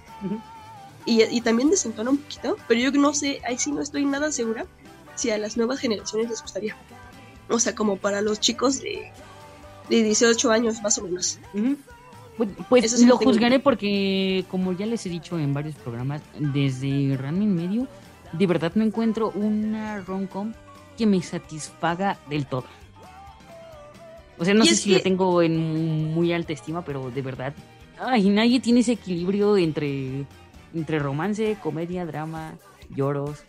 Y, 1.05 1.23
y 1.23 1.41
también 1.41 1.71
desentona 1.71 2.11
un 2.11 2.19
poquito, 2.19 2.57
pero 2.67 2.81
yo 2.81 2.91
no 2.91 3.15
sé, 3.15 3.41
ahí 3.47 3.57
sí 3.57 3.71
no 3.71 3.81
estoy 3.81 4.05
nada 4.05 4.33
segura 4.33 4.67
si 5.15 5.31
a 5.31 5.39
las 5.39 5.57
nuevas 5.57 5.79
generaciones 5.79 6.29
les 6.29 6.43
gustaría. 6.43 6.77
O 7.49 7.61
sea, 7.61 7.77
como 7.77 7.99
para 7.99 8.21
los 8.21 8.41
chicos 8.41 8.81
de, 8.81 9.13
de 9.89 10.03
18 10.03 10.51
años 10.51 10.83
más 10.83 10.99
o 10.99 11.05
menos. 11.05 11.39
Ujú. 11.55 11.77
Pues, 12.37 12.51
pues 12.69 12.91
sí 12.91 13.07
lo 13.07 13.17
juzgaré 13.17 13.61
porque, 13.61 14.45
como 14.51 14.73
ya 14.73 14.85
les 14.85 15.07
he 15.07 15.09
dicho 15.09 15.39
en 15.39 15.55
varios 15.55 15.77
programas, 15.77 16.23
desde 16.39 17.17
Ranma 17.17 17.45
en 17.45 17.55
medio, 17.55 17.89
de 18.33 18.47
verdad 18.49 18.73
no 18.75 18.85
encuentro 18.85 19.31
una 19.31 20.01
rom-com 20.01 20.53
que 20.99 21.07
me 21.07 21.23
satisfaga 21.23 22.19
del 22.29 22.47
todo. 22.47 22.65
O 24.39 24.45
sea, 24.45 24.55
no 24.55 24.65
Y 24.65 24.69
sé 24.69 24.77
si 24.77 24.91
la 24.91 24.99
que- 24.99 25.05
tengo 25.05 25.41
en 25.43 26.13
muy 26.13 26.33
alta 26.33 26.53
estima, 26.53 26.85
pero 26.85 27.11
de 27.11 27.23
verdad, 27.23 27.55
ay, 27.99 28.29
nadie 28.29 28.61
tiene 28.61 28.81
ese 28.81 28.93
equilibrio 28.93 29.57
entre, 29.57 30.27
entre 30.75 30.99
romance, 30.99 31.57
comedia, 31.63 32.05
drama, 32.05 32.55
lloros. 32.95 33.41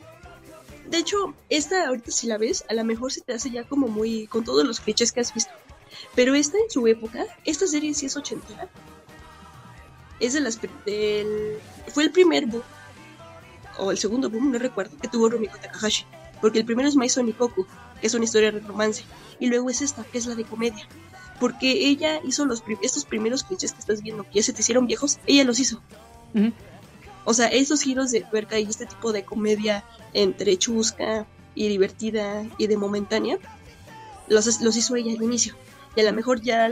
De 0.89 0.97
hecho, 0.99 1.34
esta 1.49 1.88
ahorita 1.88 2.11
si 2.11 2.27
la 2.27 2.38
ves, 2.38 2.64
a 2.69 2.73
lo 2.73 2.85
mejor 2.85 3.11
se 3.11 3.19
te 3.22 3.34
hace 3.34 3.49
ya 3.51 3.65
como 3.65 3.88
muy 3.89 4.27
con 4.27 4.45
todos 4.45 4.65
los 4.65 4.80
clichés 4.80 5.11
que 5.11 5.19
has 5.19 5.34
visto. 5.34 5.51
Pero 6.15 6.34
esta 6.35 6.57
en 6.57 6.69
su 6.69 6.88
época, 6.88 7.26
esta 7.43 7.68
serie 7.68 7.93
sí 7.93 8.05
es 8.05 8.15
ochentera. 8.15 8.69
Es 10.19 10.34
de 10.34 10.39
las 10.39 10.59
del 10.85 11.57
fue 11.93 12.03
el 12.05 12.11
primer 12.11 12.45
boom 12.45 12.64
o 13.77 13.91
el 13.91 13.97
segundo 13.97 14.30
boom, 14.30 14.51
no 14.51 14.57
recuerdo, 14.57 14.97
que 14.97 15.07
tuvo 15.07 15.30
Rumiko 15.30 15.57
Takahashi, 15.59 16.05
porque 16.41 16.59
el 16.59 16.65
primero 16.65 16.88
es 16.88 16.95
Maison 16.95 17.26
Nikoku, 17.26 17.68
que 17.99 18.07
es 18.07 18.14
una 18.14 18.26
historia 18.26 18.52
de 18.52 18.60
romance, 18.60 19.03
y 19.40 19.48
luego 19.48 19.69
es 19.69 19.82
esta, 19.82 20.03
que 20.03 20.18
es 20.18 20.26
la 20.26 20.36
de 20.36 20.44
comedia. 20.45 20.88
Porque 21.40 21.72
ella 21.88 22.19
hizo 22.26 22.45
los 22.45 22.61
prim- 22.61 22.80
estos 22.82 23.06
primeros 23.06 23.44
clichés 23.44 23.72
que 23.74 23.80
estás 23.80 24.02
viendo, 24.02 24.24
que 24.24 24.32
ya 24.36 24.44
se 24.44 24.53
te 24.53 24.61
hicieron 24.61 24.88
viejos, 24.88 25.19
ella 25.28 25.44
los 25.44 25.60
hizo. 25.60 25.82
Ujú. 26.34 26.52
O 27.26 27.34
sea, 27.34 27.48
esos 27.48 27.82
giros 27.82 28.10
de 28.11 28.22
tuerca 28.22 28.57
y 28.57 28.64
este 28.64 28.86
tipo 28.86 29.11
de 29.11 29.24
comedia 29.26 29.84
entre 30.14 30.57
chusca 30.57 31.28
y 31.53 31.68
divertida 31.68 32.44
y 32.57 32.68
de 32.68 32.78
momentánea, 32.78 33.38
los, 34.28 34.61
los 34.61 34.76
hizo 34.78 34.95
ella 34.95 35.11
al 35.11 35.22
inicio. 35.22 35.56
Y 35.95 36.02
a 36.02 36.03
lo 36.03 36.14
mejor 36.14 36.41
ya, 36.41 36.69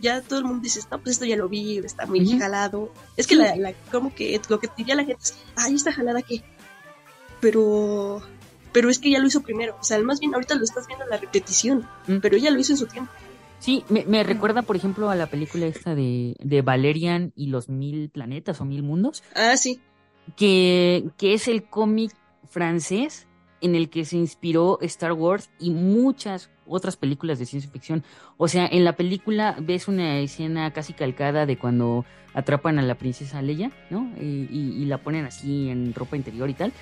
ya 0.00 0.22
todo 0.22 0.38
el 0.38 0.44
mundo 0.44 0.62
dice, 0.62 0.80
no, 0.90 0.98
pues 1.00 1.14
esto 1.14 1.24
ya 1.24 1.36
lo 1.36 1.48
vi, 1.48 1.78
está 1.78 2.06
muy 2.06 2.20
Ujú. 2.26 2.38
jalado. 2.38 2.92
Es 3.16 3.26
que 3.26 3.34
la, 3.36 3.54
la- 3.56 3.74
como 3.92 4.14
que 4.14 4.40
lo 4.48 4.58
que 4.60 4.68
diría 4.76 4.94
la 4.94 5.04
gente 5.04 5.22
es, 5.22 5.34
ay, 5.56 5.74
está 5.74 5.92
jalada 5.92 6.22
qué. 6.22 6.42
Pero, 7.40 8.22
pero 8.72 8.88
es 8.90 8.98
que 8.98 9.10
ya 9.10 9.18
lo 9.18 9.26
hizo 9.26 9.42
primero. 9.42 9.76
O 9.80 9.84
sea, 9.84 9.98
más 10.00 10.20
bien 10.20 10.34
ahorita 10.34 10.54
lo 10.54 10.64
estás 10.64 10.86
viendo 10.86 11.04
en 11.04 11.10
la 11.10 11.16
repetición, 11.18 11.86
Mm. 12.06 12.16
pero 12.20 12.36
ella 12.36 12.50
lo 12.50 12.58
hizo 12.58 12.72
en 12.72 12.78
su 12.78 12.86
tiempo. 12.86 13.10
Sí, 13.58 13.84
me, 13.90 14.04
me 14.06 14.22
recuerda, 14.22 14.62
por 14.62 14.76
ejemplo, 14.76 15.10
a 15.10 15.16
la 15.16 15.26
película 15.26 15.66
esta 15.66 15.94
de, 15.94 16.34
de 16.40 16.62
Valerian 16.62 17.32
y 17.36 17.48
los 17.48 17.68
mil 17.68 18.08
planetas 18.08 18.60
o 18.60 18.64
mil 18.64 18.82
mundos, 18.82 19.22
Ah, 19.34 19.56
sí. 19.56 19.80
que, 20.36 21.04
que 21.18 21.34
es 21.34 21.48
el 21.48 21.64
cómic 21.64 22.12
francés 22.48 23.26
en 23.60 23.74
el 23.74 23.90
que 23.90 24.04
se 24.06 24.16
inspiró 24.16 24.78
Star 24.80 25.12
Wars 25.12 25.50
y 25.58 25.70
muchas 25.70 26.50
otras 26.66 26.96
películas 26.96 27.38
de 27.38 27.44
ciencia 27.46 27.70
ficción. 27.70 28.02
O 28.38 28.48
sea, 28.48 28.66
en 28.66 28.84
la 28.84 28.96
película 28.96 29.56
ves 29.60 29.88
una 29.88 30.18
escena 30.20 30.72
casi 30.72 30.94
calcada 30.94 31.44
de 31.44 31.58
cuando 31.58 32.06
atrapan 32.32 32.78
a 32.78 32.82
la 32.82 32.94
princesa 32.94 33.42
Leia, 33.42 33.70
¿no? 33.90 34.10
Y, 34.18 34.46
y- 34.50 34.82
y 34.82 34.84
la 34.86 34.98
ponen 34.98 35.26
así 35.26 35.68
en 35.68 35.92
ropa 35.92 36.16
interior 36.16 36.48
y 36.48 36.54
tal. 36.54 36.72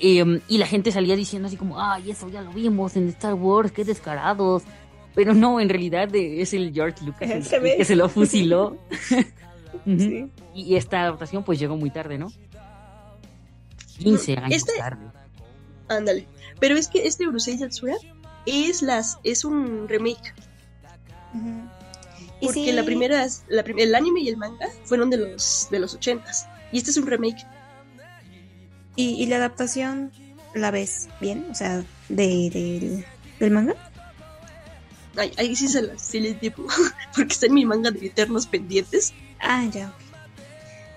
Em, 0.00 0.40
y 0.48 0.58
la 0.58 0.66
gente 0.66 0.92
salía 0.92 1.16
diciendo 1.16 1.48
así 1.48 1.56
como, 1.56 1.80
ay, 1.80 2.10
eso 2.10 2.28
ya 2.28 2.40
lo 2.42 2.52
vimos 2.52 2.96
en 2.96 3.08
Star 3.08 3.34
Wars, 3.34 3.72
qué 3.72 3.84
descarados. 3.84 4.62
Pero 5.14 5.34
no, 5.34 5.58
en 5.60 5.68
realidad 5.68 6.08
es 6.14 6.54
el 6.54 6.72
George 6.72 7.04
Lucas 7.04 7.28
el, 7.30 7.44
Se 7.44 7.60
que 7.60 7.84
se 7.84 7.96
lo 7.96 8.08
fusiló. 8.08 8.76
Sí. 9.84 10.30
y, 10.54 10.62
y 10.74 10.76
esta 10.76 11.02
adaptación 11.02 11.44
pues 11.44 11.58
llegó 11.58 11.76
muy 11.76 11.90
tarde, 11.90 12.18
¿no? 12.18 12.30
15 13.98 14.32
años 14.36 14.52
Este- 14.56 14.78
tarde. 14.78 15.06
Ándale. 15.88 16.26
Pero 16.60 16.76
es 16.76 16.88
que 16.88 17.06
este 17.06 17.26
Urusei 17.26 17.56
Yatsura 17.58 17.94
es 18.46 18.82
las 18.82 19.18
es 19.24 19.44
un 19.44 19.88
remake. 19.88 20.34
Porque 22.40 22.52
sí, 22.52 22.72
la 22.72 22.84
primera, 22.84 23.26
la 23.48 23.62
prim- 23.64 23.78
el 23.78 23.94
anime 23.94 24.20
y 24.20 24.28
el 24.28 24.36
manga 24.36 24.66
fueron 24.84 25.10
de 25.10 25.16
los 25.16 25.68
de 25.70 25.78
los 25.78 25.94
ochentas. 25.94 26.46
Y 26.72 26.78
este 26.78 26.90
es 26.90 26.96
un 26.96 27.06
remake. 27.06 27.44
Y, 28.98 29.10
y 29.22 29.26
la 29.26 29.36
adaptación 29.36 30.10
la 30.54 30.70
ves 30.72 31.08
bien, 31.20 31.46
o 31.50 31.54
sea, 31.54 31.84
de, 32.08 32.50
del- 32.50 33.04
del 33.38 33.50
manga. 33.52 33.74
Ay, 35.16 35.32
ahí 35.36 35.54
sí 35.56 35.68
se 35.68 35.82
las 35.82 36.02
sí 36.02 36.18
les 36.20 36.40
debo, 36.40 36.66
porque 37.14 37.32
está 37.32 37.46
en 37.46 37.54
mi 37.54 37.64
manga 37.64 37.90
de 37.92 38.06
eternos 38.06 38.46
pendientes. 38.48 39.12
Ah, 39.40 39.64
ya. 39.72 39.88
ok. 39.88 39.94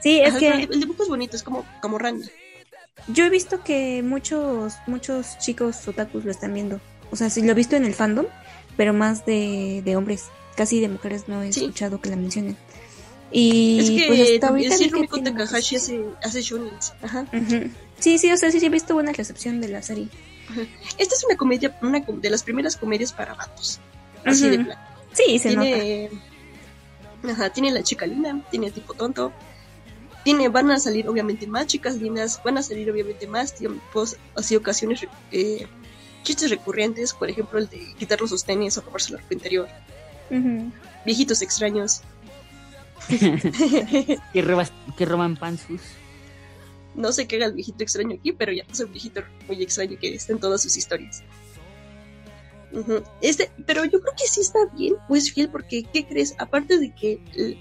Sí, 0.01 0.19
es 0.19 0.29
Ajá, 0.31 0.39
que 0.39 0.47
el 0.63 0.79
dibujo 0.79 1.03
es 1.03 1.09
bonito, 1.09 1.35
es 1.35 1.43
como, 1.43 1.63
como 1.79 1.99
Ranma. 1.99 2.25
yo 3.07 3.23
he 3.25 3.29
visto 3.29 3.63
que 3.63 4.01
muchos 4.01 4.73
muchos 4.87 5.37
chicos 5.37 5.87
otakus 5.87 6.25
lo 6.25 6.31
están 6.31 6.53
viendo. 6.55 6.81
O 7.11 7.15
sea, 7.15 7.29
sí 7.29 7.43
lo 7.43 7.51
he 7.51 7.55
visto 7.55 7.75
en 7.75 7.85
el 7.85 7.93
fandom, 7.93 8.25
pero 8.77 8.93
más 8.93 9.25
de, 9.27 9.81
de 9.85 9.95
hombres. 9.95 10.25
Casi 10.55 10.79
de 10.81 10.89
mujeres 10.89 11.27
no 11.27 11.43
he 11.43 11.53
Sí. 11.53 11.59
escuchado 11.61 12.01
que 12.01 12.09
la 12.09 12.15
mencionen. 12.15 12.57
Y 13.31 13.79
es 13.79 13.89
que 13.91 14.07
pues 14.07 14.21
hasta 14.33 14.47
ahorita 14.49 14.77
que 14.77 14.87
Rumiko 14.89 15.21
Takahashi 15.21 15.75
hace, 15.77 16.03
hace 16.23 16.41
shonens. 16.41 16.93
Ajá. 17.01 17.25
Sí, 18.01 18.17
sí, 18.17 18.29
o 18.31 18.35
sea, 18.37 18.51
sí, 18.51 18.59
sí 18.59 18.65
he 18.65 18.69
visto 18.69 18.93
buena 18.93 19.13
recepción 19.13 19.61
de 19.61 19.69
la 19.69 19.81
serie. 19.81 20.09
Esta 20.97 21.15
es 21.15 21.23
una 21.23 21.37
comedia, 21.37 21.77
una 21.81 22.03
com- 22.05 22.19
de 22.19 22.29
las 22.29 22.43
primeras 22.43 22.75
comedias 22.75 23.13
para 23.13 23.33
vatos. 23.35 23.79
Así 24.25 24.49
de 24.49 24.57
Ujú. 24.57 24.65
plano. 24.65 24.81
Sí, 25.13 25.39
se 25.39 25.55
nota. 25.55 25.63
tiene, 25.63 26.09
ajá, 27.31 27.49
tiene 27.51 27.71
la 27.71 27.83
chica 27.83 28.05
linda, 28.05 28.37
tiene 28.51 28.67
el 28.67 28.73
tipo 28.73 28.93
tonto. 28.93 29.31
Tiene, 30.23 30.49
van 30.49 30.69
a 30.71 30.77
salir 30.79 31.07
obviamente 31.09 31.47
más 31.47 31.65
chicas 31.67 31.95
lindas, 31.95 32.39
van 32.43 32.57
a 32.57 32.63
salir 32.63 32.91
obviamente 32.91 33.25
más 33.27 33.55
tiempos, 33.55 34.17
así 34.35 34.55
ocasiones, 34.55 35.05
eh, 35.31 35.65
chistes 36.23 36.49
recurrentes, 36.51 37.13
por 37.13 37.27
ejemplo 37.29 37.57
el 37.57 37.67
de 37.67 37.93
quitar 37.97 38.21
los 38.21 38.29
sostenes 38.29 38.77
o 38.77 38.81
robarse 38.81 39.13
la 39.13 39.19
ropa 39.19 39.33
interior, 39.33 39.67
viejitos 41.05 41.41
extraños. 41.41 42.01
que, 43.09 44.41
robas- 44.43 44.71
que 44.95 45.05
roban 45.05 45.35
pansus. 45.35 45.81
No 46.95 47.11
sé 47.11 47.27
qué 47.27 47.37
haga 47.37 47.45
el 47.47 47.53
viejito 47.53 47.83
extraño 47.83 48.15
aquí, 48.19 48.31
pero 48.33 48.51
ya 48.51 48.63
es 48.71 48.79
un 48.79 48.91
viejito 48.91 49.21
muy 49.47 49.61
extraño 49.63 49.97
que 49.99 50.13
está 50.15 50.33
en 50.33 50.39
todas 50.39 50.61
sus 50.61 50.75
historias. 50.77 51.23
Este, 53.21 53.51
pero 53.65 53.83
yo 53.85 53.99
creo 53.99 54.13
que 54.17 54.27
sí 54.27 54.41
está 54.41 54.59
bien, 54.77 54.95
pues 55.07 55.31
fiel, 55.33 55.49
porque 55.49 55.83
¿qué 55.83 56.05
crees? 56.05 56.35
Aparte 56.37 56.77
de 56.79 56.93
que 56.95 57.19
el, 57.35 57.57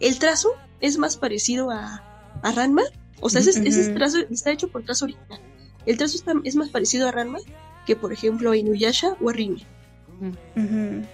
el 0.00 0.18
trazo 0.18 0.50
es 0.80 0.98
más 0.98 1.16
parecido 1.16 1.70
a, 1.70 2.02
a 2.42 2.52
Ranma, 2.52 2.82
o 3.20 3.30
sea, 3.30 3.40
ese, 3.40 3.92
trazo 3.94 4.18
está 4.30 4.50
hecho 4.50 4.68
por 4.68 4.84
trazo 4.84 5.04
original. 5.04 5.40
El 5.86 5.96
trazo 5.98 6.16
está- 6.16 6.32
es 6.42 6.56
más 6.56 6.68
parecido 6.70 7.08
a 7.08 7.12
Ranma 7.12 7.38
que, 7.86 7.94
por 7.94 8.12
ejemplo, 8.12 8.50
a 8.50 8.56
Inuyasha 8.56 9.14
o 9.20 9.30
a 9.30 9.32
Rimi. 9.32 9.64
Ujú. 10.20 11.04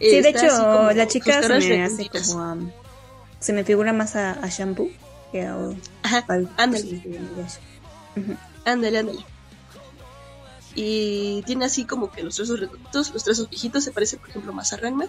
Sí, 0.00 0.20
de 0.20 0.28
hecho, 0.28 0.48
como 0.48 0.90
la 0.92 1.06
chica 1.06 1.34
se 1.34 1.40
caras 1.40 1.64
me 1.64 1.82
hace 1.82 1.96
redonditas. 1.96 2.32
como. 2.32 2.52
um, 2.52 2.70
se 3.40 3.52
me 3.52 3.62
figura 3.64 3.92
más 3.92 4.16
a, 4.16 4.32
a 4.32 4.48
Shampoo 4.48 4.90
que 5.32 5.42
a. 5.46 5.56
Ajá, 6.02 6.24
al- 6.28 6.50
ándale. 6.56 7.02
Ándale, 8.64 8.98
ándale. 8.98 9.24
Y 10.74 11.42
tiene 11.46 11.64
así 11.64 11.84
como 11.84 12.10
que 12.10 12.22
los 12.22 12.36
trazos 12.36 12.60
redonditos, 12.60 13.12
los 13.12 13.24
trazos 13.24 13.48
viejitos, 13.50 13.84
se 13.84 13.90
parece 13.92 14.16
por 14.16 14.28
ejemplo 14.30 14.52
más 14.52 14.72
a 14.72 14.76
Ranma. 14.76 15.06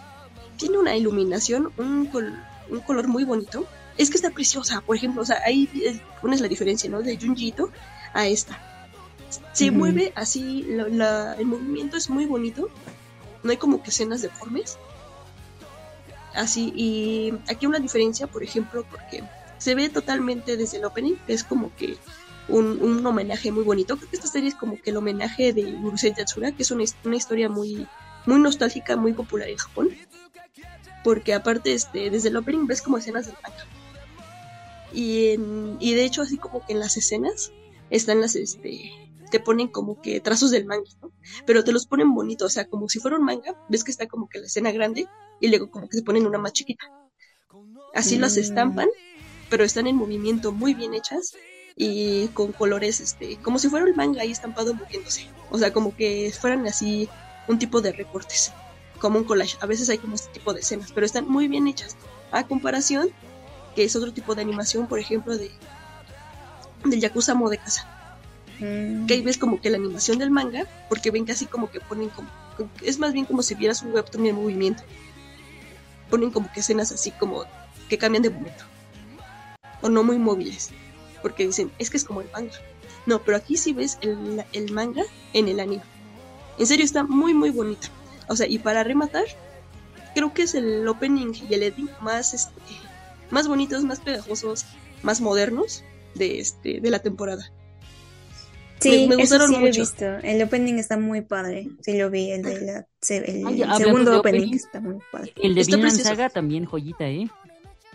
Tiene 0.57 0.77
una 0.77 0.95
iluminación, 0.95 1.71
un, 1.77 2.05
col- 2.07 2.37
un 2.69 2.79
color 2.81 3.07
muy 3.07 3.23
bonito. 3.23 3.65
Es 3.97 4.09
que 4.09 4.15
está 4.15 4.29
preciosa, 4.31 4.81
por 4.81 4.95
ejemplo, 4.95 5.21
o 5.21 5.25
sea, 5.25 5.41
ahí 5.45 5.69
eh, 5.75 6.01
pones 6.21 6.39
la 6.41 6.47
diferencia, 6.47 6.89
¿no? 6.89 7.01
De 7.01 7.17
Junjito 7.17 7.69
a 8.13 8.27
esta. 8.27 8.57
Se 9.53 9.69
mueve 9.71 10.11
así, 10.15 10.63
la- 10.69 10.87
la- 10.87 11.33
el 11.35 11.45
movimiento 11.45 11.97
es 11.97 12.09
muy 12.09 12.25
bonito. 12.25 12.69
No 13.43 13.51
hay 13.51 13.57
como 13.57 13.83
que 13.83 13.89
escenas 13.91 14.21
deformes. 14.21 14.77
Así, 16.33 16.71
y 16.75 17.33
aquí 17.51 17.65
una 17.65 17.79
diferencia, 17.79 18.27
por 18.27 18.43
ejemplo, 18.43 18.85
porque 18.89 19.23
se 19.59 19.75
ve 19.75 19.89
totalmente 19.89 20.57
desde 20.57 20.77
el 20.79 20.85
opening, 20.85 21.17
que 21.25 21.33
es 21.33 21.43
como 21.43 21.73
que 21.75 22.01
un, 22.47 22.81
un 22.81 23.05
homenaje 23.05 23.51
muy 23.51 23.63
bonito. 23.63 23.97
Creo 23.97 24.09
que 24.09 24.17
esta 24.17 24.27
serie 24.29 24.49
es 24.49 24.55
como 24.55 24.81
que 24.81 24.91
el 24.91 24.97
homenaje 24.97 25.53
de 25.53 25.75
Urusei 25.77 26.13
Yatsura, 26.15 26.53
que 26.53 26.63
es 26.63 26.71
una, 26.71 26.83
una 27.03 27.17
historia 27.17 27.49
muy, 27.49 27.91
muy 28.25 28.39
nostálgica, 28.41 28.97
muy 28.97 29.13
popular 29.13 29.49
en 29.49 29.57
Japón. 29.57 29.89
Porque 31.03 31.33
aparte, 31.33 31.73
este, 31.73 32.09
desde 32.09 32.29
el 32.29 32.37
opening 32.37 32.65
ves 32.67 32.81
como 32.81 32.97
escenas 32.97 33.25
del 33.25 33.37
manga. 33.43 33.63
Y, 34.91 35.29
en- 35.33 35.77
y 35.79 35.93
de 35.93 36.05
hecho, 36.05 36.21
así 36.21 36.39
como 36.39 36.63
que 36.65 36.73
en 36.73 36.79
las 36.79 36.97
escenas 36.97 37.53
están 37.89 38.21
las, 38.21 38.35
este, 38.35 38.91
te 39.29 39.39
ponen 39.39 39.67
como 39.69 39.99
que 40.01 40.19
trazos 40.21 40.51
del 40.51 40.65
manga, 40.65 40.89
¿no? 41.01 41.13
Pero 41.45 41.63
te 41.63 41.71
los 41.71 41.85
ponen 41.87 42.13
bonitos, 42.13 42.47
o 42.47 42.49
sea, 42.49 42.65
como 42.65 42.89
si 42.89 42.99
fuera 42.99 43.17
un 43.17 43.25
manga, 43.25 43.55
ves 43.67 43.83
que 43.83 43.91
está 43.91 44.07
como 44.07 44.27
que 44.29 44.39
la 44.39 44.47
escena 44.47 44.71
grande 44.71 45.11
y 45.39 45.49
luego 45.49 45.69
como 45.69 45.87
que 45.87 45.97
se 45.97 46.03
ponen 46.03 46.25
una 46.27 46.39
más 46.39 46.53
chiquita. 46.53 46.85
Así 47.93 48.17
las 48.17 48.35
Mm. 48.35 48.39
estampan, 48.39 48.89
pero 49.49 49.63
están 49.63 49.87
en 49.87 49.95
movimiento 49.95 50.51
muy 50.51 50.73
bien 50.73 50.93
hechas 50.93 51.33
y 51.75 52.27
con 52.29 52.51
colores, 52.51 52.99
este, 52.99 53.37
como 53.37 53.57
si 53.57 53.69
fuera 53.69 53.85
el 53.85 53.95
manga 53.95 54.21
ahí 54.21 54.31
estampado 54.31 54.73
moviéndose. 54.73 55.27
O 55.49 55.57
sea, 55.57 55.71
como 55.71 55.95
que 55.95 56.31
fueran 56.37 56.67
así 56.67 57.09
un 57.47 57.57
tipo 57.57 57.81
de 57.81 57.93
recortes, 57.93 58.51
como 58.99 59.17
un 59.17 59.23
collage. 59.23 59.57
A 59.61 59.65
veces 59.65 59.89
hay 59.89 59.97
como 59.97 60.15
este 60.15 60.31
tipo 60.31 60.53
de 60.53 60.59
escenas, 60.59 60.91
pero 60.91 61.05
están 61.05 61.27
muy 61.27 61.47
bien 61.47 61.67
hechas. 61.67 61.95
A 62.31 62.45
comparación, 62.45 63.09
que 63.75 63.85
es 63.85 63.95
otro 63.95 64.13
tipo 64.13 64.35
de 64.35 64.41
animación, 64.41 64.87
por 64.87 64.99
ejemplo, 64.99 65.37
de 65.37 65.51
del 66.85 66.99
Yakuza 66.99 67.33
Mo 67.33 67.49
de 67.49 67.57
casa. 67.57 67.87
Mm. 68.59 69.05
Que 69.05 69.15
ahí 69.15 69.21
ves 69.21 69.37
como 69.37 69.61
que 69.61 69.69
la 69.69 69.77
animación 69.77 70.17
del 70.17 70.31
manga, 70.31 70.65
porque 70.89 71.11
ven 71.11 71.25
casi 71.25 71.45
como 71.45 71.71
que 71.71 71.79
ponen 71.79 72.09
como. 72.09 72.29
Es 72.81 72.99
más 72.99 73.13
bien 73.13 73.25
como 73.25 73.41
si 73.41 73.55
vieras 73.55 73.81
un 73.81 73.93
webtoon 73.93 74.25
en 74.25 74.35
movimiento. 74.35 74.83
Ponen 76.09 76.31
como 76.31 76.51
que 76.51 76.59
escenas 76.59 76.91
así 76.91 77.11
como 77.11 77.45
que 77.87 77.97
cambian 77.97 78.23
de 78.23 78.29
momento. 78.29 78.65
O 79.81 79.89
no 79.89 80.03
muy 80.03 80.17
móviles. 80.17 80.71
Porque 81.21 81.45
dicen, 81.47 81.71
es 81.79 81.89
que 81.89 81.97
es 81.97 82.05
como 82.05 82.21
el 82.21 82.29
manga. 82.31 82.53
No, 83.05 83.21
pero 83.23 83.37
aquí 83.37 83.57
sí 83.57 83.73
ves 83.73 83.97
el, 84.01 84.43
el 84.53 84.71
manga 84.71 85.03
en 85.33 85.47
el 85.47 85.59
anime. 85.59 85.83
En 86.57 86.67
serio, 86.67 86.85
está 86.85 87.03
muy, 87.03 87.33
muy 87.33 87.49
bonita. 87.51 87.87
O 88.27 88.35
sea, 88.35 88.47
y 88.47 88.59
para 88.59 88.83
rematar, 88.83 89.25
creo 90.13 90.33
que 90.33 90.43
es 90.43 90.55
el 90.55 90.87
opening 90.87 91.33
y 91.49 91.53
el 91.53 91.63
ending 91.63 91.89
más, 92.01 92.33
este, 92.33 92.51
más 93.29 93.47
bonitos, 93.47 93.83
más 93.83 93.99
pegajosos, 93.99 94.65
más 95.03 95.21
modernos 95.21 95.83
de, 96.15 96.39
este, 96.39 96.79
de 96.81 96.89
la 96.91 96.99
temporada. 96.99 97.51
Sí, 98.79 98.91
me- 98.91 99.07
me 99.07 99.15
eso 99.15 99.21
gustaron 99.21 99.47
sí 99.47 99.53
lo 99.55 99.59
he 99.65 99.65
mucho. 99.67 99.81
visto. 99.81 100.05
El 100.05 100.41
opening 100.41 100.75
está 100.75 100.97
muy 100.97 101.21
padre. 101.21 101.67
Sí 101.81 101.97
lo 101.97 102.09
vi, 102.09 102.31
el 102.31 102.43
de 102.43 102.61
la 102.61 102.87
el 103.09 103.45
Ay, 103.45 103.63
segundo 103.75 104.11
de 104.11 104.17
opening 104.17 104.41
opening. 104.41 104.55
está 104.55 104.79
muy 104.79 104.99
padre. 105.11 105.33
El 105.41 105.55
de 105.55 105.63
Vinland. 105.63 105.99
Saga 105.99 106.29
también 106.29 106.65
joyita, 106.65 107.07
¿eh? 107.09 107.29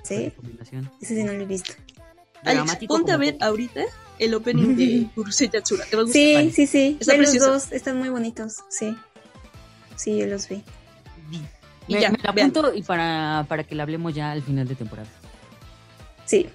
Sí, 0.05 0.24
Recomendación. 0.26 0.90
ese 1.01 1.16
sí 1.16 1.24
no 1.24 1.32
lo 1.32 1.43
he 1.43 1.47
visto. 1.47 1.72
Alex, 2.44 2.76
ponte 2.86 3.10
a 3.10 3.16
ver 3.16 3.36
ahorita 3.40 3.82
el 4.18 4.35
opening 4.35 4.76
de 4.76 5.06
Urusei 5.16 5.48
Yatsura. 5.51 5.85
Te 5.86 5.97
va 5.97 6.02
a 6.02 6.05
gustar. 6.05 6.22
Sí, 6.22 6.35
vale. 6.35 6.52
sí, 6.52 6.66
sí. 6.66 6.97
Está 7.01 7.16
los 7.16 7.39
dos, 7.39 7.72
están 7.72 7.98
muy 7.98 8.10
bonitos. 8.10 8.59
Sí. 8.68 8.97
Sí, 9.97 10.18
yo 10.18 10.26
los 10.26 10.48
vi. 10.48 10.62
Y 11.89 11.94
Me, 11.94 12.01
ya, 12.01 12.10
me 12.10 12.18
la 12.22 12.31
apunto 12.31 12.72
y 12.74 12.82
para, 12.82 13.44
para 13.48 13.64
que 13.64 13.74
la 13.74 13.82
hablemos 13.82 14.14
ya 14.14 14.31
al 14.32 14.43
final 14.43 14.68
de 14.68 14.74
temporada. 14.74 15.09
Sí. 16.26 16.48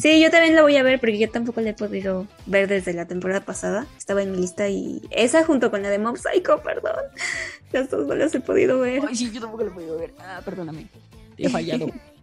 Sí, 0.00 0.20
yo 0.20 0.30
también 0.30 0.54
la 0.54 0.62
voy 0.62 0.76
a 0.76 0.82
ver 0.82 1.00
porque 1.00 1.18
yo 1.18 1.28
tampoco 1.30 1.60
la 1.60 1.70
he 1.70 1.74
podido 1.74 2.26
ver 2.46 2.68
desde 2.68 2.92
la 2.92 3.06
temporada 3.06 3.44
pasada. 3.44 3.86
Estaba 3.98 4.22
en 4.22 4.32
mi 4.32 4.38
lista 4.38 4.68
y 4.68 5.02
esa 5.10 5.44
junto 5.44 5.70
con 5.70 5.82
la 5.82 5.90
de 5.90 5.98
Mob 5.98 6.16
Psycho, 6.16 6.62
perdón. 6.62 6.94
Las 7.72 7.90
dos 7.90 8.06
no 8.06 8.14
las 8.14 8.32
he 8.34 8.40
podido 8.40 8.78
ver. 8.78 9.02
Ay, 9.08 9.16
sí, 9.16 9.32
yo 9.32 9.40
tampoco 9.40 9.64
la 9.64 9.70
he 9.70 9.74
podido 9.74 9.98
ver. 9.98 10.14
Ah, 10.20 10.40
perdóname. 10.44 10.86
Te 11.36 11.46
he 11.46 11.48
fallado. 11.48 11.88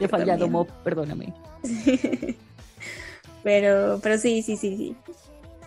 He 0.00 0.08
fallado, 0.08 0.48
Mob, 0.48 0.68
perdóname. 0.82 1.32
pero, 3.42 4.00
pero 4.02 4.18
sí, 4.18 4.42
sí, 4.42 4.56
sí, 4.56 4.76
sí. 4.76 4.96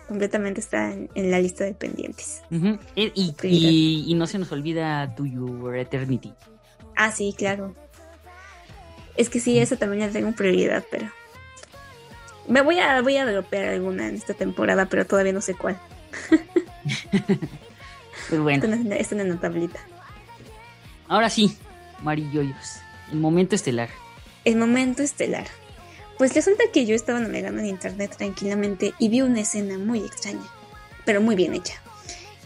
Completamente 0.08 0.60
está 0.60 0.92
en, 0.92 1.30
la 1.30 1.40
lista 1.40 1.64
de 1.64 1.74
pendientes. 1.74 2.42
y, 2.94 3.34
y, 3.42 4.04
y, 4.06 4.14
no 4.14 4.26
se 4.26 4.38
nos 4.38 4.52
olvida 4.52 5.14
To 5.16 5.26
Your 5.26 5.76
Eternity. 5.76 6.32
Ah, 6.94 7.10
sí, 7.10 7.34
claro. 7.36 7.74
Es 9.16 9.28
que 9.30 9.40
sí, 9.40 9.58
esa 9.58 9.76
también 9.76 10.06
la 10.06 10.12
tengo 10.12 10.30
prioridad, 10.32 10.84
pero 10.90 11.10
me 12.48 12.60
voy 12.60 12.78
a, 12.78 13.00
voy 13.02 13.16
a 13.16 13.26
dropear 13.26 13.64
alguna 13.64 14.08
en 14.08 14.14
esta 14.14 14.34
temporada, 14.34 14.86
pero 14.86 15.06
todavía 15.06 15.32
no 15.32 15.40
sé 15.40 15.54
cuál. 15.54 15.78
pues 18.28 18.40
bueno. 18.40 18.64
Está 18.94 19.16
en 19.16 19.28
la 19.28 19.36
tablita. 19.36 19.80
Ahora 21.08 21.30
sí, 21.30 21.56
Marilloyos. 22.02 22.76
El 23.12 23.20
momento 23.20 23.54
estelar. 23.54 23.88
El 24.46 24.58
momento 24.58 25.02
estelar. 25.02 25.48
Pues 26.18 26.32
resulta 26.32 26.62
que 26.72 26.86
yo 26.86 26.94
estaba 26.94 27.18
navegando 27.18 27.60
en 27.60 27.66
internet 27.66 28.14
tranquilamente 28.16 28.94
y 29.00 29.08
vi 29.08 29.20
una 29.20 29.40
escena 29.40 29.76
muy 29.76 29.98
extraña, 29.98 30.46
pero 31.04 31.20
muy 31.20 31.34
bien 31.34 31.52
hecha. 31.52 31.74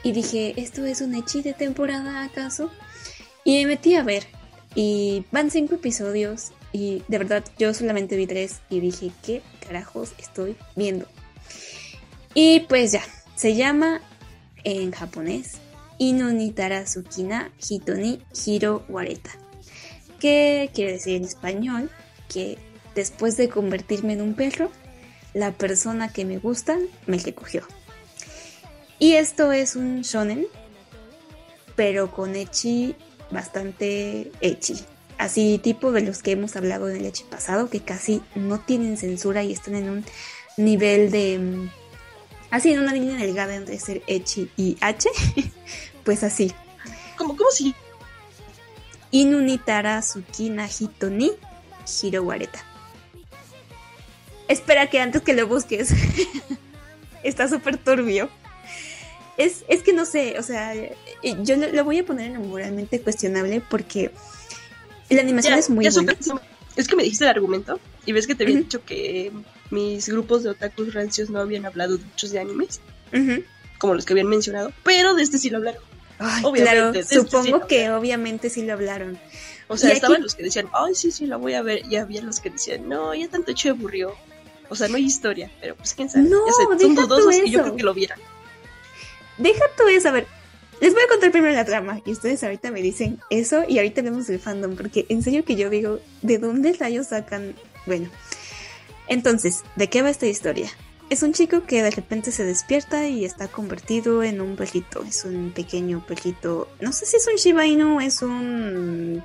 Y 0.02 0.12
dije, 0.12 0.54
¿esto 0.56 0.86
es 0.86 1.02
un 1.02 1.14
hechi 1.14 1.42
de 1.42 1.52
temporada 1.52 2.24
acaso? 2.24 2.70
Y 3.44 3.58
me 3.58 3.66
metí 3.66 3.96
a 3.96 4.02
ver. 4.02 4.26
Y 4.74 5.26
van 5.30 5.50
cinco 5.50 5.74
episodios 5.74 6.52
y 6.72 7.02
de 7.08 7.18
verdad, 7.18 7.44
yo 7.58 7.74
solamente 7.74 8.16
vi 8.16 8.26
tres 8.26 8.60
y 8.70 8.80
dije, 8.80 9.10
¿qué 9.22 9.42
carajos 9.66 10.14
estoy 10.16 10.56
viendo? 10.76 11.06
Y 12.32 12.60
pues 12.60 12.92
ya, 12.92 13.02
se 13.36 13.56
llama 13.56 14.00
en 14.64 14.90
japonés 14.92 15.58
Inonitara 15.98 16.84
Tsukina 16.84 17.52
Hitoni 17.58 18.22
Hiro 18.46 18.86
Wareta. 18.88 19.49
¿Qué 20.20 20.70
quiere 20.72 20.92
decir 20.92 21.16
en 21.16 21.24
español? 21.24 21.90
Que 22.28 22.58
después 22.94 23.36
de 23.36 23.48
convertirme 23.48 24.12
en 24.12 24.22
un 24.22 24.34
perro, 24.34 24.70
la 25.34 25.52
persona 25.52 26.12
que 26.12 26.24
me 26.24 26.38
gusta 26.38 26.78
me 27.06 27.18
recogió. 27.18 27.66
Y 28.98 29.14
esto 29.14 29.50
es 29.50 29.76
un 29.76 30.02
shonen, 30.02 30.46
pero 31.74 32.12
con 32.12 32.36
echi 32.36 32.94
bastante 33.30 34.30
echi 34.40 34.84
así 35.20 35.60
tipo 35.62 35.92
de 35.92 36.00
los 36.00 36.22
que 36.22 36.32
hemos 36.32 36.56
hablado 36.56 36.88
en 36.88 36.96
el 36.96 37.06
hecho 37.06 37.26
pasado, 37.26 37.68
que 37.68 37.80
casi 37.80 38.22
no 38.34 38.58
tienen 38.58 38.96
censura 38.96 39.42
y 39.42 39.52
están 39.52 39.74
en 39.74 39.90
un 39.90 40.04
nivel 40.56 41.10
de... 41.10 41.38
Mm, 41.38 41.70
así, 42.50 42.72
en 42.72 42.80
una 42.80 42.94
línea 42.94 43.16
delgada 43.16 43.54
entre 43.54 43.78
ser 43.78 44.02
Echi 44.06 44.50
y 44.56 44.78
H, 44.80 45.10
pues 46.04 46.24
así. 46.24 46.52
¿Cómo, 47.18 47.36
cómo 47.36 47.50
si? 47.50 47.74
Inunitara 49.10 50.00
Tsukina 50.00 50.68
Hitoni 50.68 51.32
Hirowareta. 52.02 52.64
Espera 54.48 54.88
que 54.88 55.00
antes 55.00 55.22
que 55.22 55.34
lo 55.34 55.46
busques. 55.46 55.94
Está 57.22 57.48
súper 57.48 57.76
turbio. 57.76 58.28
Es, 59.36 59.64
es, 59.68 59.82
que 59.82 59.92
no 59.92 60.04
sé, 60.04 60.38
o 60.38 60.42
sea, 60.42 60.74
yo 61.42 61.56
lo, 61.56 61.84
voy 61.84 61.98
a 61.98 62.04
poner 62.04 62.32
en 62.32 62.48
moralmente 62.48 63.00
cuestionable 63.00 63.62
porque 63.70 64.10
la 65.08 65.22
animación 65.22 65.54
es 65.54 65.70
muy 65.70 65.88
buena. 65.88 66.14
es 66.76 66.88
que 66.88 66.96
me 66.96 67.02
dijiste 67.04 67.24
el 67.24 67.30
argumento 67.30 67.80
y 68.04 68.12
ves 68.12 68.26
que 68.26 68.34
te 68.34 68.44
había 68.44 68.56
dicho 68.56 68.84
que 68.84 69.32
mis 69.70 70.08
grupos 70.08 70.42
de 70.42 70.50
otakus 70.50 70.92
rancios 70.92 71.30
no 71.30 71.40
habían 71.40 71.64
hablado 71.64 71.98
muchos 71.98 72.32
de 72.32 72.40
animes, 72.40 72.80
como 73.78 73.94
los 73.94 74.04
que 74.04 74.12
habían 74.12 74.28
mencionado, 74.28 74.72
pero 74.82 75.14
de 75.14 75.22
este 75.22 75.38
sí 75.38 75.48
lo 75.48 75.58
hablaron. 75.58 75.82
Claro, 76.54 76.92
este 76.92 77.14
supongo 77.16 77.66
que 77.66 77.90
obviamente 77.90 78.50
sí 78.50 78.62
lo 78.62 78.74
hablaron. 78.74 79.18
O 79.68 79.76
sea, 79.76 79.90
estaban 79.92 80.22
los 80.22 80.34
que 80.34 80.42
decían, 80.42 80.68
ay, 80.72 80.94
sí, 80.94 81.10
sí, 81.10 81.26
la 81.26 81.36
voy 81.36 81.54
a 81.54 81.62
ver, 81.62 81.82
y 81.88 81.96
había 81.96 82.22
los 82.22 82.40
que 82.40 82.50
decían, 82.50 82.88
no, 82.88 83.14
ya 83.14 83.28
tanto 83.28 83.52
hecho 83.52 83.70
aburrió. 83.70 84.14
O 84.68 84.76
sea, 84.76 84.88
no 84.88 84.96
hay 84.96 85.04
historia, 85.04 85.50
pero 85.60 85.76
pues 85.76 85.94
quién 85.94 86.08
sabe. 86.08 86.28
No, 86.28 86.38
son 86.78 86.94
dudosos 86.94 87.36
y 87.44 87.50
yo 87.50 87.62
creo 87.62 87.76
que 87.76 87.82
lo 87.82 87.94
vieran. 87.94 88.18
Deja 89.38 89.64
tú 89.76 89.88
eso, 89.88 90.08
a 90.08 90.12
ver, 90.12 90.26
les 90.80 90.92
voy 90.92 91.02
a 91.02 91.08
contar 91.08 91.30
primero 91.30 91.54
la 91.54 91.64
trama 91.64 92.00
y 92.04 92.12
ustedes 92.12 92.42
ahorita 92.42 92.70
me 92.70 92.82
dicen 92.82 93.20
eso 93.30 93.64
y 93.68 93.78
ahorita 93.78 94.02
vemos 94.02 94.28
el 94.28 94.38
fandom 94.38 94.76
porque 94.76 95.06
en 95.08 95.22
serio 95.22 95.44
que 95.44 95.56
yo 95.56 95.70
digo, 95.70 96.00
¿de 96.22 96.38
dónde 96.38 96.72
rayos 96.72 97.08
sacan? 97.08 97.54
Bueno, 97.86 98.08
entonces, 99.08 99.62
¿de 99.76 99.88
qué 99.88 100.02
va 100.02 100.10
esta 100.10 100.26
historia? 100.26 100.70
Es 101.10 101.24
un 101.24 101.32
chico 101.32 101.64
que 101.64 101.82
de 101.82 101.90
repente 101.90 102.30
se 102.30 102.44
despierta 102.44 103.08
y 103.08 103.24
está 103.24 103.48
convertido 103.48 104.22
en 104.22 104.40
un 104.40 104.54
perrito. 104.54 105.02
Es 105.02 105.24
un 105.24 105.50
pequeño 105.50 106.06
perrito. 106.06 106.68
No 106.80 106.92
sé 106.92 107.04
si 107.04 107.16
es 107.16 107.26
un 107.26 107.34
Shiba 107.34 107.66
Inu, 107.66 108.00
es 108.00 108.22
un. 108.22 109.20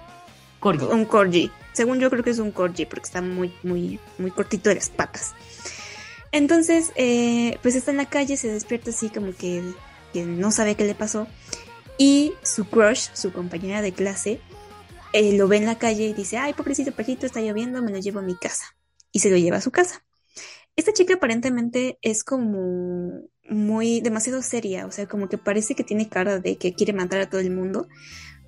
Corgi. 0.59 0.85
Un 0.85 1.05
Corgi. 1.05 1.51
Según 1.73 1.99
yo 1.99 2.09
creo 2.09 2.23
que 2.23 2.31
es 2.31 2.39
un 2.39 2.51
Corgi 2.51 2.85
porque 2.87 3.05
está 3.05 3.21
muy, 3.21 3.53
muy, 3.61 3.99
muy 4.17 4.31
cortito 4.31 4.69
de 4.69 4.75
las 4.75 4.89
patas. 4.89 5.35
Entonces, 6.31 6.91
eh, 6.95 7.59
pues 7.61 7.75
está 7.75 7.91
en 7.91 7.97
la 7.97 8.09
calle, 8.09 8.35
se 8.35 8.47
despierta 8.47 8.89
así 8.89 9.09
como 9.09 9.35
que 9.35 9.61
no 10.15 10.51
sabe 10.51 10.73
qué 10.73 10.85
le 10.85 10.95
pasó. 10.95 11.27
Y 11.99 12.33
su 12.41 12.65
crush, 12.65 13.09
su 13.13 13.31
compañera 13.31 13.83
de 13.83 13.93
clase, 13.93 14.41
eh, 15.13 15.37
lo 15.37 15.47
ve 15.47 15.57
en 15.57 15.65
la 15.65 15.77
calle 15.77 16.07
y 16.07 16.13
dice, 16.13 16.37
ay, 16.37 16.53
pobrecito 16.53 16.91
perrito, 16.93 17.27
está 17.27 17.41
lloviendo, 17.41 17.81
me 17.83 17.91
lo 17.91 17.99
llevo 17.99 18.19
a 18.19 18.23
mi 18.23 18.35
casa. 18.35 18.75
Y 19.11 19.19
se 19.19 19.29
lo 19.29 19.37
lleva 19.37 19.57
a 19.57 19.61
su 19.61 19.69
casa. 19.71 20.03
Esta 20.75 20.93
chica 20.93 21.15
aparentemente 21.15 21.97
es 22.01 22.23
como 22.23 23.21
muy 23.49 24.01
demasiado 24.01 24.41
seria, 24.41 24.85
o 24.85 24.91
sea, 24.91 25.07
como 25.07 25.29
que 25.29 25.37
parece 25.37 25.75
que 25.75 25.83
tiene 25.83 26.09
cara 26.09 26.39
de 26.39 26.57
que 26.57 26.73
quiere 26.73 26.93
matar 26.93 27.21
a 27.21 27.29
todo 27.29 27.41
el 27.41 27.51
mundo, 27.51 27.87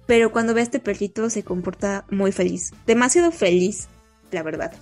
pero 0.07 0.31
cuando 0.31 0.53
ve 0.53 0.61
a 0.61 0.63
este 0.63 0.79
perrito 0.79 1.29
se 1.29 1.43
comporta 1.43 2.05
muy 2.09 2.31
feliz, 2.31 2.73
demasiado 2.85 3.31
feliz, 3.31 3.87
la 4.31 4.43
verdad. 4.43 4.73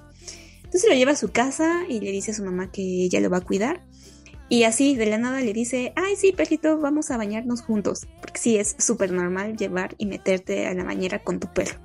Entonces 0.63 0.89
lo 0.89 0.95
lleva 0.95 1.11
a 1.11 1.15
su 1.15 1.31
casa 1.31 1.83
y 1.87 1.99
le 1.99 2.11
dice 2.11 2.31
a 2.31 2.33
su 2.33 2.43
mamá 2.43 2.71
que 2.71 2.81
ella 2.81 3.19
lo 3.19 3.29
va 3.29 3.37
a 3.37 3.41
cuidar 3.41 3.83
y 4.47 4.63
así 4.63 4.95
de 4.95 5.07
la 5.07 5.17
nada 5.17 5.41
le 5.41 5.53
dice, 5.53 5.93
ay 5.95 6.15
sí, 6.15 6.31
perrito, 6.31 6.77
vamos 6.77 7.09
a 7.09 7.17
bañarnos 7.17 7.61
juntos. 7.61 8.05
Porque 8.21 8.39
sí, 8.39 8.57
es 8.57 8.75
súper 8.77 9.11
normal 9.11 9.57
llevar 9.57 9.95
y 9.97 10.05
meterte 10.05 10.67
a 10.67 10.73
la 10.73 10.83
bañera 10.83 11.23
con 11.23 11.39
tu 11.39 11.51
perro. 11.51 11.79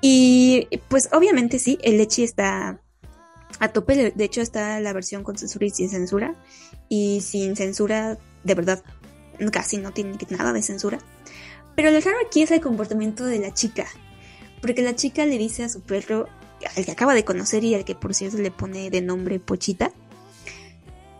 Y 0.00 0.68
pues 0.88 1.08
obviamente 1.12 1.58
sí, 1.58 1.78
el 1.82 1.98
leche 1.98 2.24
está 2.24 2.80
a 3.58 3.68
tope. 3.68 4.12
De 4.14 4.24
hecho 4.24 4.40
está 4.40 4.80
la 4.80 4.92
versión 4.92 5.22
con 5.22 5.36
censura 5.36 5.66
y 5.66 5.70
sin 5.70 5.88
censura. 5.88 6.34
Y 6.88 7.20
sin 7.20 7.56
censura, 7.56 8.18
de 8.44 8.54
verdad, 8.54 8.82
casi 9.52 9.78
no 9.78 9.92
tiene 9.92 10.16
nada 10.30 10.52
de 10.52 10.62
censura. 10.62 10.98
Pero 11.74 11.90
lo 11.90 12.00
raro 12.00 12.18
aquí 12.26 12.42
es 12.42 12.50
el 12.50 12.60
comportamiento 12.60 13.24
de 13.24 13.38
la 13.38 13.52
chica. 13.52 13.86
Porque 14.60 14.82
la 14.82 14.96
chica 14.96 15.26
le 15.26 15.38
dice 15.38 15.64
a 15.64 15.68
su 15.68 15.82
perro, 15.82 16.28
al 16.76 16.84
que 16.84 16.90
acaba 16.90 17.14
de 17.14 17.24
conocer 17.24 17.64
y 17.64 17.74
al 17.74 17.84
que 17.84 17.94
por 17.94 18.14
cierto 18.14 18.38
le 18.38 18.50
pone 18.50 18.90
de 18.90 19.02
nombre 19.02 19.38
Pochita, 19.38 19.92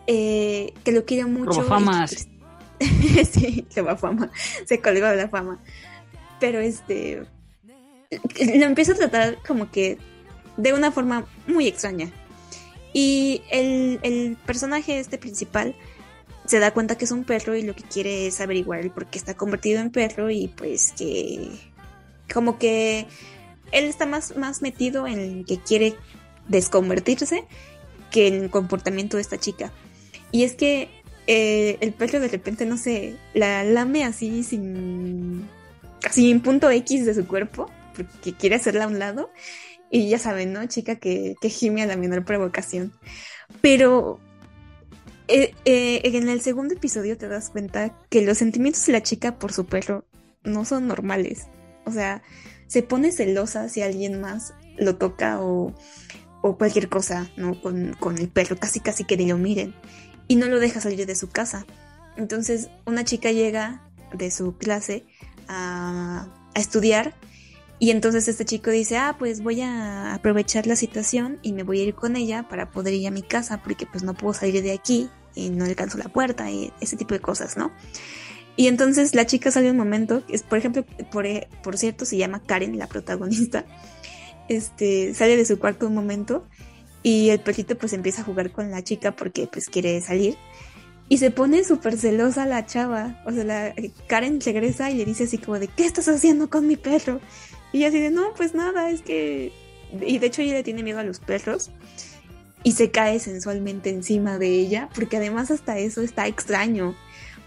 eh, 0.07 0.73
que 0.85 0.93
lo 0.93 1.05
quiere 1.05 1.27
mucho. 1.27 1.63
fama 1.63 2.07
sí, 3.31 3.67
se 3.69 3.83
va 3.83 3.97
fama. 3.97 4.31
Se 4.65 4.81
colgó 4.81 5.07
de 5.07 5.17
la 5.17 5.29
fama. 5.29 5.59
Pero 6.41 6.61
este. 6.61 7.23
Lo 8.11 8.65
empieza 8.65 8.93
a 8.93 8.97
tratar 8.97 9.39
como 9.47 9.71
que 9.71 9.99
de 10.57 10.73
una 10.73 10.93
forma 10.93 11.27
muy 11.47 11.67
extraña. 11.67 12.11
Y 12.99 13.43
el, 13.51 14.01
el 14.03 14.39
personaje 14.47 14.99
este 14.99 15.19
principal 15.19 15.75
se 16.47 16.61
da 16.61 16.71
cuenta 16.71 16.97
que 16.97 17.05
es 17.05 17.11
un 17.11 17.25
perro 17.25 17.55
y 17.55 17.61
lo 17.61 17.77
que 17.77 17.83
quiere 17.83 18.27
es 18.27 18.41
averiguar 18.41 18.81
el 18.81 18.91
por 18.91 19.05
qué 19.05 19.19
está 19.19 19.35
convertido 19.35 19.83
en 19.83 19.91
perro 19.91 20.31
y 20.31 20.49
pues 20.49 20.95
que 20.97 21.51
como 22.33 22.59
que 22.59 23.07
él 23.71 23.85
está 23.85 24.07
más, 24.07 24.35
más 24.39 24.63
metido 24.63 25.07
en 25.07 25.45
que 25.45 25.59
quiere 25.59 25.95
desconvertirse 26.49 27.45
que 28.11 28.29
en 28.29 28.45
el 28.45 28.51
comportamiento 28.51 29.19
de 29.19 29.21
esta 29.21 29.37
chica. 29.37 29.73
Y 30.33 30.45
es 30.45 30.55
que 30.55 30.89
eh, 31.27 31.77
el 31.83 31.93
perro 31.93 32.19
de 32.19 32.29
repente, 32.29 32.65
no 32.65 32.79
sé, 32.79 33.17
la 33.35 33.63
lame 33.63 34.05
así 34.05 34.43
sin. 34.43 35.47
casi 36.01 36.31
en 36.31 36.41
punto 36.41 36.71
X 36.71 37.05
de 37.05 37.13
su 37.13 37.27
cuerpo, 37.27 37.71
porque 37.95 38.33
quiere 38.33 38.57
hacerla 38.57 38.85
a 38.85 38.89
un 38.89 38.99
lado. 38.99 39.31
Y 39.97 40.11
ya 40.11 40.19
saben, 40.19 40.53
¿no? 40.53 40.63
Chica 40.67 40.97
que, 40.97 41.37
que 41.41 41.49
gime 41.49 41.83
a 41.83 41.87
la 41.87 41.97
menor 41.97 42.23
provocación. 42.27 42.93
Pero 43.63 44.21
eh, 45.27 45.55
eh, 45.65 46.03
en 46.05 46.29
el 46.29 46.43
segundo 46.43 46.75
episodio 46.75 47.17
te 47.17 47.29
das 47.29 47.49
cuenta 47.49 47.99
que 48.11 48.21
los 48.21 48.37
sentimientos 48.37 48.85
de 48.85 48.93
la 48.93 49.03
chica 49.03 49.39
por 49.39 49.55
su 49.55 49.65
perro 49.65 50.05
no 50.45 50.67
son 50.67 50.87
normales. 50.87 51.47
O 51.87 51.93
sea, 51.93 52.23
se 52.67 52.83
pone 52.83 53.11
celosa 53.11 53.71
si 53.71 53.81
alguien 53.81 54.21
más 54.21 54.53
lo 54.77 54.97
toca 54.97 55.41
o, 55.41 55.75
o 56.43 56.59
cualquier 56.59 56.91
cosa, 56.91 57.31
¿no? 57.39 57.59
Con, 57.63 57.97
con, 57.99 58.19
el 58.19 58.29
perro, 58.29 58.59
casi 58.59 58.81
casi 58.81 59.05
que 59.05 59.17
ni 59.17 59.27
lo 59.27 59.39
miren 59.39 59.75
y 60.29 60.37
no 60.37 60.45
lo 60.45 60.61
deja 60.61 60.83
salir 60.83 61.07
de 61.07 61.15
su 61.15 61.31
casa. 61.31 61.65
Entonces 62.19 62.69
una 62.85 63.03
chica 63.03 63.33
llega 63.33 63.89
de 64.13 64.31
su 64.31 64.59
clase 64.59 65.07
a, 65.49 66.29
estudiar 66.55 67.15
Y 67.79 67.91
entonces 67.91 68.27
este 68.29 68.45
chico 68.45 68.71
dice, 68.71 68.97
ah, 68.97 69.17
pues 69.19 69.43
voy 69.43 69.61
a 69.61 70.15
aprovechar 70.15 70.67
la 70.67 70.77
situación 70.77 71.39
y 71.43 71.53
me 71.53 71.63
voy 71.63 71.81
a 71.81 71.85
ir 71.85 71.95
con 71.95 72.17
ella 72.17 72.49
para 72.49 72.71
poder 72.71 72.95
ir 72.95 73.07
a 73.07 73.11
mi 73.11 73.23
casa 73.23 73.63
porque 73.63 73.87
pues 73.87 74.03
no 74.03 74.15
puedo 74.15 74.33
salir 74.33 74.63
de 74.63 74.73
aquí 74.73 75.11
y 75.35 75.51
no 75.51 75.67
alcanzo 75.67 75.99
la 75.99 76.09
puerta 76.09 76.51
y 76.51 76.73
ese 76.81 76.97
tipo 76.97 77.13
de 77.13 77.21
cosas, 77.21 77.57
¿no? 77.57 77.71
Y 78.57 78.69
entonces 78.69 79.15
la 79.15 79.27
chica 79.27 79.51
sale 79.51 79.71
un 79.71 79.77
momento, 79.77 80.23
es, 80.29 80.43
por 80.43 80.57
ejemplo, 80.57 80.85
por, 81.13 81.27
eh, 81.27 81.49
por 81.63 81.77
cierto, 81.77 82.07
se 82.07 82.17
llama 82.17 82.43
Karen, 82.43 82.79
la 82.79 82.87
protagonista, 82.87 83.67
este, 84.49 85.13
sale 85.13 85.37
de 85.37 85.45
su 85.45 85.59
cuarto 85.59 85.87
un 85.87 85.95
momento 85.95 86.47
y 87.03 87.29
el 87.29 87.41
perrito 87.41 87.77
pues 87.77 87.93
empieza 87.93 88.23
a 88.23 88.25
jugar 88.25 88.51
con 88.51 88.71
la 88.71 88.83
chica 88.83 89.15
porque 89.15 89.47
pues 89.47 89.69
quiere 89.69 90.01
salir. 90.01 90.37
Y 91.09 91.19
se 91.19 91.31
pone 91.31 91.63
súper 91.63 91.97
celosa 91.97 92.47
la 92.47 92.67
chava. 92.67 93.23
O 93.27 93.31
sea, 93.31 93.45
la, 93.45 93.75
Karen 94.09 94.41
regresa 94.41 94.91
y 94.91 94.97
le 94.97 95.05
dice 95.05 95.25
así 95.25 95.39
como 95.39 95.61
de, 95.61 95.69
¿qué 95.69 95.85
estás 95.85 96.09
haciendo 96.09 96.51
con 96.51 96.67
mi 96.67 96.77
perro? 96.77 97.21
Y 97.73 97.85
así 97.85 97.99
de, 98.01 98.11
no, 98.11 98.33
pues 98.37 98.55
nada, 98.55 98.91
es 98.91 99.03
que... 99.03 99.53
Y 100.01 100.19
de 100.19 100.27
hecho 100.27 100.43
ella 100.43 100.55
le 100.55 100.63
tiene 100.63 100.83
miedo 100.83 100.99
a 100.99 101.05
los 101.05 101.21
perros. 101.21 101.71
Y 102.63 102.73
se 102.73 102.91
cae 102.91 103.21
sensualmente 103.21 103.91
encima 103.91 104.39
de 104.39 104.49
ella, 104.49 104.89
porque 104.95 105.19
además 105.19 105.51
hasta 105.51 105.79
eso 105.79 106.01
está 106.03 106.27
extraño. 106.27 106.97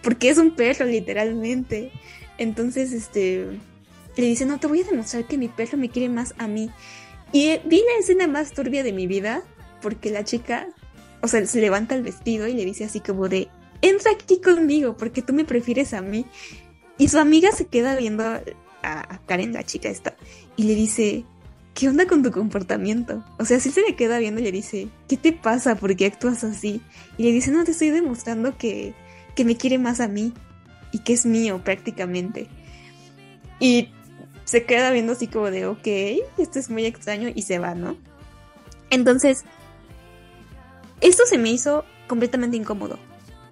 Porque 0.02 0.30
es 0.30 0.38
un 0.38 0.56
perro, 0.56 0.86
literalmente. 0.86 1.91
Entonces, 2.38 2.94
este... 2.94 3.48
Le 4.16 4.26
dice, 4.26 4.46
no, 4.46 4.60
te 4.60 4.68
voy 4.68 4.82
a 4.82 4.86
demostrar 4.86 5.26
que 5.26 5.38
mi 5.38 5.48
perro 5.48 5.78
me 5.78 5.90
quiere 5.90 6.10
más 6.10 6.34
a 6.38 6.48
mí. 6.48 6.70
Y 7.32 7.58
vi 7.66 7.78
la 7.78 8.00
escena 8.00 8.28
más 8.28 8.52
turbia 8.52 8.84
de 8.84 8.91
mi 8.91 9.08
vida, 9.08 9.44
porque 9.82 10.10
la 10.10 10.24
chica, 10.24 10.68
o 11.22 11.28
sea, 11.28 11.46
se 11.46 11.62
levanta 11.62 11.96
el 11.96 12.04
vestido 12.04 12.48
y 12.48 12.54
le 12.54 12.66
dice 12.66 12.86
así 12.86 13.00
como 13.00 13.30
de, 13.30 13.50
entra 13.82 14.12
aquí 14.12 14.41
conmigo, 14.41 14.98
porque 14.98 15.22
tú 15.22 15.34
me 15.34 15.46
prefieres 15.46 15.94
a 15.94 16.02
mí. 16.02 16.26
Y 16.98 17.08
su 17.08 17.18
amiga 17.20 17.52
se 17.52 17.66
queda 17.66 17.96
viendo 17.96 18.24
a, 18.84 19.19
Karen, 19.26 19.53
la 19.53 19.64
chica 19.64 19.89
esta, 19.89 20.15
y 20.56 20.64
le 20.64 20.76
dice, 20.76 21.26
¿qué 21.73 21.89
onda 21.89 22.07
con 22.07 22.23
tu 22.23 22.31
comportamiento? 22.31 23.23
O 23.38 23.45
sea, 23.45 23.60
sí 23.60 23.72
se 23.72 23.81
le 23.81 23.95
queda 23.95 24.19
viendo 24.19 24.41
y 24.41 24.43
le 24.43 24.51
dice, 24.51 24.89
¿qué 25.07 25.18
te 25.18 25.34
pasa? 25.34 25.76
¿Por 25.76 25.95
qué 25.95 26.07
actúas 26.07 26.43
así? 26.43 26.81
Y 27.18 27.23
le 27.23 27.31
dice, 27.31 27.51
no, 27.51 27.64
te 27.64 27.72
estoy 27.72 27.89
demostrando 27.89 28.57
que, 28.57 28.93
que 29.35 29.45
me 29.45 29.57
quiere 29.57 29.77
más 29.77 29.99
a 29.99 30.07
mí 30.07 30.34
y 30.91 30.99
que 30.99 31.14
es 31.14 31.26
mío 31.26 31.61
prácticamente. 31.64 32.47
Y 33.60 33.89
se 34.45 34.64
queda 34.64 34.91
viendo 34.91 35.14
así 35.14 35.27
como 35.27 35.51
de, 35.51 35.68
ok, 35.68 35.88
esto 36.38 36.60
es 36.60 36.69
muy 36.69 36.85
extraño 36.85 37.30
y 37.34 37.43
se 37.43 37.60
va, 37.60 37.76
¿no? 37.76 37.97
Entonces, 38.89 39.43
esto 41.01 41.23
se 41.26 41.38
me 41.38 41.51
hizo 41.51 41.85
completamente 42.07 42.57
incómodo. 42.57 42.97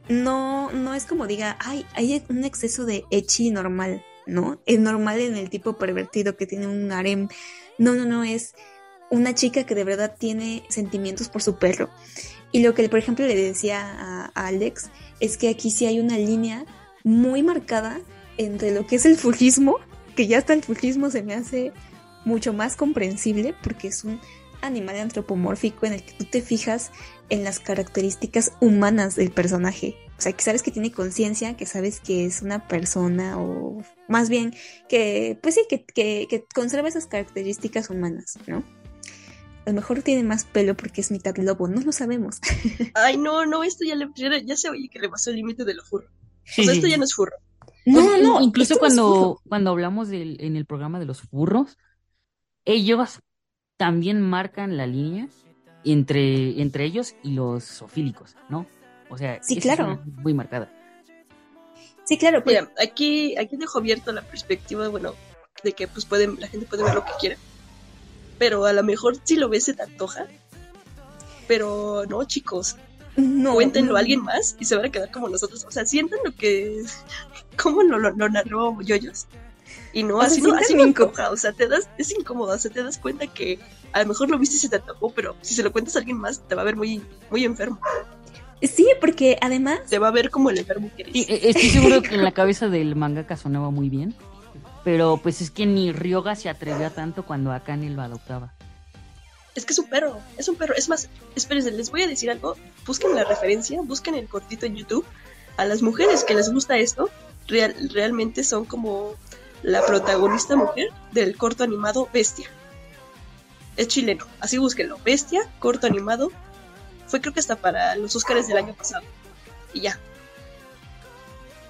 No, 0.10 0.72
no 0.72 0.94
es 0.94 1.06
como 1.06 1.28
diga, 1.28 1.58
ay, 1.60 1.86
hay 1.94 2.24
un 2.30 2.44
exceso 2.46 2.86
de 2.86 3.04
echi 3.12 3.52
normal. 3.52 4.04
¿No? 4.28 4.62
Es 4.66 4.80
normal 4.80 5.20
en 5.20 5.36
el 5.36 5.50
tipo 5.50 5.78
pervertido 5.78 6.38
que 6.38 6.46
tiene 6.48 6.68
un 6.68 6.92
harem. 6.92 7.28
No, 7.78 7.96
no, 7.96 8.06
no, 8.06 8.24
es 8.24 8.54
una 9.10 9.34
chica 9.34 9.64
que 9.66 9.76
de 9.76 9.84
verdad 9.84 10.16
tiene 10.18 10.64
sentimientos 10.70 11.30
por 11.30 11.42
su 11.42 11.58
perro. 11.58 11.90
Y 12.52 12.62
lo 12.62 12.74
que, 12.74 12.88
por 12.90 13.00
ejemplo, 13.00 13.26
le 13.26 13.36
decía 13.36 13.82
a, 13.82 14.26
Alex 14.36 14.90
es 15.20 15.38
que 15.38 15.50
aquí 15.50 15.72
sí 15.72 15.86
hay 15.86 16.00
una 16.00 16.18
línea 16.18 16.66
muy 17.04 17.44
marcada 17.44 18.00
entre 18.38 18.74
lo 18.74 18.86
que 18.86 18.98
es 18.98 19.06
el 19.06 19.18
fujismo, 19.18 19.78
que 20.16 20.28
ya 20.28 20.38
hasta 20.38 20.54
el 20.54 20.64
fujismo 20.64 21.10
se 21.10 21.24
me 21.24 21.34
hace 21.34 21.74
mucho 22.26 22.54
más 22.54 22.76
comprensible 22.76 23.56
porque 23.64 23.88
es 23.88 24.04
un 24.04 24.20
animal 24.62 24.98
antropomórfico 24.98 25.86
en 25.86 25.94
el 25.94 26.04
que 26.04 26.14
tú 26.14 26.26
te 26.26 26.42
fijas 26.42 26.92
en 27.30 27.44
las 27.44 27.60
características 27.60 28.54
humanas 28.60 29.16
del 29.16 29.32
personaje. 29.32 29.96
O 30.18 30.22
sea, 30.22 30.34
que 30.34 30.44
sabes 30.44 30.64
que 30.64 30.72
tiene 30.72 30.92
conciencia, 30.92 31.56
que 31.56 31.66
sabes 31.66 32.00
que 32.00 32.26
es 32.26 32.42
una 32.42 32.68
persona 32.68 33.40
o 33.40 33.84
más 34.08 34.30
bien 34.30 34.54
que, 34.90 35.38
pues 35.42 35.56
sí, 35.56 35.62
que, 35.70 35.86
que, 35.86 36.46
conserva 36.54 36.88
esas 36.88 37.08
características 37.08 37.90
humanas, 37.90 38.38
¿no? 38.48 38.64
A 39.66 39.72
lo 39.72 39.76
mejor 39.76 40.02
tiene 40.02 40.24
más 40.24 40.46
pelo 40.46 40.76
porque 40.76 41.02
es 41.02 41.12
mitad 41.12 41.36
lobo, 41.38 41.68
no 41.68 41.82
lo 41.82 41.92
sabemos. 41.92 42.40
Ay, 42.94 43.18
no, 43.18 43.46
no, 43.46 43.64
esto 43.64 43.84
ya, 43.86 43.96
le, 43.96 44.10
ya 44.46 44.56
se 44.56 44.70
oye 44.70 44.90
que 44.90 45.00
le 45.00 45.10
pasó 45.10 45.30
el 45.30 45.36
límite 45.38 45.66
de 45.66 45.74
lo 45.74 45.84
furro. 45.84 46.08
O 46.58 46.64
sea, 46.64 46.74
esto 46.74 46.88
ya 46.88 46.98
no 46.98 47.04
es 47.04 47.14
furro. 47.14 47.36
No, 47.86 48.18
no, 48.18 48.42
incluso 48.42 48.78
cuando, 48.80 49.42
cuando 49.48 49.72
hablamos 49.72 50.10
del, 50.10 50.38
en 50.42 50.56
el 50.56 50.66
programa 50.66 51.00
de 51.00 51.06
los 51.06 51.22
furros, 51.22 51.78
ellos 52.66 53.22
también 53.78 54.22
marcan 54.22 54.76
la 54.76 54.88
línea 54.88 55.30
entre, 55.86 56.62
entre 56.62 56.86
ellos 56.86 57.16
y 57.24 57.32
los 57.32 57.64
zoofílicos, 57.64 58.36
¿no? 58.50 58.68
O 59.10 59.18
sea, 59.18 59.42
sí, 59.42 59.60
claro. 59.60 60.02
muy 60.06 60.34
marcada. 60.34 60.72
Sí, 62.08 62.18
claro. 62.18 62.44
Pues... 62.44 62.56
Mira, 62.56 62.72
aquí, 62.82 63.38
aquí 63.38 63.58
dejo 63.58 63.80
abierto 63.80 64.12
la 64.12 64.22
perspectiva, 64.22 64.88
bueno, 64.88 65.14
de 65.64 65.74
que 65.74 65.88
pues 65.88 66.06
pueden, 66.06 66.40
la 66.40 66.48
gente 66.48 66.66
puede 66.66 66.84
ver 66.84 66.96
lo 66.96 67.04
que 67.04 67.12
quiera. 67.20 67.38
Pero 68.40 68.66
a 68.66 68.74
lo 68.74 68.84
mejor 68.84 69.18
si 69.24 69.36
lo 69.36 69.50
ves 69.50 69.66
se 69.66 69.74
te 69.74 69.84
antoja. 69.84 70.28
Pero 71.48 72.06
no, 72.08 72.24
chicos. 72.24 72.78
No, 73.16 73.56
cuéntenlo 73.56 73.96
a 73.96 74.00
alguien 74.00 74.22
más 74.22 74.56
y 74.60 74.66
se 74.66 74.76
van 74.76 74.86
a 74.86 74.92
quedar 74.92 75.12
como 75.12 75.28
nosotros. 75.28 75.66
O 75.66 75.72
sea, 75.72 75.86
sientan 75.86 76.20
lo 76.24 76.34
que. 76.36 76.84
¿Cómo 77.62 77.84
lo, 77.84 77.98
lo, 77.98 78.12
lo 78.12 78.30
narró 78.30 78.80
Yoyos? 78.82 79.26
Y 79.92 80.04
no, 80.04 80.22
así, 80.22 80.42
no, 80.42 80.54
así 80.54 80.76
no 80.76 80.94
O 81.32 81.38
sea, 81.38 81.52
te 81.54 81.68
das, 81.68 81.90
es 81.98 82.12
incómodo. 82.12 82.54
O 82.54 82.58
sea, 82.58 82.72
te 82.72 82.84
das 82.84 83.00
cuenta 83.00 83.28
que 83.28 83.60
a 83.92 84.02
lo 84.02 84.08
mejor 84.10 84.30
lo 84.30 84.38
viste 84.38 84.56
y 84.56 84.60
se 84.60 84.70
te 84.70 84.76
antojó, 84.78 85.10
pero 85.12 85.36
si 85.42 85.56
se 85.56 85.64
lo 85.64 85.72
cuentas 85.72 85.96
a 85.96 86.00
alguien 86.00 86.18
más, 86.18 86.48
te 86.48 86.56
va 86.56 86.62
a 86.62 86.66
ver 86.66 86.76
muy, 86.76 87.02
muy 87.32 87.44
enfermo. 87.44 87.80
Sí, 88.62 88.88
porque 89.00 89.38
además. 89.42 89.80
Se 89.86 90.00
va 90.00 90.08
a 90.08 90.12
ver 90.12 90.30
como 90.30 90.50
el 90.50 90.58
enfermo 90.58 90.90
que 90.96 91.04
eres. 91.04 91.16
E, 91.16 91.50
estoy 91.50 91.70
seguro 91.70 92.02
que 92.02 92.16
en 92.16 92.24
la 92.24 92.32
cabeza 92.34 92.70
del 92.70 92.96
mangaka 92.96 93.38
sonaba 93.38 93.70
muy 93.70 93.90
bien. 93.90 94.16
Pero 94.84 95.20
pues 95.22 95.42
es 95.42 95.52
que 95.52 95.66
ni 95.66 95.92
Ryoga 95.92 96.36
se 96.36 96.50
atrevía 96.50 96.90
tanto 96.90 97.26
cuando 97.26 97.52
Akane 97.52 97.90
lo 97.90 98.02
adoptaba. 98.02 98.54
Es 99.54 99.66
que 99.66 99.74
es 99.74 99.80
un 99.80 99.90
perro, 99.90 100.20
es 100.38 100.48
un 100.48 100.56
perro. 100.56 100.76
Es 100.76 100.88
más, 100.88 101.10
espérense, 101.36 101.72
les 101.72 101.92
voy 101.92 102.04
a 102.04 102.08
decir 102.08 102.30
algo. 102.30 102.56
Busquen 102.86 103.16
la 103.16 103.24
referencia, 103.24 103.82
busquen 103.82 104.16
el 104.16 104.28
cortito 104.28 104.66
en 104.66 104.76
YouTube. 104.76 105.06
A 105.58 105.66
las 105.66 105.82
mujeres 105.82 106.24
que 106.24 106.36
les 106.36 106.52
gusta 106.54 106.78
esto, 106.78 107.10
real, 107.48 107.76
realmente 107.92 108.44
son 108.44 108.66
como 108.66 109.16
la 109.64 109.86
protagonista 109.86 110.56
mujer 110.56 110.90
del 111.12 111.36
corto 111.36 111.64
animado 111.64 112.08
Bestia. 112.14 112.48
Es 113.76 113.88
chileno, 113.88 114.26
así 114.40 114.58
búsquenlo. 114.58 114.98
Bestia, 115.04 115.42
corto 115.60 115.88
animado, 115.88 116.32
fue 117.08 117.22
creo 117.22 117.34
que 117.34 117.40
hasta 117.40 117.56
para 117.56 117.96
los 117.96 118.16
Oscars 118.16 118.48
del 118.48 118.58
año 118.58 118.74
pasado. 118.74 119.06
Y 119.74 119.82
ya. 119.82 120.00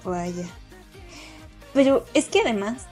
Vaya. 0.04 0.46
Pero 1.72 2.04
es 2.14 2.26
que 2.26 2.40
además, 2.40 2.86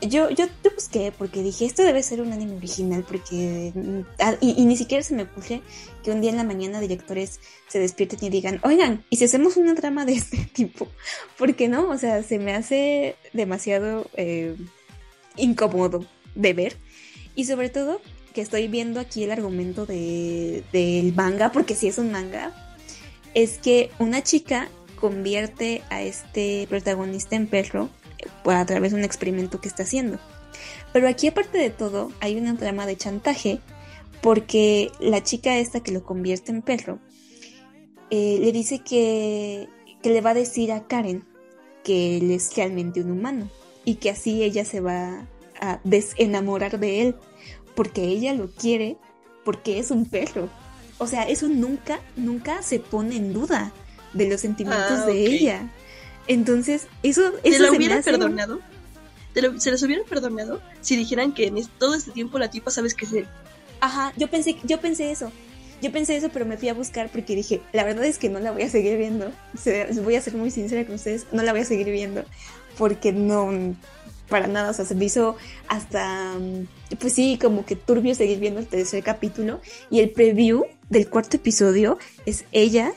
yo, 0.00 0.30
yo 0.30 0.46
te 0.62 0.68
busqué 0.70 1.12
porque 1.16 1.42
dije, 1.42 1.64
esto 1.64 1.82
debe 1.82 2.02
ser 2.02 2.20
un 2.20 2.32
anime 2.32 2.56
original, 2.56 3.04
porque. 3.06 3.72
Ah, 4.18 4.34
y, 4.40 4.64
ni 4.64 4.76
siquiera 4.76 5.02
se 5.02 5.14
me 5.14 5.24
ocurre 5.24 5.62
que 6.02 6.10
un 6.10 6.20
día 6.20 6.30
en 6.30 6.36
la 6.36 6.44
mañana 6.44 6.80
directores 6.80 7.40
se 7.68 7.78
despierten 7.78 8.18
y 8.22 8.30
digan, 8.30 8.60
oigan, 8.62 9.04
¿y 9.10 9.16
si 9.16 9.24
hacemos 9.24 9.56
una 9.56 9.74
trama 9.74 10.04
de 10.04 10.14
este 10.14 10.36
tipo? 10.52 10.88
Porque 11.38 11.68
no, 11.68 11.88
o 11.88 11.98
sea, 11.98 12.22
se 12.22 12.38
me 12.38 12.54
hace 12.54 13.16
demasiado 13.32 14.08
eh, 14.14 14.56
incómodo 15.36 16.04
de 16.34 16.52
ver. 16.52 16.76
Y 17.34 17.46
sobre 17.46 17.68
todo 17.68 18.00
que 18.34 18.42
estoy 18.42 18.68
viendo 18.68 19.00
aquí 19.00 19.22
el 19.22 19.30
argumento 19.30 19.86
de, 19.86 20.64
del 20.72 21.14
manga, 21.14 21.52
porque 21.52 21.74
si 21.74 21.86
es 21.86 21.98
un 21.98 22.10
manga, 22.10 22.52
es 23.32 23.58
que 23.58 23.90
una 24.00 24.22
chica 24.22 24.68
convierte 25.00 25.82
a 25.88 26.02
este 26.02 26.66
protagonista 26.68 27.36
en 27.36 27.46
perro 27.46 27.88
eh, 28.18 28.50
a 28.50 28.66
través 28.66 28.92
de 28.92 28.98
un 28.98 29.04
experimento 29.04 29.60
que 29.60 29.68
está 29.68 29.84
haciendo. 29.84 30.18
Pero 30.92 31.08
aquí 31.08 31.28
aparte 31.28 31.58
de 31.58 31.70
todo 31.70 32.10
hay 32.20 32.36
una 32.36 32.56
trama 32.56 32.86
de 32.86 32.96
chantaje 32.96 33.60
porque 34.20 34.90
la 34.98 35.22
chica 35.22 35.58
esta 35.58 35.80
que 35.80 35.92
lo 35.92 36.04
convierte 36.04 36.50
en 36.50 36.62
perro 36.62 36.98
eh, 38.10 38.38
le 38.40 38.52
dice 38.52 38.80
que, 38.80 39.68
que 40.02 40.10
le 40.10 40.20
va 40.20 40.30
a 40.30 40.34
decir 40.34 40.72
a 40.72 40.86
Karen 40.86 41.24
que 41.84 42.16
él 42.16 42.30
es 42.30 42.54
realmente 42.56 43.00
un 43.00 43.12
humano 43.12 43.48
y 43.84 43.96
que 43.96 44.10
así 44.10 44.42
ella 44.42 44.64
se 44.64 44.80
va 44.80 45.28
a 45.60 45.80
desenamorar 45.84 46.80
de 46.80 47.02
él 47.02 47.16
porque 47.74 48.04
ella 48.04 48.34
lo 48.34 48.50
quiere, 48.50 48.96
porque 49.44 49.78
es 49.78 49.90
un 49.90 50.06
perro. 50.06 50.48
O 50.98 51.06
sea, 51.06 51.24
eso 51.24 51.48
nunca, 51.48 52.00
nunca 52.16 52.62
se 52.62 52.78
pone 52.78 53.16
en 53.16 53.32
duda 53.32 53.72
de 54.12 54.28
los 54.28 54.40
sentimientos 54.40 55.00
ah, 55.00 55.06
de 55.06 55.26
ella. 55.26 55.70
Entonces, 56.26 56.86
eso, 57.02 57.32
eso 57.42 57.56
¿Se 57.58 57.70
lo 57.70 57.76
hubieran 57.76 58.02
perdonado? 58.02 58.60
¿Se 59.58 59.70
los 59.70 59.82
hubieran 59.82 60.06
perdonado 60.06 60.60
si 60.80 60.96
dijeran 60.96 61.34
que 61.34 61.48
en 61.48 61.66
todo 61.78 61.94
este 61.94 62.12
tiempo 62.12 62.38
la 62.38 62.50
tipa 62.50 62.70
sabes 62.70 62.94
que 62.94 63.04
es 63.04 63.12
él? 63.12 63.26
Ajá, 63.80 64.12
yo 64.16 64.30
pensé, 64.30 64.56
yo 64.62 64.80
pensé 64.80 65.10
eso. 65.10 65.32
Yo 65.82 65.92
pensé 65.92 66.16
eso, 66.16 66.30
pero 66.32 66.46
me 66.46 66.56
fui 66.56 66.68
a 66.68 66.74
buscar 66.74 67.10
porque 67.10 67.34
dije, 67.34 67.60
la 67.72 67.84
verdad 67.84 68.04
es 68.04 68.18
que 68.18 68.30
no 68.30 68.38
la 68.38 68.52
voy 68.52 68.62
a 68.62 68.70
seguir 68.70 68.96
viendo. 68.96 69.32
voy 70.02 70.14
a 70.14 70.20
ser 70.20 70.34
muy 70.34 70.50
sincera 70.50 70.86
con 70.86 70.94
ustedes, 70.94 71.26
no 71.32 71.42
la 71.42 71.52
voy 71.52 71.62
a 71.62 71.64
seguir 71.64 71.90
viendo 71.90 72.24
porque 72.78 73.12
no, 73.12 73.50
para 74.28 74.46
nada, 74.46 74.70
o 74.70 74.74
sea, 74.74 74.84
se 74.84 74.94
me 74.94 75.04
hizo 75.04 75.36
hasta, 75.68 76.34
mm, 76.38 76.96
pues 76.98 77.12
sí, 77.12 77.38
como 77.40 77.64
que 77.64 77.76
turbio 77.76 78.14
seguir 78.14 78.38
viendo 78.38 78.60
el 78.60 78.66
tercer 78.66 79.02
capítulo 79.02 79.60
y 79.90 80.00
el 80.00 80.10
preview 80.10 80.64
del 80.88 81.08
cuarto 81.08 81.36
episodio 81.36 81.98
es 82.26 82.44
ella 82.52 82.92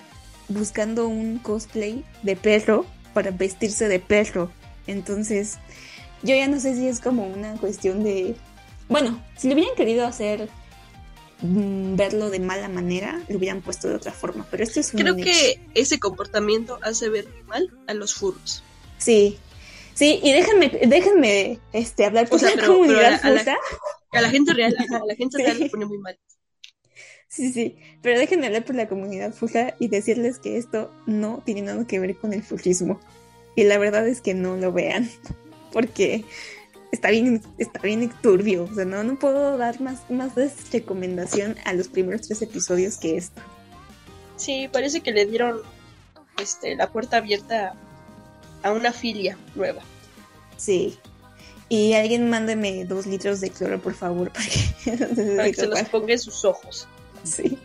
buscando 0.50 1.08
un 1.08 1.40
cosplay 1.40 2.06
de 2.24 2.36
perro 2.36 2.86
para 3.14 3.32
vestirse 3.32 3.88
de 3.88 4.00
perro. 4.00 4.52
Entonces, 4.86 5.58
yo 6.24 6.36
ya 6.36 6.48
no 6.48 6.60
sé 6.60 6.76
si 6.76 6.88
es 6.88 7.00
como 7.00 7.28
una 7.28 7.54
cuestión 7.56 8.04
de... 8.04 8.36
Bueno, 8.88 9.22
si 9.36 9.48
lo 9.48 9.56
hubieran 9.56 9.76
querido 9.76 10.08
hacer 10.08 10.50
mm, 11.42 11.96
verlo 11.96 12.30
de 12.30 12.40
mala 12.40 12.70
manera, 12.70 13.22
lo 13.28 13.38
hubieran 13.38 13.62
puesto 13.62 13.90
de 13.90 13.96
otra 13.96 14.14
forma, 14.14 14.46
pero 14.50 14.64
esto 14.64 14.80
es 14.80 14.94
un 14.94 15.02
Creo 15.02 15.16
que 15.16 15.60
ese 15.74 16.00
comportamiento 16.00 16.80
hace 16.82 17.10
ver 17.10 17.28
mal 17.48 17.70
a 17.88 17.94
los 17.94 18.14
furros. 18.14 18.64
Sí, 18.98 19.38
sí, 19.98 20.20
y 20.24 20.32
déjenme, 20.32 20.70
déjenme 20.88 21.60
este, 21.74 22.06
hablar 22.06 22.30
por 22.30 22.42
la 22.42 22.66
comunidad 22.66 23.20
a, 23.24 23.30
la, 23.30 23.58
a, 24.12 24.22
la, 24.22 24.30
gente 24.30 24.54
real, 24.54 24.76
a 24.78 25.06
la 25.06 25.16
gente 25.16 25.38
real 25.44 25.60
le 25.60 25.70
pone 25.70 25.86
muy 25.86 25.98
mal. 25.98 26.18
Sí, 27.28 27.52
sí, 27.52 27.78
pero 28.02 28.18
déjenme 28.20 28.48
hablar 28.48 28.64
por 28.64 28.76
la 28.76 28.88
comunidad 28.88 29.34
fuja 29.34 29.76
y 29.80 29.90
decirles 29.90 30.40
que 30.40 30.58
esto 30.58 30.92
no 31.06 31.42
tiene 31.46 31.64
nada 31.64 31.86
que 31.86 32.00
ver 32.00 32.16
con 32.16 32.34
el 32.34 32.44
fujismo. 32.44 33.00
Y 33.56 33.64
la 33.64 33.78
verdad 33.78 34.08
es 34.08 34.22
que 34.22 34.34
no 34.34 34.56
lo 34.56 34.72
vean, 34.72 35.10
porque 35.74 36.24
está 36.92 37.10
bien, 37.10 37.42
está 37.58 37.80
bien 37.80 38.12
turbio. 38.22 38.64
O 38.64 38.74
sea, 38.74 38.86
no, 38.86 39.04
no 39.04 39.18
puedo 39.18 39.58
dar 39.58 39.82
más, 39.82 40.10
más 40.10 40.34
recomendación 40.72 41.58
a 41.66 41.74
los 41.74 41.88
primeros 41.88 42.28
tres 42.28 42.42
episodios 42.42 42.98
que 42.98 43.18
esto. 43.18 43.42
Sí, 44.36 44.70
parece 44.72 45.02
que 45.02 45.12
le 45.12 45.26
dieron 45.26 45.62
este, 46.40 46.76
la 46.76 46.92
puerta 46.92 47.18
abierta 47.18 47.76
a 48.68 48.74
una 48.74 48.92
filia 48.92 49.38
nueva. 49.56 49.82
Sí. 50.58 50.98
Y 51.70 51.94
alguien 51.94 52.30
mándeme 52.30 52.86
dos 52.86 53.06
litros 53.06 53.42
de 53.42 53.50
cloro, 53.50 53.82
por 53.82 53.94
favor, 53.94 54.32
porque 54.86 55.36
para 55.36 55.50
que 55.50 55.54
se 55.54 55.68
los 55.68 55.82
ponga 55.90 56.14
en 56.14 56.20
sus 56.20 56.46
ojos. 56.46 56.88
Sí. 57.24 57.58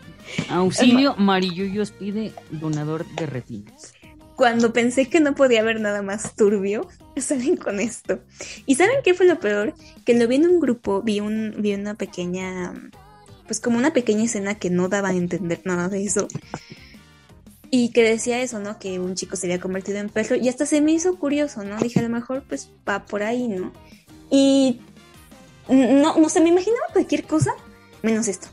Auxilio, 0.49 1.15
Marilluyos 1.17 1.91
pide 1.93 2.33
donador 2.51 3.07
de 3.15 3.27
retinas. 3.27 3.93
Cuando 4.37 4.73
pensé 4.73 5.09
que 5.09 5.21
no 5.21 5.35
podía 5.35 5.61
haber 5.61 5.81
nada 5.81 6.03
más 6.03 6.35
turbio, 6.35 6.89
salen 7.17 7.57
con 7.57 7.81
esto. 7.81 8.21
¿Y 8.67 8.75
saben 8.75 8.97
qué 9.05 9.15
fue 9.15 9.27
lo 9.27 9.39
peor? 9.39 9.75
Que 10.05 10.15
lo 10.15 10.27
vi 10.27 10.37
en 10.37 10.47
un 10.47 10.61
grupo, 10.61 11.03
vi, 11.03 11.21
un, 11.21 11.55
vi 11.59 11.75
una 11.75 11.95
pequeña, 11.95 12.73
pues 13.47 13.61
como 13.61 13.79
una 13.79 13.93
pequeña 13.93 14.25
escena 14.25 14.57
que 14.57 14.71
no 14.71 14.89
daba 14.89 15.11
a 15.11 15.15
entender 15.15 15.61
nada 15.65 15.89
de 15.89 16.05
eso. 16.05 16.29
Y 17.75 17.89
que 17.89 18.03
decía 18.03 18.43
eso, 18.43 18.59
¿no? 18.59 18.79
Que 18.79 19.01
un 19.01 19.15
chico 19.15 19.35
se 19.35 19.47
había 19.47 19.59
convertido 19.59 19.97
en 19.97 20.11
perro. 20.11 20.37
Y 20.37 20.51
hasta 20.51 20.67
se 20.67 20.83
me 20.83 20.93
hizo 20.93 21.19
curioso, 21.19 21.65
¿no? 21.65 21.79
Dije, 21.79 22.01
a 22.01 22.03
lo 22.03 22.11
mejor 22.11 22.45
pues 22.47 22.71
va 22.87 23.07
por 23.07 23.23
ahí, 23.23 23.49
¿no? 23.49 23.73
Y 24.31 24.83
no, 25.71 26.19
no 26.19 26.29
sé, 26.29 26.43
me 26.43 26.51
imaginaba 26.51 26.85
cualquier 26.93 27.25
cosa 27.25 27.55
menos 28.03 28.29
esto. 28.29 28.49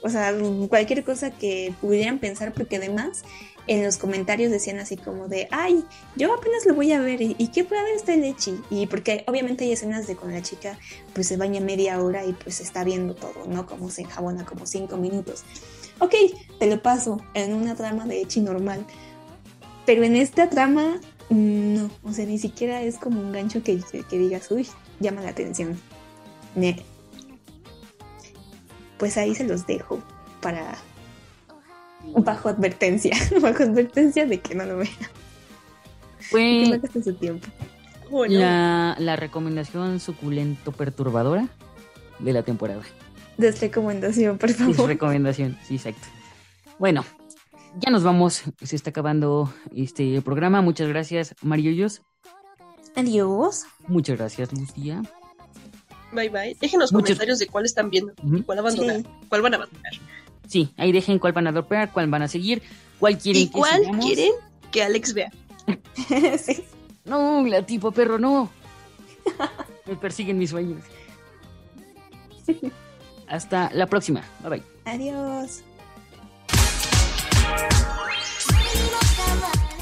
O 0.00 0.08
sea, 0.10 0.32
cualquier 0.68 1.02
cosa 1.02 1.32
que 1.32 1.74
pudieran 1.80 2.20
pensar, 2.20 2.52
porque 2.52 2.76
además 2.76 3.24
en 3.66 3.82
los 3.82 3.96
comentarios 3.96 4.52
decían 4.52 4.78
así 4.78 4.96
como 4.96 5.26
de, 5.28 5.48
ay, 5.50 5.84
yo 6.16 6.34
apenas 6.34 6.66
lo 6.66 6.74
voy 6.74 6.92
a 6.92 7.00
ver, 7.00 7.20
¿y, 7.20 7.34
qué 7.48 7.64
puede 7.64 7.80
haber 7.80 7.94
este 7.94 8.16
leche? 8.16 8.54
Y 8.70 8.86
porque 8.86 9.24
obviamente 9.26 9.64
hay 9.64 9.72
escenas 9.72 10.06
de 10.06 10.14
con 10.16 10.32
la 10.32 10.42
chica, 10.42 10.78
pues 11.14 11.28
se 11.28 11.36
baña 11.36 11.60
media 11.60 12.00
hora 12.00 12.24
y 12.24 12.32
pues 12.32 12.60
está 12.60 12.84
viendo 12.84 13.14
todo, 13.14 13.46
¿no? 13.48 13.66
Como 13.66 13.90
se 13.90 14.02
enjabona 14.02 14.44
como 14.44 14.66
cinco 14.66 14.98
minutos. 14.98 15.44
Ok, 15.98 16.14
te 16.58 16.68
lo 16.68 16.82
paso 16.82 17.20
en 17.34 17.54
una 17.54 17.74
trama 17.74 18.06
de 18.06 18.22
Echi 18.22 18.40
normal. 18.40 18.84
Pero 19.86 20.02
en 20.02 20.16
esta 20.16 20.48
trama, 20.48 21.00
no, 21.30 21.90
o 22.02 22.12
sea, 22.12 22.26
ni 22.26 22.38
siquiera 22.38 22.82
es 22.82 22.98
como 22.98 23.20
un 23.20 23.32
gancho 23.32 23.62
que, 23.62 23.80
que 24.08 24.18
digas, 24.18 24.50
uy, 24.50 24.66
llama 25.00 25.20
la 25.22 25.30
atención 25.30 25.78
pues 28.98 29.16
ahí 29.16 29.34
se 29.34 29.44
los 29.44 29.66
dejo 29.66 30.00
para 30.40 30.76
bajo 32.18 32.48
advertencia, 32.48 33.16
bajo 33.40 33.62
advertencia 33.62 34.26
de 34.26 34.40
que 34.40 34.54
no 34.54 34.64
lo 34.64 34.78
vean. 34.78 34.92
Fue 36.20 36.80
que 36.92 37.02
su 37.02 37.14
tiempo. 37.14 37.46
la, 38.28 38.96
la 38.98 39.16
recomendación 39.16 40.00
suculento 40.00 40.72
perturbadora 40.72 41.48
de 42.18 42.32
la 42.32 42.42
temporada. 42.42 42.82
Desrecomendación, 43.36 44.38
por 44.38 44.50
favor. 44.50 44.76
Desrecomendación, 44.76 45.58
sí, 45.66 45.76
exacto. 45.76 46.06
Bueno, 46.78 47.04
ya 47.78 47.90
nos 47.90 48.02
vamos. 48.02 48.42
Se 48.62 48.76
está 48.76 48.90
acabando 48.90 49.52
este 49.74 50.20
programa. 50.22 50.62
Muchas 50.62 50.88
gracias, 50.88 51.34
Mariollos. 51.42 52.02
Adiós. 52.94 53.64
Muchas 53.88 54.18
gracias, 54.18 54.52
Lucía. 54.52 55.02
Bye 56.12 56.28
bye. 56.28 56.56
Dejen 56.60 56.78
los 56.78 56.92
comentarios 56.92 57.38
de 57.38 57.46
cuál 57.48 57.64
están 57.64 57.90
viendo, 57.90 58.12
cuál 58.46 58.60
abandonar, 58.60 59.02
cuál 59.28 59.42
van 59.42 59.54
a 59.54 59.56
abandonar. 59.56 59.92
Sí, 60.46 60.72
ahí 60.76 60.92
dejen 60.92 61.18
cuál 61.18 61.32
van 61.32 61.48
a 61.48 61.50
adoptar, 61.50 61.92
cuál 61.92 62.08
van 62.08 62.22
a 62.22 62.28
seguir, 62.28 62.62
cuál 63.00 63.18
quieren 63.18 63.42
¿Y 63.42 63.48
cuál 63.48 63.82
quieren 64.00 64.32
que 64.70 64.82
Alex 64.82 65.14
vea. 65.14 65.32
sí. 66.38 66.64
No, 67.04 67.44
la 67.46 67.66
tipo 67.66 67.90
perro, 67.90 68.18
no. 68.18 68.50
Me 69.86 69.96
persiguen 69.96 70.38
mis 70.38 70.50
sueños. 70.50 70.82
Hasta 73.34 73.68
la 73.72 73.86
próxima. 73.86 74.22
Bye 74.42 74.50
bye. 74.50 74.62
Adiós. 74.84 75.64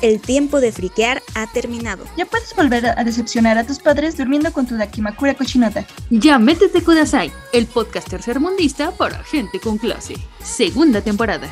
El 0.01 0.21
tiempo 0.21 0.61
de 0.61 0.73
friquear 0.73 1.23
ha 1.35 1.47
terminado. 1.53 2.05
Ya 2.17 2.25
puedes 2.25 2.57
volver 2.57 2.87
a 2.87 3.05
decepcionar 3.05 3.59
a 3.59 3.65
tus 3.65 3.79
padres 3.79 4.17
durmiendo 4.17 4.53
con 4.53 4.67
tu 4.67 4.77
Dakimakura 4.77 5.35
cochinota. 5.35 5.87
Ya 6.11 6.39
métete 6.39 6.83
Kudasai, 6.83 7.31
el 7.53 7.67
podcast 7.67 8.09
tercermundista 8.09 8.91
para 8.93 9.23
gente 9.23 9.61
con 9.61 9.77
clase. 9.77 10.15
Segunda 10.43 11.03
temporada. 11.03 11.47